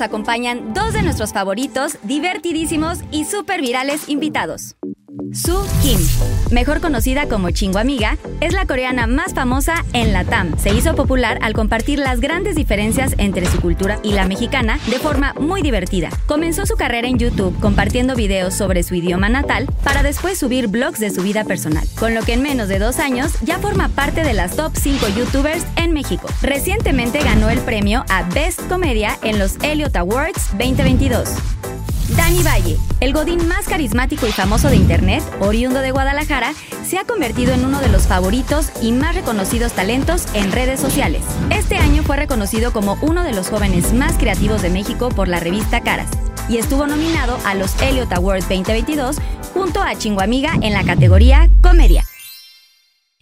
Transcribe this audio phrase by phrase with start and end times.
[0.00, 4.76] Acompañan dos de nuestros favoritos, divertidísimos y súper virales invitados.
[5.32, 5.98] Su Kim,
[6.50, 10.58] mejor conocida como Chingo Amiga, es la coreana más famosa en la TAM.
[10.58, 14.98] Se hizo popular al compartir las grandes diferencias entre su cultura y la mexicana de
[14.98, 16.10] forma muy divertida.
[16.26, 21.00] Comenzó su carrera en YouTube compartiendo videos sobre su idioma natal para después subir blogs
[21.00, 24.22] de su vida personal, con lo que en menos de dos años ya forma parte
[24.22, 26.28] de las top 5 YouTubers en México.
[26.42, 31.30] Recientemente ganó el premio a Best Comedia en los Elliot Awards 2022.
[32.14, 36.54] Dani Valle, el godín más carismático y famoso de Internet, oriundo de Guadalajara,
[36.84, 41.24] se ha convertido en uno de los favoritos y más reconocidos talentos en redes sociales.
[41.50, 45.40] Este año fue reconocido como uno de los jóvenes más creativos de México por la
[45.40, 46.08] revista Caras
[46.48, 49.16] y estuvo nominado a los Elliot Awards 2022
[49.52, 52.04] junto a Chingo Amiga en la categoría Comedia.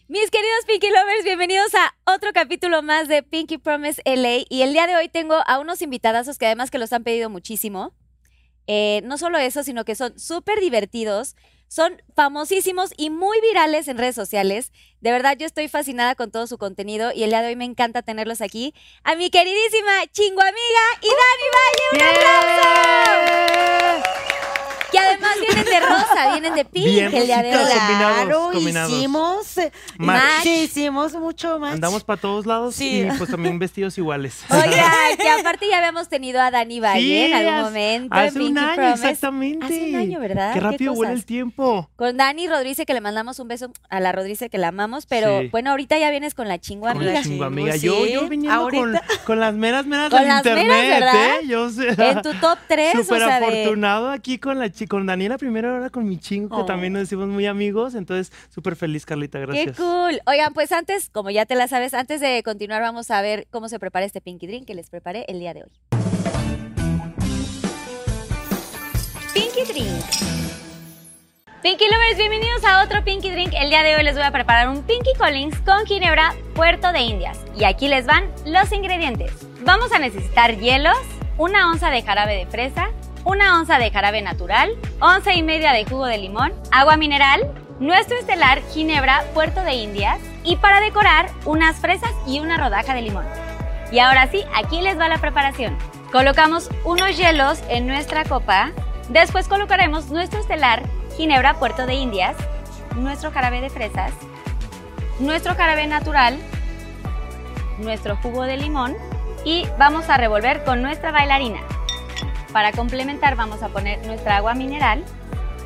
[0.08, 4.44] Mis queridos Pinky Lovers, bienvenidos a otro capítulo más de Pinky Promise LA.
[4.50, 7.30] Y el día de hoy tengo a unos invitadazos que además que los han pedido
[7.30, 7.94] muchísimo.
[8.66, 11.36] Eh, no solo eso, sino que son súper divertidos,
[11.68, 14.72] son famosísimos y muy virales en redes sociales.
[15.00, 17.64] De verdad, yo estoy fascinada con todo su contenido y el día de hoy me
[17.64, 18.72] encanta tenerlos aquí.
[19.02, 22.64] A mi queridísima Chingo Amiga y Dani Valle, un aplauso.
[24.94, 27.64] Que además vienen de rosa, vienen de pink Bien el día de hoy.
[27.98, 28.92] Claro, combinados.
[28.92, 29.58] hicimos.
[29.58, 30.42] eh, Match.
[30.42, 31.74] Sí, hicimos mucho más.
[31.74, 33.00] Andamos para todos lados Sí.
[33.02, 34.42] y pues también vestidos iguales.
[34.50, 38.14] Oigan, que aparte ya habíamos tenido a Dani Valle Sí, en algún momento.
[38.14, 38.92] Hace un año, Promise.
[39.10, 39.64] exactamente.
[39.66, 40.52] Hace un año, ¿verdad?
[40.54, 41.20] Qué Qué rápido vuela cosas.
[41.22, 41.90] el tiempo.
[41.96, 45.40] Con Dani Rodríguez, que le mandamos un beso a la Rodríguez que la amamos, pero
[45.40, 45.48] Sí.
[45.48, 47.18] bueno, ahorita ya vienes con la chingua Con amiga.
[47.18, 47.72] la chingo amiga.
[47.74, 48.94] Sí, Yo, yo viniendo con,
[49.26, 51.36] con las meras meras Con del las meras, internet, ¿verdad?
[51.42, 51.46] ¿eh?
[51.46, 51.88] Yo sé.
[51.98, 53.46] En tu top 3, o Súper sea, de...
[53.46, 56.66] afortunado aquí con la chi- con Daniela primero, ahora con mi chingo, que Oh.
[56.66, 57.94] también nos hicimos muy amigos.
[57.94, 59.76] Entonces, súper feliz, Carlita, ¡Qué gracias.
[59.76, 60.20] cool!
[60.26, 63.68] Oigan, pues antes, como ya te la sabes, antes de continuar vamos a ver cómo
[63.68, 65.70] se prepara este Pinky Drink que les preparé el día de hoy.
[69.32, 70.04] Pinky Drink.
[71.62, 73.52] Pinky Lovers, bienvenidos a otro Pinky Drink.
[73.54, 77.00] El día de hoy les voy a preparar un Pinky Collins con ginebra Puerto de
[77.00, 77.38] Indias.
[77.56, 79.32] Y aquí les van los ingredientes.
[79.64, 80.96] Vamos a necesitar hielos,
[81.38, 82.90] una onza de jarabe de fresa,
[83.24, 84.70] una onza de jarabe natural,
[85.00, 90.18] onza y media de jugo de limón, agua mineral, nuestro estelar ginebra Puerto de Indias
[90.44, 93.26] y para decorar unas fresas y una rodaja de limón.
[93.90, 95.76] Y ahora sí, aquí les va la preparación.
[96.12, 98.70] Colocamos unos hielos en nuestra copa,
[99.08, 100.82] después colocaremos nuestro estelar
[101.16, 102.36] ginebra Puerto de Indias,
[102.96, 104.12] nuestro jarabe de fresas,
[105.18, 106.38] nuestro jarabe natural,
[107.78, 108.96] nuestro jugo de limón
[109.44, 111.60] y vamos a revolver con nuestra bailarina.
[112.54, 115.04] Para complementar vamos a poner nuestra agua mineral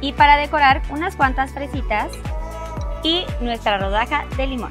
[0.00, 2.10] y para decorar unas cuantas fresitas
[3.02, 4.70] y nuestra rodaja de limón.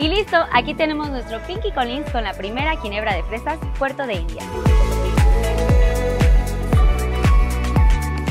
[0.00, 4.14] Y listo, aquí tenemos nuestro Pinky Collins con la primera ginebra de fresas Puerto de
[4.14, 4.42] India.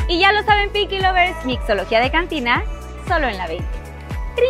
[0.10, 2.62] Y ya lo saben Pinky Lovers, mixología de cantina,
[3.08, 3.66] solo en la 20.
[4.36, 4.48] ¡Trin!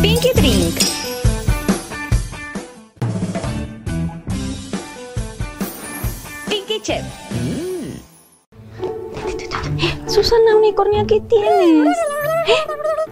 [0.00, 1.25] Pinky Drink.
[6.86, 7.04] Chef.
[10.06, 11.96] Susana Unicornia, ¿qué tienes?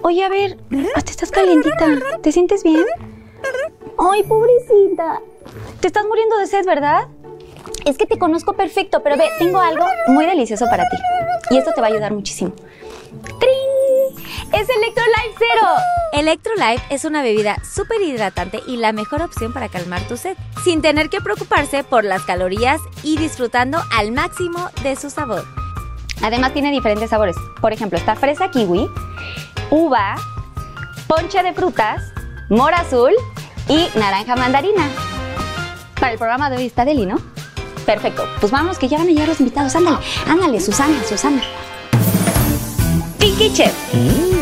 [0.03, 1.87] Oye, a ver, te estás calientita.
[2.23, 2.85] ¿Te sientes bien?
[3.99, 5.21] Ay, pobrecita.
[5.81, 7.09] Te estás muriendo de sed, ¿verdad?
[7.85, 10.97] Es que te conozco perfecto, pero ve, tengo algo muy delicioso para ti.
[11.51, 12.53] Y esto te va a ayudar muchísimo.
[13.41, 13.84] ¡Trin!
[14.53, 15.69] ¡Es Electrolyte Zero!
[16.13, 20.81] Electrolyte es una bebida súper hidratante y la mejor opción para calmar tu sed, sin
[20.83, 25.45] tener que preocuparse por las calorías y disfrutando al máximo de su sabor.
[26.23, 27.37] Además tiene diferentes sabores.
[27.61, 28.89] Por ejemplo, está fresa kiwi,
[29.71, 30.15] uva,
[31.09, 32.13] ponche de frutas,
[32.49, 33.13] mora azul
[33.69, 34.89] y naranja mandarina.
[35.99, 37.17] Para el programa de hoy está Deli, ¿no?
[37.85, 38.27] Perfecto.
[38.41, 39.75] Pues vamos, que ya van a llegar los invitados.
[39.75, 41.43] Ándale, ándale, Susana, Susana.
[43.25, 44.34] Pinky Chef.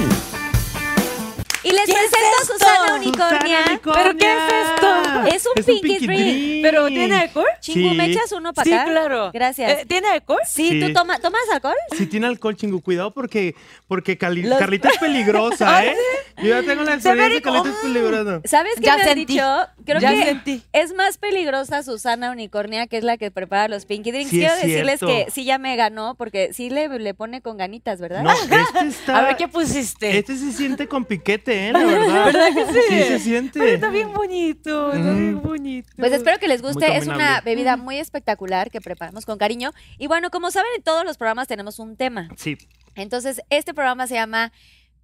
[1.64, 2.44] Y les ¿Qué es presento a?
[2.44, 3.59] Susana Unicornia.
[3.64, 5.37] Susana ¿Pero qué es esto?
[5.37, 6.62] Es un Es Pinky, Drink.
[6.62, 7.47] ¿Pero tiene alcohol?
[7.61, 7.94] Chingu, Sí.
[7.97, 8.85] ¿me echas uno para Sí, acá?
[8.91, 9.31] claro.
[9.32, 9.70] Gracias.
[9.70, 10.41] Eh, ¿Tiene alcohol?
[10.44, 10.81] sí, Sí.
[10.81, 11.76] ¿tú toma- tomas alcohol?
[11.97, 13.55] Si tiene alcohol, chingo, cuidado porque,
[13.87, 15.94] porque Cali- Los- Carlita es peligrosa, ¿eh?
[16.43, 18.41] Yo ya tengo la experiencia de Carlita es peligrosa.
[18.44, 19.43] ¿Sabes qué Ya me han dicho?
[19.85, 20.62] Creo Ya que sentí.
[20.73, 24.31] es más peligrosa Susana Unicornia, que es la que prepara los Pinky Drinks.
[24.31, 27.56] Sí, Quiero es decirles que sí ya me ganó, porque sí le, le pone con
[27.56, 28.23] ganitas, ¿verdad?
[28.23, 28.56] No, este
[28.88, 29.19] está...
[29.19, 30.19] A ver, ¿qué pusiste?
[30.19, 31.73] Este se siente con piquete, ¿eh?
[31.73, 32.25] La verdad.
[32.33, 32.73] ¿Verdad que sí?
[32.73, 33.75] Sí se Pero siente.
[33.75, 35.91] está bien bonito, está bien bonito.
[35.97, 36.97] Pues espero que les guste.
[36.97, 39.73] Es una bebida muy espectacular que preparamos con cariño.
[39.99, 42.29] Y bueno, como saben, en todos los programas tenemos un tema.
[42.37, 42.57] Sí,
[42.95, 44.53] Entonces, este programa se llama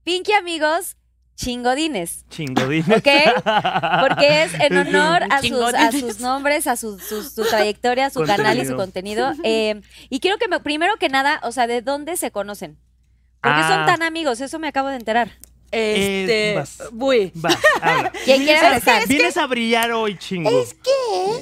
[0.04, 0.96] Pinky Amigos
[1.36, 2.24] Chingodines.
[2.30, 2.82] chingodín.
[2.92, 3.06] ¿Ok?
[4.00, 6.00] Porque es en honor a sus, a Chingodines.
[6.00, 9.32] sus nombres, a su, su- su trayectoria, su canal y su contenido.
[9.44, 9.80] Eh,
[10.10, 12.76] y quiero que me, primero que nada, o sea, ¿de dónde se conocen?
[13.40, 13.86] ¿Por qué son Ah.
[13.86, 14.40] tan amigos?
[14.40, 15.30] Eso me acabo de enterar.
[15.70, 16.78] Este, Eh, vas.
[18.24, 19.06] ¿Quién quiere empezar?
[19.06, 20.48] Vienes a brillar hoy, chingo.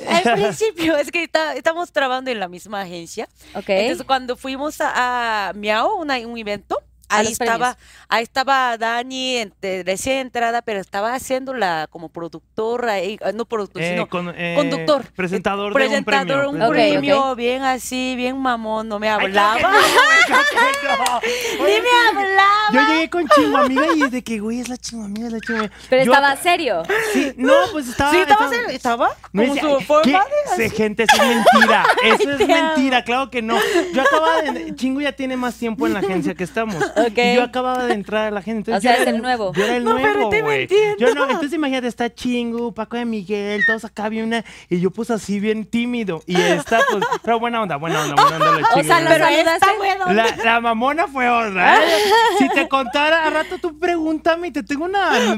[0.09, 3.29] Al principio, es que está- estamos trabajando en la misma agencia.
[3.55, 3.69] Ok.
[3.69, 7.77] Entonces, cuando fuimos a, a Miao, una- un evento, ahí estaba,
[8.09, 12.95] ahí estaba Dani ente- recién entrada, pero estaba haciéndola como productora,
[13.25, 15.05] ah, no productor, Eh, sino con- eh, conductor.
[15.15, 17.35] Presentador, presentador, de un un premio.
[17.37, 19.81] Bien así, bien mamón, no me Ay, claro hablaba.
[20.99, 21.21] no.
[21.67, 22.47] Ni me hablaba.
[22.73, 25.41] Yo llegué con chingo amiga y de que, güey, es la chingo amiga, es la
[25.41, 25.75] chingo amiga.
[25.89, 26.83] Pero Yo- estaba serio.
[27.13, 28.11] Sí, no, pues estaba.
[28.13, 30.63] Sí, estaba, serio, estaba No como decía, su forma ¿qué?
[30.63, 31.85] de Se- gente, eso es mentira.
[32.05, 33.57] Eso es mentira, claro que no.
[33.93, 34.75] Yo acababa de.
[34.75, 36.77] Chingo ya tiene más tiempo en la agencia que estamos.
[36.97, 37.19] Ok.
[37.19, 38.77] Y yo acababa de entrar a la agencia.
[38.77, 39.53] Entonces O sea, yo es era el nuevo.
[39.55, 40.69] Yo era el No, pero nuevo, güey.
[40.99, 44.45] Yo no, entonces imagínate, está Chingo, Paco de Miguel, todos acá bien una.
[44.69, 46.23] Y yo, pues así bien tímido.
[46.27, 47.05] Y esta, pues.
[47.23, 49.53] Pero buena onda, buena onda, buena onda la O sea, lo Pero saludaste.
[49.53, 50.13] está bueno.
[50.13, 51.83] La, la mamona fue otra.
[51.85, 51.87] ¿eh?
[52.39, 55.37] Si te contara a rato, tú pregúntame y te tengo una ane-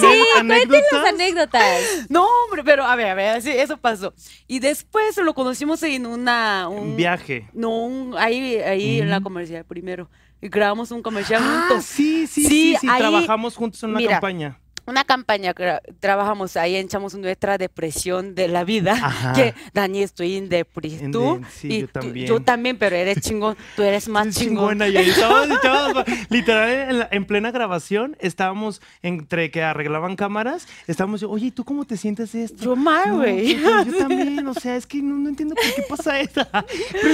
[0.00, 0.96] Sí, cuenten anécdota.
[1.02, 1.80] las anécdotas.
[2.08, 4.12] No, hombre, pero a ver, a ver, sí, eso pasó.
[4.46, 6.68] Y después lo conocimos en una...
[6.68, 7.48] Un, Viaje.
[7.52, 10.08] No, un- ahí, ahí en la comercial primero.
[10.42, 11.84] Y grabamos un comercial Ah, juntos.
[11.86, 14.58] sí, sí, Sí, sí, sí, ahí- trabajamos juntos en una mira, campaña.
[14.90, 18.92] Una campaña que trabajamos ahí, echamos nuestra depresión de la vida.
[18.92, 19.32] Ajá.
[19.34, 20.96] Que, Dani, estoy en depri.
[21.00, 21.40] En ¿Tú?
[21.48, 22.26] sí, Y yo tú- también.
[22.26, 23.56] yo también, pero eres chingón.
[23.76, 24.70] Tú eres más chingón.
[24.70, 30.16] chingona, y ahí estábamos, estábamos, literal, en, la- en plena grabación, estábamos entre que arreglaban
[30.16, 32.64] cámaras, estábamos, oye, ¿y tú cómo te sientes de esto?
[32.64, 33.54] Yo mal, güey.
[33.56, 36.42] pues, yo también, o sea, es que no, no entiendo por qué pasa eso.
[36.50, 36.64] Pero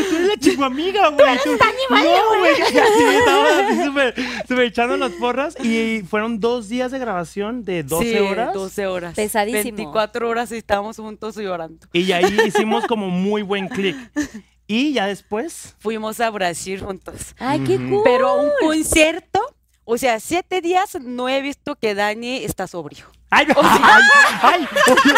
[0.09, 1.37] tú eres la chingo amiga, güey.
[1.45, 1.51] Tú
[1.91, 2.55] No, güey.
[2.57, 4.15] Sí, estábamos así súper,
[4.49, 8.55] súper echando las porras y fueron dos días de grabación de 12 Sí, horas.
[8.55, 9.15] 12 horas.
[9.15, 9.77] Pesadísimo.
[9.77, 11.87] 24 horas y estábamos juntos llorando.
[11.93, 13.97] Y ahí hicimos como muy buen clic.
[14.69, 17.37] Y ya después, Fuimos a Brasil juntos.
[17.39, 18.01] Ay, qué cool.
[18.03, 19.41] Pero un concierto,
[19.85, 23.07] o sea, siete días no he visto que Dani está sobrio.
[23.31, 24.03] ¡Ay, ay,
[24.43, 24.69] ay!
[24.89, 25.15] oye,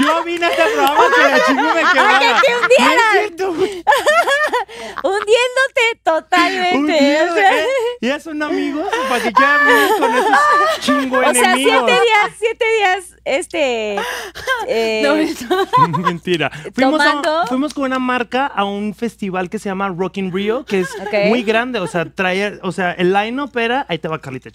[0.00, 2.18] yo vine a este programa que la chingo me quedaba.
[2.18, 3.36] que te hundieran!
[3.38, 3.50] No.
[5.04, 7.22] Hundiéndote totalmente.
[7.30, 7.66] O sea, ¿eh?
[8.00, 10.38] Ya son amigos, para que quieran venir con esos
[10.80, 11.84] chingo o sea, enemigos.
[11.86, 13.96] siete días, siete días, este.
[14.68, 15.34] eh,
[16.04, 16.50] Mentira.
[16.74, 20.64] Fuimos, a- fuimos con una marca a un festival que se llama Rock in Rio,
[20.64, 20.88] que es
[21.28, 21.78] muy grande.
[21.78, 23.86] O sea, traer, o sea, el line-up era.
[23.88, 24.50] Ahí te va Carlita.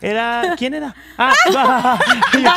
[0.00, 0.54] Era.
[0.58, 0.94] ¿Quién era?
[1.16, 1.32] Ah,
[2.30, 2.56] ¿quién era?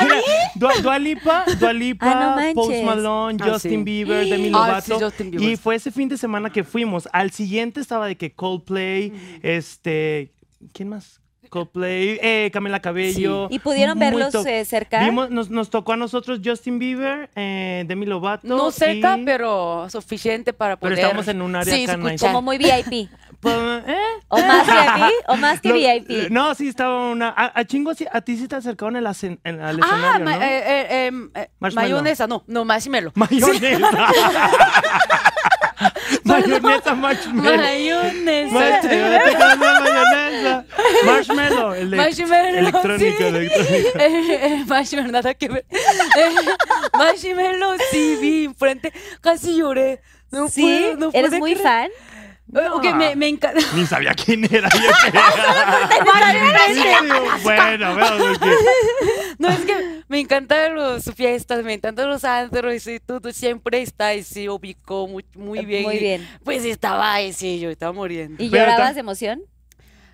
[0.55, 2.05] Dua, Dua Lipa, Dua Lipa,
[2.35, 2.53] Ah, no.
[2.53, 3.83] Post Malone, Ah, Justin sí.
[3.83, 5.05] Bieber, Demi Ah, sí, Lovato.
[5.05, 5.49] Justin Bieber.
[5.49, 7.07] y fue ese fin de semana que fuimos.
[7.13, 10.33] Al siguiente estaba de que Coldplay, este.
[10.73, 11.21] ¿Quién más?
[11.49, 13.47] Coldplay, eh, Camila Cabello.
[13.49, 15.03] ¿Y pudieron muy verlos eh, cerca?
[15.03, 18.45] Vimos, nos, nos tocó a nosotros Justin Bieber, eh, Demi Lovato.
[18.47, 20.99] No cerca, y- pero suficiente para Pero poder.
[20.99, 22.25] estábamos en un área sí, acá nice.
[22.25, 23.09] Como muy VIP.
[23.47, 23.97] ¿eh?
[24.29, 26.29] O más VIP, o más que VIP.
[26.31, 27.29] No, sí, estaba una.
[27.29, 30.25] A, a chingo, sí, a ti sí te acercaron el ascen- el- al Ah, escenario,
[30.25, 30.41] ma- ¿no?
[30.43, 31.89] eh, eh, eh, Marshmallow.
[31.91, 33.11] mayonesa, no, no, marshmallow.
[33.15, 34.07] Mayonesa.
[36.23, 37.57] mayonesa, marshmallow.
[37.57, 38.75] Mayonesa.
[41.05, 41.73] Marshmallow.
[41.73, 43.23] El de Marshmallow, electrónico, sí.
[43.23, 43.89] electrónico.
[43.99, 45.65] Eh, eh, marshmallow, nada que ver.
[45.71, 46.35] Eh,
[46.93, 48.91] marshmallow, sí, vi enfrente.
[49.21, 50.01] Casi lloré.
[50.31, 50.61] No ¿Sí?
[50.61, 51.67] puedo, no ¿Eres puedo muy creer.
[51.67, 51.89] fan?
[52.73, 53.59] Ok, me, me encanta.
[53.75, 54.69] Ni sabía quién era.
[54.69, 54.79] Yo
[57.43, 57.97] bueno.
[59.37, 63.31] No, es que me encantan los sus fiestas, me encantan los antros y todo.
[63.31, 65.83] Siempre está y se ubicó muy, muy bien.
[65.83, 66.27] Muy bien.
[66.43, 68.43] Pues estaba ahí, sí, yo estaba muriendo.
[68.43, 69.41] ¿Y Pero llorabas de emoción?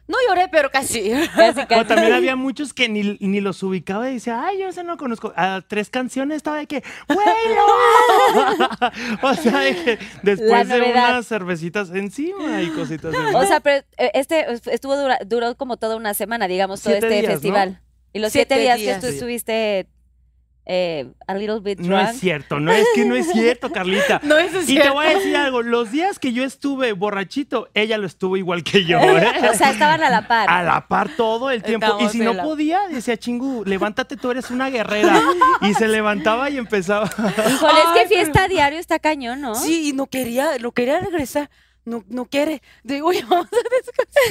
[0.05, 1.11] No lloré, pero casi.
[1.33, 4.83] Casi, O también había muchos que ni, ni los ubicaba y decía, ay, yo ese
[4.83, 5.31] no conozco.
[5.37, 7.21] A tres canciones estaba de que, ¡Bueno!
[9.21, 13.35] o sea, de que después de unas cervecitas encima y cositas así.
[13.35, 17.07] O sea, pero eh, este estuvo dura- duró como toda una semana, digamos, todo Siete
[17.07, 17.77] este días, ¿no?
[18.13, 18.95] Y los siete, Siete días, días.
[18.99, 19.87] que tú estuviste
[20.65, 24.21] eh, a little bit No es cierto, no es que no es cierto, Carlita.
[24.23, 24.93] No es Y te cierto.
[24.93, 28.85] voy a decir algo, los días que yo estuve borrachito, ella lo estuvo igual que
[28.85, 29.27] yo, ¿eh?
[29.51, 30.49] O sea, estaban a la par.
[30.49, 31.85] A la par todo el tiempo.
[31.87, 35.19] Estamos y si no la- podía, decía, chingu, levántate, tú eres una guerrera.
[35.61, 37.05] Y se levantaba y empezaba.
[37.07, 39.55] Híjole, es que fiesta a diario está cañón, ¿no?
[39.55, 41.49] Sí, y no quería, no quería regresar.
[41.85, 42.61] No, no quiere.
[42.83, 44.23] Digo, oye, vamos a descansar.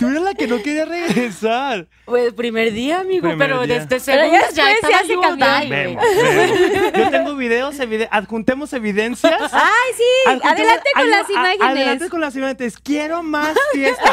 [0.00, 1.86] Tú eres la que no quería regresar.
[2.04, 3.74] Pues primer día, amigo, Primer pero día.
[3.78, 5.70] desde Pero segundo ya ya, después ya estaba se yo.
[5.70, 7.10] Vemos, vemos.
[7.12, 9.52] Tengo videos, evide- adjuntemos evidencias.
[9.52, 11.60] Ay, sí, Adjuntemos- adelante con las imágenes.
[11.68, 12.78] Adelante con las imágenes.
[12.78, 14.10] Quiero más fiesta.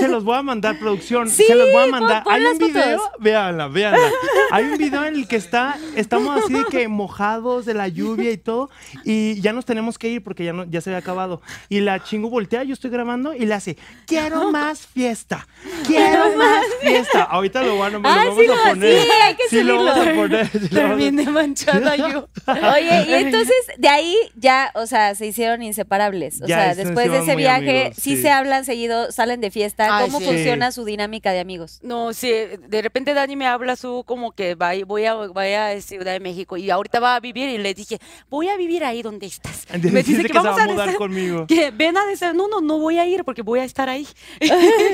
[0.00, 1.30] Se los voy a mandar, producción.
[1.30, 2.24] Sí, Se los voy a pon- mandar.
[2.24, 4.10] pon Hay las un video, véanla, véanla.
[4.50, 8.32] Hay un video en el que está, estamos así de que mojados de la lluvia
[8.32, 8.68] y todo.
[9.04, 11.40] Y ya nos tenemos que ir porque ya, no, ya se había acabado.
[11.68, 13.76] Y la chingo voltea, yo estoy grabando y le hace,
[14.06, 15.46] quiero más fiesta.
[15.86, 17.22] Quiero más fiesta.
[17.24, 19.02] Ahorita lo, van, lo Ah, vamos sí, a poner.
[19.02, 20.68] sí, hay que Sí, lo vamos a poner.
[20.70, 22.28] Terminé manchada yo.
[22.46, 26.40] Oye, y entonces de ahí ya, o sea, se hicieron inseparables.
[26.42, 28.16] O Ya, sea, se después de ese viaje, amigos, sí.
[28.16, 28.22] sí.
[28.22, 29.96] se hablan seguido, salen de fiesta.
[29.98, 30.24] Ay, ¿Cómo sí.
[30.26, 31.80] funciona su dinámica de amigos?
[31.82, 35.80] No, sí, de repente Dani me habla su como que va- voy a, vaya a
[35.80, 39.02] Ciudad de México y ahorita va a vivir y le dije, voy a vivir ahí
[39.02, 39.66] donde estás.
[39.82, 41.46] Me dice que que se va a mudar conmigo.
[41.46, 44.06] que ven a decir, no, no, no voy a ir porque voy a estar ahí.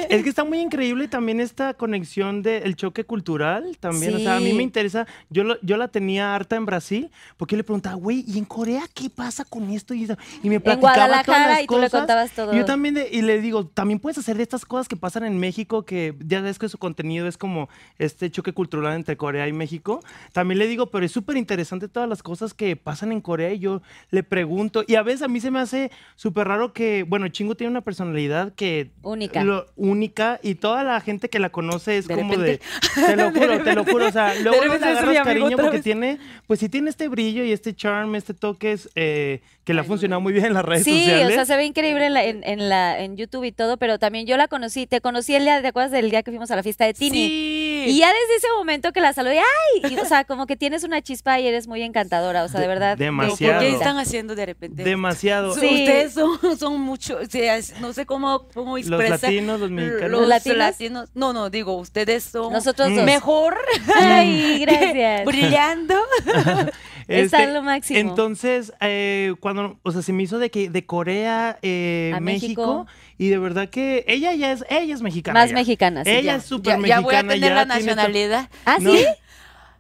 [0.08, 4.14] Es que está muy increíble también esta conexión del choque cultural también.
[4.14, 4.52] O sea, a mí Sí.
[4.54, 8.24] me interesa, yo, lo- yo la tenía harta en Brasil, porque yo le preguntaba, güey,
[8.26, 9.94] ¿y en Corea qué pasa con esto?
[9.94, 10.08] Y,
[10.42, 12.00] y me platicaba todas Guadalajara las y tú le cosas.
[12.00, 12.54] contabas todo.
[12.54, 15.24] Y yo también, de- y le digo, también puedes hacer de estas cosas que pasan
[15.24, 19.46] en México, que ya ves que su contenido es como este choque cultural entre Corea
[19.48, 20.00] y México.
[20.32, 23.58] También le digo, pero es súper interesante todas las cosas que pasan en Corea y
[23.58, 24.84] yo le pregunto.
[24.86, 27.80] Y a veces a mí se me hace súper raro que, bueno, Chingo tiene una
[27.80, 29.42] personalidad que Única.
[29.44, 32.60] lo- única y toda la gente que la conoce es De como repente.
[32.96, 35.56] de te lo juro, te lo juro, o sea, luego le es mi agarras cariño
[35.56, 35.82] porque vez.
[35.82, 39.80] tiene, pues sí tiene este brillo y este charm, este toque es, eh, que le
[39.80, 41.28] ha funcionado muy bien en las redes Sí, sociales.
[41.32, 43.98] o sea, se ve increíble en, la- en, en la, en YouTube y todo, pero
[43.98, 46.56] también yo la conocí, te conocí el día, ¿te acuerdas del día que fuimos a
[46.56, 47.16] la fiesta de Tini?
[47.28, 47.84] Sí.
[47.88, 49.92] Y ya desde ese momento que la saludé, ¡ay!
[49.92, 52.66] Y, o sea, como que tienes una chispa y eres muy encantadora, o sea, de
[52.66, 52.96] De- verdad.
[52.96, 53.60] demasiado.
[53.60, 54.82] ¿Por qué están haciendo de repente?
[54.84, 55.52] Demasiado.
[55.54, 55.66] Sí.
[55.66, 59.20] Ustedes son, son mucho, o sea, es- no sé cómo, cómo Los expresar.
[59.22, 60.10] latinos, los mexicanos.
[60.10, 60.58] Los ¿Los latinos?
[60.58, 61.08] latinos.
[61.14, 63.04] No, no, digo, ustedes son Nosotros dos.
[63.04, 63.56] mejor.
[64.00, 65.24] Ay, gracias.
[65.26, 65.94] Brillando.
[67.08, 67.98] Está Este, lo máximo.
[68.00, 72.84] Entonces, eh, cuando, o sea, se me hizo de que de Corea, eh, A México.
[72.84, 75.38] México, y de verdad que ella ya es, ella es mexicana.
[75.40, 75.54] Más ya.
[75.54, 76.10] mexicana, sí.
[76.10, 76.34] Ella ya.
[76.36, 77.00] es súper Ya, mexicana.
[77.00, 78.50] ya voy a tener la tiene nacionalidad.
[78.64, 78.90] ¿Ah, No.
[78.92, 79.06] sí?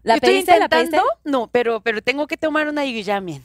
[0.04, 0.58] ¿La Estoy pediste?
[0.60, 0.96] ¿La pediste?
[0.96, 3.42] intentando, no, pero, pero tengo que tomar una examen.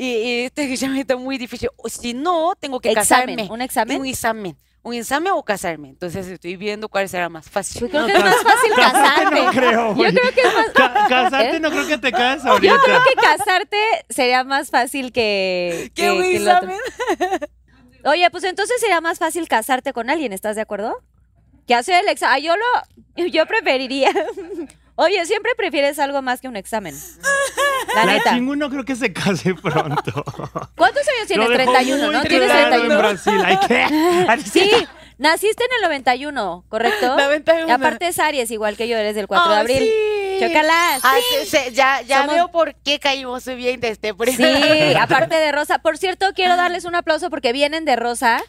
[0.00, 1.68] Y, y este examen está muy difícil.
[1.76, 3.52] O si no, tengo que Examen, casarme.
[3.52, 4.00] ¿un examen?
[4.00, 4.56] Un examen.
[4.82, 5.88] Un examen o casarme.
[5.88, 7.80] Entonces estoy viendo cuál será más fácil.
[7.82, 9.42] Yo creo que es más fácil casarme.
[9.44, 11.60] No creo, Yo creo que es más Ca- casarte ¿Eh?
[11.60, 12.74] no creo que te cases ahorita.
[12.74, 13.76] Yo creo que casarte
[14.08, 16.76] sería más fácil que, ¿Qué que- un examen?
[18.04, 20.96] Oye, pues entonces sería más fácil casarte con alguien, ¿estás de acuerdo?
[21.66, 22.42] Que hacer el examen.
[22.44, 24.10] Yo lo, yo preferiría.
[25.00, 26.92] Oye, siempre prefieres algo más que un examen.
[27.94, 28.30] La, La neta.
[28.34, 30.24] chingu no creo que se case pronto.
[30.76, 31.48] ¿Cuántos años tienes?
[31.48, 32.22] Lo dejó 31, muy ¿no?
[32.24, 32.94] Tienes claro 31.
[32.94, 33.42] en Brasil.
[33.44, 33.86] Ay, ¿qué?
[34.50, 34.70] Sí,
[35.18, 37.16] naciste en el 91, ¿correcto?
[37.16, 37.68] 91.
[37.68, 39.78] Y aparte es Aries, igual que yo, eres del 4 de abril.
[39.78, 40.52] sí.
[41.02, 45.34] Ah, sí, sí, ya ya Somos- veo por qué caímos bien de este Sí, aparte
[45.36, 45.78] de Rosa.
[45.78, 48.40] Por cierto, quiero darles un aplauso porque vienen de Rosa.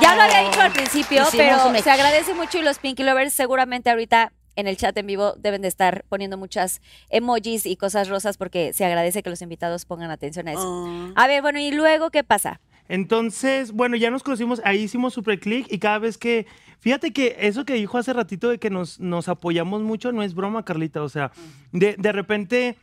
[0.00, 3.02] Ya lo había dicho al principio, Hicimos pero un se agradece mucho y los Pinky
[3.02, 7.76] Lovers seguramente ahorita en el chat en vivo deben de estar poniendo muchas emojis y
[7.76, 10.86] cosas rosas porque se agradece que los invitados pongan atención a eso.
[10.88, 11.12] Ah.
[11.14, 12.60] A ver, bueno, ¿y luego qué pasa?
[12.88, 16.46] Entonces, bueno, ya nos conocimos, ahí hicimos super click y cada vez que,
[16.80, 20.34] fíjate que eso que dijo hace ratito de que nos, nos apoyamos mucho no es
[20.34, 21.30] broma, Carlita, o sea,
[21.70, 22.78] de, de repente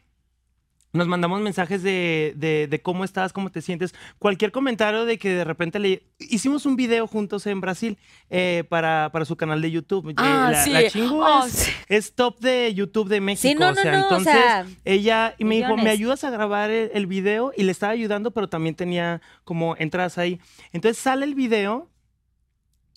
[0.96, 5.30] nos mandamos mensajes de, de- de cómo estás, cómo te sientes, cualquier comentario de que
[5.30, 7.98] de repente le hicimos un video juntos en Brasil
[8.30, 10.10] eh, para, para su canal de YouTube.
[10.10, 10.72] Eh, Ah, la, sí.
[10.72, 11.72] la Chingu Oh, es, sí.
[11.90, 15.56] es top de YouTube de México, no, o sea, no, entonces sea, ella y me
[15.56, 17.52] dijo, ¿me ayudas a grabar el, el video?
[17.56, 20.40] Y le estaba ayudando, pero también tenía como entradas ahí.
[20.72, 21.90] Entonces sale el video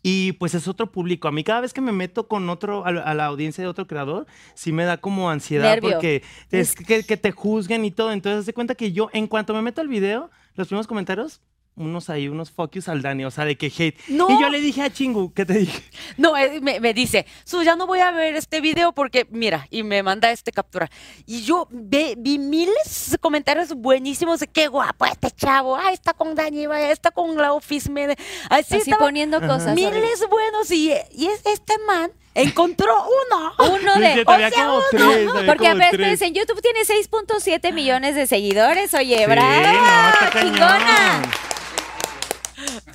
[0.03, 1.29] y pues es otro público.
[1.29, 3.69] A mí cada vez que me meto con otro, a, la- a la audiencia de
[3.69, 5.91] otro creador, sí me da como ansiedad Nervio.
[5.93, 8.13] porque es que, que te juzguen y todo.
[8.13, 11.41] Entonces se cuenta que yo, en cuanto me meto al video, los primeros comentarios,
[11.79, 13.97] unos ahí, unos fuck yous al Dani, o sea, de que hate.
[14.09, 14.29] No.
[14.31, 15.83] Y yo le dije a Chingu, ¿qué te dije?
[16.17, 19.67] No, eh, me, me dice, Su, ya no voy a ver este video porque, mira,
[19.71, 20.91] y me manda este captura.
[21.27, 26.13] Y yo ve- vi miles de comentarios buenísimos de qué guapo este chavo, ah, está
[26.15, 28.11] con Dani, vaya, está con la Office Man.
[28.51, 29.75] Así, Así estaba- poniendo cosas.
[29.75, 33.53] miles buenos y, y es- este man encontró uno.
[33.59, 34.15] Uno de.
[34.15, 34.37] sí, como
[34.91, 36.23] tres, había Porque a tres.
[36.23, 38.95] en YouTube tiene 6.7 millones de seguidores.
[38.95, 40.55] Oye, Sí, no, cañón.
[40.55, 41.23] chingona.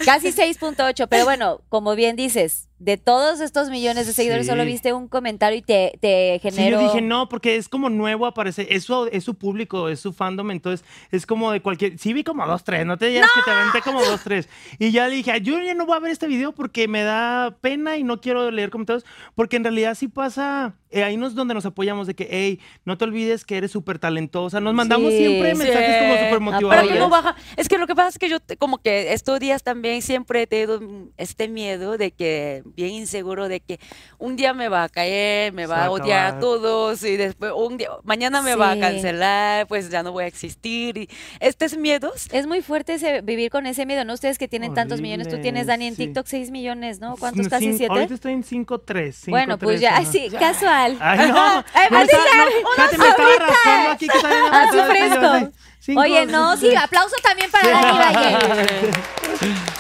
[0.05, 4.49] Casi 6.8, pero bueno, como bien dices, de todos estos millones de seguidores Sí.
[4.51, 6.77] solo viste un comentario y te, te Sí, generó...
[6.81, 10.11] yo dije, no, porque es como nuevo aparece, es su, es su público, es su
[10.11, 13.41] fandom, entonces es como de cualquier, sí vi como dos, tres, no te digas que
[13.41, 15.99] te aventé como dos, tres, y ya le dije, "Ay, yo ya no voy a
[15.99, 19.95] ver este video porque me da pena y no quiero leer comentarios, porque en realidad
[19.95, 23.57] sí pasa, eh, ahí es donde nos apoyamos de que, hey, no te olvides que
[23.57, 25.57] eres súper talentosa, nos mandamos Sí, siempre sí.
[25.57, 26.91] mensajes como súper Para motivadores.
[26.93, 27.35] que no baja.
[27.57, 30.43] Es que lo que pasa es que yo te- como que estos días también siempre
[30.43, 30.79] he tenido
[31.17, 33.79] este miedo de que, bien inseguro, de que
[34.19, 37.51] un día me va a caer, me va va a odiar a todos y después
[37.55, 40.97] un día, mañana me va a cancelar, pues ya no voy a existir.
[40.97, 41.09] Y
[41.39, 42.27] estos miedos.
[42.31, 44.13] Es muy fuerte ese, vivir con ese miedo, ¿no?
[44.13, 46.05] Ustedes que tienen tantos millones, tú tienes, Dani, en sí.
[46.05, 47.15] TikTok 6 millones, ¿no?
[47.17, 47.45] ¿Cuántos?
[47.45, 47.91] No, ¿Casi cin- 7?
[47.93, 49.29] Ahorita estoy en 5-3.
[49.29, 50.82] Bueno, pues ya, sí, casual.
[50.99, 51.63] Ay, no.
[51.73, 55.51] Ay, no me pues estaba- ya, no, espérate, me estaba raspando aquí que Así fresco.
[55.83, 58.91] Cinco, Oye, no, sí, aplauso también para Dani Valle.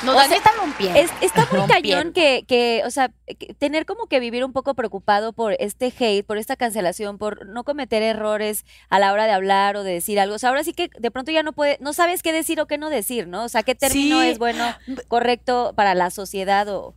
[0.03, 0.99] No, O Dani sea, está rompiendo.
[0.99, 4.73] Es- está muy cañón que, que, o sea, que tener como que vivir un poco
[4.73, 9.31] preocupado por este hate, por esta cancelación, por no cometer errores a la hora de
[9.31, 10.35] hablar o de decir algo.
[10.35, 12.65] O sea, ahora sí que de pronto ya no puede, no sabes qué decir o
[12.65, 13.45] qué no decir, ¿no?
[13.45, 14.27] O sea, qué término Sí.
[14.29, 14.65] es bueno,
[15.07, 16.93] correcto para la sociedad o...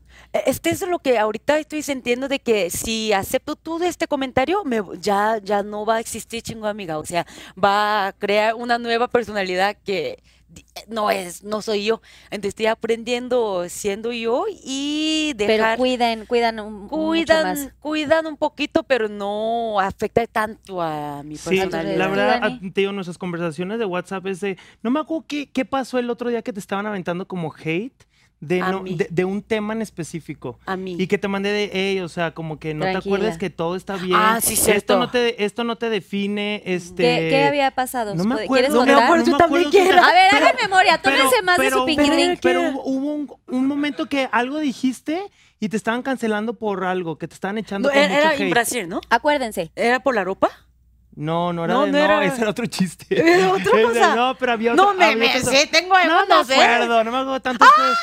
[0.47, 4.81] Este es lo que ahorita estoy sintiendo de que si acepto todo este comentario, me,
[4.99, 6.97] ya, ya no va a existir chingo amiga.
[6.99, 7.27] O sea,
[7.63, 12.00] va a crear una nueva personalidad que di- no es, no soy yo.
[12.31, 17.73] Entonces estoy aprendiendo siendo yo y Pero dejar, cuiden, cuidan un, mucho cuidan, más.
[17.81, 21.99] cuidan un poquito, pero no afecta tanto a mi Sí, personalidad.
[21.99, 24.57] la verdad, a- te digo, nuestras conversaciones de WhatsApp es de.
[24.83, 28.06] No me acuerdo qué, qué pasó el otro día que te estaban aventando como hate
[28.40, 30.59] de, no- de, de un tema en específico.
[30.66, 30.95] A mí.
[30.99, 33.76] Y que te mandé de, hey, o sea, como que no te acuerdes que todo
[33.76, 34.14] está bien.
[34.14, 34.99] Ah, sí, Esto cierto.
[34.99, 37.02] no te, esto no te define, este.
[37.02, 38.14] ¿Qué, qué había pasado?
[38.14, 38.69] No me ¿Puede- acuerdo.
[38.69, 39.05] ¿Quieres no contar?
[39.05, 40.02] acuerdo, Yo no me también quiero.
[40.05, 42.38] A ver, hagan memoria, tómense más de pero su hubo- pinky drink.
[42.43, 45.23] Pero hubo hubo un, un momento que algo dijiste
[45.59, 48.41] y te estaban cancelando por algo, que te estaban echando No, con era, mucho hate.
[48.43, 49.00] en Brasil, ¿no?
[49.08, 49.73] Acuérdense.
[49.75, 50.50] ¿Era por la ropa?
[51.15, 53.06] No, no era No, de- no no, era- ese era otro chiste.
[53.19, 54.15] Era otra cosa.
[54.15, 56.54] No, pero había No otro- me, había me otro- sí, tengo No me ¿eh?
[56.54, 57.65] acuerdo, no me acuerdo tanto.
[57.65, 57.95] Ah.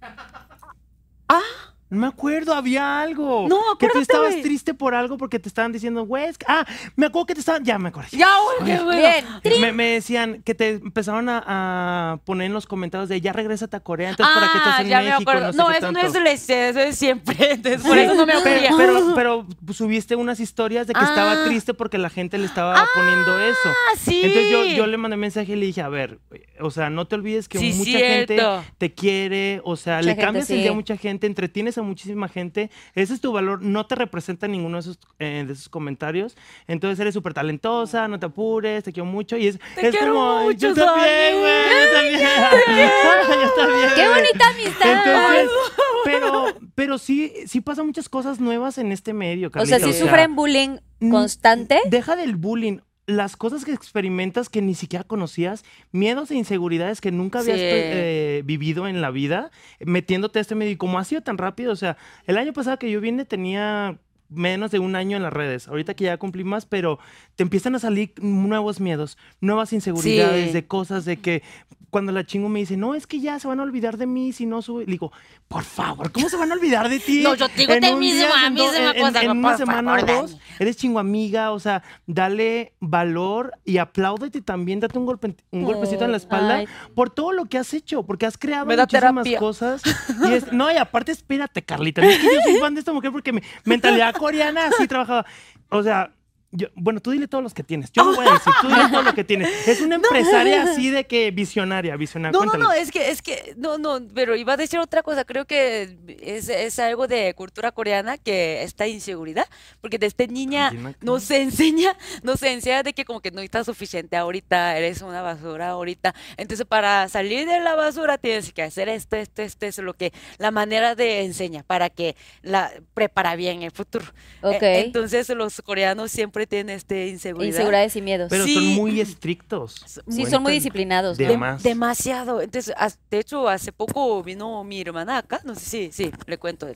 [0.00, 1.40] 啊？
[1.90, 3.46] No me acuerdo, había algo.
[3.48, 4.42] No, Que tú acuérdate, estabas güey.
[4.42, 7.40] triste por algo porque te estaban diciendo, güey, es que- ah, me acuerdo que te
[7.40, 8.10] estaban, ya me acuerdo.
[8.12, 8.28] Ya,
[8.60, 9.40] güey, qué bueno.
[9.42, 9.60] Bien.
[9.62, 13.76] Me, me decían que te empezaron a, a poner en los comentarios de ya regrésate
[13.76, 15.52] a Corea, entonces para qué estás en Ah, ya me México, acuerdo.
[15.52, 16.08] no sé qué eso no tanto.
[16.08, 17.36] es el este, eso es siempre.
[17.52, 19.14] Entonces, por eso no me Pero, acuerdo.
[19.14, 21.44] pero, pero subiste unas historias de que estaba Ah.
[21.46, 23.58] triste porque la gente le estaba poniendo eso.
[23.68, 24.20] Ah, sí.
[24.24, 26.18] Entonces yo, yo le mandé mensaje y le dije, a ver,
[26.60, 28.64] o sea, no te olvides que Sí, mucha gente cierto.
[28.76, 31.82] te quiere, o sea, Mucha le gente, cambias el día a mucha gente, entretienes a
[31.82, 35.68] muchísima gente, ese es tu valor, no te representa ninguno de esos, eh, de esos
[35.68, 36.36] comentarios,
[36.66, 39.36] entonces eres súper talentosa, no te apures, te quiero mucho.
[39.36, 42.20] Y es, Te es quiero como, mucho, yo también, güey, yo también,
[43.94, 44.20] ¡Qué güey".
[44.20, 44.92] bonita amistad!
[45.06, 45.50] Entonces,
[46.04, 50.34] pero, pero sí, sí pasan muchas cosas nuevas en este medio, o sea, si sufren
[50.34, 50.78] bullying
[51.10, 52.78] constante, Deja del bullying.
[53.08, 57.62] Las cosas que experimentas que ni siquiera conocías, miedos e inseguridades que nunca habías Sí.
[57.64, 60.72] eh, vivido en la vida, metiéndote a este medio.
[60.72, 63.96] Y como ha sido tan rápido, o sea, el año pasado que yo vine tenía
[64.28, 65.68] menos de un año en las redes.
[65.68, 66.98] Ahorita que ya cumplí más, pero
[67.36, 70.52] te empiezan a salir nuevos miedos, nuevas inseguridades Sí.
[70.52, 71.42] de cosas, de que
[71.90, 74.32] cuando la chingo me dice, no, es que ya se van a olvidar de mí
[74.34, 74.84] si no sube.
[74.84, 75.10] Le digo,
[75.48, 77.22] por favor, ¿cómo se van a olvidar de ti?
[77.22, 79.26] No, yo te digo En de un misma, día, en do- misma en- cosa, en
[79.28, 80.42] por una semana o dos, Dani.
[80.58, 86.04] eres chingo amiga, o sea, dale valor y apláudete también, date un, golpe, un golpecito
[86.04, 86.68] en la espalda Ay.
[86.94, 89.38] por todo lo que has hecho, porque has creado Me muchísimas terapia.
[89.38, 89.80] cosas.
[90.28, 92.92] Y es- no, y aparte, espérate, Carlita, no es que yo soy fan de esta
[92.92, 95.24] mujer porque mi mentalidad coreana así trabajaba.
[95.70, 96.10] O sea,
[96.50, 97.92] yo, bueno, tú dile todos los que tienes.
[97.92, 99.68] Yo no voy a decir, tú dile todo lo que tienes.
[99.68, 102.32] Es una empresaria así de que visionaria, visionaria.
[102.32, 102.84] No, no, no, Cuéntales.
[102.88, 106.48] es que, es que, no, no, pero iba a decir otra cosa, creo que es,
[106.48, 109.46] es algo de cultura coreana que esta inseguridad,
[109.82, 110.98] porque desde niña Bien acá.
[111.02, 115.68] nos enseña, nos enseña de que como que no estás suficiente ahorita, eres una basura
[115.70, 119.92] ahorita, entonces para salir de la basura tienes que hacer esto, esto, esto, eso, lo
[119.94, 124.06] que la manera de enseña, para que la prepara bien el futuro.
[124.42, 124.62] E- Ok.
[124.62, 127.52] Entonces los coreanos siempre tienen este inseguridad.
[127.52, 128.28] inseguridades y miedos.
[128.30, 128.54] Pero sí.
[128.54, 129.82] son muy estrictos.
[129.86, 131.38] Sí, son muy Cuentan disciplinados, de ¿no?
[131.38, 131.62] Más.
[131.62, 132.40] demasiado.
[132.40, 132.74] Entonces,
[133.10, 135.40] de hecho, hace poco vino mi hermana acá.
[135.44, 136.68] No sé si, sí, le cuento.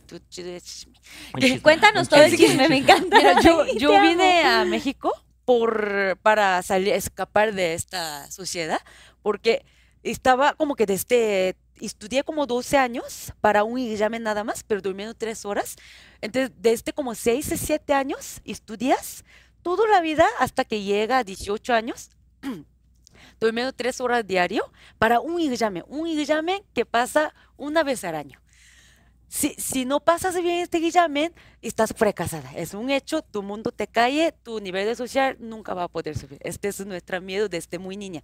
[1.63, 2.69] Cuéntanos todo el chisme.
[2.69, 3.17] me encanta.
[3.17, 4.09] Mira, yo, yo amo.
[4.09, 5.13] vine a México
[5.45, 8.81] por, para salir, escapar de esta sociedad,
[9.23, 9.65] porque
[10.03, 15.15] estaba como que desde estudié como 12 años para un examen nada más, pero durmiendo
[15.15, 15.77] tres horas.
[16.21, 19.25] Entonces, desde como 6 o 7 años estudias
[19.63, 22.11] toda la vida hasta que llega a 18 años,
[23.41, 28.43] durmiendo tres horas diario para un examen, un examen que pasa una vez al año.
[29.29, 32.53] Si, si no pasas bien este examen, estás fracasada.
[32.55, 36.19] Es un hecho, tu mundo te cae, tu nivel de social nunca va a poder
[36.19, 36.39] subir.
[36.43, 38.23] Este es nuestro miedo desde muy niña.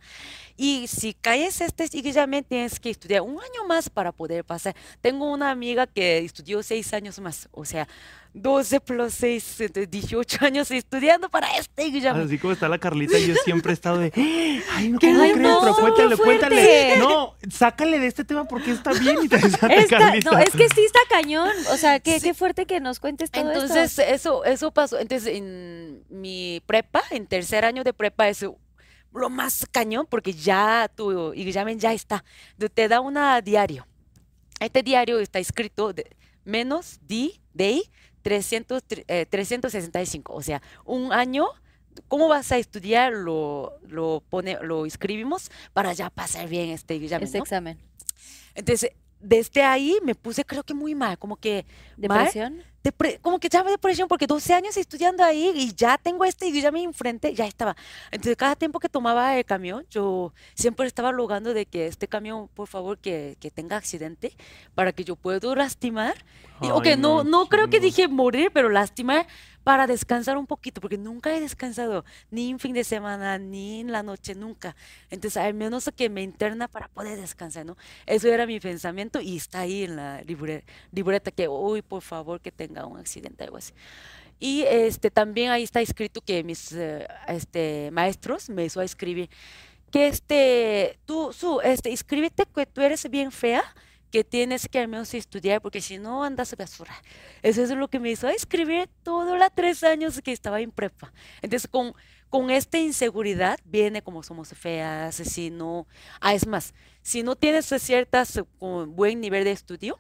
[0.55, 4.77] Y si caes este examen, tienes que estudiar un año más para poder pasar.
[5.01, 7.89] Tengo una amiga que estudió seis años más, o sea,
[8.35, 12.23] 12 plus 6, 18 años estudiando para este examen.
[12.27, 14.13] Así como está la Carlita, yo siempre he estado de,
[14.73, 15.09] ay, no, ¿Qué?
[15.09, 15.37] ¿cómo crees?
[15.39, 16.57] no, Pero cuéntale, cuéntale.
[16.63, 16.99] fuerte.
[16.99, 20.31] No, sácale de este tema porque está bien interesante, Está- Carlita.
[20.31, 21.51] no, es que sí está cañón.
[21.73, 22.29] O sea, qué, Sí.
[22.29, 23.63] qué fuerte que nos cuentes todo esto.
[23.65, 24.99] Entonces, eso, eso pasó.
[24.99, 28.45] Entonces, en mi prepa, en tercer año de prepa, es
[29.13, 32.25] lo más cañón porque ya tu examen ya está.
[32.59, 33.87] Te- Te da una diario.
[34.61, 36.15] Este diario está escrito de
[36.45, 37.83] menos D, day
[38.29, 40.35] 300, tri- eh, 365.
[40.35, 41.47] O sea, un año.
[42.07, 43.13] ¿Cómo vas a estudiar?
[43.13, 47.25] Lo, lo, pone, lo escribimos para ya pasar bien este examen.
[47.25, 47.45] este ¿no?
[47.45, 47.79] examen.
[48.55, 51.65] Entonces, desde ahí me puse, creo que muy mal, como que
[51.97, 52.63] mal, ¿Depresión?
[52.83, 56.49] Depre- como que ya me depresión porque 12 años estudiando ahí y ya tengo este
[56.49, 57.77] examen enfrente, ya estaba.
[58.11, 62.49] Entonces, cada tiempo que tomaba el camión, yo siempre estaba rogando de que este camión,
[62.49, 64.33] por favor, que, que tenga accidente
[64.75, 66.17] para que yo pueda lastimar.
[66.61, 69.27] Y, ok, no, no, no creo que dije morir, pero lastimar
[69.63, 73.93] para descansar un poquito, porque nunca he descansado, ni en fin de semana, ni en
[73.93, 74.75] la noche, nunca.
[75.11, 77.77] Entonces, al menos que me interna para poder descansar, ¿no?
[78.07, 82.41] Eso era mi pensamiento y está ahí en la libre- libreta que, uy, por favor,
[82.41, 83.73] que tenga un accidente, algo así.
[84.39, 89.29] Y este, también ahí está escrito que mis eh, este, maestros me hizo escribir
[89.91, 93.63] que este, tú, su, este, escríbete que tú eres bien fea,
[94.11, 96.93] que tienes que al menos estudiar, porque si no andas a basura.
[97.43, 101.13] Eso es lo que me hizo escribir todos los tres años que estaba en prepa.
[101.43, 101.95] Entonces, con,
[102.29, 105.87] con esta inseguridad viene como somos feas, si no,
[106.21, 109.99] ah, es más, si no tienes ciertas, eh, con buen nivel de estudio,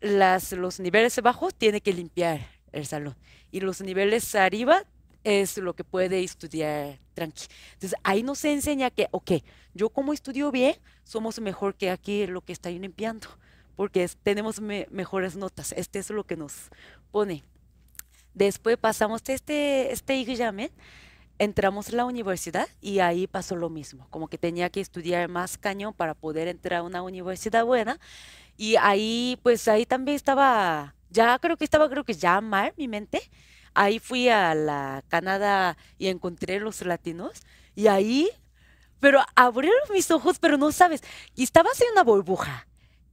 [0.00, 3.16] las, los niveles bajos tiene que limpiar el salón.
[3.50, 4.84] Y los niveles arriba
[5.24, 7.46] es lo que puede estudiar tranqui.
[7.74, 9.32] Entonces, ahí nos enseña que, ok,
[9.74, 13.28] yo como estudio bien, somos mejor que aquí lo que está limpiando,
[13.74, 15.72] porque es- tenemos me- mejores notas.
[15.72, 16.70] Este es lo que nos
[17.10, 17.42] pone.
[18.34, 20.70] Después pasamos este, este examen,
[21.38, 25.58] entramos a la universidad y ahí pasó lo mismo, como que tenía que estudiar más
[25.58, 27.98] cañón para poder entrar a una universidad buena.
[28.56, 32.88] Y ahí, pues ahí también estaba, ya creo que estaba, creo que ya mal mi
[32.88, 33.20] mente.
[33.74, 37.42] Ahí fui a la Canadá y encontré los latinos
[37.74, 38.30] y ahí,
[39.00, 41.02] pero abrieron mis ojos, pero no sabes,
[41.34, 42.66] y estabas en una burbuja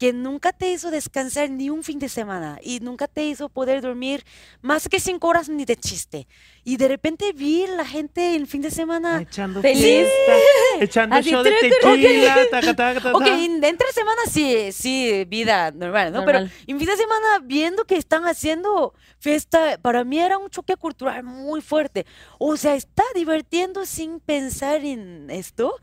[0.03, 3.81] que nunca te hizo descansar ni un fin de semana y nunca te hizo poder
[3.81, 4.25] dormir
[4.61, 6.27] más que cinco horas ni de chiste.
[6.65, 9.81] Y de repente vi la gente el fin de semana Echando Feliz.
[9.81, 10.33] fiesta,
[10.81, 13.13] echando Así, show de tequila, taca, taca, taca.
[13.17, 16.19] Ok, en- entre semana sí, sí, vida normal, ¿no?
[16.19, 16.51] Normal.
[16.51, 20.75] Pero en fin de semana viendo que están haciendo fiesta, para mí era un choque
[20.75, 22.05] cultural muy fuerte.
[22.39, 25.75] O sea, está divirtiendo sin pensar en esto.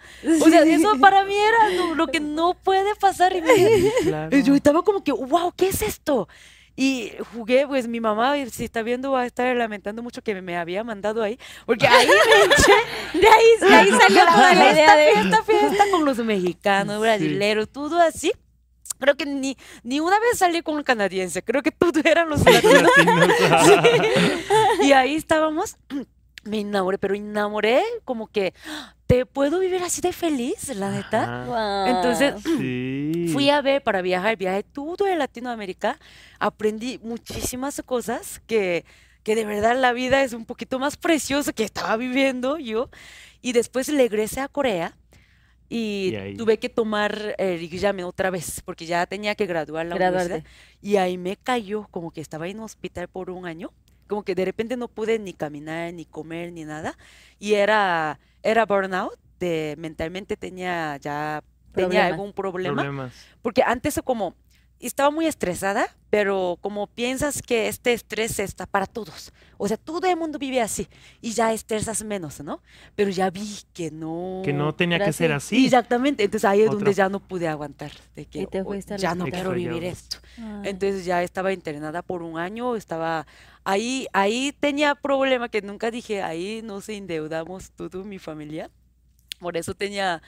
[0.43, 3.33] O sea, eso para mí era lo, lo que no puede pasar.
[4.11, 4.37] Claro.
[4.37, 6.29] Y Yo estaba como que, wow, ¿qué es esto?
[6.77, 10.57] Y jugué, pues mi mamá, si está viendo, va a estar lamentando mucho que me,
[10.57, 15.13] había mandado ahí, porque ahí me De ahí, de ahí salió toda la idea de...
[15.13, 17.03] fiesta, fiesta con los mexicanos, Sí.
[17.03, 18.33] brasileros, todo así.
[18.99, 22.45] Creo que ni, ni una vez salí con un canadiense, creo que todos eran los
[22.45, 22.91] latinos.
[24.83, 25.77] Y ahí estábamos,
[26.45, 28.55] me enamoré, pero enamoré como que,
[29.07, 31.45] ¿te puedo vivir así de feliz, la neta?
[31.47, 31.87] Guau.
[31.89, 33.29] Entonces, Sí.
[33.33, 35.99] Fui a ver para viajar, viajé todo en Latinoamérica,
[36.39, 38.85] aprendí muchísimas cosas que,
[39.23, 42.89] que de verdad la vida es un poquito más preciosa que estaba viviendo yo.
[43.43, 44.97] Y después regresé a Corea
[45.69, 49.95] y, Y tuve que tomar el examen otra vez porque ya tenía que graduar la
[49.95, 50.27] Graduarte.
[50.35, 50.53] universidad.
[50.83, 53.71] Y ahí me cayó como que estaba en un hospital por un año,
[54.11, 56.99] como que de repente no pude ni caminar, ni comer, ni nada.
[57.39, 61.43] Y era, era burnout, de, mentalmente tenía ya
[61.73, 63.15] tenía algún problema Problemas.
[63.41, 64.35] porque antes como
[64.87, 70.09] estaba muy estresada, pero como piensas que este estrés está para todos, o sea, todo
[70.09, 70.89] el mundo vive así
[71.21, 72.63] y ya estresas menos, ¿no?
[72.97, 74.41] Pero ya vi que no.
[74.45, 75.65] Que no tenía que ser así.
[75.67, 79.27] Exactamente, entonces ahí es Otra- donde ya no pude aguantar, de que "Oh, ya no
[79.27, 80.17] quiero vivir esto.
[80.39, 80.71] Ay.
[80.71, 83.27] Entonces ya estaba internada por un año, estaba
[83.65, 88.71] ahí, ahí tenía problema que nunca dije, ahí nos endeudamos todo mi familia.
[89.39, 90.23] Por eso tenía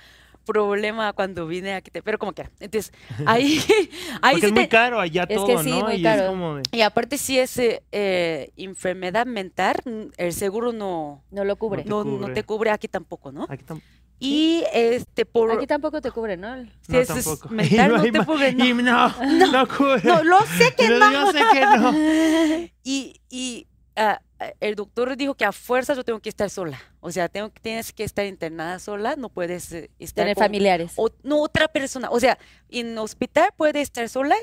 [0.45, 2.93] problema cuando vine aquí, pero como que, entonces,
[3.27, 3.59] ahí,
[4.23, 5.85] ahí Porque sí es muy te- caro allá Es todo, que sí, ¿no?
[5.87, 6.23] muy y caro.
[6.23, 9.77] es como de- y aparte si es eh, enfermedad mental,
[10.17, 11.83] el seguro no, No lo cubre.
[11.85, 12.35] te no, no cubre.
[12.35, 13.47] te cubre aquí tampoco, ¿no?
[13.49, 13.81] Aquí, tam-
[14.19, 16.55] Y este por Aquí tampoco te cubre, ¿no?
[16.83, 17.49] si no, es, tampoco.
[17.51, 18.65] mental no Y te cubre, no.
[18.65, 19.09] y no,
[19.53, 20.01] no, cubre.
[20.05, 21.13] No, lo sé que no.
[21.13, 22.69] Yo sé que no.
[22.85, 24.21] Y, y ah,
[24.61, 26.81] el doctor dijo que a fuerza yo tengo que estar sola.
[27.01, 30.93] O sea, tengo, tienes que estar internada sola, no puedes eh, estar Tener con familiares.
[30.97, 32.09] o- no otra persona.
[32.11, 32.39] O sea,
[32.71, 34.37] en hospital puedes estar sola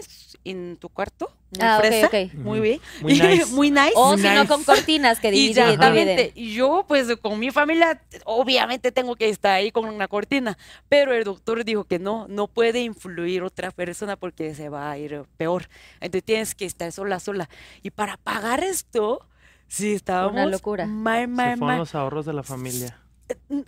[0.44, 2.34] en tu cuarto, muy Ah, ok, fresa, ok.
[2.34, 3.46] muy bien, Muy nice.
[3.48, 3.94] muy nice.
[3.96, 4.48] O si no, nice.
[4.48, 5.64] con cortinas que Y dividen.
[5.66, 6.32] exactamente, dividen.
[6.36, 10.58] y yo pues con mi familia obviamente tengo que estar ahí con una cortina,
[10.90, 14.98] pero el doctor dijo que no, no puede influir otra persona porque se va a
[14.98, 15.70] ir peor.
[16.02, 17.50] Entonces tienes que estar sola, sola.
[17.84, 19.26] Y para pagar esto,
[19.70, 20.86] sí estábamos locura.
[20.86, 21.78] mal, Se fueron mal.
[21.78, 23.00] los ahorros de la familia.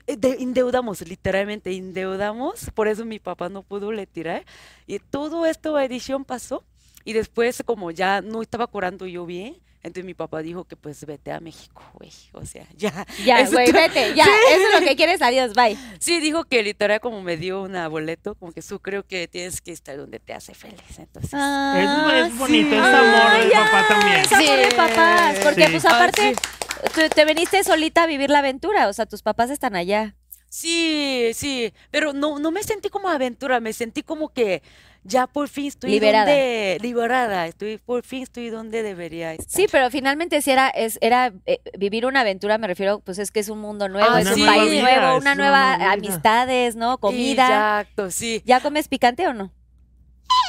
[0.07, 4.43] Eh, de- endeudamos, literalmente endeudamos, por eso mi papá no pudo retirar.
[4.87, 6.63] Y todo esto edición pasó
[7.05, 11.05] y después como ya no estaba curando yo bien, entonces mi papá dijo que pues
[11.05, 13.05] vete a México, güey, o sea, ya.
[13.25, 14.25] Ya, güey, to- vete, ya.
[14.51, 15.77] Eso es lo que quieres, adiós, bye.
[15.99, 19.61] Sí, dijo que literal como me dio una boleto, como que tú creo que tienes
[19.61, 21.31] que estar donde te hace feliz, entonces.
[21.33, 22.75] Ah, es, es bonito, sí.
[22.75, 24.15] es amor Ay, del ya, papá también.
[24.21, 24.75] Es amor de Sí.
[24.75, 25.39] papás.
[25.43, 25.71] Porque, Sí.
[25.71, 26.91] pues, Ah, aparte, sí.
[26.93, 28.87] tú te viniste solita a vivir la aventura.
[28.87, 30.15] O sea, tus papás están allá.
[30.49, 34.61] Sí, sí, pero no, no me sentí como aventura, me sentí como que
[35.03, 36.25] ya por fin estoy Liberada.
[36.25, 39.47] donde, liberada, estoy, por fin estoy donde debería estar.
[39.49, 43.31] Sí, pero finalmente sí era, es, era eh, vivir una aventura, me refiero, pues es
[43.31, 46.75] que es un mundo nuevo, Ah, es un país nuevo, una una nueva nueva amistades,
[46.75, 46.97] ¿no?
[46.99, 47.45] Comida.
[47.81, 48.41] Exacto, sí.
[48.45, 49.51] ¿Ya comes picante o no?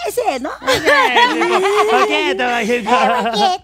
[0.08, 0.50] Ese, ¿no?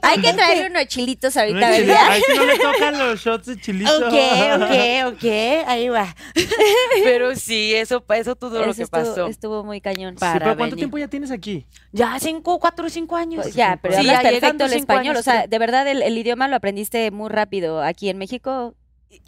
[0.02, 1.96] Hay que traerle unos chilitos ahorita, ¿verdad?
[2.08, 3.90] Ay, si no le tocan los shots de chilito.
[3.96, 4.14] Ok,
[4.56, 5.24] ok, ok,
[5.66, 6.14] ahí va.
[7.04, 9.26] Pero sí, eso, eso todo lo Eso que estuvo, pasó.
[9.26, 10.14] estuvo muy cañón.
[10.14, 10.76] Sí, para pero ¿cuánto venir.
[10.76, 11.66] tiempo ya tienes aquí?
[11.92, 13.42] Ya cinco, cuatro o cinco años.
[13.42, 15.00] Pues ya, pero Sí, hablas ya perfecto el español.
[15.16, 17.82] años, o sea, de verdad el, el idioma lo aprendiste muy rápido.
[17.82, 18.74] Aquí en México,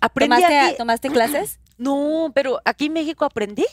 [0.01, 1.59] Aprendí ¿tomaste, aquí- ¿tomaste clases?
[1.81, 3.65] No, pero aquí en México aprendí,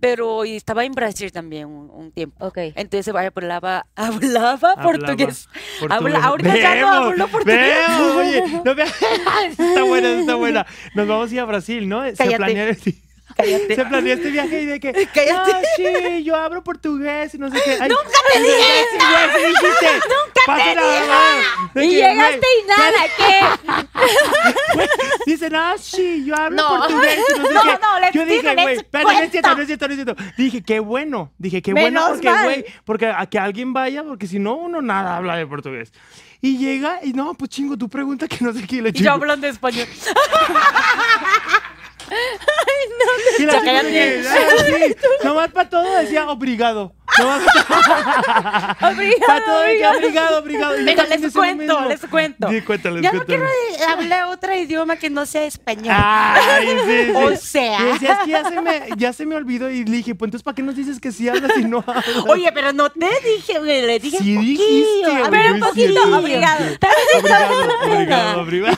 [0.00, 2.44] pero estaba en Brasil también un, un tiempo.
[2.46, 2.58] Ok.
[2.74, 5.48] Entonces vaya, hablaba, hablaba portugués.
[5.78, 5.90] Portugués.
[5.90, 7.78] Habla- ahorita ya no Vemos, hablo portugués.
[7.88, 8.82] vemos, oye, no me-
[9.68, 10.66] está buena, está buena.
[10.94, 12.02] Nos vamos a ir a Brasil, ¿no?
[12.04, 12.36] Se Cállate.
[12.36, 12.74] planea,
[13.36, 13.74] Cállate.
[13.74, 15.52] se planea este viaje y de que, Cállate.
[15.52, 17.78] ah, sí, yo hablo portugués y no sé qué.
[17.80, 18.84] Ay, ¡Nunca te dije!
[18.92, 19.90] ¡Nunca dijiste!
[20.08, 20.64] ¡Nunca
[21.74, 21.86] te dije!
[21.86, 23.40] Y llegaste y nada, ¿qué?
[25.30, 26.68] Dicen, ah, sí, yo hablo No.
[26.78, 27.68] portugués y no sé No, qué.
[27.80, 30.22] no, yo dije, güey, espérate, no es cierto, no es cierto, no es cierto.
[30.36, 31.32] Dije, qué bueno.
[31.38, 35.16] Dije, qué bueno porque, güey, porque a que alguien vaya, porque si no, uno nada
[35.16, 35.92] habla de portugués.
[36.42, 38.98] Y llega y no, pues chingo, tu pregunta que no sé qué le Y yo
[38.98, 39.10] chingo.
[39.12, 39.86] hablando español.
[43.38, 43.90] Y la Ya chica cállate.
[43.90, 46.94] que, ah, nomás para todo decía obrigado.
[49.26, 50.74] Para todo obrigado, obrigado.
[50.84, 52.48] Pero también les cuento, les cuento.
[52.48, 53.46] Sí, cuéntales, Ya no quiero
[53.88, 55.94] hablar otro idioma que no sea español.
[55.96, 57.12] Ay, sí, sí.
[57.20, 57.80] O sea.
[57.80, 60.28] Y decía, es que ya se, me, ya se me olvidó y le dije, pues
[60.28, 62.04] entonces, ¿para qué nos dices que sí hablas y no hablas?
[62.28, 65.54] Oye, pero no te dije, güey, le dije Sí poquillo, dijiste, a güey, ver, no
[65.54, 66.18] un poquito, cierto.
[66.18, 66.64] obrigado.
[67.20, 68.72] Obrigado, obrigado, obrigado.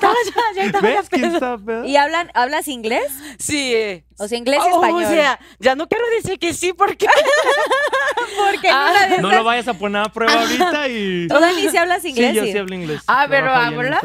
[1.85, 3.13] ¿Y hablan, hablas inglés?
[3.39, 4.03] Sí.
[4.19, 5.05] O sea, inglés y Oh, español.
[5.05, 7.07] O sea, ya no quiero decir que sí porque
[8.37, 11.27] porque Ah, No lo vayas a poner a prueba ahorita y...
[11.29, 12.31] Tú, Dani, si hablas inglés.
[12.31, 12.59] Sí, yo sí.
[12.59, 13.03] hablo inglés.
[13.07, 14.01] Ah, pero habla-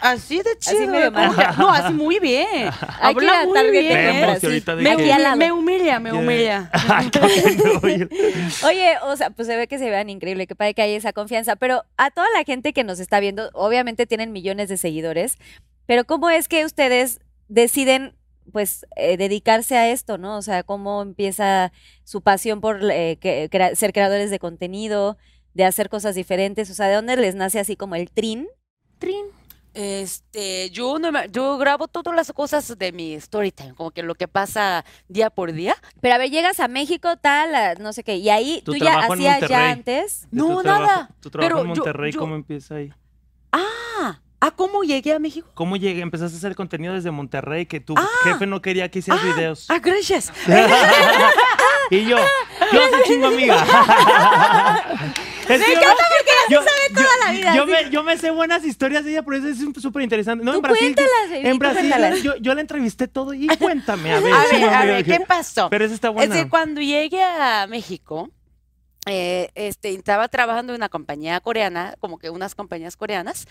[0.00, 0.86] así de chido.
[0.86, 1.12] medio ¿eh?
[1.36, 2.70] Que- No, así muy bien.
[3.00, 3.88] Habla muy bien.
[3.96, 6.70] de Me, me humilla, me humilla.
[8.64, 11.12] Oye, o sea, pues se ve que se vean increíble, que padre que hay esa
[11.12, 15.38] confianza, pero a toda la gente que nos está viendo, obviamente tienen millones de seguidores,
[15.86, 18.14] pero ¿cómo es que ustedes deciden
[18.58, 20.36] pues eh, dedicarse a esto, ¿no?
[20.36, 21.70] O sea, ¿cómo empieza
[22.02, 25.16] su pasión por eh, que- crea- ser creadores de contenido,
[25.54, 26.68] de hacer cosas diferentes?
[26.68, 28.48] O sea, ¿de dónde les nace así como el trin?
[28.98, 29.26] Trin.
[29.74, 34.02] Este, yo no me- yo grabo todas las cosas de mi story time, como que
[34.02, 35.76] lo que pasa día por día.
[36.00, 38.98] Pero a ver, llegas a México, tal, a no sé qué, y ahí tú ya
[38.98, 40.26] hacías ya antes.
[40.32, 41.10] No, tu trabajo- nada.
[41.20, 42.90] Tu trabajo Pero en yo- Monterrey, yo- ¿cómo empieza ahí?
[43.52, 43.62] Ah,
[44.40, 45.48] ¿a cómo llegué a México?
[45.54, 46.00] ¿Cómo llegué?
[46.00, 48.08] Empezaste a hacer contenido desde Monterrey que tu Ah.
[48.24, 49.66] jefe no quería que hicieras videos.
[49.68, 50.32] Ah, gracias.
[51.90, 52.16] y yo,
[52.72, 53.56] yo soy chingo amiga.
[55.48, 59.22] Es que yo me- yo- yo- Yo me, yo me sé buenas historias de ella,
[59.22, 60.44] por eso es súper interesante.
[60.44, 62.22] No, Tú en Brasil, cuéntalas, en Brasil cuéntalas.
[62.22, 64.32] yo, yo la entrevisté todo y cuéntame, a ver.
[64.34, 65.70] A sí, ver, a ver, que- ¿qué pasó?
[65.70, 66.34] Pero esa está Es buena.
[66.34, 68.30] decir, cuando llegué a México,
[69.06, 73.46] eh, este, estaba trabajando en una compañía coreana, como que unas compañías coreanas,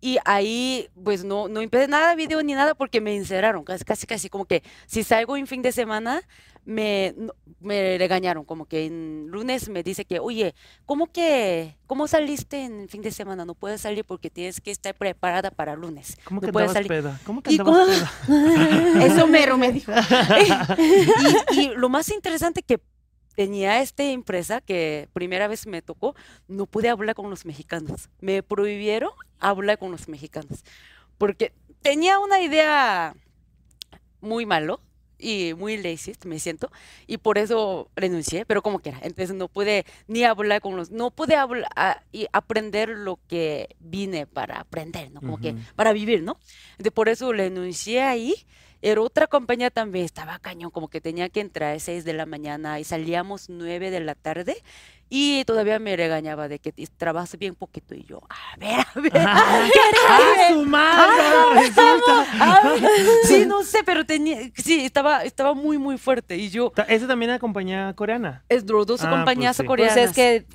[0.00, 3.84] y ahí pues no, no empecé nada de video ni nada porque me encerraron, casi,
[3.84, 6.22] casi, casi como que si salgo en fin de semana,
[6.64, 7.14] me,
[7.60, 10.54] me regañaron, como que en lunes me dice que, oye,
[10.86, 13.44] ¿cómo que, cómo saliste en fin de semana?
[13.44, 16.16] No puedes salir porque tienes que estar preparada para lunes.
[16.24, 16.88] ¿Cómo no que puedes salir.
[16.88, 17.20] peda?
[17.24, 17.88] ¿Cómo que andabas
[18.26, 19.04] peda?
[19.04, 19.92] Eso mero me dijo.
[21.52, 22.80] y, y lo más interesante que
[23.34, 26.14] tenía esta empresa, que primera vez me tocó,
[26.48, 28.08] no pude hablar con los mexicanos.
[28.20, 30.64] Me prohibieron hablar con los mexicanos.
[31.18, 33.14] Porque tenía una idea
[34.20, 34.80] muy malo
[35.18, 36.68] y muy lazy, me siento,
[37.06, 38.98] y por eso renuncié, pero como quiera.
[39.02, 43.76] Entonces no pude ni hablar con los, no pude hablar a- y aprender lo que
[43.78, 45.20] vine para aprender, ¿no?
[45.20, 46.38] Como que para vivir, ¿no?
[46.78, 48.34] De por eso renuncié ahí.
[48.84, 52.26] Era otra compañía también, estaba cañón, como que tenía que entrar a 6 de la
[52.26, 54.56] mañana y salíamos 9 de la tarde
[55.08, 59.12] y todavía me regañaba de que trabajas bien poquito y yo, a ver, a ver.
[59.16, 61.60] ¡Ah, su madre!
[61.60, 62.26] Resulta.
[63.24, 67.30] sí, no sé, pero tenía, sí, estaba, estaba muy, muy fuerte y yo, Esa también
[67.30, 68.42] era compañía coreana.
[68.48, 69.68] es dos dos Ah, compañías pues sí.
[69.68, 69.96] Pues coreanas.
[69.96, 70.46] es que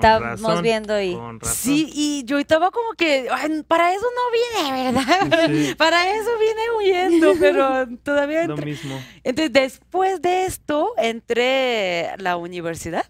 [0.00, 1.14] razón, viendo y...
[1.14, 1.54] Con razón.
[1.56, 5.46] Sí, y yo estaba como que, "Ay, para eso no vine, ¿verdad?
[5.48, 5.74] Sí.
[5.78, 8.66] Para eso vine huyendo, pero todavía Lo entré.
[8.72, 9.00] mismo.
[9.24, 13.04] Entonces, después de esto, entré a la universidad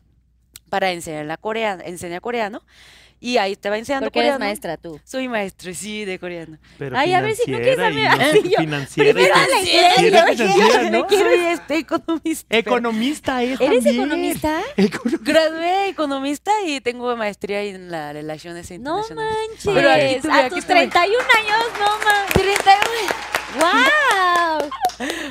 [0.70, 2.62] para enseñar, la coreana, enseñar coreano.
[3.22, 4.46] Y ahí estaba enseñando Porque eres coreano.
[4.46, 4.98] maestra tú.
[5.04, 6.56] Soy maestra, sí, de coreano.
[6.78, 9.12] Pero Ay, a ver si no quieres y no financiera.
[9.12, 9.98] primero la eres
[10.38, 11.06] financiera, ¿no?
[11.10, 12.56] Soy este economista.
[12.56, 13.94] Economista es ¿Eres también.
[13.96, 14.62] economista?
[14.78, 19.36] Econo- Gradué economista y tengo maestría en las relaciones No internacionales.
[19.50, 19.74] manches.
[19.74, 20.74] Pero aquí estuve, a aquí tus estuve.
[20.88, 22.32] 31 años, no manches.
[22.64, 23.39] 31.
[23.58, 24.70] ¡Wow!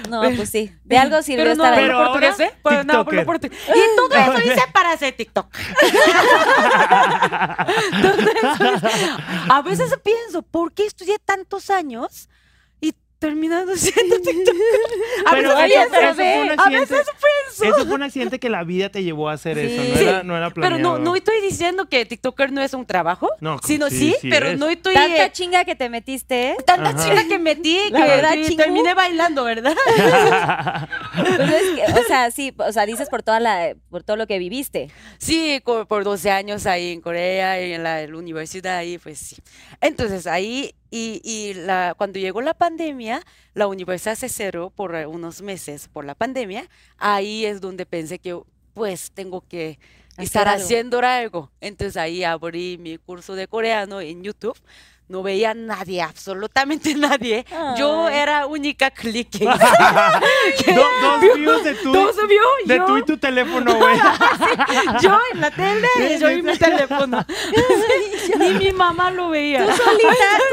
[0.10, 0.74] No, pues sí.
[0.84, 1.86] De algo sirvió Pero no estar ahí.
[1.86, 3.60] Pero ahora, no portugués.
[3.68, 5.48] Y todo eso hice para hacer TikTok.
[8.02, 9.12] Todo eso hice.
[9.50, 12.30] A veces pienso, ¿por qué estudié tantos años
[13.20, 14.56] y terminando siendo TikTok?
[15.26, 16.94] A Pero veces eso, eso fue un a accidente.
[16.96, 17.14] veces
[17.58, 17.76] pienso.
[17.76, 19.84] Eso fue un accidente que la vida te llevó a hacer eso.
[19.84, 20.04] No Sí.
[20.06, 20.98] era, no era Pero planeado.
[20.98, 24.30] no, no estoy diciendo que TikToker no es un trabajo, No, sino sí, sí, sí
[24.30, 24.58] pero es.
[24.60, 24.94] no estoy...
[24.94, 26.52] Tanta eh, chinga que te metiste.
[26.52, 26.58] ¿eh?
[26.66, 27.04] Tanta Ajá.
[27.04, 29.76] chinga que metí La que verdad, terminé bailando, ¿verdad?
[31.20, 34.28] Pues es que, o sea, sí, o sea, dices por toda la, por todo lo
[34.28, 34.90] que viviste.
[35.18, 39.20] Sí, por 12 años ahí en Corea, y en la, en la universidad ahí, pues
[39.20, 39.36] sí.
[39.82, 43.22] Entonces ahí, y, y la, cuando llegó la pandemia,
[43.54, 48.40] la universidad se cerró por unos meses por la pandemia, ahí es donde pensé que
[48.74, 49.80] pues tengo que
[50.18, 50.64] estar algo.
[50.64, 51.52] haciendo algo.
[51.62, 54.58] Entonces ahí abrí mi curso de coreano en YouTube.
[55.10, 57.44] No veía a nadie, absolutamente nadie.
[57.78, 58.18] Yo Ay.
[58.20, 59.32] era única click.
[59.40, 62.86] Do- dos views de tu, Dos views, de yo.
[62.86, 63.98] tú y tu teléfono, güey.
[65.02, 65.88] Yo en la tele,
[66.20, 67.26] yo en mi teléfono.
[68.38, 69.66] Ni mi mamá lo veía.
[69.66, 70.10] Tú solita,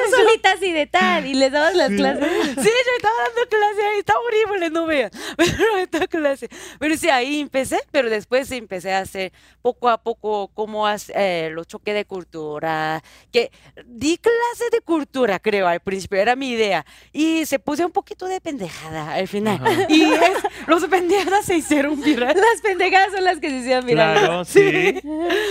[0.07, 1.27] tú solita así de tal.
[1.27, 2.27] Y les dabas las clases.
[2.57, 5.11] Sí, yo estaba dando clase ahí, está horrible, no vean.
[5.37, 6.49] Pero esta clase.
[6.79, 11.51] Pero sí, ahí empecé, pero después empecé a hacer poco a poco como hace- eh,
[11.51, 13.51] los choques de cultura, que
[13.85, 14.19] di
[14.51, 16.85] clase de cultura, creo, al principio, era mi idea.
[17.13, 19.61] Y se puso un poquito de pendejada al final.
[19.67, 19.87] Ajá.
[19.89, 20.33] Y es,
[20.67, 22.35] los pendejadas se hicieron viral.
[22.37, 24.21] Las pendejadas son las que se hicieron virales.
[24.23, 25.01] Claro, sí.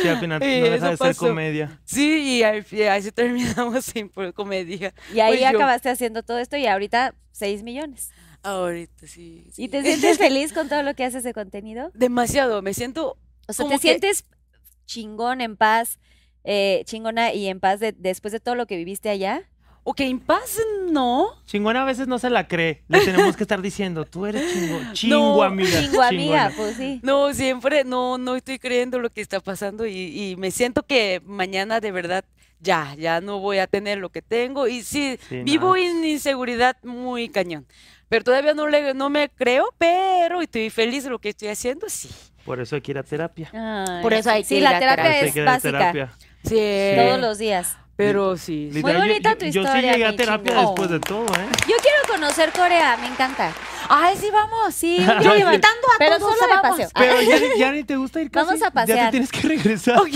[0.02, 1.28] Sí, al final Sí, no deja de ser pasó.
[1.28, 1.80] comedia.
[1.86, 2.44] Sí, y
[2.88, 4.94] así terminamos sin por comedia.
[5.14, 8.12] Y ahí Pues yo- acabaste haciendo todo esto y ahorita 6 millones.
[8.44, 9.46] Ahorita sí.
[9.48, 9.68] ¿Y sí.
[9.70, 11.92] te sientes feliz con todo lo que haces de contenido?
[11.96, 14.26] Demasiado, me siento O sea, Como ¿te que- sientes
[14.86, 15.98] chingón, en paz,
[16.46, 19.42] eh, chingona y en paz de- después de todo lo que viviste allá?
[19.88, 20.58] Ok, en paz
[20.90, 21.28] no.
[21.46, 22.82] Chingona a veces no se la cree.
[22.88, 25.80] Le tenemos que estar diciendo, tú eres chingo, chingo amiga.
[25.80, 26.54] Chingo amiga, chingona.
[26.56, 27.00] pues sí.
[27.04, 29.92] No, siempre no, no estoy creyendo lo que está pasando y,
[30.32, 32.26] y me siento que mañana de verdad
[32.60, 35.76] ya, ya no voy a tener lo que tengo y sí, Sí, vivo no.
[35.76, 37.68] en inseguridad muy cañón.
[38.10, 41.90] Pero todavía no, le, no me creo, pero estoy feliz de lo que estoy haciendo,
[41.90, 42.10] sí.
[42.44, 43.50] Por eso hay que ir a terapia.
[43.54, 45.72] Ay, Por eso hay sí, que la ir a terapia Por eso hay es básica.
[45.92, 46.18] terapia.
[46.48, 46.96] Sí.
[46.96, 47.76] Todos los días.
[47.98, 48.70] Pero sí.
[48.74, 50.66] Literal, yo- bonita yo, tu yo sí historia, llegué a mi terapia chingón.
[50.66, 51.48] después de todo, ¿eh?
[51.68, 53.54] Yo quiero conocer Corea, me encanta.
[53.88, 54.74] Ay, sí, vamos.
[54.76, 56.72] Sí, invitando a Pero todos, solo de vamos.
[56.72, 56.90] paseo.
[56.94, 58.46] Pero ya, ni- ya ni te gusta ir casi.
[58.48, 59.06] Vamos a Ya pasear.
[59.06, 59.98] te tienes que regresar.
[60.00, 60.08] Ok,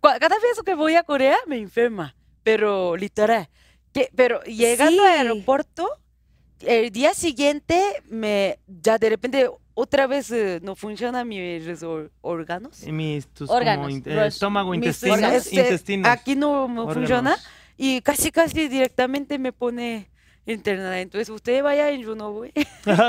[0.00, 3.48] cua- cada vez que voy a Corea me enferma, pero literal.
[3.92, 5.08] Que, pero llegando Sí.
[5.08, 5.88] al aeropuerto,
[6.60, 9.48] el día siguiente me ya de repente
[9.80, 12.82] otra vez eh, no funcionan mis or- órganos.
[12.86, 16.08] Y mis, tus Órganos, como in- eh, estómago, Mis intestinos, órganos, este, intestinos.
[16.10, 17.36] Aquí no me funciona
[17.76, 20.08] y casi casi directamente me pone
[20.46, 20.98] internada.
[21.00, 22.52] Entonces usted vaya y yo no voy.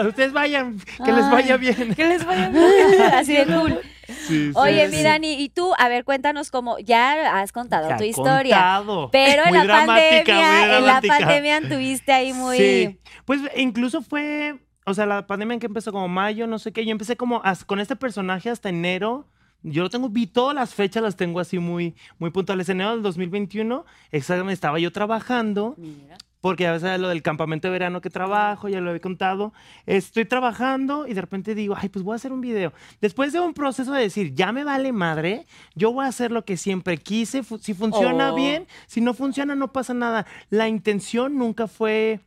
[0.07, 1.59] Ustedes vayan, que les vaya Ay.
[1.59, 1.95] bien.
[1.95, 3.01] que les vaya bien.
[3.13, 3.79] Así de cool.
[4.27, 5.03] Sí, Oye, sí, mi sí.
[5.03, 8.55] Dani, y tú, a ver, cuéntanos cómo, ya has contado Ya tu historia.
[8.77, 9.09] contado.
[9.11, 12.57] Pero en Muy la pandemia, en la pandemia anduviste ahí muy.
[12.57, 14.57] Sí, pues incluso fue,
[14.89, 17.41] o sea, la pandemia en que empezó como mayo, no sé qué, yo empecé como
[17.43, 19.27] as- con este personaje hasta enero.
[19.61, 22.69] Yo lo tengo, vi todas las fechas, las tengo así muy, muy puntuales.
[22.69, 25.75] Enero del 2021, exactamente, estaba yo trabajando,
[26.39, 29.51] porque a veces lo del campamento de verano que trabajo, ya lo había contado.
[29.85, 32.71] Estoy trabajando y de repente digo, ay, pues voy a hacer un video.
[33.01, 36.45] Después de un proceso de decir, ya me vale madre, yo voy a hacer lo
[36.45, 37.43] que siempre quise.
[37.59, 38.35] Si funciona Oh.
[38.35, 40.25] bien, si no funciona, no pasa nada.
[40.49, 42.21] La intención nunca fue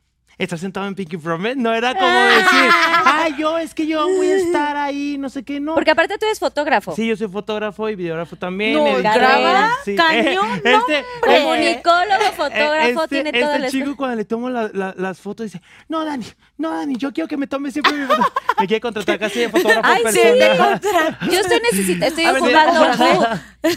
[0.45, 1.57] estar sentado en Pinky Promise.
[1.57, 2.71] No era como decir,
[3.05, 5.75] ay, yo es que yo voy a estar ahí, no sé qué, no.
[5.75, 6.95] Porque aparte tú eres fotógrafo.
[6.95, 8.75] Sí, yo soy fotógrafo y videógrafo también.
[8.75, 9.95] No, graba sí.
[9.97, 14.95] cañón, este, Comunicólogo, fotógrafo, este, tiene este todo el chico cuando le tomo la- la-
[14.97, 16.27] las fotos dice, no, Dani,
[16.59, 18.23] no, Dani, yo quiero que me tome siempre mi foto.
[18.59, 20.81] Me quiere contratar casi de fotógrafo Ay, sí, personal.
[20.81, 23.05] contra- Yo estoy necesitando, estoy A ver, ocupando un sí.
[23.15, 23.29] book.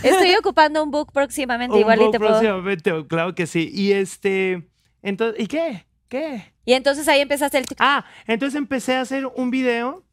[0.03, 2.31] Estoy ocupando un book próximamente, Un igual y poco te puedo.
[2.39, 3.69] próximamente, claro que sí.
[3.73, 4.67] Y este,
[5.01, 5.85] entonces, ¿y qué?
[6.09, 6.53] ¿Qué?
[6.65, 7.65] Y entonces ahí empezaste el.
[7.79, 10.04] Ah, entonces empecé a hacer un video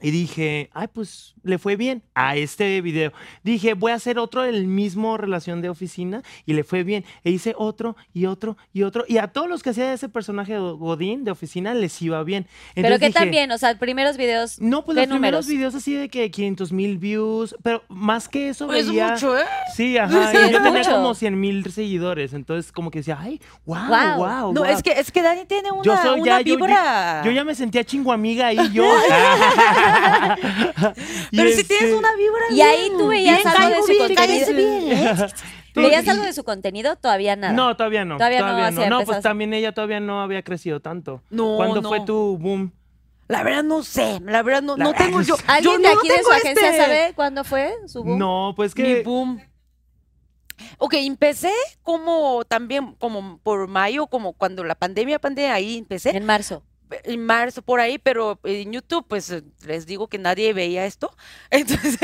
[0.00, 3.12] y dije, ay, pues le fue bien a este video.
[3.42, 7.04] Dije, voy a hacer otro del mismo relación de oficina y le fue bien.
[7.24, 9.04] E hice otro y otro y otro.
[9.08, 12.46] Y a todos los que hacía ese personaje de Godín de oficina les iba bien.
[12.74, 14.60] Pero que también, o sea, primeros videos.
[14.60, 18.50] No, pues ¿Qué los primeros videos así de que 500 mil views, pero más que
[18.50, 19.12] eso Es veía...
[19.12, 19.44] mucho, ¿eh?
[19.74, 20.30] Sí, ajá.
[20.30, 20.90] Sí, y es yo tenía mucho.
[20.90, 22.34] como 100 mil seguidores.
[22.34, 24.18] Entonces, como que decía, ay, wow, Guau.
[24.18, 24.52] wow.
[24.52, 27.22] No, es que, es que Dani tiene una, Yo soy una ya, yo- yo- vibra.
[27.24, 28.84] Yo, ya me sentía chingo amiga ahí, yo.
[31.30, 32.40] Y Pero si tienes este, una vibra.
[32.52, 34.50] Y ahí tú veías algo de su contenido.
[34.50, 35.26] ¿eh?
[35.74, 36.96] ¿Veías algo de su contenido?
[36.96, 37.52] Todavía nada.
[37.52, 38.16] No, todavía no.
[38.16, 38.76] Todavía no Todavía no.
[38.76, 39.06] No, empezabas.
[39.06, 41.22] pues también ella todavía no había crecido tanto.
[41.30, 41.88] No, ¿Cuándo no.
[41.88, 42.72] fue tu boom?
[43.28, 45.34] La verdad no sé, la verdad no, La no verdad tengo no yo.
[45.48, 48.18] ¿Alguien yo de no aquí de su agencia este- sabe cuándo fue su boom?
[48.18, 49.02] No, pues Mi que.
[49.02, 49.40] boom.
[50.78, 56.16] Ok, empecé como también, como por mayo, como cuando la pandemia, pandemia, ahí empecé.
[56.16, 56.62] En marzo.
[57.04, 61.14] En marzo por ahí, pero en YouTube, pues eh, les digo que nadie veía esto.
[61.50, 61.98] Entonces,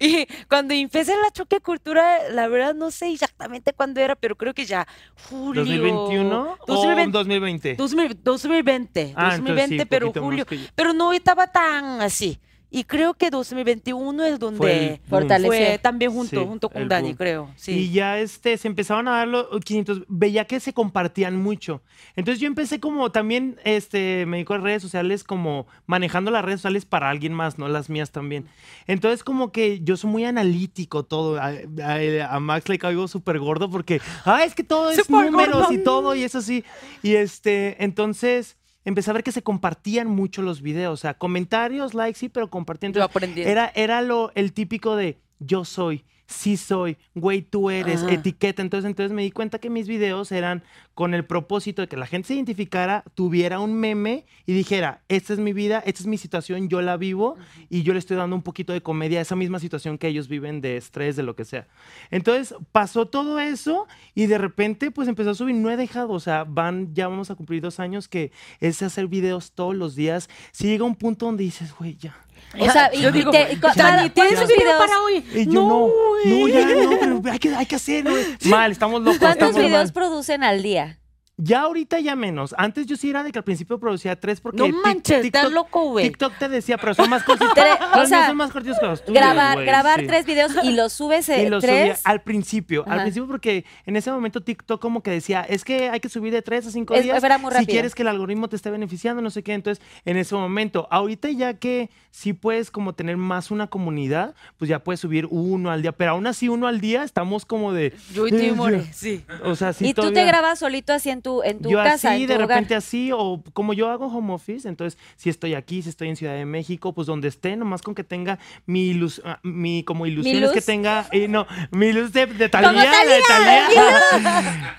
[0.00, 4.54] y cuando empecé la choque cultura, la verdad no sé exactamente cuándo era, pero creo
[4.54, 4.86] que ya
[5.28, 5.64] julio.
[5.64, 7.12] ¿2021 o 2020.
[7.18, 7.74] 2020?
[7.76, 10.46] 2000 2020, Ah, entonces 2020, sí, pero julio.
[10.46, 10.58] que.
[10.74, 12.40] Pero no estaba tan así.
[12.74, 17.16] Y creo que 2021 es donde Fue también junto, Sí, junto con Dani, boom.
[17.18, 17.50] creo.
[17.56, 17.72] Sí.
[17.72, 21.82] Y ya este, se empezaban a dar los 500, veía que se compartían mucho.
[22.16, 26.60] Entonces yo empecé como también, este, me dedico a redes sociales como manejando las redes
[26.62, 28.46] sociales para alguien más, no las mías también.
[28.86, 31.38] Entonces como que yo soy muy analítico todo.
[31.38, 31.48] A,
[31.82, 35.72] a- a Max le caigo súper gordo porque, ah, es que todo es números gordo.
[35.74, 36.64] y todo y eso sí.
[37.02, 41.94] Y este, entonces empecé a ver que se compartían mucho los videos, o sea, comentarios,
[41.94, 42.98] likes, sí, pero compartiendo.
[42.98, 43.42] Yo aprendí.
[43.42, 48.12] Era, era lo, el típico de yo soy, sí soy, güey, tú eres, Ajá.
[48.12, 48.62] etiqueta.
[48.62, 50.62] Entonces, entonces me di cuenta que mis videos eran
[50.94, 55.32] con el propósito de que la gente se identificara, tuviera un meme y dijera, esta
[55.32, 57.36] es mi vida, esta es mi situación, yo la vivo
[57.70, 60.28] y yo le estoy dando un poquito de comedia a esa misma situación que ellos
[60.28, 61.66] viven de estrés, de lo que sea.
[62.10, 66.20] Entonces pasó todo eso y de repente pues empezó a subir, no he dejado, o
[66.20, 70.28] sea, van, ya vamos a cumplir dos años que es hacer videos todos los días.
[70.52, 72.14] Si llega un punto donde dices, güey, ya.
[72.58, 75.24] O sea, y, Yo y digo, te- cada- ¿tienes ¿cuántos un video videos, para hoy?
[75.34, 75.88] Y yo no,
[76.24, 78.04] no, ya no, pero hay que, hay que hacer.
[78.46, 79.18] Mal, estamos locos.
[79.18, 79.92] ¿cuántos estamos videos mal.
[79.92, 80.98] producen al día?
[81.44, 82.54] Ya ahorita ya menos.
[82.56, 85.90] Antes yo sí era de que al principio producía tres porque No manches, estás loco,
[85.90, 86.06] güey.
[86.08, 87.52] TikTok te decía, pero son más cortitos.
[87.94, 90.06] O sea, son más cortitos que los tuyos, grabar grabar sí.
[90.06, 92.00] tres videos y los subes eh, Y los subía tres.
[92.04, 96.00] al principio, al principio porque en ese momento TikTok como que decía, es que hay
[96.00, 98.48] que subir de tres a cinco Es- días era muy si quieres que el algoritmo
[98.48, 99.54] te esté beneficiando, no sé qué.
[99.54, 104.68] Entonces, en ese momento, ahorita ya que sí puedes como tener más una comunidad, pues
[104.68, 107.94] ya puedes subir uno al día, pero aún así uno al día estamos como de...
[108.12, 109.24] Yo y tú, more, sí.
[109.44, 112.12] O sea, sí y tú te grabas solito así en tu, en tu yo casa,
[112.12, 112.48] así, en tu de hogar.
[112.48, 116.16] repente así, o como yo hago home office, entonces si estoy aquí, si estoy en
[116.16, 120.06] Ciudad de México, pues donde esté, nomás con que tenga mi luz, ah, mi como
[120.06, 120.66] ilusiones que luz?
[120.66, 123.68] tenga, eh, no, mi luz de, de Talía, de Talía.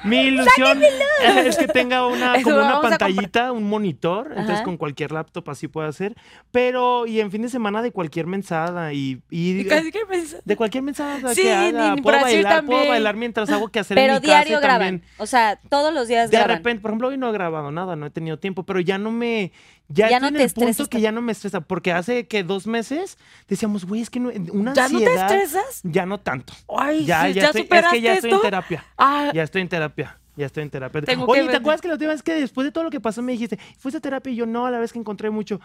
[0.04, 0.82] mi ilusión
[1.46, 4.64] es que tenga una, Eso como una pantallita, un monitor, entonces Ajá.
[4.64, 6.16] con cualquier laptop así puedo hacer,
[6.52, 10.00] pero y en fin de semana de cualquier mensada y, y- Y casi que
[10.44, 12.90] de cualquier mensada Sí, que haga, en puedo bailar, puedo también.
[12.94, 14.80] bailar mientras hago que hacer en Pero mi casa y diario graban.
[15.00, 15.04] también.
[15.18, 18.06] O sea, todos los días De repente, por ejemplo, hoy no he grabado nada, no
[18.06, 19.52] he tenido tiempo, pero ya no me.
[19.88, 22.44] Ya, Ya no te el punto estresas que ya no me estresa, porque hace que
[22.44, 23.18] dos meses
[23.48, 25.82] decíamos, güey, es que no, una ¿Ya no te estresas?
[25.84, 26.54] Ya no tanto.
[26.78, 28.46] Ay, Ya, ya, ¿ya estoy, es superaste que ya estoy en esto?
[28.48, 28.86] terapia.
[28.98, 30.18] Ah, Ya estoy en terapia.
[30.36, 31.04] Ya estoy en terapia.
[31.04, 33.22] Tengo Oye, ¿te acuerdas que la última vez que después de todo lo que pasó
[33.22, 34.34] me dijiste, ¿fuiste a terapia?
[34.34, 35.62] Y yo, no, a la vez que encontré mucho.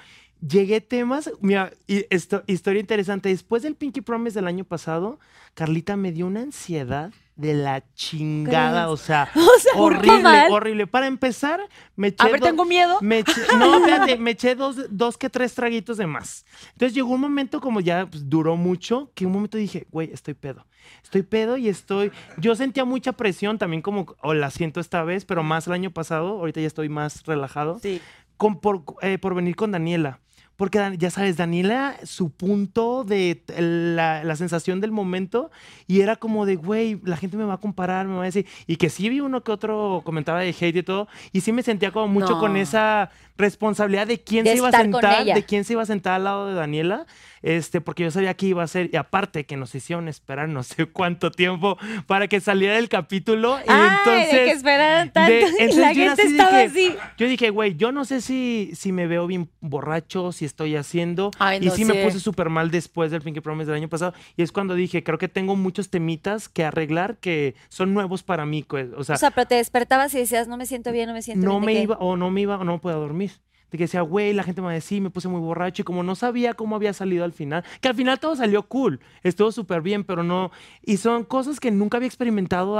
[0.47, 3.31] Llegué temas, mira, y esto, historia interesante.
[3.31, 5.21] Después del Pinky Promise del año pasado,
[5.55, 10.47] Carlita me dio una ansiedad de la chingada, o sea, O sea, ¿por qué horrible,
[10.51, 10.87] horrible.
[10.89, 11.61] Para empezar,
[11.95, 12.99] me eché A ver, tengo miedo.
[13.01, 13.81] me eché- no,
[14.19, 16.45] me eché dos, dos que tres traguitos de más.
[16.73, 20.35] Entonces llegó un momento, como ya pues, duró mucho, que un momento dije, güey, estoy
[20.35, 20.67] pedo.
[21.03, 22.11] Estoy pedo y estoy.
[22.39, 25.91] Yo sentía mucha presión también, como, o la siento esta vez, pero más el año
[25.93, 26.31] pasado.
[26.41, 27.79] Ahorita ya estoy más relajado.
[27.81, 28.01] Sí.
[28.37, 30.21] Con, por, eh, por venir con Daniela.
[30.59, 35.53] Porque ya sabes, Daniela, su punto de la, la sensación del momento,
[35.87, 38.45] y era como de, güey, la gente me va a comparar, me va a decir,
[38.67, 41.63] y que sí vi uno que otro comentaba de hate y todo, y sí me
[41.63, 42.41] sentía como mucho No.
[42.41, 45.87] con esa responsabilidad de quién De se iba a sentar, de quién se iba a
[45.87, 47.07] sentar al lado de Daniela,
[47.41, 50.63] este, porque yo sabía que iba a ser, y aparte que nos hicieron esperar no
[50.65, 54.33] sé cuánto tiempo para que saliera el capítulo, y entonces...
[54.33, 56.95] de que esperaran tanto de- y entonces la gente estaba así.
[57.17, 61.31] yo dije, güey, yo no sé si, si me veo bien borracho, si estoy haciendo.
[61.39, 64.15] Ay, y no sí me puse súper mal después del Pinky Promise del año pasado.
[64.37, 68.45] Y es cuando dije, creo que tengo muchos temitas que arreglar que son nuevos para
[68.47, 68.65] mí.
[68.69, 71.13] pues, O sea, O sea, pero te despertabas y decías, no me siento bien, no
[71.13, 71.61] me siento no bien.
[71.61, 71.83] ¿de me qué?
[71.85, 73.28] iba, o no me iba, o no me podía dormir.
[73.71, 75.83] De que decía, güey, la gente me va a decir, me puse muy borracho.
[75.83, 79.01] Y como no sabía cómo había salido al final, que al final todo salió cool,
[79.23, 80.51] estuvo súper bien, pero no.
[80.83, 82.79] Y son cosas que nunca había experimentado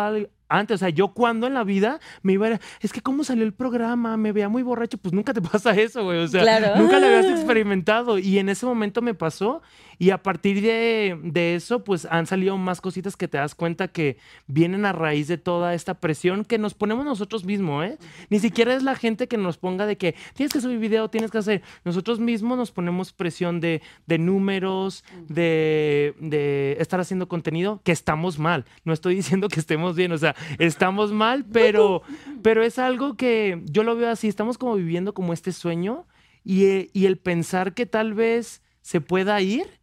[0.49, 0.77] antes.
[0.77, 2.61] O sea, yo cuando en la vida me iba a.
[2.81, 4.17] Es que, ¿cómo salió el programa?
[4.17, 4.99] Me veía muy borracho.
[4.99, 6.19] Pues nunca te pasa eso, güey.
[6.21, 6.77] O sea, Claro.
[6.81, 8.19] nunca lo habías experimentado.
[8.19, 9.63] Y en ese momento me pasó.
[10.01, 13.89] Y a partir de, de eso, pues han salido más cositas que te das cuenta
[13.89, 17.99] que vienen a raíz de toda esta presión que nos ponemos nosotros mismos, ¿eh?
[18.31, 21.33] Ni siquiera es la gente que nos ponga de que tienes que subir video, tienes
[21.33, 21.63] que hacer.
[21.85, 28.39] Nosotros mismos nos ponemos presión de, de números, de, de estar haciendo contenido, que estamos
[28.39, 28.67] mal.
[28.85, 32.03] No estoy diciendo que estemos bien, o sea, estamos mal, pero,
[32.43, 34.29] pero es algo que yo lo veo así.
[34.29, 36.07] Estamos como viviendo como este sueño
[36.45, 39.78] y, y el pensar que tal vez se pueda ir.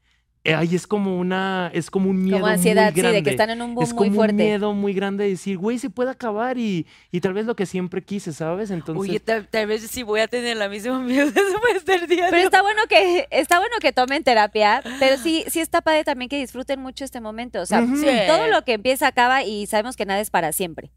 [0.45, 3.11] Eh, Ay, es como una, es como un miedo Como ansiedad, muy sí, de que
[3.11, 3.31] grande.
[3.31, 4.31] están en un boom es muy como fuerte.
[4.33, 7.55] un miedo muy grande de decir, güey, se puede acabar y, y tal vez lo
[7.55, 8.71] que siempre quise, ¿sabes?
[8.71, 12.27] Entonces, Oye, tal, tal vez sí voy a tener la misma miedo después del día.
[12.29, 16.29] Pero está bueno que está bueno que tomen terapia, pero sí sí está padre también
[16.29, 17.97] que disfruten mucho este momento, o sea, Ujú.
[17.97, 18.07] Sí.
[18.27, 20.91] todo lo que empieza acaba y sabemos que nada es para siempre.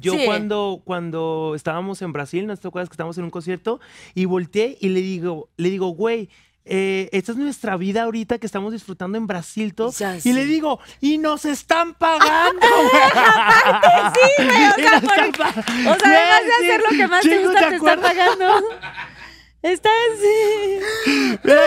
[0.00, 0.22] Yo Sí.
[0.24, 3.80] cuando, cuando estábamos en Brasil, ¿no te acuerdas que estábamos en un concierto?
[4.14, 6.28] Y volteé y le digo, le digo, güey,
[6.64, 9.90] eh, esta es nuestra vida ahorita que estamos disfrutando en Brasil todo.
[9.92, 12.90] Ya Y le digo, y nos están pagando, güey.
[14.14, 17.06] sí, güey, o sea, nos por- están pa- O sea, además de hacer lo que
[17.08, 18.12] más te gusta, te está acuerdas?
[18.12, 18.64] pagando.
[19.62, 21.36] Está así.
[21.44, 21.64] ¿Verdad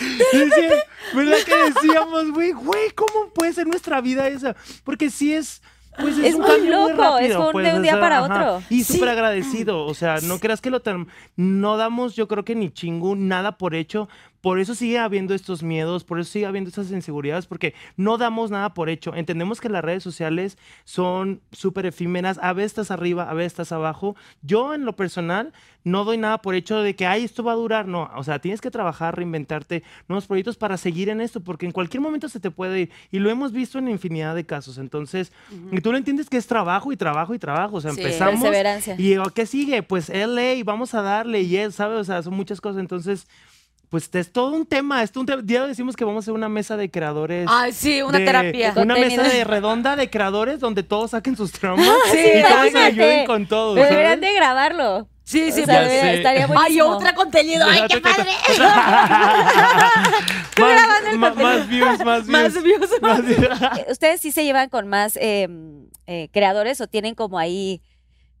[0.00, 0.84] que, Decía-
[1.14, 4.56] ¿verdad que decíamos, güey, güey, cómo puede ser nuestra vida esa?
[4.84, 5.62] Porque sí es,
[6.00, 7.46] pues es, Es un muy cambio muy loco, es rápido.
[7.46, 8.34] un- pues, de un o día sea, para ajá.
[8.54, 8.62] otro.
[8.70, 8.92] Y Sí.
[8.94, 12.70] súper agradecido, o sea, no creas que lo tan- no damos, yo creo que ni
[12.70, 14.08] chingún nada por hecho.
[14.44, 18.50] Por eso sigue habiendo estos miedos, por eso sigue habiendo estas inseguridades, porque no damos
[18.50, 19.14] nada por hecho.
[19.14, 23.72] Entendemos que las redes sociales son súper efímeras, a veces estás arriba, a veces estás
[23.72, 24.16] abajo.
[24.42, 27.54] Yo en lo personal no doy nada por hecho de que, ay, esto va a
[27.54, 27.88] durar.
[27.88, 31.72] No, o sea, tienes que trabajar, reinventarte nuevos proyectos para seguir en esto, porque en
[31.72, 32.90] cualquier momento se te puede ir.
[33.10, 34.76] Y lo hemos visto en infinidad de casos.
[34.76, 35.32] Entonces,
[35.72, 37.76] y tú lo entiendes que es trabajo y trabajo y trabajo.
[37.76, 38.00] O sea, Sí.
[38.02, 38.42] empezamos.
[38.42, 38.94] Perseverancia.
[38.98, 39.82] Y ¿qué sigue?
[39.82, 41.98] Pues LA, vamos a darle, y es, ¿sabes?
[41.98, 42.80] O sea, son muchas cosas.
[42.80, 43.26] Entonces,
[43.94, 45.04] pues es todo un tema.
[45.04, 45.42] Es todo un tema.
[45.44, 47.46] Ya decimos que vamos a hacer una mesa de creadores.
[47.48, 48.72] Ay, sí, una de- terapia.
[48.74, 49.22] Una Contenido.
[49.22, 53.26] mesa de redonda de creadores donde todos saquen sus traumas Sí, y todos se ayuden
[53.26, 53.74] con todo.
[53.74, 53.96] Pero ¿sabes?
[53.98, 55.08] deberían de grabarlo.
[55.22, 56.14] Sí, sí, o sea, sé.
[56.16, 56.86] estaría Ay, buenísimo.
[56.88, 57.64] otra contenido.
[57.68, 58.30] Ay, qué padre.
[60.58, 62.52] más, ma- más views, más views.
[62.54, 62.90] Más views.
[63.00, 63.40] Más views.
[63.78, 65.48] Eh, ¿Ustedes sí se llevan con más eh,
[66.06, 67.80] eh, creadores o tienen como ahí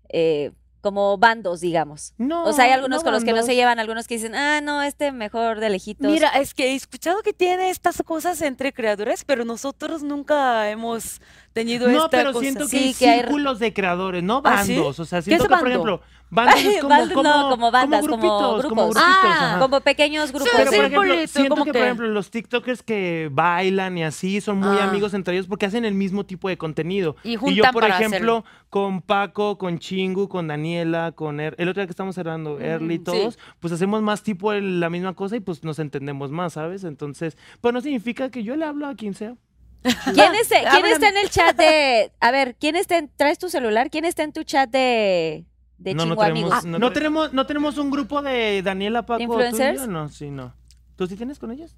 [0.08, 0.50] eh,
[0.84, 2.12] como bandos, digamos?
[2.18, 4.34] No, o sea, hay algunos no con los que no se llevan, algunos que dicen,
[4.34, 6.06] ah, no, este mejor de lejitos.
[6.12, 11.22] Mira, es que he escuchado que tiene estas cosas entre creadores, pero nosotros nunca hemos
[11.54, 12.42] tenido No, esta pero cosa.
[12.42, 14.74] siento que Sí, hay que hay- círculos de creadores, no ¿Ah, sí?
[14.76, 15.00] bandos.
[15.00, 16.00] O sea, ¿Qué siento es que, por ejemplo,
[16.30, 18.94] bandos es como, Bandos no, como, como bandas, como grupitos, como grupos.
[18.94, 19.02] grupitos.
[19.40, 20.50] Ah, como pequeños grupos.
[20.56, 24.04] Pero, Sí, por ejemplo, siento como que, que- por ejemplo, los TikTokers que bailan y
[24.04, 24.84] así son muy Ah.
[24.88, 27.16] amigos entre ellos porque hacen el mismo tipo de contenido.
[27.22, 28.44] Y yo, juntan por para ejemplo, hacerlo.
[28.70, 32.96] con Paco, con Chingu, con Daniela, con Er- el otro día que estamos hablando, Early,
[32.96, 33.04] sí.
[33.04, 36.82] todos, pues hacemos más tipo el- la misma cosa y pues nos entendemos más, ¿sabes?
[36.84, 39.36] Entonces, pues no significa que yo le hablo a quien sea.
[40.14, 40.90] ¿Quién, es- quién Háblame.
[40.92, 42.10] está en el chat de...
[42.18, 43.10] A ver, ¿quién está en...
[43.14, 43.90] ¿Traes tu celular?
[43.90, 45.44] ¿Quién está en tu chat de,
[45.84, 46.50] de no, no amigos?
[46.50, 49.80] tenemos, no, no tenemos, no tenemos un grupo de Daniela, Paco, ¿Influencers?
[49.82, 49.92] tuyo?
[49.92, 50.54] No, sí, no.
[50.96, 51.76] ¿Tú sí tienes con ellos?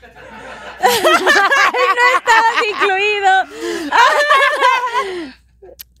[2.70, 3.30] incluido.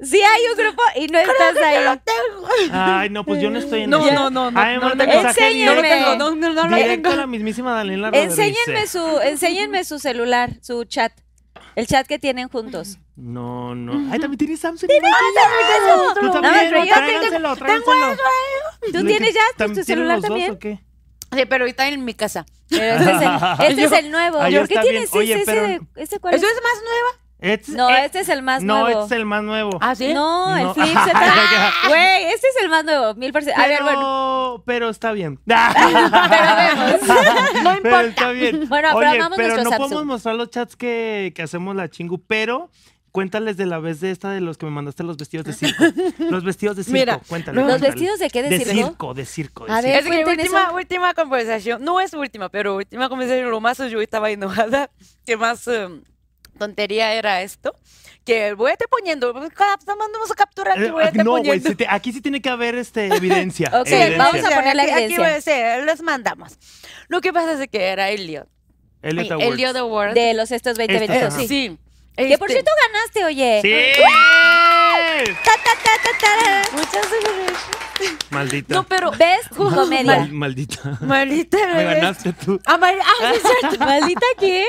[0.00, 1.84] sí hay un grupo y no estás ahí.
[2.72, 5.12] Ay, no, pues yo no estoy en No, no, no, no, Ay, no lo tengo.
[5.14, 5.82] No lo Enséñame.
[5.88, 7.22] tengo, no, no, no lo Directo a tengo.
[7.22, 8.38] la mismísima Daniela Rodríguez.
[8.38, 11.12] Enséñenme su, enséñenme su celular, su chat.
[11.78, 12.98] El chat que tienen juntos.
[13.14, 13.92] No, no.
[14.12, 14.90] Ay, también tienes Samsung.
[14.90, 16.14] Samsung.
[16.18, 18.16] Tú No, también, yo tráiganselo, tráiganselo.
[18.92, 20.50] ¿Tú tienes ya tu ¿Tam- tienen celular también?
[20.50, 20.80] o qué?
[21.32, 22.46] Sí, pero está en mi casa.
[22.68, 23.30] Pero este es el,
[23.70, 24.38] este es el nuevo.
[24.38, 25.80] ¿Por qué tienes Oye, ese?
[25.94, 26.52] ¿Este cuál ¿Eso es?
[26.52, 27.27] es más nueva?
[27.68, 29.02] No, eh, este es el más No, nuevo.
[29.02, 29.78] este es el más nuevo.
[29.80, 30.12] ¿Ah, sí?
[30.12, 30.74] No, el No.
[30.74, 31.72] Flip Z.
[31.88, 33.60] Güey, este es el más nuevo, mil por ciento.
[33.62, 34.62] A ver, Pero, bueno.
[34.66, 35.38] pero está bien.
[35.46, 35.56] Pero
[36.56, 37.08] vemos.
[37.62, 38.04] No Pero importa.
[38.04, 38.68] está bien.
[38.68, 39.88] Bueno, pero Oye, amamos pero nuestro no Samsung.
[39.90, 42.70] podemos mostrar los chats que, que hacemos la chingu, pero
[43.12, 45.84] cuéntales de la vez de esta de los que me mandaste los vestidos de circo.
[46.18, 47.62] los vestidos de circo, Mira, cuéntale.
[47.62, 48.42] ¿Los vestidos de qué?
[48.42, 48.72] ¿De De circo?
[48.88, 49.64] circo, de circo.
[49.66, 49.88] de A circo.
[49.88, 50.74] ver, Es que última, eso.
[50.74, 54.90] última conversación, no es última, pero última conversación, lo más yo estaba enojada,
[55.24, 55.88] que más eh,
[56.58, 57.74] tontería era esto,
[58.24, 61.76] que voy a estar poniendo, mandamos a capturar que voy a estar no, güey, poniendo.
[61.76, 63.68] te- aquí sí tiene que haber este, evidencia.
[63.72, 64.18] Ok, evidencia.
[64.18, 65.24] vamos a poner la aquí, aquí evidencia.
[65.24, 66.58] voy a hacer, les mandamos.
[67.08, 68.46] Lo que pasa es que era Elliot.
[69.00, 69.52] Elliot Awards.
[69.54, 70.14] Elliot Award.
[70.14, 71.30] De los estos 20 Este, Eh, ajá.
[71.38, 71.78] sí.
[72.16, 73.60] Que por Este, cierto ganaste, oye.
[73.62, 74.02] ¡Sí!
[75.24, 76.76] Ta, ta, ta, ta.
[76.76, 77.68] Muchas gracias.
[78.30, 78.74] Maldita.
[78.74, 80.04] No, pero Best comedia.
[80.20, 80.98] Mal- maldita.
[81.00, 82.60] Maldita Me ganaste tú.
[82.64, 83.78] Ah, ah, sí, es cierto.
[83.84, 84.64] ¿Maldita qué?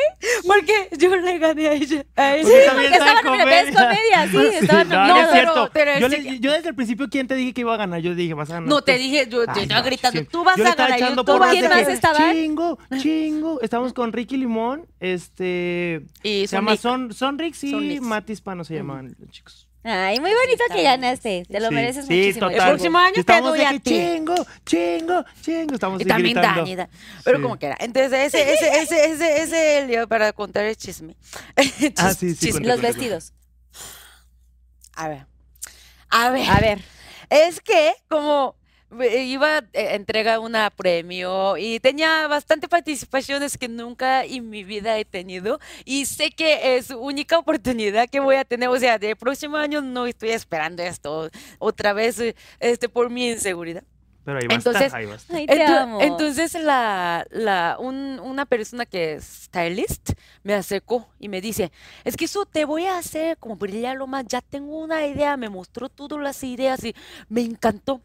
[0.47, 2.05] Porque yo le gané a ella.
[2.15, 2.49] A ella.
[2.65, 5.07] También porque en estaban en Best Comedia, sí, estaban no, nominados.
[5.13, 5.69] no es No, cierto.
[5.73, 8.01] pero- pero yo, le- desde el principio, ¿quién te dije que iba a ganar?
[8.01, 8.69] Yo dije, vas a ganar.
[8.69, 10.27] No, te dije, yo, yo Ay, estaba no, gritando, sí.
[10.31, 11.15] tú vas a estaba ganar.
[11.15, 12.33] yo- tú ¿Quién más estaban?
[12.33, 13.61] Chingo, chingo.
[13.61, 16.01] Estamos con Ricky Limón, este...
[16.23, 16.75] Y se llama.
[16.77, 17.99] Son, Sonrix y.
[17.99, 19.68] Mati Hispano se llamaban los chicos.
[19.81, 21.45] Ay, muy bonito que ganaste.
[21.49, 22.49] Te lo Sí, mereces sí, muchísimo.
[22.49, 22.61] total.
[22.67, 23.89] El próximo año te Estamos doy de a que ti.
[23.91, 25.73] Chingo, chingo, chingo.
[25.73, 26.61] Estamos Y así también gritando.
[26.61, 26.75] Dani.
[26.75, 26.89] da-
[27.23, 27.43] Pero Sí.
[27.43, 27.77] como quiera.
[27.79, 31.15] Entonces, ese, ese, ese, ese, ese lío para contar el chisme.
[31.97, 33.33] Ah, sí, sí, cuenta, Los cuenta, vestidos.
[34.95, 35.25] A ver.
[36.09, 36.49] A ver.
[36.49, 36.83] A ver.
[37.29, 38.55] Es que como
[38.91, 44.97] iba a eh, entregar una premio y tenía bastante participaciones que nunca en mi vida
[44.97, 49.15] he tenido y sé que es única oportunidad que voy a tener, o sea, de
[49.15, 51.29] próximo año no estoy esperando esto
[51.59, 52.19] otra vez
[52.59, 53.83] este por mi inseguridad.
[54.25, 55.35] Pero ahí va a Entonces- estar, ahí va a estar.
[55.37, 56.01] Ay, te Ento- amo.
[56.01, 60.11] Entonces la, la, un- una persona que es stylist
[60.43, 61.71] me acercó y me dice,
[62.03, 65.35] es que eso te voy a hacer como brillar lo más, ya tengo una idea,
[65.37, 66.93] me mostró todas las ideas y
[67.29, 68.01] me encantó.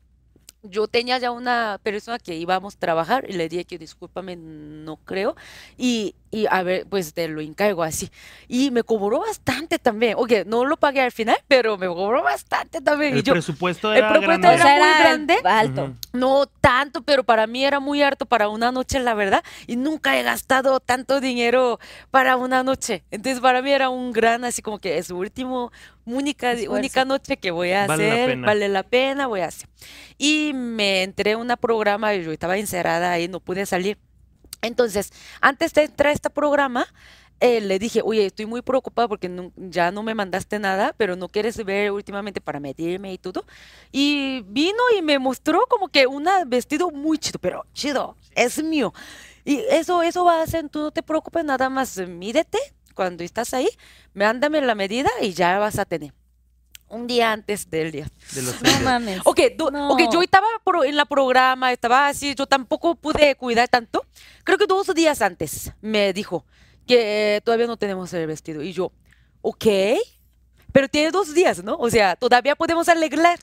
[0.67, 4.97] Yo tenía ya una persona que íbamos a trabajar y le dije que discúlpame, no
[5.05, 5.37] creo.
[5.77, 8.11] Y, y a ver, pues te lo encargo así.
[8.49, 10.15] Y me cobró bastante también.
[10.19, 13.15] Oye, no lo pagué al final, pero me cobró bastante también.
[13.15, 14.61] y El yo, presupuesto el era presupuesto grande.
[14.61, 15.37] o sea, muy era grande.
[15.45, 15.93] alto.
[16.13, 19.45] No tanto, pero para mí era muy harto para una noche, la verdad.
[19.67, 21.79] Y nunca he gastado tanto dinero
[22.11, 23.05] para una noche.
[23.11, 25.71] Entonces, para mí era un gran, así como que es su último,
[26.05, 26.73] única, Esfuerzo.
[26.79, 28.29] única noche que voy a Vale la hacer.
[28.31, 28.47] pena.
[28.47, 29.69] Vale la pena, voy a hacer.
[30.19, 33.99] Y me entré en un programa y yo estaba encerrada ahí, no pude salir.
[34.65, 36.87] Entonces, antes de entrar a este programa,
[37.41, 41.29] eh, le dije, oye, estoy muy preocupada porque ya no me mandaste nada, pero no
[41.29, 43.45] quieres ver últimamente para medirme y todo.
[43.93, 48.95] Y vino y me mostró como que un vestido muy chido, pero chido, es mío.
[49.45, 52.59] Y eso, eso va a hacer, tú no te preocupes, nada más eh, mídete
[52.95, 53.69] cuando estás ahí,
[54.15, 56.13] mándame la medida y ya vas a tener.
[56.95, 58.09] Un día antes del día.
[58.35, 59.21] De los No mames.
[59.25, 60.23] Ok, du- ok, yo No.
[60.23, 64.05] estaba pro- en la programa, estaba así, yo tampoco pude cuidar tanto.
[64.45, 66.45] Creo que dos días antes me dijo
[66.87, 68.63] que eh, todavía no tenemos el vestido.
[68.63, 68.93] Y yo,
[69.43, 69.65] ok,
[70.73, 71.77] pero tiene dos días, ¿no?
[71.77, 73.39] O sea, todavía podemos arreglar.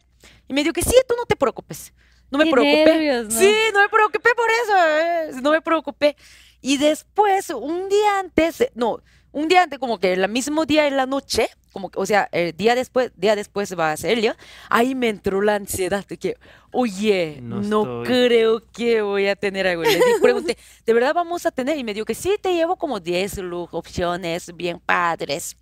[0.48, 1.94] Y me dijo que sí, tú no te preocupes.
[2.30, 2.86] No me Qué preocupé.
[2.86, 3.40] nervios, ¿no?
[3.40, 4.78] Sí, no me preocupé por eso.
[4.88, 6.16] eh, No me preocupé.
[6.62, 9.00] Y después, un día antes, no,
[9.32, 12.28] un día antes, como que el mismo día en la noche, como que, o sea,
[12.32, 14.36] el día después, día después va a día,
[14.70, 16.38] ahí me entró la ansiedad de que,
[16.72, 18.06] oye, No no, estoy.
[18.06, 19.84] creo que voy a tener algo.
[19.84, 21.78] Le pregunté, ¿de verdad vamos a tener?
[21.78, 25.56] Y me dijo que sí, te llevo como 10 look, opciones bien padres.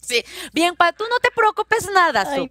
[0.00, 2.24] Sí, bien padre, tú no te preocupes nada.
[2.28, 2.50] Ay.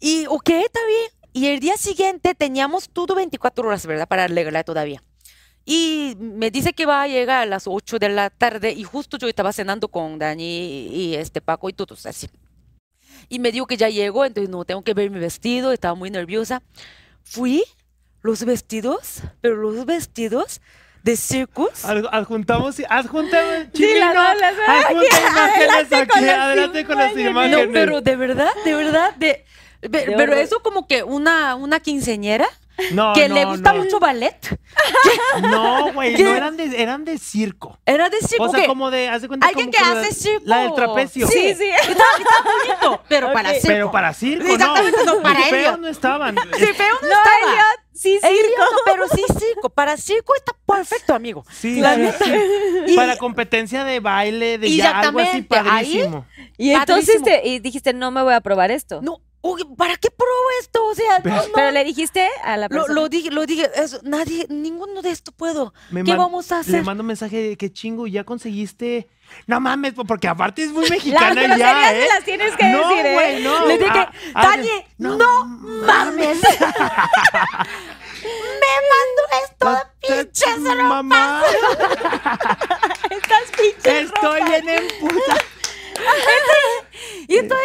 [0.00, 1.10] Y, ok, está bien.
[1.32, 4.06] Y el día siguiente teníamos todo 24 horas, ¿verdad?
[4.08, 5.02] Para arreglar todavía.
[5.66, 9.16] Y me dice que va a llegar a las 8 de la tarde y justo
[9.16, 12.28] yo estaba cenando con Dani y, este Paco y todos así.
[13.30, 16.10] Y me dijo que ya llegó, entonces no tengo que ver mi vestido, estaba muy
[16.10, 16.62] nerviosa.
[17.22, 17.64] Fui,
[18.20, 20.60] los vestidos, pero los vestidos
[21.02, 21.84] de circus.
[21.86, 26.84] Ad- Adjuntamos, adjuntamos, Sí, chileno, las- las- adjunta aquí, imágenes adelante con aquí, las adelante
[26.84, 27.66] con las imágenes.
[27.66, 29.44] No, pero de verdad, de verdad, de,
[29.80, 32.46] pe- pero eso como que una, una quinceñera
[32.92, 33.84] No, que no, le gusta no.
[33.84, 34.58] mucho ballet.
[35.42, 37.78] No, güey, no eran de, eran de circo.
[37.86, 40.08] Era de circo O sea, como de, haz de cuenta alguien como- que como hace
[40.08, 40.42] la- circo.
[40.46, 41.26] La del trapecio.
[41.26, 41.64] Sí, sí.
[41.88, 43.66] Está, está bonito, pero para circo.
[43.68, 45.14] Pero para circo, Exactamente, no.
[45.16, 45.78] no, para Feos Elliot.
[45.80, 46.36] no estaban.
[46.56, 47.36] Sí, feo no, No, estaba.
[47.52, 48.18] Elliot, sí.
[48.22, 49.70] Elliot no, pero sí circo.
[49.70, 51.44] Para circo está perfecto, amigo.
[51.50, 52.24] Sí, La sí, neta.
[52.24, 52.32] sí.
[52.88, 56.26] Y- Para competencia de baile, de ya algo así ahí- padrísimo.
[56.58, 57.42] Y entonces Padrísimo.
[57.42, 59.00] te, y dijiste, no me voy a probar esto.
[59.02, 60.84] No, oye, ¿para qué pruebo esto?
[60.86, 61.42] O sea, no, no.
[61.54, 62.94] Pero le dijiste a la persona.
[62.94, 65.74] lo dije, lo dije, eso, nadie, ninguno de esto puedo.
[65.90, 66.82] Me ¿Qué vamos a Le hacer?
[66.84, 69.06] mando un mensaje de que chingo, ya conseguiste.
[69.46, 72.06] No mames, porque aparte es muy las mexicana groserías ya, ¿eh?
[72.08, 73.12] las tienes que no, decir, ¿eh?
[73.14, 73.66] güey, no.
[73.66, 76.38] Le dije, Ah, ah, de- no mames.
[78.24, 79.70] Me mandó esto
[80.08, 81.42] de pinches Mamá,
[83.10, 85.36] Estás pinche estoy bien emputa.
[87.28, 87.58] Y estoy,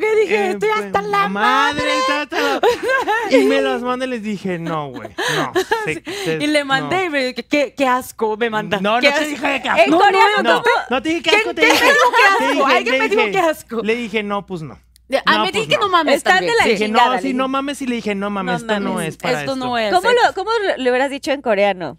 [0.00, 0.50] ¿qué dije?
[0.50, 1.90] Estoy hasta la Eh, madre.
[2.10, 2.60] hasta la-
[3.30, 5.52] Y me las mandé y les dije, no, güey, no.
[5.84, 7.04] se- se- Y le mandé no.
[7.04, 8.78] y me dije, ¿qué, qué asco me manda.
[8.80, 9.26] No, no ¿Qué te asco?
[9.28, 9.98] dije que En asco.
[9.98, 10.74] coreano, no, ¿cómo?
[10.90, 11.84] no te dije que ¿Quién- asco, te quién dije.
[11.84, 12.52] me dijo que asco?
[12.64, 13.80] dije, Alguien le me dijo dije- que asco.
[13.82, 14.78] Le dije, no, pues no.
[15.24, 15.80] A No, mí pues dije que no.
[15.82, 16.64] no mames Están de la.
[16.64, 17.80] Dije, chingada, no, sí, no mames.
[17.80, 19.94] Y le dije, no mames, No esto no mames, es para esto no es.
[19.94, 21.98] ¿Cómo, lo, ¿Cómo le hubieras dicho en coreano?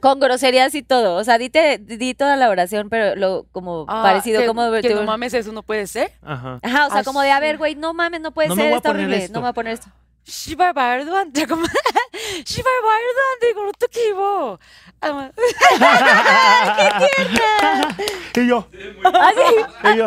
[0.00, 1.16] Con groserías y todo.
[1.16, 4.40] O sea, dite, di toda la oración, pero lo como Ah, parecido.
[4.40, 6.12] que, como que te- no mames, eso no puede ser.
[6.22, 6.60] Ajá.
[6.62, 7.46] Ajá, o sea, como de, a Así.
[7.46, 9.24] ver, güey, no mames, no puede No me ser, voy a está poner horrible.
[9.24, 9.32] esto.
[9.32, 9.86] No me voy a poner esto.
[10.26, 11.40] 씨발 말도 안 돼.
[11.40, 11.68] 잠깐만.
[12.44, 13.50] 씨발 말도 안 돼.
[13.50, 14.58] 이걸 어떻게 입어?
[15.00, 15.30] 아마.
[18.36, 18.66] Y yo,
[19.04, 19.40] Así.
[19.94, 20.06] y yo,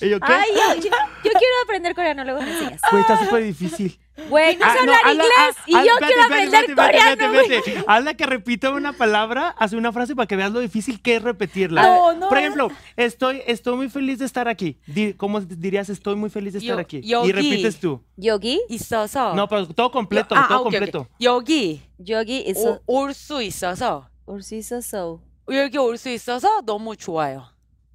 [0.00, 0.32] y yo, ¿qué?
[0.32, 0.90] Ay, yo, yo-
[1.24, 2.80] yo quiero aprender coreano, luego me enseñas.
[2.90, 3.98] Güey, está súper difícil.
[4.28, 6.60] Güey, no Ah, sé hablar hazla- inglés ah, y haz- yo espérate, quiero espérate, aprender
[6.70, 7.58] espérate, coreano, espérate, güey.
[7.58, 7.84] espérate.
[7.88, 11.22] Hazla que repita una palabra, hace una frase para que veas lo difícil que es
[11.22, 11.82] repetirla.
[11.82, 12.38] No, no, Por no.
[12.38, 14.78] ejemplo, estoy, estoy muy feliz de estar aquí.
[14.86, 17.00] Di- ¿Cómo dirías estoy muy feliz de estar Yo- aquí?
[17.02, 17.32] Y 여기.
[17.32, 18.00] repites tú.
[18.16, 19.34] Yogi, 있어서.
[19.34, 21.08] No, pero todo completo, 아, todo 아, 오케이, completo.
[21.18, 21.26] 오케이.
[21.26, 24.06] 여기 yogi is 올 수 있어서.
[24.26, 25.20] Ursiso so.
[25.50, 27.46] 여기 올 수 있어서 너무 좋아요.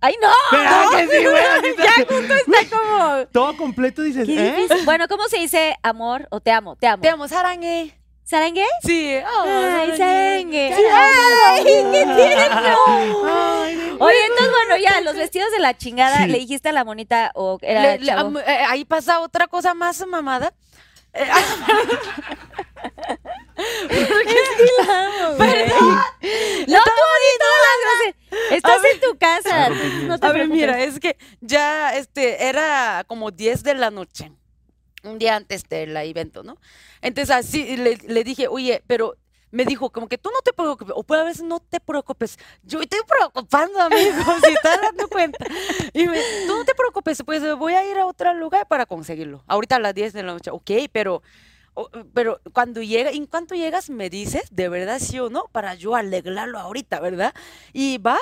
[0.04, 0.28] ¡Ay, no!
[0.58, 1.76] ¿Verdad no, ah, que sí, güey?
[1.78, 3.26] Ya justo está como...
[3.28, 4.68] Todo completo dices, ¿eh?
[4.84, 6.76] Bueno, ¿cómo se dice amor o te amo?
[6.76, 7.00] Te amo.
[7.00, 7.94] Te amo, sarangue.
[8.22, 8.66] ¿Sarangue?
[8.82, 9.16] Sí.
[9.26, 10.74] Oh, ay, sarangue.
[10.92, 12.76] ¡Ay, qué tierno!
[13.98, 17.58] Oye, entonces, bueno, ya, los vestidos de la chingada, ¿le dijiste a la monita o
[17.62, 18.12] era le, eh,
[18.68, 20.52] ahí pasa otra cosa más mamada.
[21.14, 21.24] Eh,
[26.66, 28.52] No, tú di todas las groserías.
[28.52, 29.68] Estás en tu casa.
[30.06, 34.32] no te A ver, mira, es que ya este era como 10 de la noche,
[35.02, 36.58] un día antes del evento, ¿no?
[37.02, 39.16] Entonces así le, le dije, oye, pero
[39.54, 42.38] me dijo como que tú no te preocupes, o puede a veces no te preocupes.
[42.64, 45.44] Yo estoy preocupando, amigo, si estás dando cuenta.
[45.92, 49.44] Y me, tú no te preocupes, pues voy a ir a otro lugar para conseguirlo.
[49.46, 51.22] Ahorita a las 10 de la noche, ok, pero...
[51.74, 55.74] o- Pero cuando llega, en cuanto llegas me dices, de verdad sí o no, para
[55.74, 57.34] yo alegrarlo ahorita, ¿verdad?
[57.72, 58.18] Y va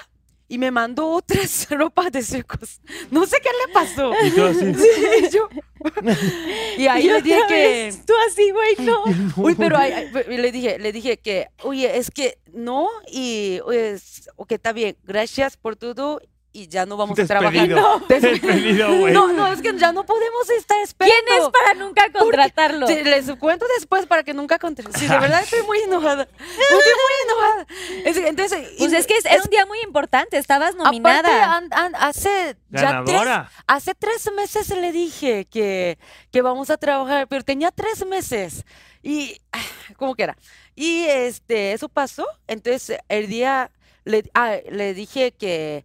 [0.48, 2.80] y me mandó otras ropas de circos.
[3.10, 4.12] No sé qué le pasó.
[4.24, 4.74] Y tú así.
[4.74, 5.48] Sí, yo-
[6.78, 7.54] y ahí Y le dije que.
[7.54, 9.02] vez, Tú así, güey, no.
[9.36, 14.52] Uy, pero ahí- le dije, le dije que, oye, es que no, y pues, ok,
[14.52, 16.20] está bien, gracias por todo,
[16.54, 17.68] y ya no vamos a trabajar.
[17.68, 19.12] No, des- Despedido, güey.
[19.14, 21.14] no, no, es que ya no podemos estar esperando.
[21.26, 22.86] ¿Quién es para nunca contratarlo?
[22.86, 24.82] Les cuento después para que nunca conté.
[24.98, 26.22] Sí, de verdad estoy muy enojada.
[26.24, 27.66] Estoy muy enojada.
[28.04, 31.56] Es- entonces, Pues y- es que es- un día muy importante, estabas Aparte, nominada.
[31.56, 33.50] an- an- hace ya tres, Ganadora.
[33.66, 35.98] hace tres meses le dije que,
[36.30, 38.64] que vamos a trabajar, pero tenía tres meses.
[39.02, 39.40] Y,
[39.96, 40.36] ¿cómo que era?
[40.74, 42.26] Y este, eso pasó.
[42.46, 43.70] Entonces, el día,
[44.04, 45.84] le, ah, le dije que,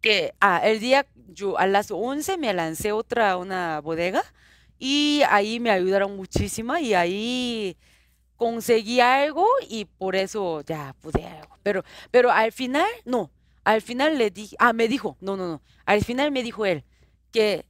[0.00, 4.22] que, ah, el día, yo a las 11 me lancé otra, una bodega.
[4.78, 7.76] Y ahí me ayudaron muchísimo y ahí
[8.36, 11.58] conseguí algo y por eso ya pude algo.
[11.62, 13.30] Pero, pero al final, no.
[13.64, 15.62] Al final le dije, ah, me dijo, no, no, no.
[15.84, 16.84] Al final me dijo él
[17.32, 17.66] que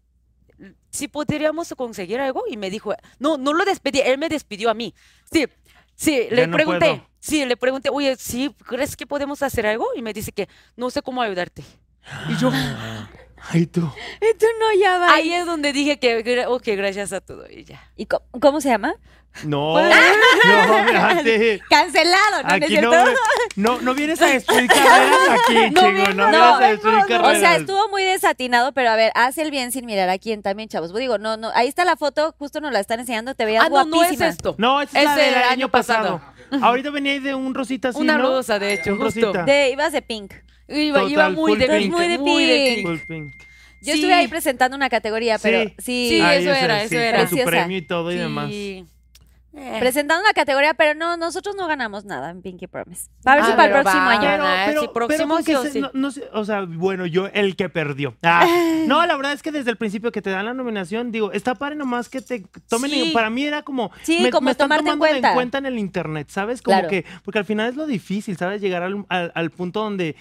[0.91, 4.75] si podríamos conseguir algo y me dijo, no, no lo despedí, él me despidió a
[4.75, 4.95] mí.
[5.31, 5.47] Sí,
[5.95, 7.09] sí, le no pregunté, puedo.
[7.21, 9.87] sí, le pregunté, oye, ¿sí crees que podemos hacer algo?
[9.97, 11.65] Y me dice que no sé cómo ayudarte.
[12.29, 12.51] Y yo,
[13.51, 13.81] Ay, tú.
[14.21, 15.15] Y tú no, ya va.
[15.15, 17.81] ahí es donde dije que, ok, gracias a todo y ya.
[17.97, 18.95] ¿Y co- cómo se llama?
[19.45, 19.89] No, no.
[21.71, 22.49] Cancelado, ¿no?
[22.49, 23.11] ¿No es Aquí no, cierto?
[23.57, 27.03] no, no vienes a destruir carreras aquí, No No, no vienes a destruir no.
[27.05, 27.39] O carreras.
[27.41, 30.69] sea, estuvo muy desatinado, pero a ver, haz el bien sin mirar a quién también,
[30.69, 30.93] chavos.
[30.95, 33.69] Digo, no, no, ahí está la foto, justo nos la están enseñando, te veías Ah,
[33.69, 34.29] no, no es guapísima.
[34.29, 34.55] esto.
[34.59, 36.21] No, esta es la del el año año pasado.
[36.51, 36.65] pasado.
[36.65, 38.25] Ahorita venía de un rosita así, Una ¿no?
[38.29, 39.21] rosa, de hecho, Un justo.
[39.21, 39.45] rosita.
[39.45, 40.33] De, ibas de pink.
[40.69, 41.91] Iba, Total, iba muy de pink.
[41.93, 43.35] Muy de muy de pink.
[43.81, 44.01] Yo Sí.
[44.01, 46.09] estuve ahí presentando una categoría, pero sí.
[46.11, 47.19] Sí, Ahí eso era, sí, eso era.
[47.27, 48.51] Con su premio y todo y demás.
[48.51, 48.85] Sí.
[49.55, 49.77] Eh.
[49.81, 53.09] Presentando una categoría, pero no, nosotros no ganamos nada en Pinky Promise.
[53.25, 54.11] A ver Ah, si para el pero próximo va.
[54.13, 54.21] año.
[54.21, 55.81] Pero- Ah, sí, próximo con que sí o se- sí.
[55.81, 58.15] No, no sé, o sea, bueno, yo el que perdió.
[58.23, 58.47] Ah,
[58.87, 61.55] no, la verdad es que desde el principio que te dan la nominación, digo, está
[61.55, 62.93] padre nomás que te tomen.
[62.93, 63.91] en- para mí era como.
[64.03, 65.29] Sí, como están tomarte en tomando cuenta.
[65.31, 66.63] en cuenta en el internet, ¿sabes?
[66.63, 66.89] Como Claro.
[66.89, 67.05] que.
[67.25, 68.61] Porque al final es lo difícil, ¿sabes?
[68.61, 70.15] Llegar al, al- al punto donde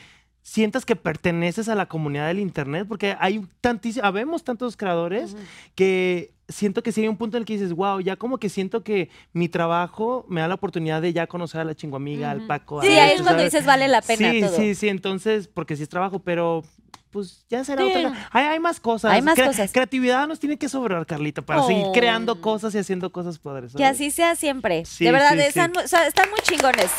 [0.50, 5.36] sientas que perteneces a la comunidad del internet, porque hay tantísimos, habemos tantos creadores
[5.76, 8.48] que siento que sí hay un punto en el que dices, wow, ya como que
[8.48, 12.38] siento que mi trabajo me da la oportunidad de ya conocer a la chinguamiga, al
[12.38, 12.48] Ujú.
[12.48, 12.80] Paco.
[12.80, 13.52] a Sí, esto, ahí es cuando ¿sabes?
[13.52, 14.56] dices vale la pena Sí, todo.
[14.56, 16.64] sí, sí, entonces, porque sí es trabajo, pero
[17.12, 17.90] pues ya será Sí.
[17.94, 18.30] otra.
[18.32, 19.12] Hay, hay más cosas.
[19.12, 19.74] Hay más cosas.
[19.74, 21.92] Creatividad nos tiene que sobrar, Carlita, para seguir Oh.
[21.92, 23.74] creando cosas y haciendo cosas padres.
[23.74, 23.96] Que ¿sabes?
[23.98, 24.86] así sea siempre.
[24.86, 26.90] Sí, de verdad, sí, están, o sea, están muy chingones.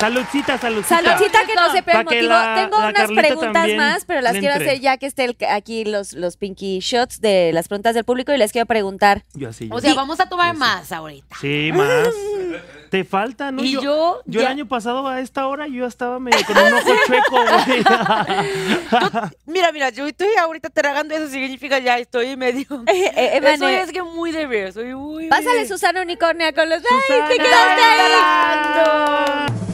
[0.00, 1.02] Saludcita, saludcita.
[1.02, 2.28] Saludcita que no se que motivo.
[2.30, 5.36] la- Tengo la unas Carlita preguntas más, pero las quiero hacer ya que esté el-
[5.48, 9.24] aquí los, los pinky shots de las preguntas del público y les quiero preguntar.
[9.34, 9.68] Yo así.
[9.68, 11.36] yo O sea, vamos a tomar más ahorita.
[11.40, 12.08] Sí, más.
[12.90, 13.62] Te falta, ¿no?
[13.62, 16.90] Y yo, Yo el año pasado a esta hora yo estaba medio con un ojo
[17.06, 17.84] chueco, güey.
[19.46, 22.66] Mira, mira, yo estoy ahorita tragando, eso significa ya estoy medio.
[22.88, 25.28] Eh, eh, Eso Emane, es que muy de ver, soy muy.
[25.28, 26.78] Pásale Susana Unicornia con los.
[26.78, 26.88] ¡Ay,
[27.28, 29.69] te Susana, quedaste ahí!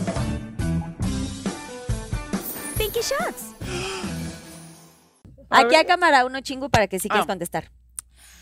[2.96, 3.42] Pinky Shots.
[5.50, 5.76] A Aquí ver.
[5.76, 7.28] a cámara uno chingo para que sí quieres Ah.
[7.28, 7.70] contestar.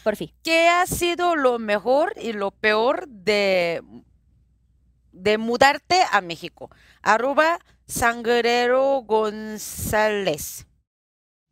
[0.03, 0.33] Por fin.
[0.43, 3.83] ¿Qué ha sido lo mejor y lo peor de,
[5.13, 6.71] de mudarte a México?
[7.03, 10.67] Arroba Sangrero González.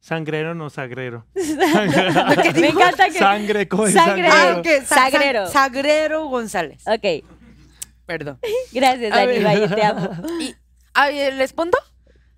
[0.00, 1.26] Sangrero no sagrero.
[1.34, 3.18] Me encanta que.
[3.18, 4.28] Sangre, ¿cómo es Sangre.
[4.30, 4.56] sangrero?
[4.56, 5.46] Ah, ok, Sa- Sa- Sagrero.
[5.48, 6.82] Sagrero González.
[6.86, 7.24] Ok,
[8.06, 8.38] Perdón.
[8.72, 10.10] gracias, Dani te amo.
[10.40, 10.54] Y,
[11.14, 11.78] ¿Les respondo?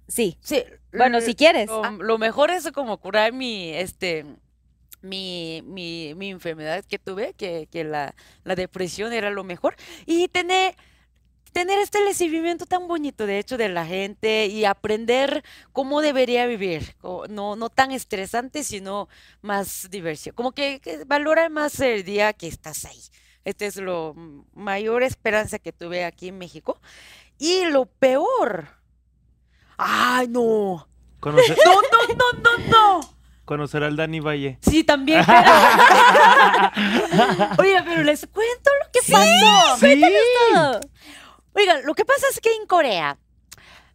[0.07, 0.39] Sí.
[0.41, 0.65] Sí.
[0.93, 1.69] Bueno, si quieres.
[1.69, 4.25] Lo, lo mejor es como curar mi, este,
[5.03, 9.77] mi, mi, mi enfermedad que tuve, que, que la, la depresión era lo mejor.
[10.07, 10.75] Y tener,
[11.53, 16.97] tener este recibimiento tan bonito, de hecho, de la gente y aprender cómo debería vivir.
[17.29, 19.09] No, no tan estresante, sino
[19.43, 20.35] más diversión.
[20.35, 23.01] Como que, que valora más el día que estás ahí.
[23.45, 26.81] Esta es lo mm, mayor esperanza que tuve aquí en México.
[27.39, 28.69] Y lo peor.
[29.77, 30.89] Ay, no.
[31.21, 33.01] Conocer, No, no, no, no, no.
[33.45, 34.59] conocer al Dani Valle.
[34.63, 35.21] Sí, también.
[37.59, 39.77] Oiga, pero les cuento lo que pasó.
[39.79, 40.03] Sí.
[40.53, 40.81] Todo.
[41.55, 43.17] Oiga, lo que pasa es que en Corea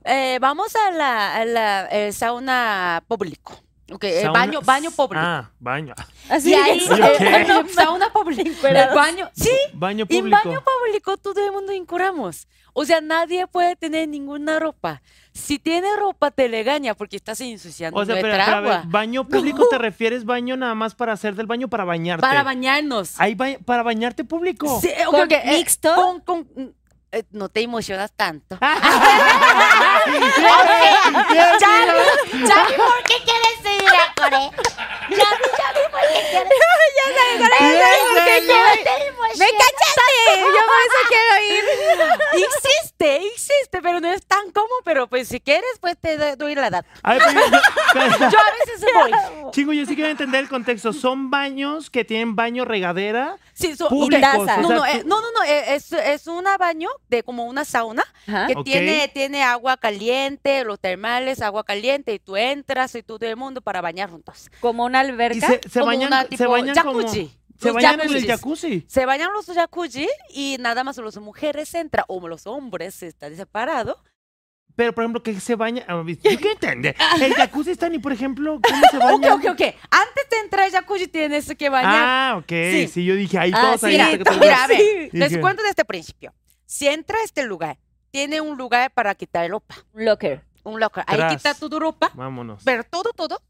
[0.06, 3.60] eh, vamos a la, a la, eh, sauna público.
[3.92, 5.20] Ok, el Sauna- baño, baño público.
[5.26, 5.96] Ah, baño.
[6.30, 6.80] Así y ahí.
[6.80, 8.68] ¿Y eh, no, sauna público.
[8.68, 10.42] El baño, sí, Baño y en público.
[10.46, 12.48] baño público todo el mundo incuramos.
[12.74, 15.02] O sea, nadie puede tener ninguna ropa.
[15.40, 18.72] Si tiene ropa, te regaña porque estás ensuciando O sea, pero, nuestra pero, a ver,
[18.74, 18.84] agua.
[18.88, 22.22] baño público te refieres baño nada más para hacer del baño para bañarte.
[22.22, 23.20] Para bañarnos.
[23.20, 24.80] Hay ba- para bañarte público.
[24.82, 25.96] Sí, ok, ¿Con ok, eh, mixto?
[25.96, 26.76] con- con-
[27.12, 28.58] eh, no te emocionas tanto.
[31.40, 34.52] Charlie, ¿por qué quieres ir a Corea?
[36.14, 39.14] Charlie, Charlie, ¿por qué quieres Ya sabes, ahora ya sabes por qué quiero ir.
[39.40, 40.42] ¡Me cachaste!
[40.42, 41.64] Yo por eso quiero ir.
[42.34, 44.70] existe, existe, pero no es tan común.
[44.84, 46.86] Pero pues si quieres, pues te do- doy la edad.
[47.04, 47.24] A ver,
[47.94, 49.52] pero yo- Yo a veces voy.
[49.52, 50.94] Chingo, yo sí quiero entender el contexto.
[50.94, 54.46] Son baños que tienen baño regadera Sí, so- públicos.
[54.46, 57.64] no, no, tú- eh, no, no, no, eh, es, es un baño de como una
[57.66, 58.48] sauna Ajá.
[58.48, 58.64] que Ok.
[58.66, 63.62] tiene, tiene agua caliente, los termales, agua caliente, y tú entras y todo el mundo
[63.62, 64.50] para bañar juntos.
[64.62, 65.48] Como una y alberca.
[65.48, 67.00] se, se como bañan, una se tipo bañan como...
[67.00, 67.32] jacuzzi.
[67.60, 68.86] Se Los bañan en el jacuzzi.
[68.88, 73.98] Se bañan los jacuzzi y nada más los mujeres entran, o los hombres están separados.
[74.76, 75.84] Pero, por ejemplo, que se baña...
[75.90, 76.96] ah, quiero entender.
[77.22, 79.34] El jacuzzi está ni, por ejemplo, ¿cómo se Ok, baña?
[79.34, 79.62] ok, ok.
[79.92, 81.92] Antes de entrar al jacuzzi tienes que bañar.
[81.98, 82.48] Ah, ok.
[82.72, 82.88] Sí.
[82.88, 83.06] Sí.
[83.06, 84.18] yo dije, ahí Ah, todos sí, ahí.
[84.40, 85.10] mira, a ver, Sí.
[85.12, 86.34] les Dije, cuento de este principio.
[86.66, 87.78] Si entra a este lugar,
[88.12, 90.44] tiene un lugar para quitar ropa, Un locker.
[90.64, 91.04] un locker.
[91.08, 91.36] Ahí Tras.
[91.36, 92.62] quita tu ropa, Vámonos.
[92.64, 93.42] pero todo, todo.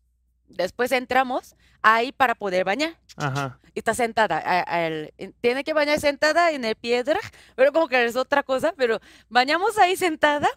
[0.50, 2.98] Después entramos ahí para poder bañar.
[3.16, 3.60] Ajá.
[3.74, 4.38] Y está sentada.
[4.38, 7.20] a- a el- en- tiene que bañar sentada en el piedra,
[7.56, 10.48] pero como que es otra cosa, pero bañamos ahí sentada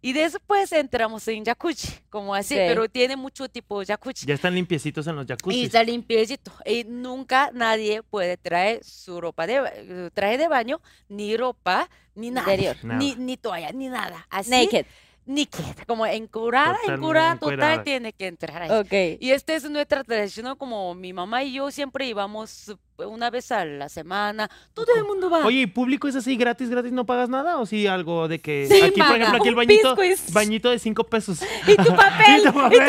[0.00, 4.26] y después entramos en jacuzzi, como así, pero tiene mucho tipo de jacuzzi.
[4.26, 5.64] Ya están limpiecitos en los Y jacuzzi.
[5.64, 6.52] está limpiecito.
[6.64, 12.52] Y nunca nadie puede traer su ropa de traje de baño, ni ropa, ni nada.
[12.52, 12.76] Interior.
[12.84, 13.20] Ni, Nada.
[13.24, 14.26] ni toalla, ni nada.
[14.30, 14.50] Así.
[14.50, 14.86] Naked.
[15.28, 15.84] Naked.
[15.86, 18.70] Como encurada, Totalmente encurada, total, tiene que entrar ahí.
[18.70, 19.20] Ok.
[19.20, 20.56] Y esta es nuestra tradición, ¿no?
[20.56, 24.50] como mi mamá y yo siempre íbamos eh, una vez a la semana.
[24.72, 25.44] Todo el mundo va.
[25.44, 26.92] Oye, ¿y público es así gratis, gratis?
[26.92, 27.58] ¿No pagas nada?
[27.58, 28.66] ¿O sí algo de que...
[28.70, 29.96] Sí, aquí, por ejemplo, aquí el bañito,
[30.32, 31.40] bañito de cinco pesos.
[31.66, 32.40] Y tu papel.
[32.40, 32.80] Y tu papel.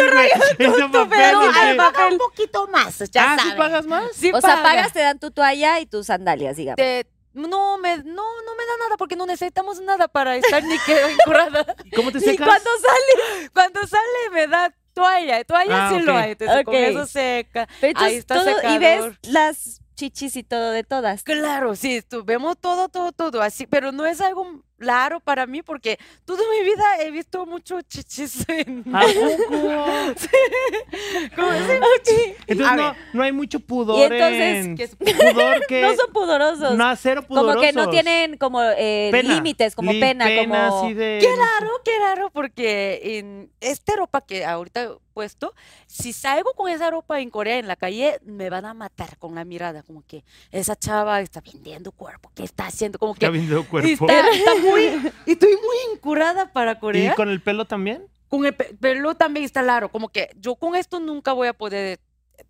[0.57, 1.51] Y tu papel, pero güey.
[1.55, 4.03] ahí paga un poquito más, ya Ah, ¿sí pagas más?
[4.13, 4.63] Sí O sea, paga.
[4.63, 6.77] pagas, te dan tu toalla y tus sandalias, digamos.
[6.77, 8.03] Te, No me, no,
[8.41, 11.65] no me da nada porque no necesitamos nada para estar ni que encurrada.
[11.95, 12.47] ¿Cómo te ¿Y secas?
[12.47, 13.49] cuando sale?
[13.53, 16.81] Cuando sale me da toalla, toalla Ah, sí lo hay, entonces con Ok.
[16.81, 17.67] eso seca.
[17.79, 21.23] Pero Ahí está todo, y ves las chichis y todo de todas.
[21.23, 25.61] Claro, sí, tu- vemos todo, todo, todo así, pero no es algo raro para mí
[25.61, 28.83] porque toda mi vida he visto mucho chichis en...
[28.93, 29.49] ¿A poco?
[31.35, 34.75] ¿Cómo se- Entonces no, hay mucho pudor Y entonces, en...
[34.77, 35.81] ¿qué es Pudor que...
[35.81, 36.75] No son pudorosos.
[36.77, 37.55] No, cero pudorosos.
[37.55, 40.87] como que no tienen como eh, límites, como Li- pena, como...
[40.93, 41.19] de...
[41.21, 45.53] Qué raro, qué raro, porque en esta ropa que ahorita puesto,
[45.85, 49.35] si salgo con esa ropa en Corea en la calle, me van a matar con
[49.35, 52.97] la mirada, como que esa chava está vendiendo cuerpo, ¿qué está haciendo?
[52.97, 54.05] Como que Está viendo cuerpo.
[54.05, 54.83] está, está muy,
[55.25, 57.15] estoy muy encurada para ¿Y Corea.
[57.15, 58.07] con el pelo también?
[58.29, 61.53] Con el pe- pelo también está raro, como que yo con esto nunca voy a
[61.53, 61.99] poder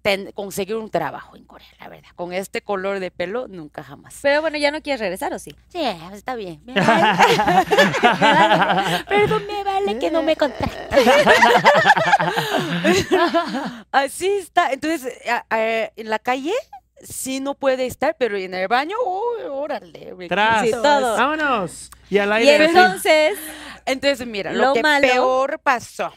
[0.02, 2.10] ten- conseguir un trabajo en Corea, la verdad.
[2.16, 4.18] Con este color de pelo, nunca jamás.
[4.22, 5.56] Pero bueno, ya no quieres regresar, ¿o sí?
[5.70, 5.82] Sí,
[6.14, 6.62] está bien.
[6.66, 7.04] Me vale.
[8.02, 9.06] Me vale.
[9.08, 10.88] Pero me vale que no me contraten.
[13.92, 14.72] Así está.
[14.72, 16.54] Entonces, a- a- en la calle
[17.02, 20.14] sí no puede estar, pero en el baño, uy, órale.
[20.28, 20.66] Tras.
[20.66, 21.16] Sí, todo.
[21.18, 21.90] Vámonos.
[22.10, 22.66] Y al Y aire.
[22.66, 22.78] así.
[22.78, 23.40] entonces,
[23.86, 26.14] Entonces, mira, Lo lo, que malo- peor pasó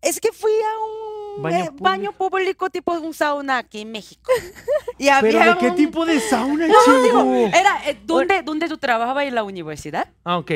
[0.00, 4.30] es que fui a un Baño eh, baño público tipo un sauna aquí en México.
[4.98, 7.02] Y ¿Pero había de qué un- tipo de sauna, No, chico?
[7.02, 10.08] digo, era eh, donde, donde tú trabajabas en la universidad.
[10.24, 10.50] Ah, ok.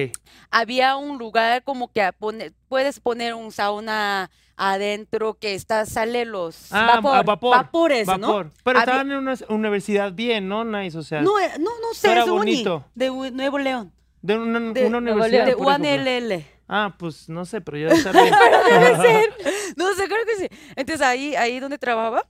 [0.50, 6.24] Había un lugar como que a pone- puedes poner un sauna adentro que está sale
[6.24, 7.16] los Ah, Vapor.
[7.16, 7.56] a vapor.
[7.56, 8.18] vapores, ¿no?
[8.18, 8.50] Vapor.
[8.62, 10.64] Pero Había- estaban en una universidad bien, ¿no?
[10.64, 11.22] Nice, o sea.
[11.22, 12.64] No, eh, no, no sé, era es uni,
[12.94, 15.46] de U- Nuevo León, de una, de- una Nuevo universidad.
[15.46, 15.66] de por.
[15.66, 16.44] UNLL.
[16.68, 19.30] Ah, pues no sé, pero yo debe estar bien.
[19.76, 20.48] No sé, creo que sí.
[20.76, 22.26] Entonces ahí, ahí donde trabajaba,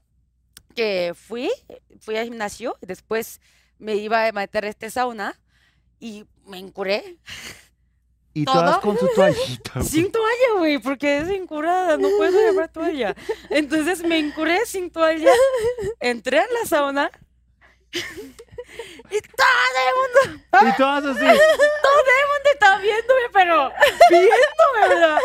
[0.75, 1.49] que fui,
[2.01, 3.41] fui al gimnasio, y después
[3.79, 5.39] me iba a meter a este sauna
[5.99, 7.17] y me encuré
[8.33, 8.55] Y ¿Todo?
[8.55, 9.71] todas con su toallita.
[9.75, 9.85] güey.
[9.85, 13.15] sin toalla, güey, porque es encurada, no puedo llevar toalla.
[13.49, 15.31] Entonces me encuré sin toalla,
[15.99, 17.11] entré a la sauna
[19.09, 21.19] y todo el mundo, Y todas así.
[21.19, 23.71] todo el mundo estaba viéndome, pero
[24.09, 25.19] viéndome, ¿verdad?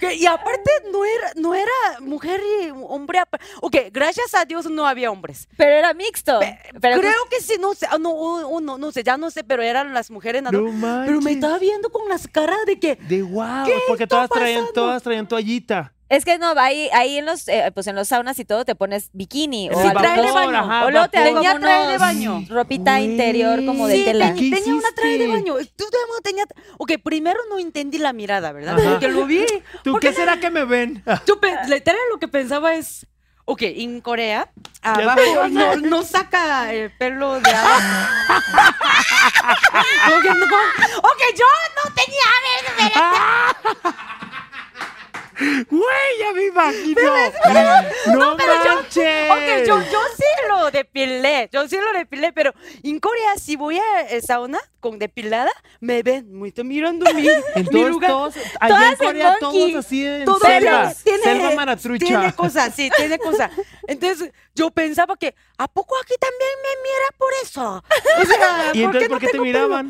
[0.00, 3.20] Que- y aparte no era, no era mujer y hombre.
[3.62, 5.48] Ok, gracias a Dios no había hombres.
[5.56, 6.40] pero era mixto.
[6.80, 9.62] Pero Creo que sí, no sé, ah, no, uno, no sé, ya no sé, pero
[9.62, 11.06] eran las mujeres nada No más.
[11.06, 14.28] Pero me estaba viendo con las caras de que De wow, ¿Qué porque está todas
[14.30, 15.94] traían, todas traían toallita.
[16.08, 18.76] Es que no, ahí, ahí en los, eh, pues en los saunas y todo te
[18.76, 19.70] pones bikini.
[19.70, 20.58] O, Sí, a trae de baño.
[20.58, 21.42] ajá, o luego te como
[21.88, 22.44] de baño.
[22.48, 23.96] ropita interior como de.
[23.96, 24.26] Sí, tela.
[24.26, 25.54] ten- ¿Qué tenía una traje de baño.
[25.76, 25.84] Tú
[26.22, 26.44] tenía.
[26.78, 28.78] Ok, primero no entendí la mirada, ¿verdad?
[28.78, 28.90] Ajá.
[28.92, 29.44] Porque lo vi.
[29.82, 31.02] ¿Tú qué será que me ven?
[31.40, 33.06] Pe- literal lo que pensaba es.
[33.48, 34.50] Ok, en Corea,
[34.82, 37.80] abajo no, no saca el pelo de abajo.
[40.08, 41.44] No- ok, yo
[41.76, 42.24] no tenía.
[45.38, 47.00] Güey, ya me imagino.
[48.16, 49.30] no pero yo- manches.
[49.30, 53.78] Ok, yo, yo sí lo depilé, yo sí lo depilé, pero en Corea si voy
[53.78, 58.10] a sauna con depilada, me ven, muy están mirando mi, mi Entonces lugar.
[58.10, 59.72] todos, allá en en Corea monkey.
[59.72, 62.06] todos así en Todo selva, tiene, selva maratrucha.
[62.06, 63.50] tiene cosas, sí, tiene cosas.
[63.88, 67.84] Entonces yo pensaba que, ¿a poco aquí también me mira por eso?
[68.22, 69.84] O sea, ¿Y entonces por no qué te tengo pelo?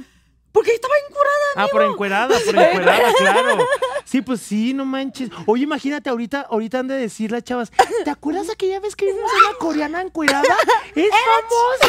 [0.57, 1.47] Porque estaba encurada.
[1.57, 3.69] Ah, por encuerada, por encuerada, claro.
[4.07, 5.29] Sí, pues sí, no manches.
[5.45, 7.71] Oye, imagínate, ahorita, ahorita han de decir las chavas,
[8.05, 10.49] ¿te acuerdas aquella vez que vimos a una coreana encuerada?
[10.95, 11.11] ¡Es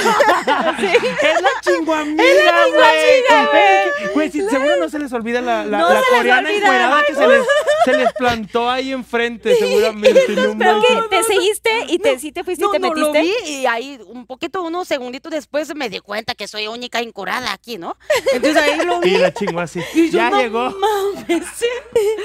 [0.01, 0.76] famosa!
[0.82, 4.13] Es la chinguamiga, güey.
[4.13, 6.57] Güey, sí, seguro no se les olvida la, la, No la coreana olvida.
[6.65, 7.45] encuerada que se les,
[7.86, 10.28] se les plantó ahí enfrente, seguramente.
[10.36, 13.13] no Pero que te seguiste y te, sí te fuiste No, y te no, lo
[13.13, 13.45] metiste.
[13.45, 17.53] vi y ahí un poquito, unos segunditos después me di cuenta que soy única incurada
[17.53, 17.95] aquí, ¿no?
[18.34, 19.15] Entonces ahí lo vi.
[19.15, 19.81] Y la chingó así.
[19.93, 20.69] Y yo, Ya no llegó.
[20.71, 21.43] mames.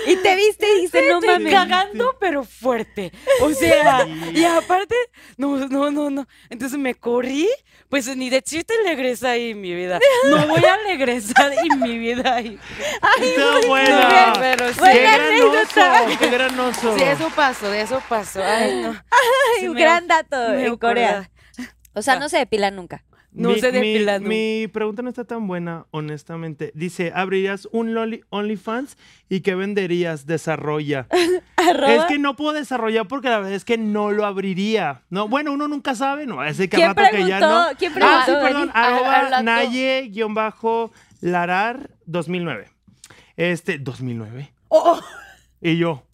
[0.06, 1.52] Y te viste y dijiste, no Estoy mames.
[1.52, 3.12] cagando, pero fuerte.
[3.40, 4.94] O sea, y aparte,
[5.36, 6.26] no, no, no, no.
[6.50, 7.48] Entonces me corrí,
[7.88, 9.98] pues ni de chiste regresé ahí en mi vida.
[10.28, 12.58] No voy a regresar en mi vida ahí.
[13.20, 14.00] Estuvo buena.
[14.02, 14.74] no, bien, pero sí.
[14.74, 16.02] Qué Buena gran anécdota.
[16.02, 16.96] oso, qué gran oso.
[16.98, 18.42] Sí, eso pasó, de eso pasó.
[18.42, 18.90] Ay, no.
[18.90, 21.30] Ay, Sí un me- gran dato me en Corea.
[21.94, 23.04] O sea, no se depilan nunca.
[23.34, 23.98] No mi, se mi-.
[24.28, 26.70] Mi, pregunta no está tan buena, honestamente.
[26.74, 28.98] Dice, ¿abrirías un Loli- OnlyFans
[29.30, 30.26] y qué venderías?
[30.26, 31.06] Desarrolla.
[31.56, 31.94] Arroba.
[31.94, 35.00] Es que no puedo desarrollar porque la verdad es que no lo abriría.
[35.08, 37.70] No, bueno, uno nunca sabe, no, ese que ¿Quién rato que ya preguntó?
[37.70, 37.76] no.
[37.78, 42.68] ¿Quién Ah, sí, preguntó, perdón, arroba naye-larar 2009.
[43.36, 44.52] Este, 2009.
[44.68, 45.00] Oh,
[45.60, 46.04] Y yo,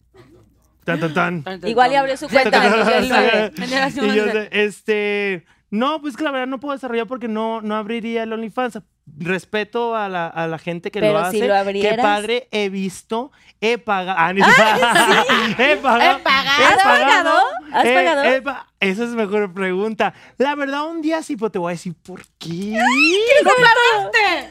[0.83, 1.67] tan, tan, tan.
[1.67, 3.51] Igual y abrió su cuenta en 2009.
[3.57, 7.75] Generación Y yo, este, No, pues que la verdad no puedo desarrollar porque no, no
[7.75, 8.79] abriría el OnlyFans.
[9.17, 11.39] Respeto a la, a la gente que Pero lo hace.
[11.39, 14.17] si lo Qué padre, he visto, he pagado.
[14.19, 14.31] Ah,
[15.57, 16.17] he pagado.
[16.17, 16.61] He pagado.
[16.61, 17.39] he ¿Has pagado?
[17.73, 18.65] ¿Has he- pagado?
[18.81, 20.13] Esa es mejor pregunta.
[20.37, 22.77] La verdad, un día sí, pero te voy a decir por qué.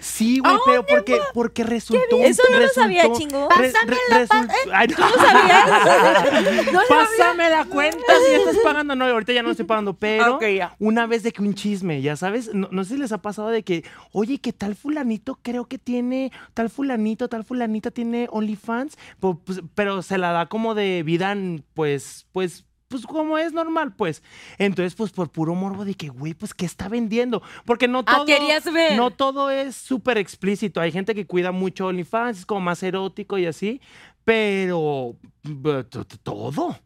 [0.01, 2.17] Sí, güey, pero porque, porque resultó.
[2.19, 3.49] Eso no lo sabía, chingo.
[3.57, 4.97] re- Pásame la resultó- Ay, no.
[5.09, 6.79] sabías?
[6.89, 8.95] Pásame la cuenta si ya estás pagando.
[8.95, 10.39] No, ahorita ya no estoy pagando, pero
[10.79, 13.49] una vez de que un chisme, ya sabes, no, no sé si les ha pasado
[13.49, 18.97] de que, oye, que tal fulanito creo que tiene, tal fulanito, tal fulanita tiene OnlyFans,
[19.21, 23.53] po- pues, pero se la da como de vida, en, pues, pues, pues como es
[23.53, 24.23] normal, pues.
[24.57, 27.43] Entonces, pues por puro morbo de que, güey, pues, ¿qué está vendiendo?
[27.65, 28.97] Porque no Ah, todo, querías ver.
[28.97, 30.81] no todo es súper explícito.
[30.81, 33.81] Hay gente que cuida mucho OnlyFans, es como más erótico y así,
[34.25, 35.17] pero
[36.23, 36.79] todo.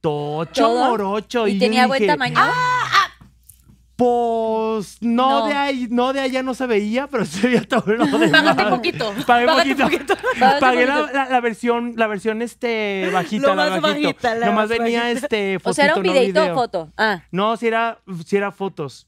[0.00, 0.90] Tocho, ¿Todo?
[0.90, 1.48] morocho.
[1.48, 2.38] ¿Y tenía buen tamaño?
[3.98, 5.46] Pues no, No.
[5.48, 8.30] de ahí, no de allá no se veía, pero se veía todo lo demás.
[8.30, 9.12] Págate poquito.
[9.26, 10.14] Pagué Págate poquito.
[10.38, 11.18] Págate Pagué la, poquito.
[11.18, 14.02] la- la versión, la versión este bajita, Lo la más bajito.
[14.08, 15.18] bajita, la Nomás más venía bajita.
[15.26, 16.52] este fotito, o sea, era un no videito video.
[16.52, 16.92] o foto.
[16.96, 17.22] Ah.
[17.32, 19.07] No, si era, sí era fotos.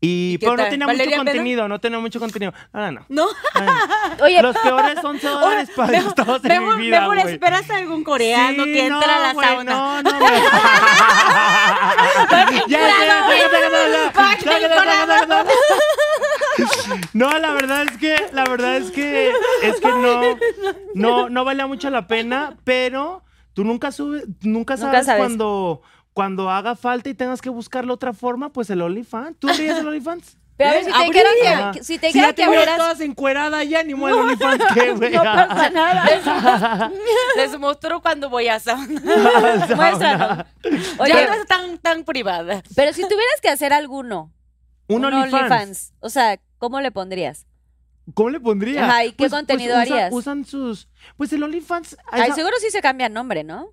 [0.00, 2.52] Y, pero no tenía mucho contenido, no tenía mucho contenido.
[2.72, 3.04] Ah, no.
[3.08, 3.26] ¿No?
[4.24, 8.04] Oye, Los peores 11 dólares para estados en mejor, mi vida, mejor esperas a algún
[8.04, 9.72] coreano Sí, que entra no, a la güey, sauna.
[9.72, 10.32] No, no, güey.
[12.68, 12.78] ya.
[17.12, 19.32] No, la verdad es que, la verdad es que,
[19.62, 20.20] es que no,
[20.94, 25.20] no, no valía mucho la pena, pero tú nunca subes, nunca sabes, Nunca sabes.
[25.20, 25.82] cuando,
[26.18, 29.38] cuando haga falta y tengas que buscarle otra forma, pues el OnlyFans.
[29.38, 30.36] ¿Tú abrías el OnlyFans?
[30.56, 32.76] pero a ver, si te dijeran que, si te Si ya que te veo abrieras...
[32.76, 35.12] todas encueradas ya, ni modo el OnlyFans, ¿qué, güey?
[35.12, 36.90] No pasa nada.
[37.36, 39.00] Les muestro cuando voy a sauna.
[39.76, 40.46] Muéstranos.
[40.98, 42.64] Oye, ya no es tan, tan privada.
[42.74, 44.32] pero si tuvieras que hacer alguno,
[44.88, 45.92] Un OnlyFans.
[46.00, 47.46] O sea, ¿cómo le pondrías?
[48.14, 48.86] ¿Cómo le pondría?
[48.86, 50.12] Ajá, ¿y qué contenido usa- harías?
[50.12, 50.88] Usan sus.
[51.16, 51.96] Pues el OnlyFans.
[52.10, 53.68] Ay, esa- seguro sí se cambia nombre, ¿no?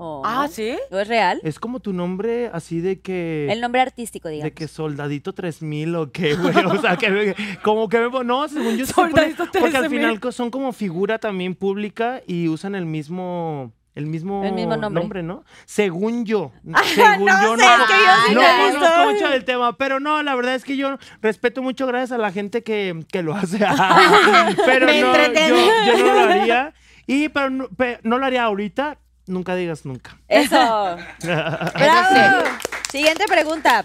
[0.00, 0.48] ¿O Ah, no?
[0.48, 0.76] ¿sí?
[0.90, 1.40] ¿O es real?
[1.42, 3.48] Es como tu nombre así de que.
[3.50, 4.44] El nombre artístico, digamos.
[4.44, 6.54] de que soldadito 3000 o qué, güey.
[6.66, 10.00] O sea, que como que me- no, según yo se pone- Soldadito porque al 13,000.
[10.20, 15.24] final son como figura también pública y usan el mismo el mismo, El mismo nombre.
[15.24, 15.42] ¿no?
[15.64, 16.52] Según yo.
[16.94, 17.74] Según yo sé, no.
[17.74, 18.78] es que yo sí no lo he visto.
[18.78, 22.18] conozco mucho del tema, pero no, la verdad es que yo respeto mucho gracias a
[22.18, 23.58] la gente que, que lo hace.
[24.66, 26.74] pero Me no, yo, yo no lo haría.
[27.08, 30.18] Y pero no, pe- no lo haría ahorita, nunca digas nunca.
[30.28, 30.56] Eso.
[31.22, 32.44] ¡Bravo!
[32.90, 33.84] Siguiente pregunta.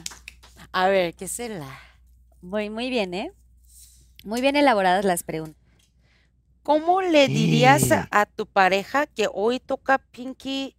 [0.72, 1.68] A ver, ¿qué será?
[2.42, 3.32] Muy, muy bien, ¿eh?
[4.24, 5.62] Muy bien elaboradas las preguntas.
[6.64, 7.94] ¿Cómo le dirías Sí.
[8.10, 10.76] a, tu pareja que hoy toca Pinky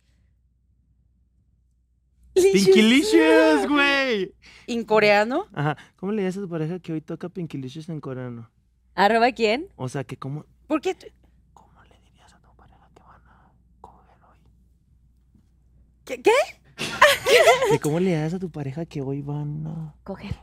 [2.35, 4.35] Pinkylicious, güey.
[4.67, 5.47] en coreano?
[5.53, 5.77] Ajá.
[5.97, 8.51] ¿Cómo le dices a tu pareja que hoy toca Pinkylicious en coreano?
[8.95, 9.69] ¿Arroba quién?
[9.77, 10.95] O sea, que cómo, ¿Por qué?
[10.95, 11.07] tú-
[11.53, 14.39] ¿cómo le dirías a tu pareja que van a coger hoy?
[16.05, 16.21] ¿Qué?
[16.23, 16.33] qué?
[17.71, 19.95] ¿Que cómo le dirías a tu pareja que hoy van a...
[20.05, 20.35] Coger.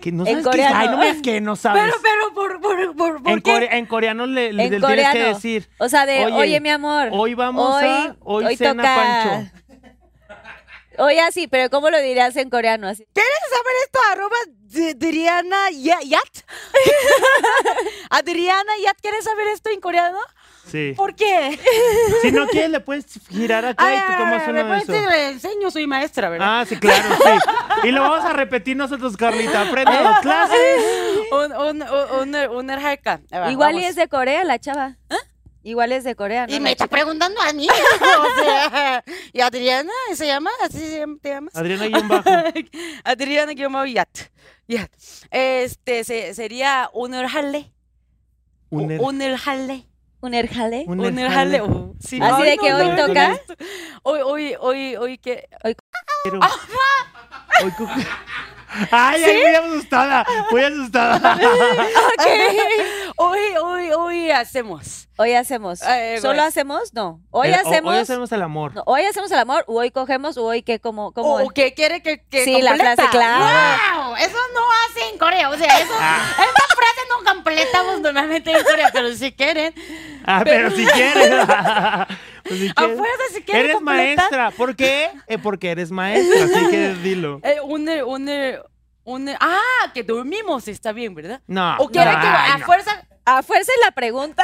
[0.00, 0.76] Que no En sabes qué coreano.
[0.78, 1.82] Ay, no me digas que no sabes.
[1.82, 3.50] Pero, pero, ¿por, por, por, por en, qué?
[3.52, 5.68] core- en coreano le, le- En le tienes que decir...
[5.78, 7.08] O sea, de, Oye, oye, mi amor.
[7.12, 8.14] Hoy vamos a...
[8.20, 9.50] Hoy, cena Pancho.
[10.98, 12.86] Oye, así, pero ¿cómo lo dirías en coreano?
[12.86, 13.04] Así.
[13.12, 13.98] ¿Quieres saber esto?
[14.12, 16.44] Arroba de- Adriana Ya- Yat.
[18.10, 20.18] Adriana Yat, ¿quieres saber esto en coreano?
[20.70, 20.94] Sí.
[20.96, 21.58] ¿Por qué?
[22.22, 24.92] Si no quieres, le puedes girar acá y tú cómo suena después eso.
[24.92, 26.60] te le enseño, soy maestra, ¿verdad?
[26.60, 27.88] Ah, sí, claro, sí.
[27.88, 29.62] Y lo vamos a repetir nosotros, Carlita.
[29.62, 30.58] Aprende las clases.
[31.32, 34.96] Un, un, un, un, un Igual y es de Corea la chava.
[35.62, 36.54] Igual es de Corea, ¿no?
[36.54, 37.66] Y me está preguntando a mí.
[38.00, 39.02] o sea,
[39.32, 40.50] ¿y Adriana se llama?
[40.62, 40.78] ¿Así
[41.22, 41.56] te llamas?
[41.56, 42.30] Adriana guion bajo.
[43.04, 44.18] Adriana guion bajo Yat.
[44.68, 44.90] Yat.
[45.30, 46.90] Este, se- sería.
[46.92, 47.72] Uner- Unerhalle.
[48.70, 49.86] ¿Un erjale?
[50.26, 51.60] Uner- Unerhalle.
[51.60, 52.18] oh, sí.
[52.22, 53.40] Así Ay, de que no, hoy no, toca.
[54.02, 55.48] Hoy, hoy, hoy, hoy, que.
[56.24, 56.40] Pero-
[57.62, 57.88] Hoy cu-
[58.90, 61.38] Ay, ay, muy asustada, muy asustada.
[63.16, 65.08] Hoy, hoy, hoy hacemos.
[65.16, 65.80] Hoy hacemos.
[65.82, 66.92] Eh, ¿Solo hacemos?
[66.92, 67.20] No.
[67.30, 67.92] Hoy Eh, hacemos.
[67.94, 68.74] Hoy hacemos el amor.
[68.74, 71.72] no, hoy hacemos el amor, o hoy cogemos, o hoy qué, como, cómo O, que
[71.74, 72.96] quiere que, que Sí, la completa.
[72.96, 73.44] frase, claro.
[74.06, 74.16] ¡Wow!
[74.16, 75.50] Eso no hace en Corea.
[75.50, 79.72] O sea, eso, esa frase no completamos normalmente en Corea, pero si quieren.
[80.26, 81.30] Ah, pero si quieres.
[82.46, 82.98] Pues si A quieres.
[82.98, 84.16] fuerza, si quieren Eres completar.
[84.16, 84.50] maestra.
[84.50, 85.10] ¿Por qué?
[85.28, 87.40] Eh, porque eres maestra, así que dilo.
[87.42, 88.30] Eh, un, un,
[89.04, 91.40] un, ah, que dormimos está bien, ¿verdad?
[91.46, 91.74] No.
[91.78, 92.66] O quiere no, que a no.
[92.66, 93.02] fuerza.
[93.24, 94.42] A fuerza es la pregunta.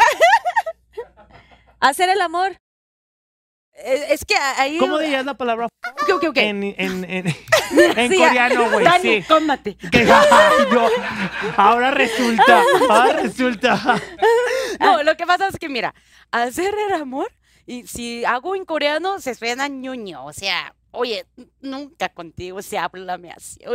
[1.80, 2.52] Hacer el amor.
[3.74, 4.78] Eh, Es que ahí.
[4.78, 5.66] ¿Cómo dirías la palabra
[6.02, 6.36] Ok, ok, ok.
[6.38, 7.26] en, en, en,
[7.96, 8.84] en Sí, coreano, güey?
[8.84, 9.24] Dani, Sí.
[9.28, 9.76] cómate.
[9.76, 10.86] Que- ay, no.
[11.56, 14.00] Ahora resulta, ahora resulta.
[14.80, 15.94] No, lo que pasa es que, mira,
[16.32, 17.30] hacer el amor,
[17.66, 20.24] y si hago en coreano, se suena ñoño.
[20.24, 21.26] O sea, oye,
[21.60, 23.60] nunca contigo se háblame así.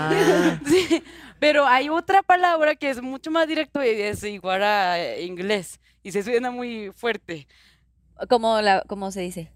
[0.00, 0.58] Ah.
[0.66, 1.04] Sí,
[1.38, 5.80] Pero hay otra palabra que es mucho más directo y es igual a eh, inglés.
[6.02, 7.46] Y se suena muy fuerte.
[8.28, 9.52] ¿Cómo, la, ¿Cómo se dice?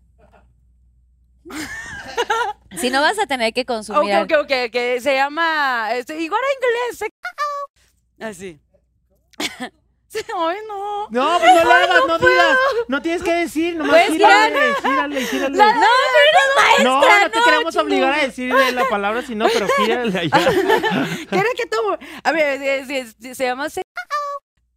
[2.78, 4.14] si no vas a tener que Ok, consumir.
[4.16, 6.98] ok, ok, que se llama este, igual a inglés.
[6.98, 8.60] se- Así.
[10.37, 11.09] Ay, no.
[11.11, 12.59] No, pues no lo hagas, no digas.
[12.89, 15.57] No tienes que decir, nomás Puedes gírale, gírale, gírale.
[15.57, 20.19] No, pero No, no te queremos obligar a decir la palabra, si no, pero gírale
[20.19, 20.31] allá.
[21.31, 21.97] ¿Quiere que tomo?
[22.25, 22.85] A ver, eh,
[23.19, 23.83] sí, se llama se-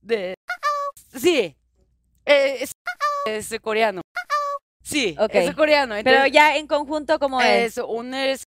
[0.02, 0.36] de
[1.16, 1.56] Sí.
[2.26, 2.72] Eh, es,
[3.26, 4.02] es coreano.
[4.84, 5.32] Sí, Ok.
[5.34, 5.96] es coreano.
[6.04, 7.78] Pero ya en conjunto, ¿cómo es?
[7.78, 8.44] es un es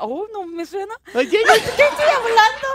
[0.00, 0.94] Oh, no me suena.
[1.14, 2.68] Oye, ¿Qué estoy hablando?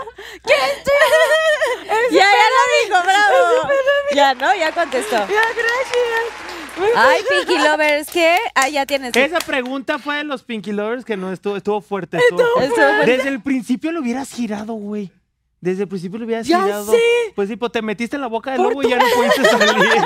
[0.46, 3.68] ¿Qué estoy Ya, ya lo dijo, bravo.
[4.14, 4.54] Ya, ¿no?
[4.54, 5.16] Ya contestó.
[5.16, 6.94] Ya, gracias.
[6.94, 8.36] Ay, Pinky Lovers, ¿qué?
[8.54, 9.16] Ah, ya tienes.
[9.16, 12.18] esa pregunta fue de los Pinky Lovers que no estuvo, estuvo fuerte.
[12.18, 12.64] Estuvo fuerte.
[12.68, 13.10] Estuvo fuerte.
[13.16, 15.10] Desde el principio lo hubieras girado, güey.
[15.58, 16.92] Desde el principio lo hubieras Ya girado.
[16.92, 17.00] sé.
[17.34, 20.02] Pues sí, pues te metiste en la boca del lobo y ya no pudiste salir.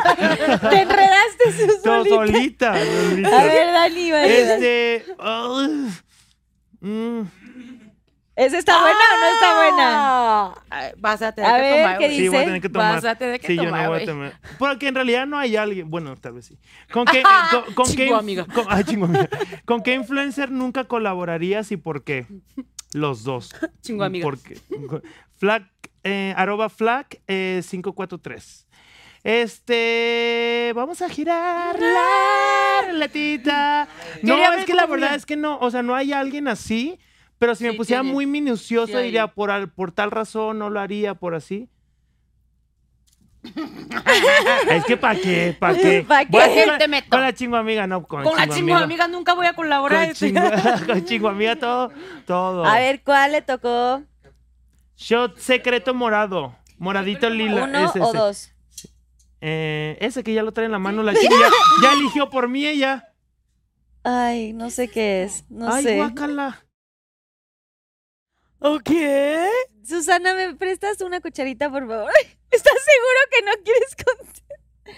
[0.70, 2.15] Te enredaste su solita.
[2.15, 2.74] solita.
[2.78, 3.41] solita.
[3.41, 4.24] A ver, Dani, va.
[4.24, 5.05] Este.
[5.19, 5.91] ugh,
[6.81, 7.20] mm,
[8.36, 9.77] ¿Esa está buena o no está buena?
[9.82, 11.98] Ah, ay, Vas a tener A que ver, tomar.
[11.98, 12.16] ¿qué güey.
[12.19, 12.94] sí, voy a tener que tomar.
[12.94, 14.40] Vas a tener que sí, yo tomar, no voy a tomar.
[14.59, 15.90] Porque en realidad no hay alguien.
[15.90, 16.59] Bueno, tal vez sí.
[16.90, 18.47] ¿Con qué, con, con qué, Chingo, amiga.
[18.47, 19.28] con- ay, chingo, amiga.
[19.66, 22.27] ¿Con qué influencer nunca colaborarías y por qué?
[22.94, 23.51] Los dos.
[23.82, 24.23] Chingo, amiga.
[24.24, 24.59] ¿Por qué?
[25.36, 25.70] Flag,
[26.02, 28.66] eh, arroba flag eh, 543.
[29.23, 33.89] Este, vamos a girar la relatita.
[34.23, 36.99] No, Quería es que la verdad es que no, o sea, no hay alguien así,
[37.39, 41.15] pero si me pusiera muy minucioso diría por, al- por tal razón no lo haría
[41.15, 41.69] por así.
[44.71, 46.05] es que para qué, para qué.
[46.07, 46.51] ¿Pa' Voy a qué?
[46.55, 47.09] decir con- Te meto.
[47.11, 50.07] Con la chingo amiga, no con, Con la chingo amiga nunca voy a colaborar.
[50.07, 50.41] Con chingo,
[50.87, 51.91] con chingo amiga todo,
[52.27, 52.65] todo.
[52.65, 54.03] A ver, ¿cuál le tocó?
[54.97, 56.55] Shot secreto morado.
[56.79, 57.65] Moradito lila.
[57.65, 58.19] ¿Uno es o ese.
[58.19, 58.53] dos?
[59.41, 61.35] Eh, ese que ya lo trae en la mano la chica.
[61.35, 61.49] Ya,
[61.83, 63.07] ya eligió por mí ella.
[64.03, 65.45] Ay, no sé qué es.
[65.51, 65.97] No Ay, sé.
[65.97, 66.67] guácala.
[68.59, 68.91] Ok.
[69.85, 72.11] Susana, ¿me prestas una cucharita, por favor?
[72.51, 74.95] ¿Estás seguro que no quieres con...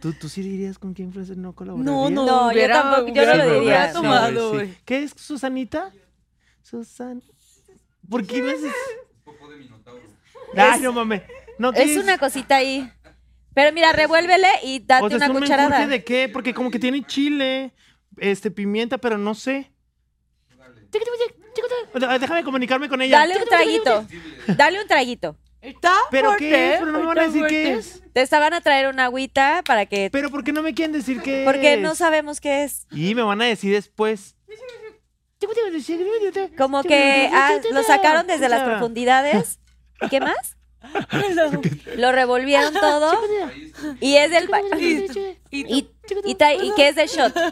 [0.00, 1.92] ¿Tú, tú sí dirías con quién influencer no colaborarías?
[1.92, 3.92] No, no, No, yo tampoco, yo no lo diría.
[3.92, 4.56] tomado, Sí.
[4.56, 4.74] güey.
[4.84, 5.92] ¿Qué es Susanita?
[6.62, 7.20] Susan.
[8.08, 8.72] ¿Por qué me haces?
[10.56, 11.22] Ay, no mames.
[11.58, 12.88] No, ¿qué Es una cosita ahí.
[13.58, 15.68] Pero mira, revuélvele y date O sea, una ¿es un cucharada.
[15.68, 16.28] menjurje de qué?
[16.28, 17.74] Porque como que tiene chile,
[18.18, 19.72] este, pimienta, pero no sé.
[22.20, 23.18] Déjame comunicarme con ella.
[23.18, 24.06] Dale un traguito.
[24.56, 25.36] Dale un traguito.
[25.60, 26.78] Está ¿Pero fuerte, qué es?
[26.78, 28.00] Pero no me van a decir qué es.
[28.12, 30.08] Te estaban a traer una agüita para que...
[30.12, 31.80] ¿Pero por qué no me quieren decir qué Porque es?
[31.80, 32.86] no sabemos qué es.
[32.92, 34.36] Y me van a decir después.
[36.56, 39.58] Como que ah, lo sacaron desde las profundidades.
[40.00, 40.57] ¿Y qué más?
[41.96, 43.12] Lo revolvieron todo.
[44.00, 44.48] Y es del...
[44.78, 45.06] Y,
[45.50, 45.88] Y,
[46.24, 46.34] y,
[46.76, 47.34] que es del shot.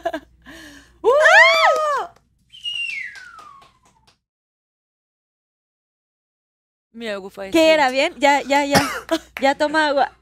[6.91, 7.91] Mi agua fue ¿Qué era?
[7.91, 8.13] ¿Bien?
[8.17, 8.81] Ya, ya, ya.
[9.41, 10.13] Ya toma agua.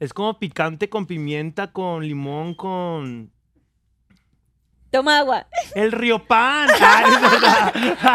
[0.00, 3.32] Es como picante con pimienta, con limón, con...
[4.90, 5.46] Toma agua.
[5.76, 6.68] El río pan.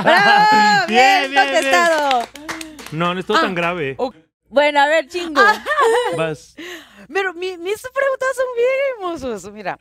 [0.03, 0.87] ¡Bravo!
[0.89, 2.27] Bien, Bien, bien, contestado.
[2.91, 3.97] No, no estuvo tan grave.
[4.49, 5.41] Bueno, a ver, chingo.
[6.17, 6.55] Vas.
[7.11, 9.51] Pero mi- mis preguntas son bien hermosos.
[9.51, 9.77] Mira.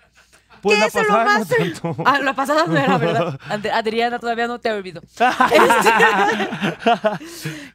[0.62, 1.96] Pues ¿Qué la es lo pasada no más- tanto.
[2.06, 3.38] Ah, la pasada no era verdad.
[3.74, 5.02] Adriana, todavía no te olvido.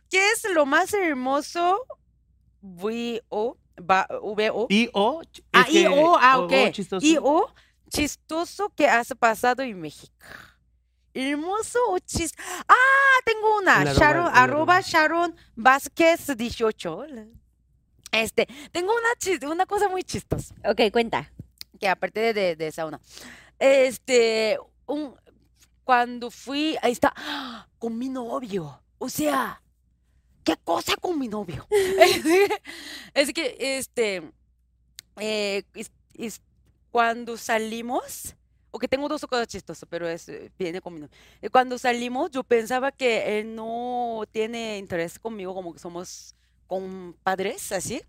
[0.10, 1.80] ¿Qué es lo más hermoso?
[2.62, 3.58] V-O.
[3.80, 4.68] va- V-O.
[4.70, 5.22] Y o.
[5.22, 6.18] es Ah, I-O.
[6.20, 6.52] Ah, ok.
[6.68, 7.06] o chistoso.
[7.06, 7.54] I-O.
[7.90, 10.14] Chistoso que has pasado en México.
[11.28, 12.34] Hermoso o chis...
[12.68, 13.82] Ah, tengo una.
[13.82, 14.82] Arroba, Sharon, el arroba arroba.
[14.82, 16.96] Sharon Vázquez 18.
[16.98, 17.26] Hola.
[18.12, 20.56] Este, tengo una, chis- una cosa muy chistosa.
[20.66, 21.32] Ok, cuenta.
[21.80, 23.00] que aparte de, de, de sauna,
[23.60, 25.16] este, un,
[25.84, 27.68] cuando fui, ahí está, ¡ah!
[27.78, 29.62] con mi novio, o sea,
[30.44, 31.68] ¿qué cosa con mi novio?
[33.14, 34.32] es que, este,
[35.18, 36.42] eh, es- es
[36.92, 38.36] cuando salimos,
[38.72, 41.12] o que tengo dos cosas chistosas, pero es, eh, viene con mi novio.
[41.42, 46.36] Eh, Cuando salimos, yo pensaba que él no tiene interés conmigo, como que somos
[46.68, 48.02] compadres, así,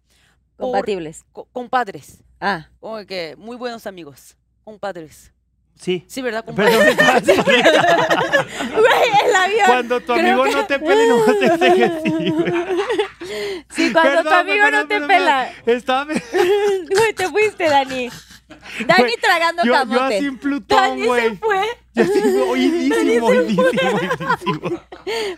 [0.57, 1.25] por- Compatibles.
[1.33, 5.33] co- compadres Ah, como que muy buenos amigos, compadres.
[5.77, 6.05] Sí.
[6.09, 6.77] Sí, ¿verdad, compadres?
[6.77, 8.07] Perdón, estabas correcta.
[8.71, 9.67] Güey, el avión.
[9.67, 12.53] Cuando tu Creo amigo que- no te pela y no te dice que sí, güey.
[13.71, 15.53] Sí, cuando tu amigo perdón, no te perdón, pela.
[15.67, 16.05] Estaba...
[16.91, 18.11] Güey, te fuiste, Dani.
[18.87, 20.17] Dani Güey, tragando yo, yo camote.
[20.17, 21.37] así en Plutón, Dani se güey.
[21.37, 21.61] fue.
[21.95, 22.13] Yo así,
[22.49, 24.83] oidísimo, oidísimo, oidísimo.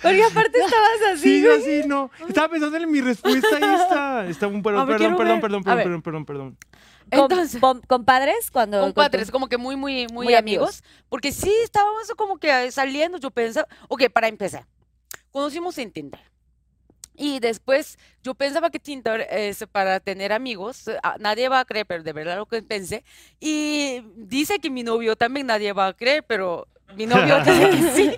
[0.02, 1.60] Porque aparte estabas así, Sí, yo güey.
[1.80, 2.10] así, no.
[2.28, 4.26] Estaba pensando en mi respuesta y está.
[4.26, 6.58] Está un perdón, ver, perdón, perdón, perdón, perdón, perdón, perdón, perdón.
[7.10, 8.50] Entonces, ¿Compadres?
[8.50, 10.80] Cuando, compadres, con como que muy, muy, muy, Muy amigos.
[10.80, 10.84] amigos.
[11.10, 14.66] Porque sí, estábamos como que saliendo, yo pensaba, ok, para empezar,
[15.30, 16.20] conocimos en Tinder.
[17.14, 21.86] Y después yo pensaba que Tinder es para tener amigos, eh, nadie va a creer,
[21.86, 23.04] pero de verdad lo que pensé.
[23.38, 26.66] Y dice que mi novio también nadie va a creer, pero
[26.96, 28.10] mi novio dice que sí.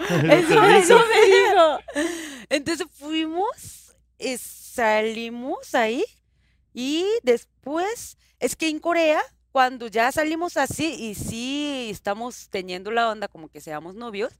[0.00, 1.78] Eso, eso me dijo.
[2.48, 6.04] Entonces fuimos, eh, salimos ahí
[6.74, 9.20] y después, es que en Corea,
[9.52, 14.32] cuando ya salimos así y sí estamos teniendo la onda como que seamos novios,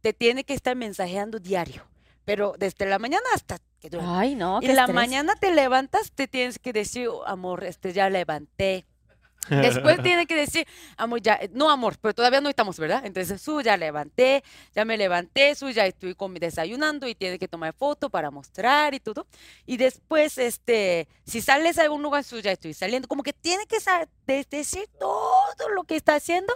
[0.00, 1.84] te tiene que estar mensajeando diario,
[2.28, 4.12] pero desde la mañana hasta que duermes.
[4.12, 4.94] Ay, no, y qué la estrés.
[4.94, 8.84] mañana te levantas, te tienes que decir, "Oh, amor, este ya levanté.
[9.48, 10.66] Después tiene que decir,
[10.98, 13.00] amor, ya, no amor, pero todavía no estamos, ¿verdad?
[13.06, 14.44] Entonces, su ya levanté,
[14.74, 18.30] ya me levanté, su ya estoy con mi desayunando y tiene que tomar foto para
[18.30, 19.26] mostrar y todo.
[19.64, 23.64] Y después, este, si sales a algún lugar, su ya estoy saliendo, como que tiene
[23.66, 23.78] que
[24.26, 26.52] decir todo lo que está haciendo.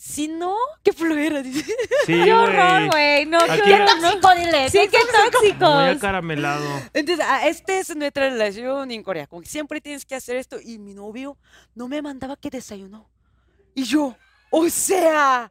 [0.00, 0.54] Si no,
[0.84, 1.42] qué flojera.
[1.42, 1.64] Sí,
[2.06, 3.26] Qué horror, güey.
[3.26, 3.84] No, qué.
[4.00, 4.70] Tóxico, dile.
[4.70, 5.96] Sí, qué Muy tóxicos.
[5.96, 6.64] acaramelado.
[6.94, 9.26] Entonces, ah, esta es nuestra relación en Corea.
[9.26, 10.58] Como que siempre tienes que hacer esto.
[10.64, 11.36] Y mi novio
[11.74, 13.10] no me mandaba que desayunó.
[13.74, 14.16] Y yo,
[14.50, 15.50] o sea,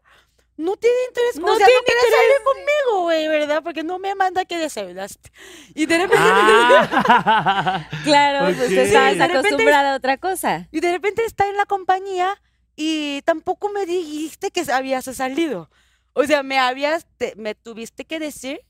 [0.56, 1.36] no tiene interés.
[1.40, 3.62] No o sea, tiene no quiere salir conmigo, güey, ¿verdad?
[3.62, 5.30] Porque no me manda que desayunaste.
[5.76, 7.88] Y de repente, Ah.
[8.06, 8.68] Claro, pues Ok.
[8.68, 10.68] tú estabas Sí, de repente- acostumbrada a otra cosa.
[10.72, 12.42] y de repente está en la compañía
[12.78, 15.70] y tampoco me dijiste que habías salido.
[16.14, 18.62] O sea, me habías, te- me tuviste que decir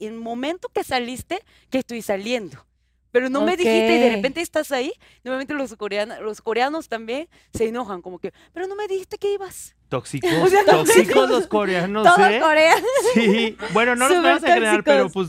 [0.00, 1.40] en el momento que saliste
[1.70, 2.66] que estoy saliendo.
[3.12, 4.92] Pero no me dijiste y de repente estás ahí.
[5.22, 9.32] Normalmente los coreanos, los coreanos también se enojan, como que, pero no me dijiste que
[9.34, 9.76] ibas.
[9.88, 12.40] Tóxicos, O sea, tóxicos los coreanos, Todo ¿eh?
[12.40, 12.74] Corea.
[13.14, 15.28] Sí, bueno, no los vamos a generar, pero pues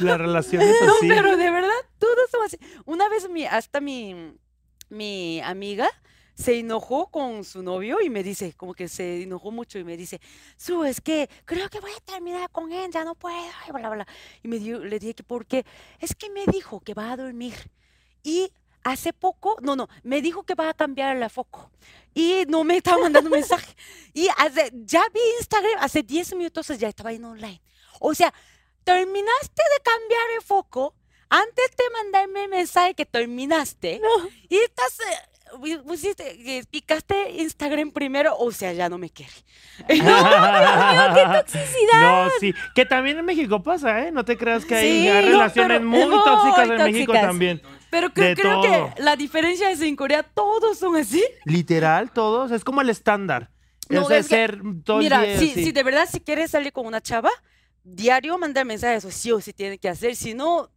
[0.00, 1.08] la relación es No, así.
[1.08, 2.58] pero de verdad, todos son así.
[2.84, 4.34] Una vez mi, hasta mi,
[4.90, 5.88] mi amiga
[6.34, 9.96] se enojó con su novio y me dice, como que se enojó mucho y me
[9.96, 10.20] dice,
[10.56, 13.90] Su, es que creo que voy a terminar con él, ya no puedo, y bla,
[13.90, 14.06] bla.
[14.42, 15.64] Y me dio, le dije que porque
[16.00, 17.54] es que me dijo que va a dormir
[18.22, 18.52] y
[18.82, 21.70] hace poco, no, no, me dijo que va a cambiar el foco
[22.12, 23.74] y no me estaba mandando mensaje.
[24.12, 27.62] Y hace, ya vi Instagram, hace 10 minutos ya estaba en online.
[28.00, 28.32] O sea,
[28.84, 30.94] terminaste de cambiar el foco
[31.28, 34.00] antes de mandarme el mensaje que terminaste
[34.48, 35.04] y estás eh,
[35.84, 39.32] pusiste que picaste Instagram primero o sea ya no me quiere
[41.42, 42.00] toxicidad.
[42.00, 42.54] No, sí.
[42.74, 44.12] Que también en México pasa, ¿eh?
[44.12, 47.22] No te creas que hay, Sí, no, relaciones pero- muy muy tóxicas en México tóxicas.
[47.22, 47.62] también.
[47.90, 48.62] pero creo, De creo todo.
[48.94, 52.50] que la diferencia es en Corea todos son así Literal, todos.
[52.50, 53.50] Es como el estándar.
[53.88, 55.64] No, Eso es es que, ser todo el mira día si, así.
[55.64, 57.30] si de verdad si quieres salir con una chava
[57.82, 60.70] diario mandar mensajes o sí o sí tiene que hacer si no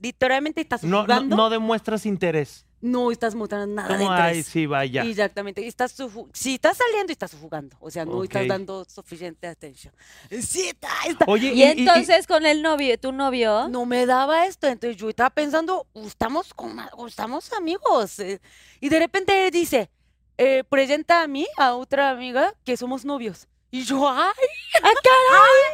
[0.00, 2.64] literalmente estás no, no, jugando no demuestras interés.
[2.80, 5.02] no estás mostrando nada de Como, ay, interés sí, vaya.
[5.02, 5.66] Exactamente.
[5.66, 5.94] Estás
[6.32, 7.76] si estás saliendo, estás jugando.
[7.80, 8.48] O sea, no estás Ok.
[8.48, 9.92] dando suficiente atención.
[10.30, 11.24] Sí, está, está.
[11.26, 14.66] Oye, Y entonces con el novio, tu novio, No me daba esto.
[14.68, 18.18] Entonces yo estaba pensando, "Uh, estamos, con, estamos amigos.
[18.20, 18.40] eh".
[18.80, 19.90] Y de repente dice,
[20.38, 23.48] eh, presenta a mí, a otra amiga, que somos novios.
[23.70, 24.32] Y yo, ay,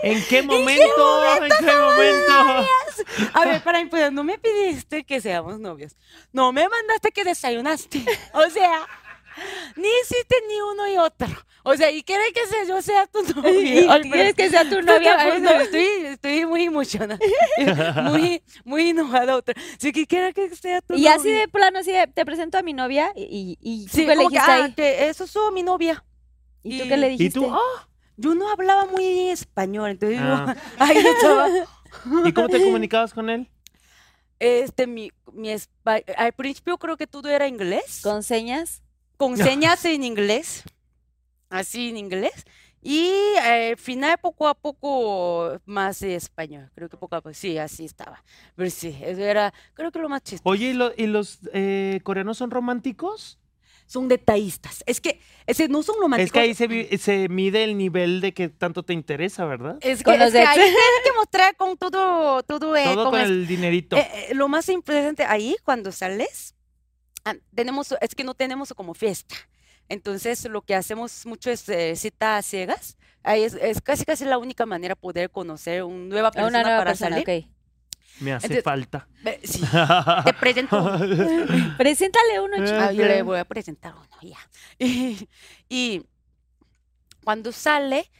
[0.02, 1.24] ¿En qué momento?
[1.42, 2.68] ¿En qué momento?
[3.34, 5.96] a ver, para empezar, no me pidiste que seamos novios.
[6.32, 8.04] No me mandaste que desayunaste.
[8.32, 8.86] O sea,
[9.76, 11.28] ni hiciste ni uno y otro.
[11.66, 14.76] O sea, y quieres que sea, yo sea tu y pero- quieres que sea tu
[14.82, 15.60] No, novia, ay, pues no, no.
[15.62, 17.18] estoy, estoy muy emocionada.
[18.10, 19.54] muy, muy enojada otra.
[19.78, 21.40] Si que quiera que sea tu Y así novio.
[21.40, 24.08] de plano, así de, te presento a mi novia y, y, y tú Sí, qué
[24.08, 24.74] le como que, dijiste ah, ahí.
[24.74, 26.04] que eso es mi novia.
[26.62, 27.40] ¿Y tú y- qué le ¿Y dijiste?
[27.40, 27.50] tú?
[27.50, 30.54] Ah, Yo no hablaba muy bien español, entonces Ah.
[30.56, 31.48] yo ahí estaba.
[32.24, 33.48] ¿Y cómo te comunicabas con él?
[34.38, 38.00] Este, mi, mi espa- al principio creo que todo era inglés.
[38.02, 38.82] ¿Con señas?
[39.16, 40.64] con señas en inglés,
[41.48, 42.44] así en inglés,
[42.82, 43.08] y
[43.40, 47.84] al final poco a poco más de español, creo que poco a poco, sí, así
[47.84, 48.22] estaba,
[48.56, 52.00] pero sí, eso era, creo que lo más chistoso, Oye, ¿y, lo- y los eh,
[52.02, 53.38] coreanos son románticos?
[53.86, 57.76] Son detallistas, es que, ese, no son románticos, Es que ahí se, se mide el
[57.76, 59.76] nivel de que tanto te interesa, ¿verdad?
[59.82, 60.72] es que, es que ahí tienes
[61.04, 63.96] que mostrar con todo, todo, eh, Todo con con es- el dinerito.
[63.96, 66.54] eh, eh, lo más importante ahí, cuando sales,
[67.24, 69.34] ah, tenemos, es que no tenemos como fiesta.
[69.90, 72.96] Entonces, lo que hacemos mucho es eh, cita a ciegas.
[73.22, 76.78] Ahí es, es casi casi la única manera poder conocer una nueva persona una nueva
[76.78, 77.44] para persona, salir.
[77.44, 77.53] ok.
[78.20, 79.08] Me hace Entonces- falta.
[79.42, 79.60] Sí,
[80.24, 80.98] te presento uno.
[81.78, 82.78] Preséntale uno, Eh, chico.
[82.80, 84.38] Ah, yo le voy a presentar uno, ya.
[84.78, 85.28] Y,
[85.68, 86.02] y
[87.24, 88.10] cuando sale,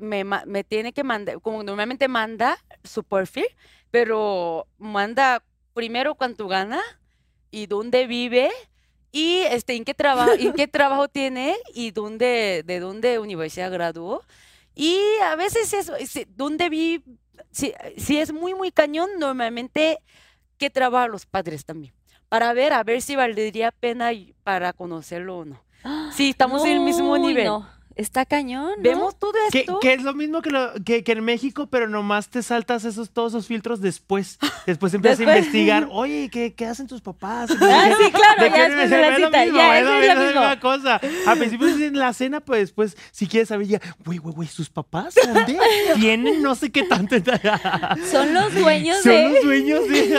[0.00, 3.46] me, me tiene que mandar, como normalmente manda su perfil,
[3.90, 5.42] pero manda
[5.74, 6.80] primero cuánto gana
[7.50, 8.50] y dónde vive
[9.12, 14.22] y este, en qué trabajo, en qué trabajo tiene y dónde, de dónde universidad graduó.
[14.74, 17.02] Y a veces es, si- dónde vi,
[17.50, 20.00] si, si es muy, muy cañón, normalmente
[20.58, 21.94] qué trabajan los padres también
[22.30, 24.10] para ver, a ver si valdría pena
[24.44, 25.60] para conocerlo o no.
[26.12, 27.44] Sí, estamos en el mismo nivel.
[27.46, 27.79] no.
[28.00, 28.82] Está cañón, ¿no?
[28.82, 29.78] Vemos todo Que, esto.
[29.80, 33.10] que es lo mismo que, lo- que, que en México, pero nomás te saltas esos,
[33.10, 34.38] todos esos filtros después.
[34.66, 37.50] Después empiezas a investigar, oye, ¿qué, qué hacen tus papás?
[37.60, 39.94] Ah, sí, claro, ¿De ya después de la es lo cita, mismo, ya, es lo
[40.00, 41.00] es mismo, misma cosa.
[41.26, 44.48] Al principio es en la cena, pues después, si quieres saber ya, güey, güey, güey,
[44.48, 45.58] ¿sus papás dónde?
[45.96, 47.16] Tienen no sé qué tanto.
[48.10, 49.28] Son los dueños Son de...
[49.30, 50.14] los dueños de...